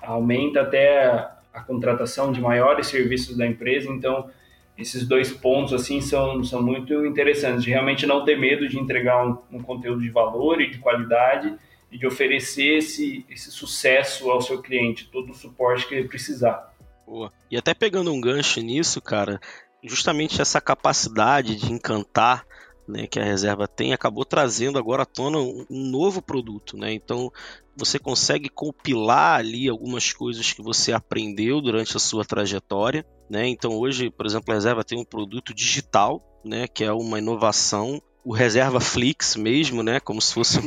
aumenta 0.00 0.62
até 0.62 1.04
a, 1.04 1.38
a 1.52 1.60
contratação 1.60 2.32
de 2.32 2.40
maiores 2.40 2.86
serviços 2.86 3.36
da 3.36 3.46
empresa, 3.46 3.90
então 3.90 4.30
esses 4.76 5.06
dois 5.06 5.32
pontos 5.32 5.72
assim 5.72 6.00
são, 6.00 6.42
são 6.42 6.60
muito 6.62 7.06
interessantes, 7.06 7.62
de 7.62 7.70
realmente 7.70 8.06
não 8.06 8.24
ter 8.24 8.36
medo 8.36 8.68
de 8.68 8.78
entregar 8.78 9.24
um, 9.24 9.38
um 9.52 9.62
conteúdo 9.62 10.00
de 10.00 10.10
valor 10.10 10.60
e 10.60 10.70
de 10.70 10.78
qualidade 10.78 11.54
e 11.92 11.98
de 11.98 12.06
oferecer 12.06 12.78
esse, 12.78 13.24
esse 13.30 13.52
sucesso 13.52 14.28
ao 14.30 14.40
seu 14.40 14.60
cliente, 14.60 15.08
todo 15.12 15.30
o 15.30 15.34
suporte 15.34 15.86
que 15.86 15.94
ele 15.94 16.08
precisar. 16.08 16.73
Boa. 17.06 17.32
E 17.50 17.56
até 17.56 17.74
pegando 17.74 18.12
um 18.12 18.20
gancho 18.20 18.60
nisso, 18.60 19.00
cara, 19.00 19.40
justamente 19.82 20.40
essa 20.40 20.60
capacidade 20.60 21.56
de 21.56 21.72
encantar 21.72 22.46
né, 22.86 23.06
que 23.06 23.18
a 23.18 23.24
reserva 23.24 23.66
tem 23.66 23.92
acabou 23.92 24.24
trazendo 24.24 24.78
agora 24.78 25.02
à 25.02 25.06
tona 25.06 25.38
um, 25.38 25.66
novo 25.70 26.22
produto. 26.22 26.76
Né? 26.76 26.92
Então 26.92 27.30
você 27.76 27.98
consegue 27.98 28.48
compilar 28.48 29.38
ali 29.38 29.68
algumas 29.68 30.12
coisas 30.12 30.52
que 30.52 30.62
você 30.62 30.92
aprendeu 30.92 31.60
durante 31.60 31.96
a 31.96 32.00
sua 32.00 32.24
trajetória. 32.24 33.04
Né? 33.28 33.48
Então 33.48 33.78
hoje, 33.78 34.10
por 34.10 34.26
exemplo, 34.26 34.52
a 34.52 34.54
reserva 34.54 34.84
tem 34.84 34.98
um 34.98 35.04
produto 35.04 35.54
digital, 35.54 36.22
né, 36.44 36.68
que 36.68 36.84
é 36.84 36.92
uma 36.92 37.18
inovação 37.18 38.00
o 38.24 38.32
Reserva 38.32 38.80
Flix 38.80 39.36
mesmo, 39.36 39.82
né? 39.82 40.00
Como 40.00 40.20
se 40.20 40.32
fosse 40.32 40.58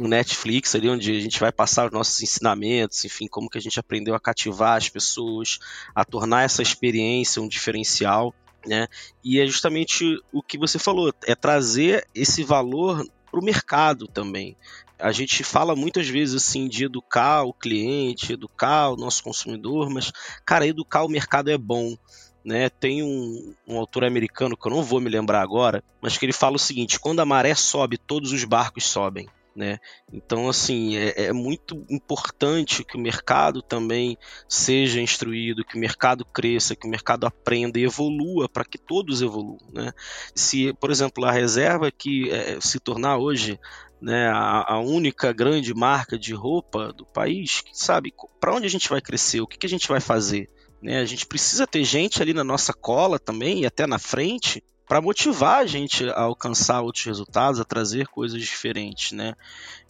um, 0.00 0.08
Netflix 0.08 0.74
ali, 0.74 0.88
onde 0.88 1.10
a 1.10 1.20
gente 1.20 1.38
vai 1.38 1.52
passar 1.52 1.86
os 1.86 1.92
nossos 1.92 2.22
ensinamentos, 2.22 3.04
enfim, 3.04 3.26
como 3.26 3.50
que 3.50 3.58
a 3.58 3.60
gente 3.60 3.78
aprendeu 3.78 4.14
a 4.14 4.20
cativar 4.20 4.76
as 4.76 4.88
pessoas, 4.88 5.58
a 5.94 6.04
tornar 6.04 6.44
essa 6.44 6.62
experiência 6.62 7.42
um 7.42 7.48
diferencial 7.48 8.34
né? 8.66 8.86
E 9.24 9.40
é 9.40 9.46
justamente 9.46 10.20
o 10.32 10.42
que 10.42 10.58
você 10.58 10.78
falou, 10.78 11.12
é 11.26 11.34
trazer 11.34 12.06
esse 12.14 12.42
valor 12.42 13.04
para 13.30 13.40
o 13.40 13.44
mercado 13.44 14.06
também. 14.06 14.56
A 14.98 15.10
gente 15.10 15.42
fala 15.42 15.74
muitas 15.74 16.08
vezes 16.08 16.36
assim 16.36 16.68
de 16.68 16.84
educar 16.84 17.42
o 17.42 17.52
cliente, 17.52 18.32
educar 18.32 18.90
o 18.90 18.96
nosso 18.96 19.22
consumidor, 19.22 19.90
mas 19.90 20.12
cara, 20.44 20.66
educar 20.66 21.02
o 21.02 21.08
mercado 21.08 21.50
é 21.50 21.58
bom. 21.58 21.96
Né, 22.44 22.68
tem 22.68 23.04
um, 23.04 23.54
um, 23.68 23.78
autor 23.78 24.04
americano 24.04 24.56
que 24.56 24.66
eu 24.66 24.70
não 24.72 24.82
vou 24.82 25.00
me 25.00 25.08
lembrar 25.08 25.42
agora, 25.42 25.84
mas 26.00 26.18
que 26.18 26.26
ele 26.26 26.32
fala 26.32 26.56
o 26.56 26.58
seguinte: 26.58 26.98
quando 26.98 27.20
a 27.20 27.24
maré 27.24 27.54
sobe, 27.54 27.96
todos 27.96 28.32
os 28.32 28.42
barcos 28.42 28.84
sobem 28.84 29.28
né? 29.54 29.78
Então, 30.12 30.48
assim, 30.48 30.96
é, 30.96 31.26
é, 31.26 31.32
muito 31.32 31.84
importante 31.88 32.84
que 32.84 32.96
o 32.96 33.00
mercado 33.00 33.62
também 33.62 34.16
seja 34.48 35.00
instruído, 35.00 35.64
que 35.64 35.76
o 35.76 35.80
mercado 35.80 36.24
cresça, 36.24 36.74
que 36.74 36.86
o 36.86 36.90
mercado 36.90 37.26
aprenda 37.26 37.78
e 37.78 37.84
evolua 37.84 38.48
para 38.48 38.64
que 38.64 38.78
todos 38.78 39.22
evoluam, 39.22 39.58
né? 39.72 39.92
Se, 40.34 40.72
por 40.74 40.90
exemplo, 40.90 41.24
a 41.24 41.32
reserva 41.32 41.90
que 41.90 42.30
é, 42.30 42.60
se 42.60 42.80
tornar 42.80 43.18
hoje 43.18 43.58
né, 44.00 44.28
a, 44.28 44.74
a, 44.74 44.80
única 44.80 45.32
grande 45.32 45.72
marca 45.72 46.18
de 46.18 46.34
roupa 46.34 46.92
do 46.92 47.06
país, 47.06 47.62
sabe 47.72 48.12
para 48.40 48.54
onde 48.54 48.66
a 48.66 48.70
gente 48.70 48.88
vai 48.88 49.00
crescer, 49.00 49.40
o 49.40 49.46
que, 49.46 49.58
que 49.58 49.66
a 49.66 49.70
gente 49.70 49.86
vai 49.86 50.00
fazer? 50.00 50.48
Né? 50.82 50.98
A 50.98 51.04
gente 51.04 51.24
precisa 51.26 51.66
ter 51.66 51.84
gente 51.84 52.20
ali 52.20 52.34
na 52.34 52.42
nossa 52.42 52.72
cola 52.72 53.18
também 53.18 53.60
e 53.60 53.66
até 53.66 53.86
na 53.86 53.98
frente 53.98 54.62
para 54.86 55.00
motivar 55.00 55.60
a 55.60 55.66
gente 55.66 56.04
a 56.10 56.22
alcançar 56.22 56.82
outros 56.82 57.04
resultados, 57.04 57.60
a 57.60 57.64
trazer 57.64 58.08
coisas 58.08 58.40
diferentes, 58.40 59.12
né? 59.12 59.34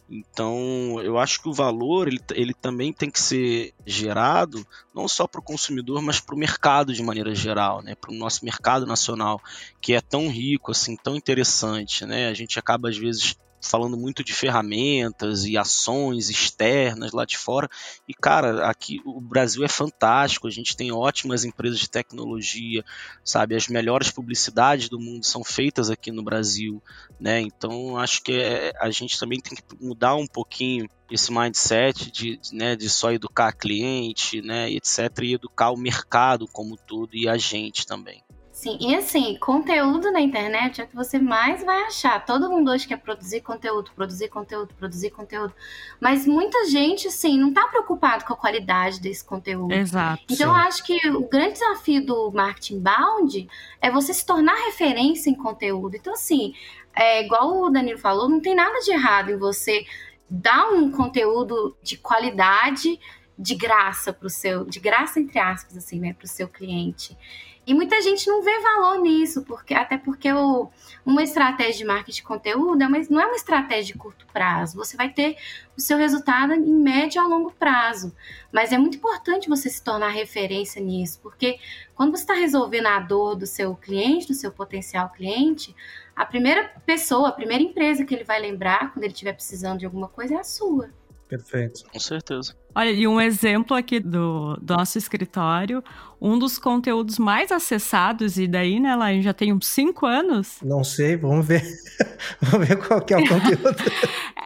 Então, 0.09 1.01
eu 1.01 1.17
acho 1.17 1.41
que 1.41 1.49
o 1.49 1.53
valor 1.53 2.07
ele, 2.07 2.19
ele 2.31 2.53
também 2.53 2.93
tem 2.93 3.09
que 3.09 3.19
ser 3.19 3.73
gerado 3.85 4.65
não 4.93 5.07
só 5.07 5.25
para 5.25 5.39
o 5.39 5.43
consumidor, 5.43 6.01
mas 6.01 6.19
para 6.19 6.35
o 6.35 6.37
mercado 6.37 6.93
de 6.93 7.01
maneira 7.01 7.33
geral, 7.33 7.81
né? 7.81 7.95
Para 7.95 8.11
o 8.11 8.15
nosso 8.15 8.45
mercado 8.45 8.85
nacional, 8.85 9.41
que 9.81 9.93
é 9.93 10.01
tão 10.01 10.29
rico, 10.29 10.71
assim, 10.71 10.95
tão 10.95 11.15
interessante, 11.15 12.05
né? 12.05 12.27
A 12.27 12.33
gente 12.33 12.59
acaba 12.59 12.89
às 12.89 12.97
vezes 12.97 13.35
falando 13.63 13.97
muito 13.97 14.23
de 14.23 14.33
ferramentas 14.33 15.45
e 15.45 15.57
ações 15.57 16.29
externas 16.29 17.13
lá 17.13 17.25
de 17.25 17.37
fora. 17.37 17.69
E, 18.07 18.13
cara, 18.13 18.67
aqui 18.67 19.01
o 19.05 19.21
Brasil 19.21 19.63
é 19.63 19.67
fantástico, 19.67 20.47
a 20.47 20.51
gente 20.51 20.75
tem 20.75 20.91
ótimas 20.91 21.45
empresas 21.45 21.79
de 21.79 21.89
tecnologia, 21.89 22.83
sabe? 23.23 23.55
As 23.55 23.67
melhores 23.67 24.11
publicidades 24.11 24.89
do 24.89 24.99
mundo 24.99 25.25
são 25.25 25.43
feitas 25.43 25.89
aqui 25.89 26.11
no 26.11 26.23
Brasil, 26.23 26.83
né? 27.19 27.39
Então, 27.39 27.97
acho 27.97 28.21
que 28.21 28.33
é, 28.33 28.73
a 28.79 28.91
gente 28.91 29.17
também 29.17 29.39
tem 29.39 29.55
que 29.55 29.63
mudar 29.79 30.15
um 30.15 30.27
pouquinho 30.27 30.87
esse 31.09 31.31
mindset 31.31 32.11
de, 32.11 32.39
né, 32.51 32.75
de 32.75 32.89
só 32.89 33.11
educar 33.11 33.53
cliente, 33.53 34.41
né, 34.41 34.71
etc, 34.71 35.09
e 35.21 35.33
educar 35.35 35.69
o 35.69 35.77
mercado 35.77 36.47
como 36.47 36.75
todo 36.75 37.15
e 37.15 37.29
a 37.29 37.37
gente 37.37 37.85
também. 37.85 38.23
Sim, 38.63 38.77
e 38.79 38.95
assim, 38.95 39.37
conteúdo 39.41 40.09
na 40.09 40.21
internet 40.21 40.79
é 40.79 40.85
o 40.85 40.87
que 40.87 40.95
você 40.95 41.19
mais 41.19 41.61
vai 41.65 41.81
achar. 41.81 42.25
Todo 42.25 42.49
mundo 42.49 42.71
hoje 42.71 42.87
quer 42.87 42.95
produzir 42.95 43.41
conteúdo, 43.41 43.91
produzir 43.93 44.29
conteúdo, 44.29 44.73
produzir 44.75 45.09
conteúdo. 45.09 45.53
Mas 45.99 46.25
muita 46.25 46.65
gente, 46.69 47.09
assim, 47.09 47.37
não 47.37 47.49
está 47.49 47.67
preocupado 47.67 48.23
com 48.23 48.31
a 48.31 48.37
qualidade 48.37 49.01
desse 49.01 49.21
conteúdo. 49.25 49.73
Exato. 49.73 50.23
Então, 50.31 50.47
eu 50.47 50.55
acho 50.55 50.81
que 50.85 50.97
o 51.09 51.27
grande 51.27 51.59
desafio 51.59 52.05
do 52.05 52.31
marketing 52.31 52.79
bound 52.79 53.49
é 53.81 53.91
você 53.91 54.13
se 54.13 54.25
tornar 54.25 54.55
referência 54.67 55.29
em 55.29 55.35
conteúdo. 55.35 55.97
Então, 55.97 56.13
assim, 56.13 56.53
é, 56.95 57.21
igual 57.25 57.63
o 57.63 57.69
Danilo 57.69 57.99
falou, 57.99 58.29
não 58.29 58.39
tem 58.39 58.55
nada 58.55 58.79
de 58.79 58.91
errado 58.91 59.29
em 59.29 59.35
você 59.35 59.85
dar 60.29 60.69
um 60.69 60.89
conteúdo 60.89 61.75
de 61.83 61.97
qualidade 61.97 62.97
de 63.37 63.55
graça 63.55 64.13
para 64.13 64.27
o 64.27 64.29
seu, 64.29 64.63
de 64.63 64.79
graça 64.79 65.19
entre 65.19 65.37
aspas, 65.37 65.75
assim, 65.75 65.99
né, 65.99 66.13
para 66.13 66.23
o 66.23 66.29
seu 66.29 66.47
cliente. 66.47 67.17
E 67.65 67.73
muita 67.73 68.01
gente 68.01 68.27
não 68.27 68.43
vê 68.43 68.59
valor 68.59 68.99
nisso, 68.99 69.43
porque 69.43 69.73
até 69.73 69.97
porque 69.97 70.31
o, 70.31 70.69
uma 71.05 71.23
estratégia 71.23 71.77
de 71.77 71.85
marketing 71.85 72.17
de 72.17 72.23
conteúdo 72.23 72.81
é 72.81 72.87
uma, 72.87 72.99
não 73.09 73.21
é 73.21 73.25
uma 73.25 73.35
estratégia 73.35 73.93
de 73.93 73.99
curto 73.99 74.27
prazo. 74.33 74.75
Você 74.77 74.97
vai 74.97 75.09
ter 75.09 75.37
o 75.77 75.79
seu 75.81 75.97
resultado 75.97 76.53
em 76.53 76.75
médio 76.75 77.21
a 77.21 77.27
longo 77.27 77.51
prazo. 77.51 78.13
Mas 78.51 78.73
é 78.73 78.77
muito 78.77 78.97
importante 78.97 79.47
você 79.47 79.69
se 79.69 79.81
tornar 79.81 80.09
referência 80.09 80.81
nisso, 80.81 81.19
porque 81.23 81.57
quando 81.95 82.11
você 82.11 82.23
está 82.23 82.33
resolvendo 82.33 82.87
a 82.87 82.99
dor 82.99 83.35
do 83.35 83.47
seu 83.47 83.75
cliente, 83.75 84.27
do 84.27 84.33
seu 84.33 84.51
potencial 84.51 85.09
cliente, 85.09 85.73
a 86.13 86.25
primeira 86.25 86.69
pessoa, 86.85 87.29
a 87.29 87.31
primeira 87.31 87.63
empresa 87.63 88.03
que 88.03 88.13
ele 88.13 88.25
vai 88.25 88.41
lembrar 88.41 88.91
quando 88.91 89.05
ele 89.05 89.13
estiver 89.13 89.33
precisando 89.33 89.79
de 89.79 89.85
alguma 89.85 90.09
coisa 90.09 90.35
é 90.35 90.37
a 90.37 90.43
sua. 90.43 90.89
Perfeito. 91.33 91.83
Com 91.91 91.99
certeza. 91.99 92.55
Olha, 92.75 92.91
e 92.91 93.07
um 93.07 93.19
exemplo 93.19 93.75
aqui 93.75 93.99
do, 93.99 94.55
do 94.61 94.75
nosso 94.75 94.99
escritório, 94.99 95.83
um 96.21 96.37
dos 96.37 96.59
conteúdos 96.59 97.17
mais 97.17 97.51
acessados, 97.51 98.37
e 98.37 98.47
daí, 98.47 98.79
né, 98.79 98.95
Lain, 98.95 99.23
já 99.23 99.33
tem 99.33 99.51
uns 99.51 99.65
cinco 99.65 100.05
anos. 100.05 100.57
Não 100.63 100.83
sei, 100.83 101.17
vamos 101.17 101.47
ver. 101.47 101.63
vamos 102.39 102.67
ver 102.67 102.77
qual 102.77 103.01
que 103.01 103.15
é 103.15 103.17
o 103.17 103.25
conteúdo. 103.27 103.75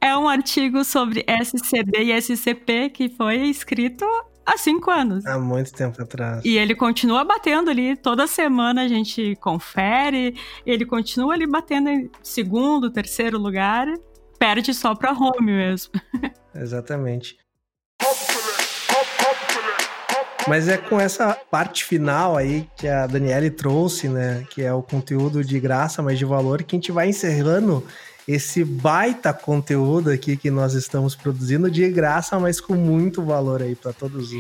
é 0.02 0.18
um 0.18 0.30
artigo 0.30 0.86
sobre 0.86 1.26
SCD 1.28 2.04
e 2.04 2.22
SCP 2.22 2.90
que 2.90 3.10
foi 3.10 3.36
escrito 3.48 4.06
há 4.46 4.58
cinco 4.58 4.90
anos. 4.90 5.26
Há 5.26 5.38
muito 5.38 5.74
tempo 5.74 6.02
atrás. 6.02 6.46
E 6.46 6.58
ele 6.58 6.74
continua 6.74 7.26
batendo 7.26 7.70
ali, 7.70 7.98
toda 7.98 8.26
semana 8.28 8.84
a 8.84 8.88
gente 8.88 9.36
confere, 9.42 10.36
ele 10.66 10.86
continua 10.86 11.34
ali 11.34 11.46
batendo 11.46 11.90
em 11.90 12.10
segundo, 12.24 12.90
terceiro 12.90 13.38
lugar, 13.38 13.88
perde 14.38 14.74
só 14.74 14.96
para 14.96 15.12
home 15.12 15.52
mesmo. 15.52 15.94
Exatamente. 16.56 17.38
Mas 20.48 20.70
é 20.70 20.78
com 20.78 20.98
essa 20.98 21.34
parte 21.34 21.84
final 21.84 22.38
aí 22.38 22.66
que 22.78 22.88
a 22.88 23.06
Daniele 23.06 23.50
trouxe, 23.50 24.08
né? 24.08 24.46
Que 24.50 24.64
é 24.64 24.72
o 24.72 24.82
conteúdo 24.82 25.44
de 25.44 25.60
graça, 25.60 26.02
mas 26.02 26.18
de 26.18 26.24
valor, 26.24 26.64
que 26.64 26.76
a 26.76 26.78
gente 26.78 26.92
vai 26.92 27.10
encerrando 27.10 27.86
esse 28.26 28.64
baita 28.64 29.34
conteúdo 29.34 30.10
aqui 30.10 30.38
que 30.38 30.50
nós 30.50 30.74
estamos 30.74 31.16
produzindo 31.16 31.70
de 31.70 31.90
graça, 31.90 32.40
mas 32.40 32.62
com 32.62 32.76
muito 32.76 33.24
valor 33.24 33.62
aí 33.62 33.76
para 33.76 33.92
todos 33.92 34.32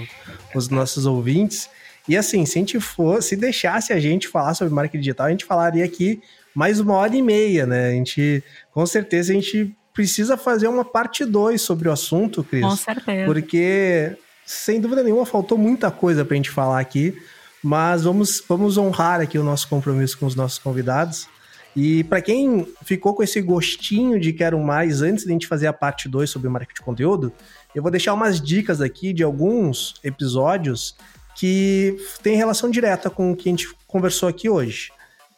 os 0.56 0.70
nossos 0.70 1.06
ouvintes. 1.06 1.70
E 2.08 2.16
assim, 2.16 2.46
se 2.46 2.58
a 2.58 2.62
gente 2.62 2.80
for, 2.80 3.22
se 3.22 3.36
deixasse 3.36 3.92
a 3.92 4.00
gente 4.00 4.30
falar 4.30 4.54
sobre 4.54 4.74
marketing 4.74 5.00
digital, 5.00 5.28
a 5.28 5.32
gente 5.32 5.46
falaria 5.46 5.84
aqui 5.84 6.22
mais 6.56 6.80
uma 6.80 6.94
hora 6.96 7.16
e 7.16 7.22
meia, 7.22 7.66
né? 7.66 7.90
A 7.90 7.92
gente, 7.92 8.44
com 8.72 8.86
certeza, 8.86 9.32
a 9.32 9.36
gente 9.36 9.76
precisa 9.98 10.38
fazer 10.38 10.68
uma 10.68 10.86
parte 10.86 11.26
2 11.26 11.60
sobre 11.60 11.90
o 11.90 11.92
assunto, 11.92 12.44
Cris. 12.44 12.62
Com 12.62 12.76
certeza. 12.76 13.26
Porque, 13.26 14.16
sem 14.46 14.80
dúvida 14.80 15.02
nenhuma, 15.02 15.26
faltou 15.26 15.58
muita 15.58 15.90
coisa 15.90 16.24
para 16.24 16.36
a 16.36 16.38
gente 16.38 16.52
falar 16.52 16.80
aqui. 16.80 17.20
Mas 17.64 18.04
vamos, 18.04 18.44
vamos 18.48 18.78
honrar 18.78 19.20
aqui 19.20 19.40
o 19.40 19.44
nosso 19.44 19.68
compromisso 19.68 20.16
com 20.20 20.28
os 20.28 20.36
nossos 20.36 20.60
convidados. 20.60 21.28
E 21.76 22.04
para 22.04 22.22
quem 22.22 22.68
ficou 22.84 23.16
com 23.16 23.24
esse 23.24 23.42
gostinho 23.42 24.20
de 24.20 24.32
quero 24.34 24.60
mais 24.60 25.02
antes 25.02 25.24
de 25.24 25.32
a 25.32 25.34
gente 25.34 25.48
fazer 25.48 25.66
a 25.66 25.74
parte 25.74 26.08
2 26.08 26.30
sobre 26.30 26.48
marketing 26.48 26.76
de 26.76 26.86
conteúdo, 26.86 27.34
eu 27.74 27.82
vou 27.82 27.90
deixar 27.90 28.14
umas 28.14 28.40
dicas 28.40 28.82
aqui 28.82 29.12
de 29.12 29.24
alguns 29.24 29.96
episódios 30.04 30.96
que 31.36 31.98
tem 32.22 32.36
relação 32.36 32.70
direta 32.70 33.10
com 33.10 33.32
o 33.32 33.36
que 33.36 33.50
a 33.50 33.52
gente 33.52 33.68
conversou 33.88 34.30
aqui 34.30 34.48
hoje. 34.48 34.92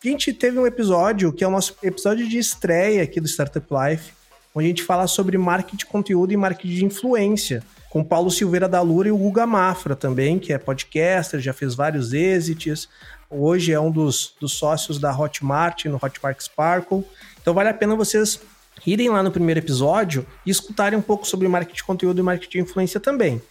A 0.03 0.07
gente 0.07 0.33
teve 0.33 0.59
um 0.59 0.67
episódio 0.67 1.31
que 1.31 1.45
é 1.45 1.47
o 1.47 1.51
nosso 1.51 1.77
episódio 1.81 2.27
de 2.27 2.37
estreia 2.37 3.03
aqui 3.03 3.21
do 3.21 3.27
Startup 3.27 3.65
Life, 3.71 4.18
onde 4.53 4.65
a 4.65 4.69
gente 4.69 4.83
fala 4.83 5.07
sobre 5.07 5.37
marketing 5.37 5.77
de 5.77 5.85
conteúdo 5.85 6.31
e 6.31 6.37
marketing 6.37 6.75
de 6.75 6.85
influência, 6.85 7.63
com 7.89 8.03
Paulo 8.03 8.29
Silveira 8.29 8.67
da 8.67 8.81
Lura 8.81 9.07
e 9.07 9.11
o 9.11 9.17
Guga 9.17 9.45
Mafra 9.45 9.95
também, 9.95 10.37
que 10.37 10.53
é 10.53 10.57
podcaster, 10.57 11.39
já 11.39 11.53
fez 11.53 11.73
vários 11.75 12.13
êxitos, 12.13 12.87
hoje 13.29 13.71
é 13.71 13.79
um 13.79 13.91
dos, 13.91 14.33
dos 14.39 14.53
sócios 14.53 14.99
da 14.99 15.15
Hotmart, 15.17 15.85
no 15.85 15.99
Hotmart 16.01 16.39
Sparkle. 16.41 17.03
Então 17.41 17.53
vale 17.53 17.69
a 17.69 17.73
pena 17.73 17.95
vocês 17.95 18.39
irem 18.85 19.09
lá 19.09 19.23
no 19.23 19.31
primeiro 19.31 19.59
episódio 19.59 20.25
e 20.45 20.49
escutarem 20.49 20.97
um 20.97 21.01
pouco 21.01 21.27
sobre 21.27 21.47
marketing 21.47 21.77
de 21.77 21.83
conteúdo 21.83 22.19
e 22.19 22.23
marketing 22.23 22.57
de 22.57 22.63
influência 22.63 22.99
também. 22.99 23.41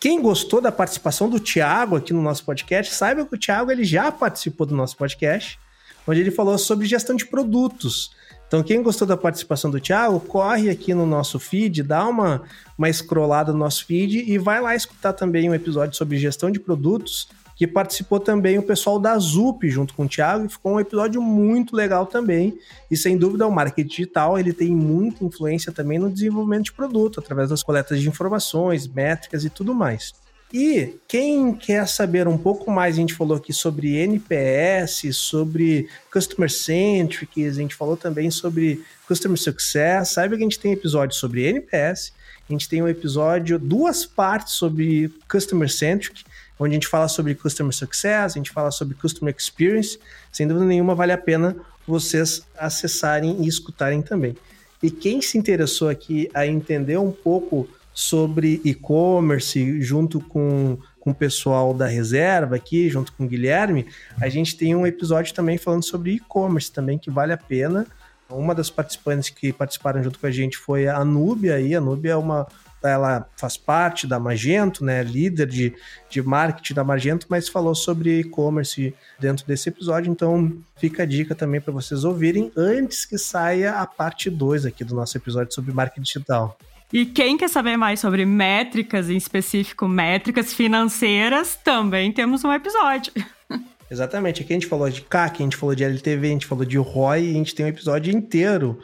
Quem 0.00 0.22
gostou 0.22 0.60
da 0.60 0.70
participação 0.70 1.28
do 1.28 1.40
Thiago 1.40 1.96
aqui 1.96 2.12
no 2.12 2.22
nosso 2.22 2.44
podcast, 2.44 2.94
saiba 2.94 3.26
que 3.26 3.34
o 3.34 3.38
Thiago 3.38 3.72
ele 3.72 3.84
já 3.84 4.12
participou 4.12 4.64
do 4.64 4.74
nosso 4.74 4.96
podcast, 4.96 5.58
onde 6.06 6.20
ele 6.20 6.30
falou 6.30 6.56
sobre 6.56 6.86
gestão 6.86 7.16
de 7.16 7.26
produtos. 7.26 8.12
Então, 8.48 8.62
quem 8.62 8.82
gostou 8.82 9.06
da 9.06 9.16
participação 9.16 9.70
do 9.70 9.78
Thiago, 9.78 10.18
corre 10.20 10.70
aqui 10.70 10.94
no 10.94 11.04
nosso 11.04 11.38
feed, 11.38 11.82
dá 11.82 12.08
uma, 12.08 12.42
uma 12.78 12.90
scrollada 12.90 13.52
no 13.52 13.58
nosso 13.58 13.84
feed 13.84 14.24
e 14.26 14.38
vai 14.38 14.58
lá 14.58 14.74
escutar 14.74 15.12
também 15.12 15.50
um 15.50 15.54
episódio 15.54 15.94
sobre 15.94 16.16
gestão 16.16 16.50
de 16.50 16.58
produtos, 16.58 17.28
que 17.54 17.66
participou 17.66 18.18
também 18.18 18.56
o 18.56 18.62
pessoal 18.62 18.98
da 18.98 19.18
ZUP 19.18 19.68
junto 19.68 19.92
com 19.92 20.04
o 20.04 20.08
Thiago, 20.08 20.46
e 20.46 20.48
ficou 20.48 20.72
um 20.72 20.80
episódio 20.80 21.20
muito 21.20 21.76
legal 21.76 22.06
também. 22.06 22.58
E 22.90 22.96
sem 22.96 23.18
dúvida, 23.18 23.46
o 23.46 23.50
marketing 23.50 23.88
digital 23.88 24.38
ele 24.38 24.54
tem 24.54 24.74
muita 24.74 25.24
influência 25.24 25.70
também 25.70 25.98
no 25.98 26.08
desenvolvimento 26.08 26.66
de 26.66 26.72
produto, 26.72 27.20
através 27.20 27.50
das 27.50 27.62
coletas 27.62 28.00
de 28.00 28.08
informações, 28.08 28.86
métricas 28.86 29.44
e 29.44 29.50
tudo 29.50 29.74
mais. 29.74 30.14
E 30.52 30.94
quem 31.06 31.54
quer 31.54 31.86
saber 31.86 32.26
um 32.26 32.38
pouco 32.38 32.70
mais, 32.70 32.94
a 32.94 33.00
gente 33.00 33.12
falou 33.12 33.36
aqui 33.36 33.52
sobre 33.52 33.96
NPS, 33.96 35.14
sobre 35.14 35.88
Customer 36.10 36.50
Centric, 36.50 37.46
a 37.46 37.52
gente 37.52 37.74
falou 37.74 37.98
também 37.98 38.30
sobre 38.30 38.82
Customer 39.06 39.38
Success. 39.38 40.08
Saiba 40.08 40.36
que 40.36 40.42
a 40.42 40.46
gente 40.46 40.58
tem 40.58 40.72
episódio 40.72 41.14
sobre 41.16 41.44
NPS, 41.44 42.14
a 42.48 42.52
gente 42.52 42.66
tem 42.66 42.82
um 42.82 42.88
episódio, 42.88 43.58
duas 43.58 44.06
partes 44.06 44.54
sobre 44.54 45.12
Customer 45.30 45.70
Centric, 45.70 46.24
onde 46.58 46.72
a 46.72 46.74
gente 46.76 46.88
fala 46.88 47.08
sobre 47.08 47.34
Customer 47.34 47.72
Success, 47.72 48.32
a 48.32 48.38
gente 48.38 48.50
fala 48.50 48.70
sobre 48.70 48.94
Customer 48.94 49.34
Experience. 49.36 49.98
Sem 50.32 50.48
dúvida 50.48 50.64
nenhuma, 50.64 50.94
vale 50.94 51.12
a 51.12 51.18
pena 51.18 51.56
vocês 51.86 52.42
acessarem 52.56 53.42
e 53.42 53.48
escutarem 53.48 54.00
também. 54.00 54.34
E 54.82 54.90
quem 54.90 55.20
se 55.20 55.36
interessou 55.36 55.90
aqui 55.90 56.30
a 56.32 56.46
entender 56.46 56.96
um 56.98 57.12
pouco 57.12 57.68
sobre 57.98 58.60
e-commerce 58.64 59.82
junto 59.82 60.20
com, 60.20 60.78
com 61.00 61.10
o 61.10 61.14
pessoal 61.14 61.74
da 61.74 61.88
reserva 61.88 62.54
aqui, 62.54 62.88
junto 62.88 63.12
com 63.12 63.24
o 63.24 63.28
Guilherme, 63.28 63.88
a 64.20 64.28
gente 64.28 64.56
tem 64.56 64.72
um 64.72 64.86
episódio 64.86 65.34
também 65.34 65.58
falando 65.58 65.82
sobre 65.82 66.12
e-commerce 66.12 66.70
também, 66.70 66.96
que 66.96 67.10
vale 67.10 67.32
a 67.32 67.36
pena. 67.36 67.88
Uma 68.30 68.54
das 68.54 68.70
participantes 68.70 69.30
que 69.30 69.52
participaram 69.52 70.00
junto 70.00 70.16
com 70.20 70.28
a 70.28 70.30
gente 70.30 70.56
foi 70.56 70.86
a 70.86 71.04
Núbia 71.04 71.56
aí. 71.56 71.74
A 71.74 71.80
Núbia 71.80 72.12
é 72.12 72.16
uma. 72.16 72.46
Ela 72.84 73.28
faz 73.36 73.56
parte 73.56 74.06
da 74.06 74.20
Magento, 74.20 74.84
né? 74.84 75.02
Líder 75.02 75.48
de, 75.48 75.74
de 76.08 76.22
marketing 76.22 76.74
da 76.74 76.84
Magento, 76.84 77.26
mas 77.28 77.48
falou 77.48 77.74
sobre 77.74 78.20
e-commerce 78.20 78.94
dentro 79.18 79.44
desse 79.44 79.70
episódio. 79.70 80.08
Então 80.08 80.56
fica 80.76 81.02
a 81.02 81.06
dica 81.06 81.34
também 81.34 81.60
para 81.60 81.72
vocês 81.72 82.04
ouvirem 82.04 82.52
antes 82.56 83.04
que 83.04 83.18
saia 83.18 83.80
a 83.80 83.86
parte 83.88 84.30
2 84.30 84.66
aqui 84.66 84.84
do 84.84 84.94
nosso 84.94 85.16
episódio 85.18 85.52
sobre 85.52 85.74
marketing 85.74 86.02
digital. 86.02 86.56
E 86.92 87.04
quem 87.04 87.36
quer 87.36 87.48
saber 87.48 87.76
mais 87.76 88.00
sobre 88.00 88.24
métricas, 88.24 89.10
em 89.10 89.16
específico 89.16 89.86
métricas 89.86 90.54
financeiras, 90.54 91.58
também 91.62 92.12
temos 92.12 92.44
um 92.44 92.52
episódio. 92.52 93.12
Exatamente. 93.90 94.42
Aqui 94.42 94.52
a 94.52 94.56
gente 94.56 94.66
falou 94.66 94.88
de 94.88 95.02
CAC, 95.02 95.42
a 95.42 95.44
gente 95.44 95.56
falou 95.56 95.74
de 95.74 95.84
LTV, 95.84 96.26
a 96.26 96.30
gente 96.30 96.46
falou 96.46 96.64
de 96.64 96.78
ROI, 96.78 97.24
e 97.24 97.30
a 97.30 97.34
gente 97.34 97.54
tem 97.54 97.66
um 97.66 97.68
episódio 97.68 98.14
inteiro 98.14 98.78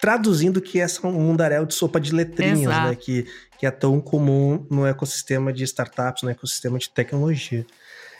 traduzindo 0.00 0.60
que 0.60 0.80
é 0.80 0.86
um 1.04 1.12
mundaréu 1.12 1.64
de 1.64 1.74
sopa 1.74 1.98
de 1.98 2.12
letrinhas, 2.12 2.70
né? 2.70 2.94
Que, 2.94 3.26
que 3.58 3.66
é 3.66 3.70
tão 3.70 4.00
comum 4.00 4.66
no 4.70 4.86
ecossistema 4.86 5.52
de 5.52 5.64
startups, 5.64 6.22
no 6.22 6.30
ecossistema 6.30 6.78
de 6.78 6.90
tecnologia. 6.90 7.66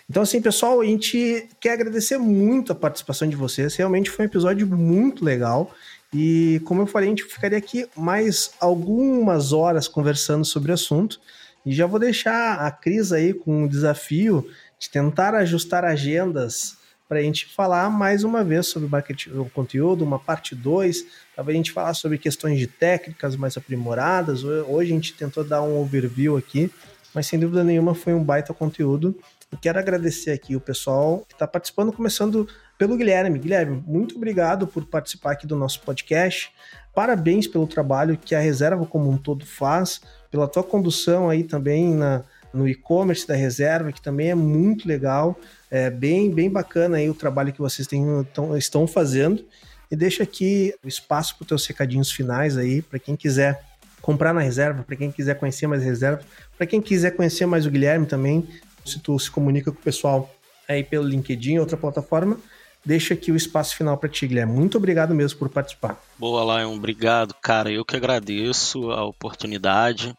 Então, 0.09 0.23
assim, 0.23 0.41
pessoal, 0.41 0.81
a 0.81 0.85
gente 0.85 1.49
quer 1.61 1.73
agradecer 1.73 2.17
muito 2.17 2.73
a 2.73 2.75
participação 2.75 3.29
de 3.29 3.37
vocês. 3.37 3.75
Realmente 3.75 4.09
foi 4.09 4.25
um 4.25 4.29
episódio 4.29 4.67
muito 4.67 5.25
legal. 5.25 5.73
E 6.13 6.61
como 6.65 6.83
eu 6.83 6.87
falei, 6.87 7.09
a 7.09 7.11
gente 7.11 7.25
ficaria 7.25 7.59
aqui 7.59 7.87
mais 7.97 8.53
algumas 8.61 9.53
horas 9.53 9.89
conversando 9.89 10.45
sobre 10.45 10.71
o 10.71 10.75
assunto. 10.75 11.21
E 11.65 11.73
já 11.75 11.87
vou 11.87 11.99
deixar 11.99 12.61
a 12.61 12.71
Cris 12.71 13.13
aí 13.13 13.35
com 13.35 13.65
o 13.65 13.69
desafio 13.69 14.49
de 14.79 14.89
tentar 14.89 15.35
ajustar 15.35 15.85
agendas 15.85 16.77
para 17.09 17.19
a 17.19 17.23
gente 17.23 17.47
falar 17.47 17.89
mais 17.91 18.25
uma 18.25 18.43
vez 18.43 18.67
sobre 18.67 18.89
o 19.35 19.51
conteúdo, 19.51 20.05
uma 20.05 20.19
parte 20.19 20.55
2, 20.55 21.07
para 21.35 21.45
a 21.45 21.53
gente 21.53 21.73
falar 21.73 21.95
sobre 21.95 22.19
questões 22.19 22.59
de 22.59 22.67
técnicas 22.67 23.37
mais 23.37 23.57
aprimoradas. 23.57 24.43
Hoje 24.43 24.91
a 24.91 24.95
gente 24.95 25.15
tentou 25.15 25.45
dar 25.45 25.63
um 25.63 25.79
overview 25.81 26.37
aqui, 26.37 26.71
mas 27.15 27.27
sem 27.27 27.39
dúvida 27.39 27.63
nenhuma 27.63 27.95
foi 27.95 28.13
um 28.13 28.23
baita 28.23 28.53
conteúdo. 28.53 29.17
E 29.53 29.57
quero 29.57 29.79
agradecer 29.79 30.33
aqui 30.33 30.57
o 30.57 30.61
pessoal 30.61 31.25
que 31.29 31.35
está 31.35 31.47
participando, 31.47 31.93
começando 31.93 32.49
pelo 32.79 32.97
Guilherme. 32.97 33.39
Guilherme, 33.39 33.83
muito 33.87 34.17
obrigado 34.17 34.67
por 34.67 34.85
participar 34.87 35.33
aqui 35.33 35.47
do 35.47 35.57
nosso 35.57 35.81
podcast. 35.81 36.51
Parabéns 36.95 37.47
pelo 37.47 37.67
trabalho 37.67 38.17
que 38.17 38.35
a 38.35 38.41
reserva 38.41 38.87
como 38.87 39.11
um 39.11 39.19
todo 39.19 39.45
faz, 39.45 40.01
pela 40.31 40.49
tua 40.49 40.63
condução 40.63 41.29
aí 41.29 41.45
também 41.45 41.95
na, 41.95 42.25
no 42.53 42.67
e-commerce 42.67 43.27
da 43.27 43.35
reserva, 43.35 43.93
que 43.93 44.01
também 44.01 44.31
é 44.31 44.35
muito 44.35 44.89
legal. 44.89 45.39
É 45.71 45.91
bem, 45.91 46.31
bem 46.31 46.51
bacana 46.51 46.97
aí 46.97 47.09
o 47.11 47.15
trabalho 47.15 47.53
que 47.53 47.61
vocês 47.61 47.87
têm, 47.87 48.05
tão, 48.33 48.57
estão 48.57 48.87
fazendo. 48.87 49.45
E 49.91 49.95
deixa 49.95 50.23
aqui 50.23 50.75
o 50.83 50.89
espaço 50.89 51.37
para 51.37 51.43
os 51.43 51.49
teus 51.49 51.67
recadinhos 51.67 52.11
finais 52.11 52.57
aí, 52.57 52.83
para 52.83 52.99
quem 52.99 53.15
quiser 53.15 53.63
comprar 54.01 54.33
na 54.33 54.41
reserva, 54.41 54.83
para 54.83 54.97
quem 54.97 55.11
quiser 55.11 55.35
conhecer 55.35 55.67
mais 55.67 55.83
reserva, 55.83 56.23
para 56.57 56.67
quem 56.67 56.81
quiser 56.81 57.11
conhecer 57.13 57.45
mais 57.45 57.67
o 57.67 57.71
Guilherme 57.71 58.07
também, 58.07 58.49
se 58.85 59.01
tu 59.01 59.19
se 59.19 59.31
comunica 59.31 59.71
com 59.71 59.79
o 59.79 59.83
pessoal 59.83 60.33
aí 60.69 60.83
pelo 60.83 61.07
LinkedIn, 61.07 61.59
outra 61.59 61.77
plataforma, 61.77 62.39
deixa 62.87 63.15
aqui 63.15 63.33
o 63.33 63.37
espaço 63.37 63.77
final 63.77 63.99
para 63.99 64.09
ti, 64.09 64.27
Guilherme. 64.27 64.53
Muito 64.53 64.79
obrigado 64.79 65.15
mesmo 65.15 65.39
por 65.39 65.49
participar. 65.49 66.01
Boa, 66.17 66.61
Lion, 66.61 66.75
obrigado, 66.75 67.35
cara. 67.35 67.71
Eu 67.71 67.85
que 67.85 67.97
agradeço 67.97 68.93
a 68.93 69.05
oportunidade. 69.05 70.17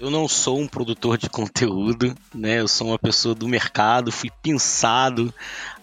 Eu 0.00 0.10
não 0.10 0.26
sou 0.26 0.58
um 0.58 0.66
produtor 0.66 1.18
de 1.18 1.28
conteúdo, 1.28 2.16
né? 2.34 2.60
Eu 2.60 2.66
sou 2.66 2.86
uma 2.86 2.98
pessoa 2.98 3.34
do 3.34 3.46
mercado, 3.46 4.10
fui 4.10 4.30
pensado 4.42 5.32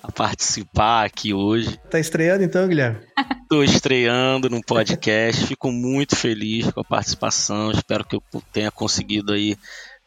a 0.02 0.12
participar 0.12 1.06
aqui 1.06 1.36
hoje. 1.36 1.80
Tá 1.90 2.00
estreando 2.00 2.44
então, 2.44 2.68
Guilherme? 2.68 2.98
Estou 3.44 3.64
estreando 3.64 4.50
no 4.50 4.62
podcast, 4.62 5.46
fico 5.46 5.72
muito 5.72 6.16
feliz 6.16 6.70
com 6.72 6.82
a 6.82 6.84
participação. 6.84 7.72
Espero 7.72 8.04
que 8.04 8.16
eu 8.16 8.24
tenha 8.52 8.72
conseguido 8.72 9.34
aí 9.34 9.56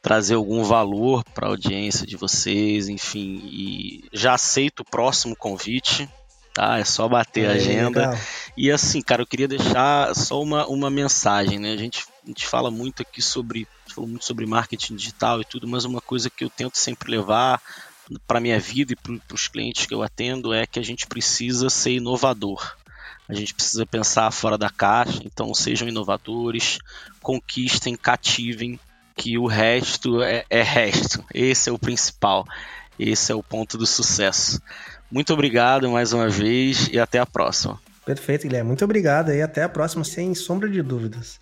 trazer 0.02 0.34
algum 0.34 0.64
valor 0.64 1.22
para 1.24 1.46
a 1.46 1.50
audiência 1.50 2.06
de 2.06 2.16
vocês, 2.16 2.88
enfim, 2.88 3.40
e 3.44 4.04
já 4.12 4.34
aceito 4.34 4.80
o 4.80 4.84
próximo 4.84 5.36
convite, 5.36 6.08
tá? 6.54 6.78
É 6.78 6.84
só 6.84 7.08
bater 7.08 7.48
a 7.48 7.52
agenda. 7.52 8.10
Legal. 8.10 8.18
E 8.56 8.70
assim, 8.70 9.02
cara, 9.02 9.22
eu 9.22 9.26
queria 9.26 9.48
deixar 9.48 10.14
só 10.14 10.42
uma, 10.42 10.66
uma 10.66 10.90
mensagem, 10.90 11.58
né? 11.58 11.72
A 11.72 11.76
gente, 11.76 12.06
a 12.24 12.26
gente 12.26 12.46
fala 12.46 12.70
muito 12.70 13.02
aqui 13.02 13.20
sobre, 13.20 13.68
falou 13.86 14.08
muito 14.08 14.24
sobre 14.24 14.46
marketing 14.46 14.96
digital 14.96 15.40
e 15.40 15.44
tudo, 15.44 15.68
mas 15.68 15.84
uma 15.84 16.00
coisa 16.00 16.30
que 16.30 16.44
eu 16.44 16.50
tento 16.50 16.78
sempre 16.78 17.10
levar 17.10 17.60
para 18.26 18.40
minha 18.40 18.58
vida 18.58 18.92
e 18.92 18.96
para 18.96 19.34
os 19.34 19.48
clientes 19.48 19.86
que 19.86 19.94
eu 19.94 20.02
atendo 20.02 20.52
é 20.52 20.66
que 20.66 20.78
a 20.78 20.82
gente 20.82 21.06
precisa 21.06 21.70
ser 21.70 21.92
inovador. 21.92 22.74
A 23.28 23.34
gente 23.34 23.54
precisa 23.54 23.86
pensar 23.86 24.32
fora 24.32 24.58
da 24.58 24.68
caixa, 24.68 25.20
então 25.24 25.54
sejam 25.54 25.86
inovadores, 25.86 26.78
conquistem, 27.22 27.94
cativem 27.94 28.80
que 29.20 29.36
o 29.36 29.46
resto 29.46 30.22
é, 30.22 30.46
é 30.48 30.62
resto. 30.62 31.22
Esse 31.34 31.68
é 31.68 31.72
o 31.72 31.78
principal. 31.78 32.46
Esse 32.98 33.30
é 33.30 33.34
o 33.34 33.42
ponto 33.42 33.76
do 33.76 33.86
sucesso. 33.86 34.60
Muito 35.10 35.34
obrigado 35.34 35.90
mais 35.90 36.14
uma 36.14 36.28
vez 36.30 36.88
e 36.90 36.98
até 36.98 37.18
a 37.18 37.26
próxima. 37.26 37.78
Perfeito, 38.06 38.44
Guilherme. 38.44 38.68
Muito 38.68 38.82
obrigado 38.82 39.30
e 39.30 39.42
até 39.42 39.62
a 39.62 39.68
próxima, 39.68 40.04
sem 40.04 40.34
sombra 40.34 40.70
de 40.70 40.80
dúvidas. 40.80 41.38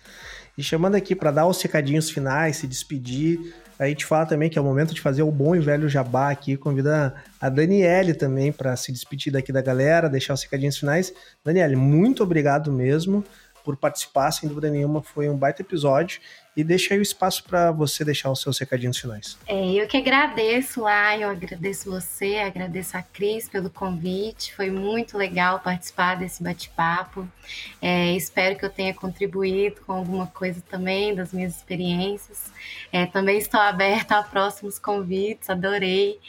E 0.57 0.63
chamando 0.63 0.95
aqui 0.95 1.15
para 1.15 1.31
dar 1.31 1.47
os 1.47 1.61
recadinhos 1.61 2.09
finais, 2.09 2.57
se 2.57 2.67
despedir, 2.67 3.55
a 3.79 3.87
gente 3.87 4.05
fala 4.05 4.25
também 4.25 4.49
que 4.49 4.59
é 4.59 4.61
o 4.61 4.65
momento 4.65 4.93
de 4.93 4.99
fazer 4.99 5.23
o 5.23 5.31
bom 5.31 5.55
e 5.55 5.59
velho 5.59 5.87
jabá 5.87 6.31
aqui. 6.31 6.57
Convida 6.57 7.15
a 7.39 7.47
Daniele 7.47 8.13
também 8.13 8.51
para 8.51 8.75
se 8.75 8.91
despedir 8.91 9.31
daqui 9.31 9.53
da 9.53 9.61
galera, 9.61 10.09
deixar 10.09 10.33
os 10.33 10.43
recadinhos 10.43 10.77
finais. 10.77 11.13
Daniele, 11.45 11.77
muito 11.77 12.23
obrigado 12.23 12.73
mesmo 12.73 13.23
por 13.63 13.77
participar, 13.77 14.31
sem 14.31 14.49
dúvida 14.49 14.69
nenhuma, 14.69 15.03
foi 15.03 15.29
um 15.29 15.37
baita 15.37 15.61
episódio. 15.61 16.19
E 16.59 16.63
deixa 16.63 16.93
aí 16.93 16.99
o 16.99 17.01
espaço 17.01 17.41
para 17.45 17.71
você 17.71 18.03
deixar 18.03 18.29
os 18.29 18.41
seus 18.41 18.59
recadinhos 18.59 18.97
finais. 18.97 19.37
É, 19.47 19.71
eu 19.75 19.87
que 19.87 19.95
agradeço 19.95 20.81
lá, 20.81 21.17
eu 21.17 21.29
agradeço 21.29 21.89
você, 21.89 22.35
agradeço 22.35 22.97
a 22.97 23.01
Cris 23.01 23.47
pelo 23.47 23.69
convite. 23.69 24.53
Foi 24.53 24.69
muito 24.69 25.17
legal 25.17 25.61
participar 25.61 26.15
desse 26.15 26.43
bate-papo. 26.43 27.25
É, 27.81 28.11
espero 28.11 28.57
que 28.57 28.65
eu 28.65 28.69
tenha 28.69 28.93
contribuído 28.93 29.79
com 29.85 29.93
alguma 29.93 30.27
coisa 30.27 30.61
também 30.69 31.15
das 31.15 31.31
minhas 31.31 31.55
experiências. 31.55 32.51
É, 32.91 33.05
também 33.05 33.37
estou 33.37 33.61
aberta 33.61 34.17
a 34.17 34.23
próximos 34.23 34.77
convites, 34.77 35.49
adorei. 35.49 36.19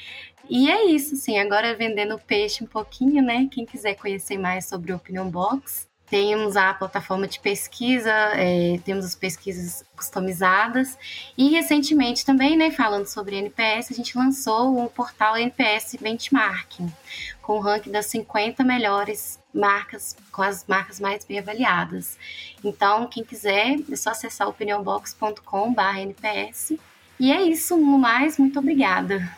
E 0.48 0.70
é 0.70 0.84
isso, 0.84 1.16
sim. 1.16 1.40
Agora 1.40 1.74
vendendo 1.74 2.16
peixe 2.20 2.62
um 2.62 2.68
pouquinho, 2.68 3.20
né? 3.20 3.48
Quem 3.50 3.66
quiser 3.66 3.94
conhecer 3.96 4.38
mais 4.38 4.66
sobre 4.66 4.92
o 4.92 4.96
Opinion 4.96 5.28
Box, 5.28 5.89
temos 6.10 6.56
a 6.56 6.74
plataforma 6.74 7.28
de 7.28 7.38
pesquisa, 7.38 8.10
é, 8.34 8.80
temos 8.84 9.04
as 9.04 9.14
pesquisas 9.14 9.84
customizadas 9.96 10.98
e 11.38 11.50
recentemente 11.50 12.26
também, 12.26 12.56
né, 12.56 12.72
falando 12.72 13.06
sobre 13.06 13.36
NPS, 13.36 13.92
a 13.92 13.94
gente 13.94 14.18
lançou 14.18 14.76
um 14.76 14.88
portal 14.88 15.36
NPS 15.36 15.98
Benchmarking 16.00 16.92
com 17.40 17.58
o 17.58 17.60
ranking 17.60 17.92
das 17.92 18.06
50 18.06 18.64
melhores 18.64 19.38
marcas, 19.54 20.16
com 20.32 20.42
as 20.42 20.64
marcas 20.66 20.98
mais 20.98 21.24
bem 21.24 21.38
avaliadas. 21.38 22.18
Então, 22.64 23.06
quem 23.06 23.22
quiser, 23.24 23.76
é 23.90 23.96
só 23.96 24.10
acessar 24.10 24.48
opinionbox.com/nps. 24.48 26.72
E 27.18 27.32
é 27.32 27.42
isso, 27.42 27.76
no 27.76 27.98
mais, 27.98 28.38
muito 28.38 28.58
obrigada. 28.58 29.28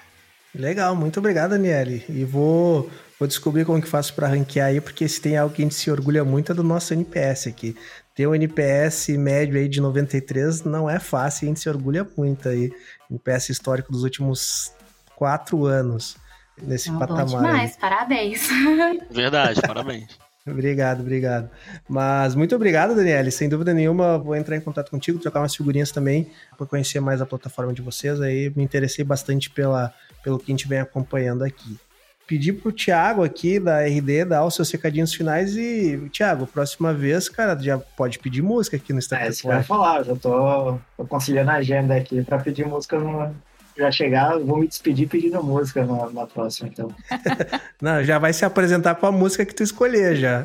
Legal, 0.54 0.94
muito 0.94 1.18
obrigado, 1.18 1.50
Daniele. 1.50 2.04
E 2.08 2.24
vou 2.24 2.88
Vou 3.22 3.26
descobrir 3.28 3.64
como 3.64 3.80
que 3.80 3.86
faço 3.86 4.12
para 4.14 4.26
ranquear 4.26 4.66
aí, 4.66 4.80
porque 4.80 5.06
se 5.06 5.20
tem 5.20 5.36
algo 5.36 5.54
que 5.54 5.62
a 5.62 5.64
gente 5.64 5.76
se 5.76 5.88
orgulha 5.88 6.24
muito 6.24 6.50
é 6.50 6.54
do 6.56 6.64
nosso 6.64 6.92
NPS 6.92 7.46
aqui. 7.46 7.76
Ter 8.16 8.26
um 8.26 8.34
NPS 8.34 9.10
médio 9.10 9.60
aí 9.60 9.68
de 9.68 9.80
93 9.80 10.64
não 10.64 10.90
é 10.90 10.98
fácil, 10.98 11.46
a 11.46 11.48
gente 11.48 11.60
se 11.60 11.68
orgulha 11.68 12.04
muito 12.16 12.48
aí. 12.48 12.72
NPS 13.08 13.50
histórico 13.50 13.92
dos 13.92 14.02
últimos 14.02 14.72
quatro 15.14 15.66
anos 15.66 16.16
nesse 16.60 16.90
não, 16.90 16.98
patamar. 16.98 17.26
Bom 17.26 17.36
demais, 17.42 17.70
aí. 17.74 17.78
parabéns. 17.78 18.48
Verdade, 19.08 19.62
parabéns. 19.62 20.18
Obrigado, 20.44 21.02
obrigado. 21.02 21.48
Mas 21.88 22.34
muito 22.34 22.56
obrigado, 22.56 22.92
Daniele. 22.96 23.30
Sem 23.30 23.48
dúvida 23.48 23.72
nenhuma, 23.72 24.18
vou 24.18 24.34
entrar 24.34 24.56
em 24.56 24.60
contato 24.60 24.90
contigo, 24.90 25.20
trocar 25.20 25.42
umas 25.42 25.54
figurinhas 25.54 25.92
também, 25.92 26.28
para 26.58 26.66
conhecer 26.66 26.98
mais 26.98 27.20
a 27.20 27.26
plataforma 27.26 27.72
de 27.72 27.82
vocês. 27.82 28.20
Aí 28.20 28.52
me 28.56 28.64
interessei 28.64 29.04
bastante 29.04 29.48
pela, 29.48 29.94
pelo 30.24 30.40
que 30.40 30.50
a 30.50 30.52
gente 30.52 30.66
vem 30.66 30.80
acompanhando 30.80 31.44
aqui 31.44 31.78
pedir 32.26 32.54
pro 32.54 32.72
Thiago 32.72 33.22
aqui 33.22 33.58
da 33.58 33.80
RD 33.82 34.24
dar 34.24 34.44
os 34.44 34.54
seus 34.54 34.70
recadinhos 34.70 35.14
finais 35.14 35.56
e, 35.56 36.08
Thiago, 36.12 36.46
próxima 36.46 36.92
vez, 36.92 37.28
cara, 37.28 37.58
já 37.58 37.78
pode 37.78 38.18
pedir 38.18 38.42
música 38.42 38.76
aqui 38.76 38.92
no 38.92 38.98
Instagram. 38.98 39.26
É, 39.26 39.30
isso 39.30 39.42
que 39.42 39.48
eu 39.48 39.52
ia 39.52 39.62
falar, 39.62 40.02
já 40.02 40.16
tô, 40.16 40.78
tô 40.96 41.04
conciliando 41.06 41.50
a 41.50 41.54
agenda 41.54 41.94
aqui 41.94 42.22
para 42.22 42.38
pedir 42.38 42.66
música 42.66 42.98
no, 42.98 43.34
já 43.76 43.90
chegar, 43.90 44.38
vou 44.38 44.58
me 44.58 44.68
despedir 44.68 45.08
pedindo 45.08 45.42
música 45.42 45.84
na, 45.84 46.10
na 46.10 46.26
próxima, 46.26 46.68
então. 46.68 46.94
Não, 47.80 48.02
já 48.04 48.18
vai 48.18 48.32
se 48.32 48.44
apresentar 48.44 48.94
com 48.96 49.06
a 49.06 49.12
música 49.12 49.44
que 49.44 49.54
tu 49.54 49.62
escolher 49.62 50.16
já. 50.16 50.44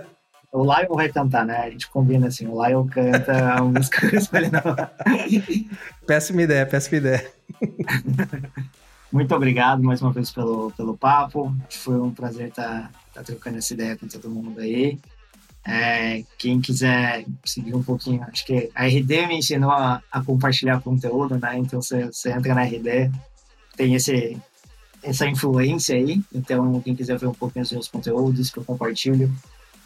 o 0.52 0.62
Lion 0.62 0.94
vai 0.94 1.08
cantar, 1.08 1.44
né? 1.44 1.56
A 1.58 1.70
gente 1.70 1.88
combina 1.88 2.28
assim, 2.28 2.46
o 2.46 2.64
Lion 2.64 2.86
canta 2.86 3.54
a 3.54 3.62
música 3.62 4.08
que 4.08 4.16
eu 4.16 4.20
escolhi 4.20 4.50
na 4.50 4.62
Péssima 6.06 6.42
ideia, 6.42 6.66
péssima 6.66 6.98
ideia. 6.98 7.30
Muito 9.12 9.34
obrigado 9.34 9.82
mais 9.82 10.02
uma 10.02 10.12
vez 10.12 10.30
pelo, 10.30 10.70
pelo 10.72 10.96
papo. 10.96 11.54
Foi 11.70 11.98
um 12.00 12.12
prazer 12.12 12.48
estar 12.48 12.90
tá, 12.90 12.90
tá 13.14 13.22
trocando 13.22 13.58
essa 13.58 13.72
ideia 13.72 13.96
com 13.96 14.06
todo 14.06 14.28
mundo 14.28 14.60
aí. 14.60 14.98
É, 15.64 16.22
quem 16.38 16.60
quiser 16.60 17.24
seguir 17.44 17.74
um 17.74 17.82
pouquinho, 17.82 18.22
acho 18.24 18.46
que 18.46 18.70
a 18.74 18.86
RD 18.86 19.26
me 19.26 19.38
ensinou 19.38 19.70
a, 19.70 20.00
a 20.12 20.22
compartilhar 20.22 20.80
conteúdo, 20.80 21.38
né? 21.38 21.58
Então 21.58 21.82
você, 21.82 22.06
você 22.06 22.30
entra 22.30 22.54
na 22.54 22.62
RD, 22.62 23.10
tem 23.76 23.94
esse, 23.94 24.36
essa 25.02 25.26
influência 25.26 25.96
aí. 25.96 26.22
Então, 26.32 26.80
quem 26.80 26.94
quiser 26.94 27.18
ver 27.18 27.26
um 27.26 27.34
pouquinho 27.34 27.64
dos 27.64 27.72
meus 27.72 27.88
conteúdos 27.88 28.50
que 28.50 28.58
eu 28.58 28.64
compartilho, 28.64 29.32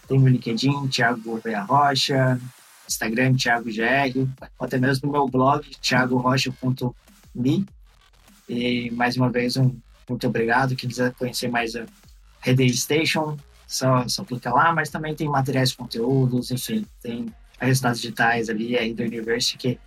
tem 0.07 0.23
o 0.23 0.29
LinkedIn, 0.29 0.89
Thiago 0.89 1.23
Gouveia 1.23 1.63
Rocha, 1.63 2.39
Instagram, 2.87 3.35
Thiago 3.35 3.71
GR, 3.71 4.29
ou 4.59 4.67
até 4.67 4.79
mesmo 4.79 5.11
meu 5.11 5.29
blog, 5.29 5.65
thiagorocha.me. 5.81 7.67
E 8.51 8.91
mais 8.91 9.17
uma 9.17 9.31
vez, 9.31 9.57
um 9.57 9.79
muito 10.11 10.27
obrigado. 10.27 10.75
Quem 10.75 10.89
quiser 10.89 11.13
conhecer 11.15 11.49
mais 11.49 11.77
a 11.77 11.87
Rede 12.41 12.77
Station, 12.77 13.37
só, 13.67 14.07
só 14.09 14.25
clica 14.25 14.53
lá, 14.53 14.73
mas 14.73 14.91
também 14.91 15.15
tem 15.15 15.29
materiais 15.29 15.73
conteúdos, 15.73 16.51
enfim, 16.51 16.85
tem 17.01 17.33
resultados 17.61 18.01
digitais 18.01 18.49
ali, 18.49 18.77
a 18.77 18.81
Rede 18.81 19.03
University, 19.05 19.57
que 19.57 19.69
é 19.69 19.79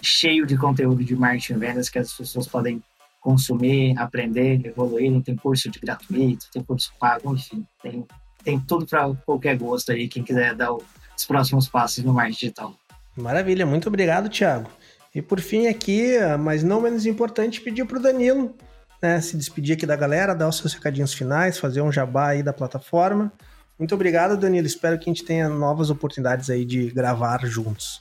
cheio 0.00 0.46
de 0.46 0.56
conteúdo 0.56 1.02
de 1.02 1.16
marketing 1.16 1.54
e 1.54 1.56
vendas 1.56 1.88
que 1.88 1.98
as 1.98 2.12
pessoas 2.12 2.46
podem 2.46 2.80
consumir, 3.20 3.98
aprender, 3.98 4.64
evoluir. 4.66 5.20
Tem 5.22 5.34
curso 5.34 5.68
de 5.68 5.80
gratuito, 5.80 6.46
tem 6.52 6.62
curso 6.62 6.92
pago, 7.00 7.34
enfim, 7.34 7.66
tem, 7.82 8.06
tem 8.44 8.60
tudo 8.60 8.86
para 8.86 9.12
qualquer 9.26 9.56
gosto 9.56 9.90
aí, 9.90 10.06
quem 10.06 10.22
quiser 10.22 10.54
dar 10.54 10.72
os 10.72 11.26
próximos 11.26 11.68
passos 11.68 12.04
no 12.04 12.12
marketing 12.12 12.38
digital. 12.38 12.74
Maravilha, 13.16 13.66
muito 13.66 13.88
obrigado, 13.88 14.28
Thiago. 14.28 14.70
E 15.14 15.20
por 15.20 15.40
fim 15.40 15.66
aqui, 15.66 16.14
mas 16.40 16.62
não 16.62 16.80
menos 16.80 17.06
importante, 17.06 17.60
pedir 17.60 17.84
para 17.84 17.98
o 17.98 18.02
Danilo 18.02 18.54
né, 19.02 19.20
se 19.20 19.36
despedir 19.36 19.74
aqui 19.74 19.84
da 19.84 19.96
galera, 19.96 20.32
dar 20.32 20.48
os 20.48 20.58
seus 20.58 20.72
recadinhos 20.72 21.12
finais, 21.12 21.58
fazer 21.58 21.82
um 21.82 21.90
jabá 21.90 22.28
aí 22.28 22.42
da 22.42 22.52
plataforma. 22.52 23.32
Muito 23.76 23.94
obrigado, 23.94 24.38
Danilo. 24.38 24.66
Espero 24.66 24.96
que 24.96 25.10
a 25.10 25.12
gente 25.12 25.24
tenha 25.24 25.48
novas 25.48 25.90
oportunidades 25.90 26.48
aí 26.48 26.64
de 26.64 26.88
gravar 26.90 27.44
juntos. 27.44 28.00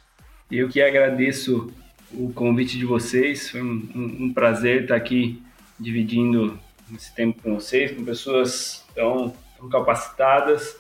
Eu 0.52 0.70
que 0.70 0.80
agradeço 0.80 1.74
o 2.14 2.32
convite 2.32 2.78
de 2.78 2.86
vocês. 2.86 3.50
Foi 3.50 3.64
um, 3.64 3.90
um, 3.96 4.26
um 4.26 4.34
prazer 4.34 4.84
estar 4.84 4.96
aqui 4.96 5.42
dividindo 5.80 6.60
esse 6.96 7.14
tempo 7.16 7.42
com 7.42 7.56
vocês, 7.56 7.92
com 7.92 8.06
pessoas 8.06 8.86
tão, 8.94 9.34
tão 9.58 9.70
capacitadas. 9.70 10.76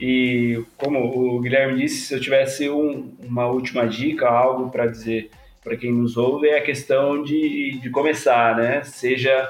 E 0.00 0.64
como 0.78 1.00
o 1.00 1.40
Guilherme 1.40 1.82
disse, 1.82 2.06
se 2.06 2.14
eu 2.14 2.20
tivesse 2.20 2.70
um, 2.70 3.12
uma 3.20 3.46
última 3.48 3.86
dica, 3.86 4.28
algo 4.28 4.70
para 4.70 4.86
dizer 4.86 5.30
para 5.68 5.76
quem 5.76 5.92
nos 5.92 6.16
ouve, 6.16 6.48
é 6.48 6.56
a 6.56 6.62
questão 6.62 7.22
de, 7.22 7.78
de 7.78 7.90
começar, 7.90 8.56
né? 8.56 8.82
Seja 8.84 9.46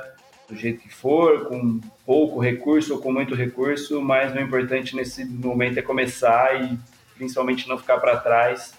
do 0.49 0.57
jeito 0.57 0.81
que 0.81 0.93
for, 0.93 1.45
com 1.45 1.79
pouco 2.05 2.41
recurso 2.41 2.95
ou 2.95 3.01
com 3.01 3.13
muito 3.13 3.37
recurso, 3.37 4.03
mas 4.03 4.35
o 4.35 4.41
importante 4.41 4.97
nesse 4.97 5.25
momento 5.25 5.79
é 5.79 5.83
começar 5.83 6.61
e 6.61 6.77
principalmente 7.17 7.69
não 7.69 7.79
ficar 7.79 7.99
para 7.99 8.17
trás, 8.17 8.75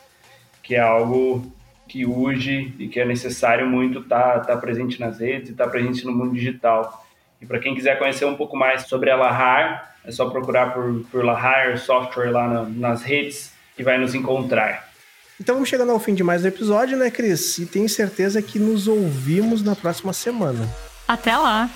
que 0.61 0.75
é 0.75 0.79
algo 0.79 1.49
que 1.87 2.05
urge 2.05 2.73
e 2.77 2.89
que 2.89 2.99
é 2.99 3.05
necessário 3.05 3.65
muito 3.65 3.99
estar 3.99 4.39
tá, 4.39 4.55
tá 4.55 4.57
presente 4.57 4.99
nas 4.99 5.19
redes 5.19 5.49
e 5.49 5.51
estar 5.53 5.65
tá 5.65 5.69
presente 5.69 6.05
no 6.05 6.11
mundo 6.11 6.33
digital. 6.33 7.07
E 7.41 7.45
para 7.45 7.59
quem 7.59 7.73
quiser 7.73 7.97
conhecer 7.97 8.25
um 8.25 8.35
pouco 8.35 8.57
mais 8.57 8.81
sobre 8.87 9.09
a 9.09 9.15
Lahar, 9.15 9.95
é 10.03 10.11
só 10.11 10.29
procurar 10.29 10.73
por, 10.73 11.05
por 11.09 11.23
Lahar 11.23 11.77
Software 11.77 12.31
lá 12.31 12.47
na, 12.47 12.63
nas 12.63 13.01
redes 13.01 13.53
e 13.77 13.83
vai 13.83 13.97
nos 13.97 14.13
encontrar. 14.13 14.88
Então 15.39 15.55
vamos 15.55 15.69
chegando 15.69 15.91
ao 15.91 15.99
fim 15.99 16.13
de 16.13 16.23
mais 16.23 16.43
um 16.43 16.47
episódio, 16.47 16.97
né, 16.97 17.09
Cris? 17.09 17.57
E 17.59 17.65
tenho 17.65 17.87
certeza 17.87 18.41
que 18.41 18.59
nos 18.59 18.87
ouvimos 18.87 19.63
na 19.63 19.75
próxima 19.75 20.11
semana. 20.11 20.67
Até 21.07 21.35
lá! 21.37 21.69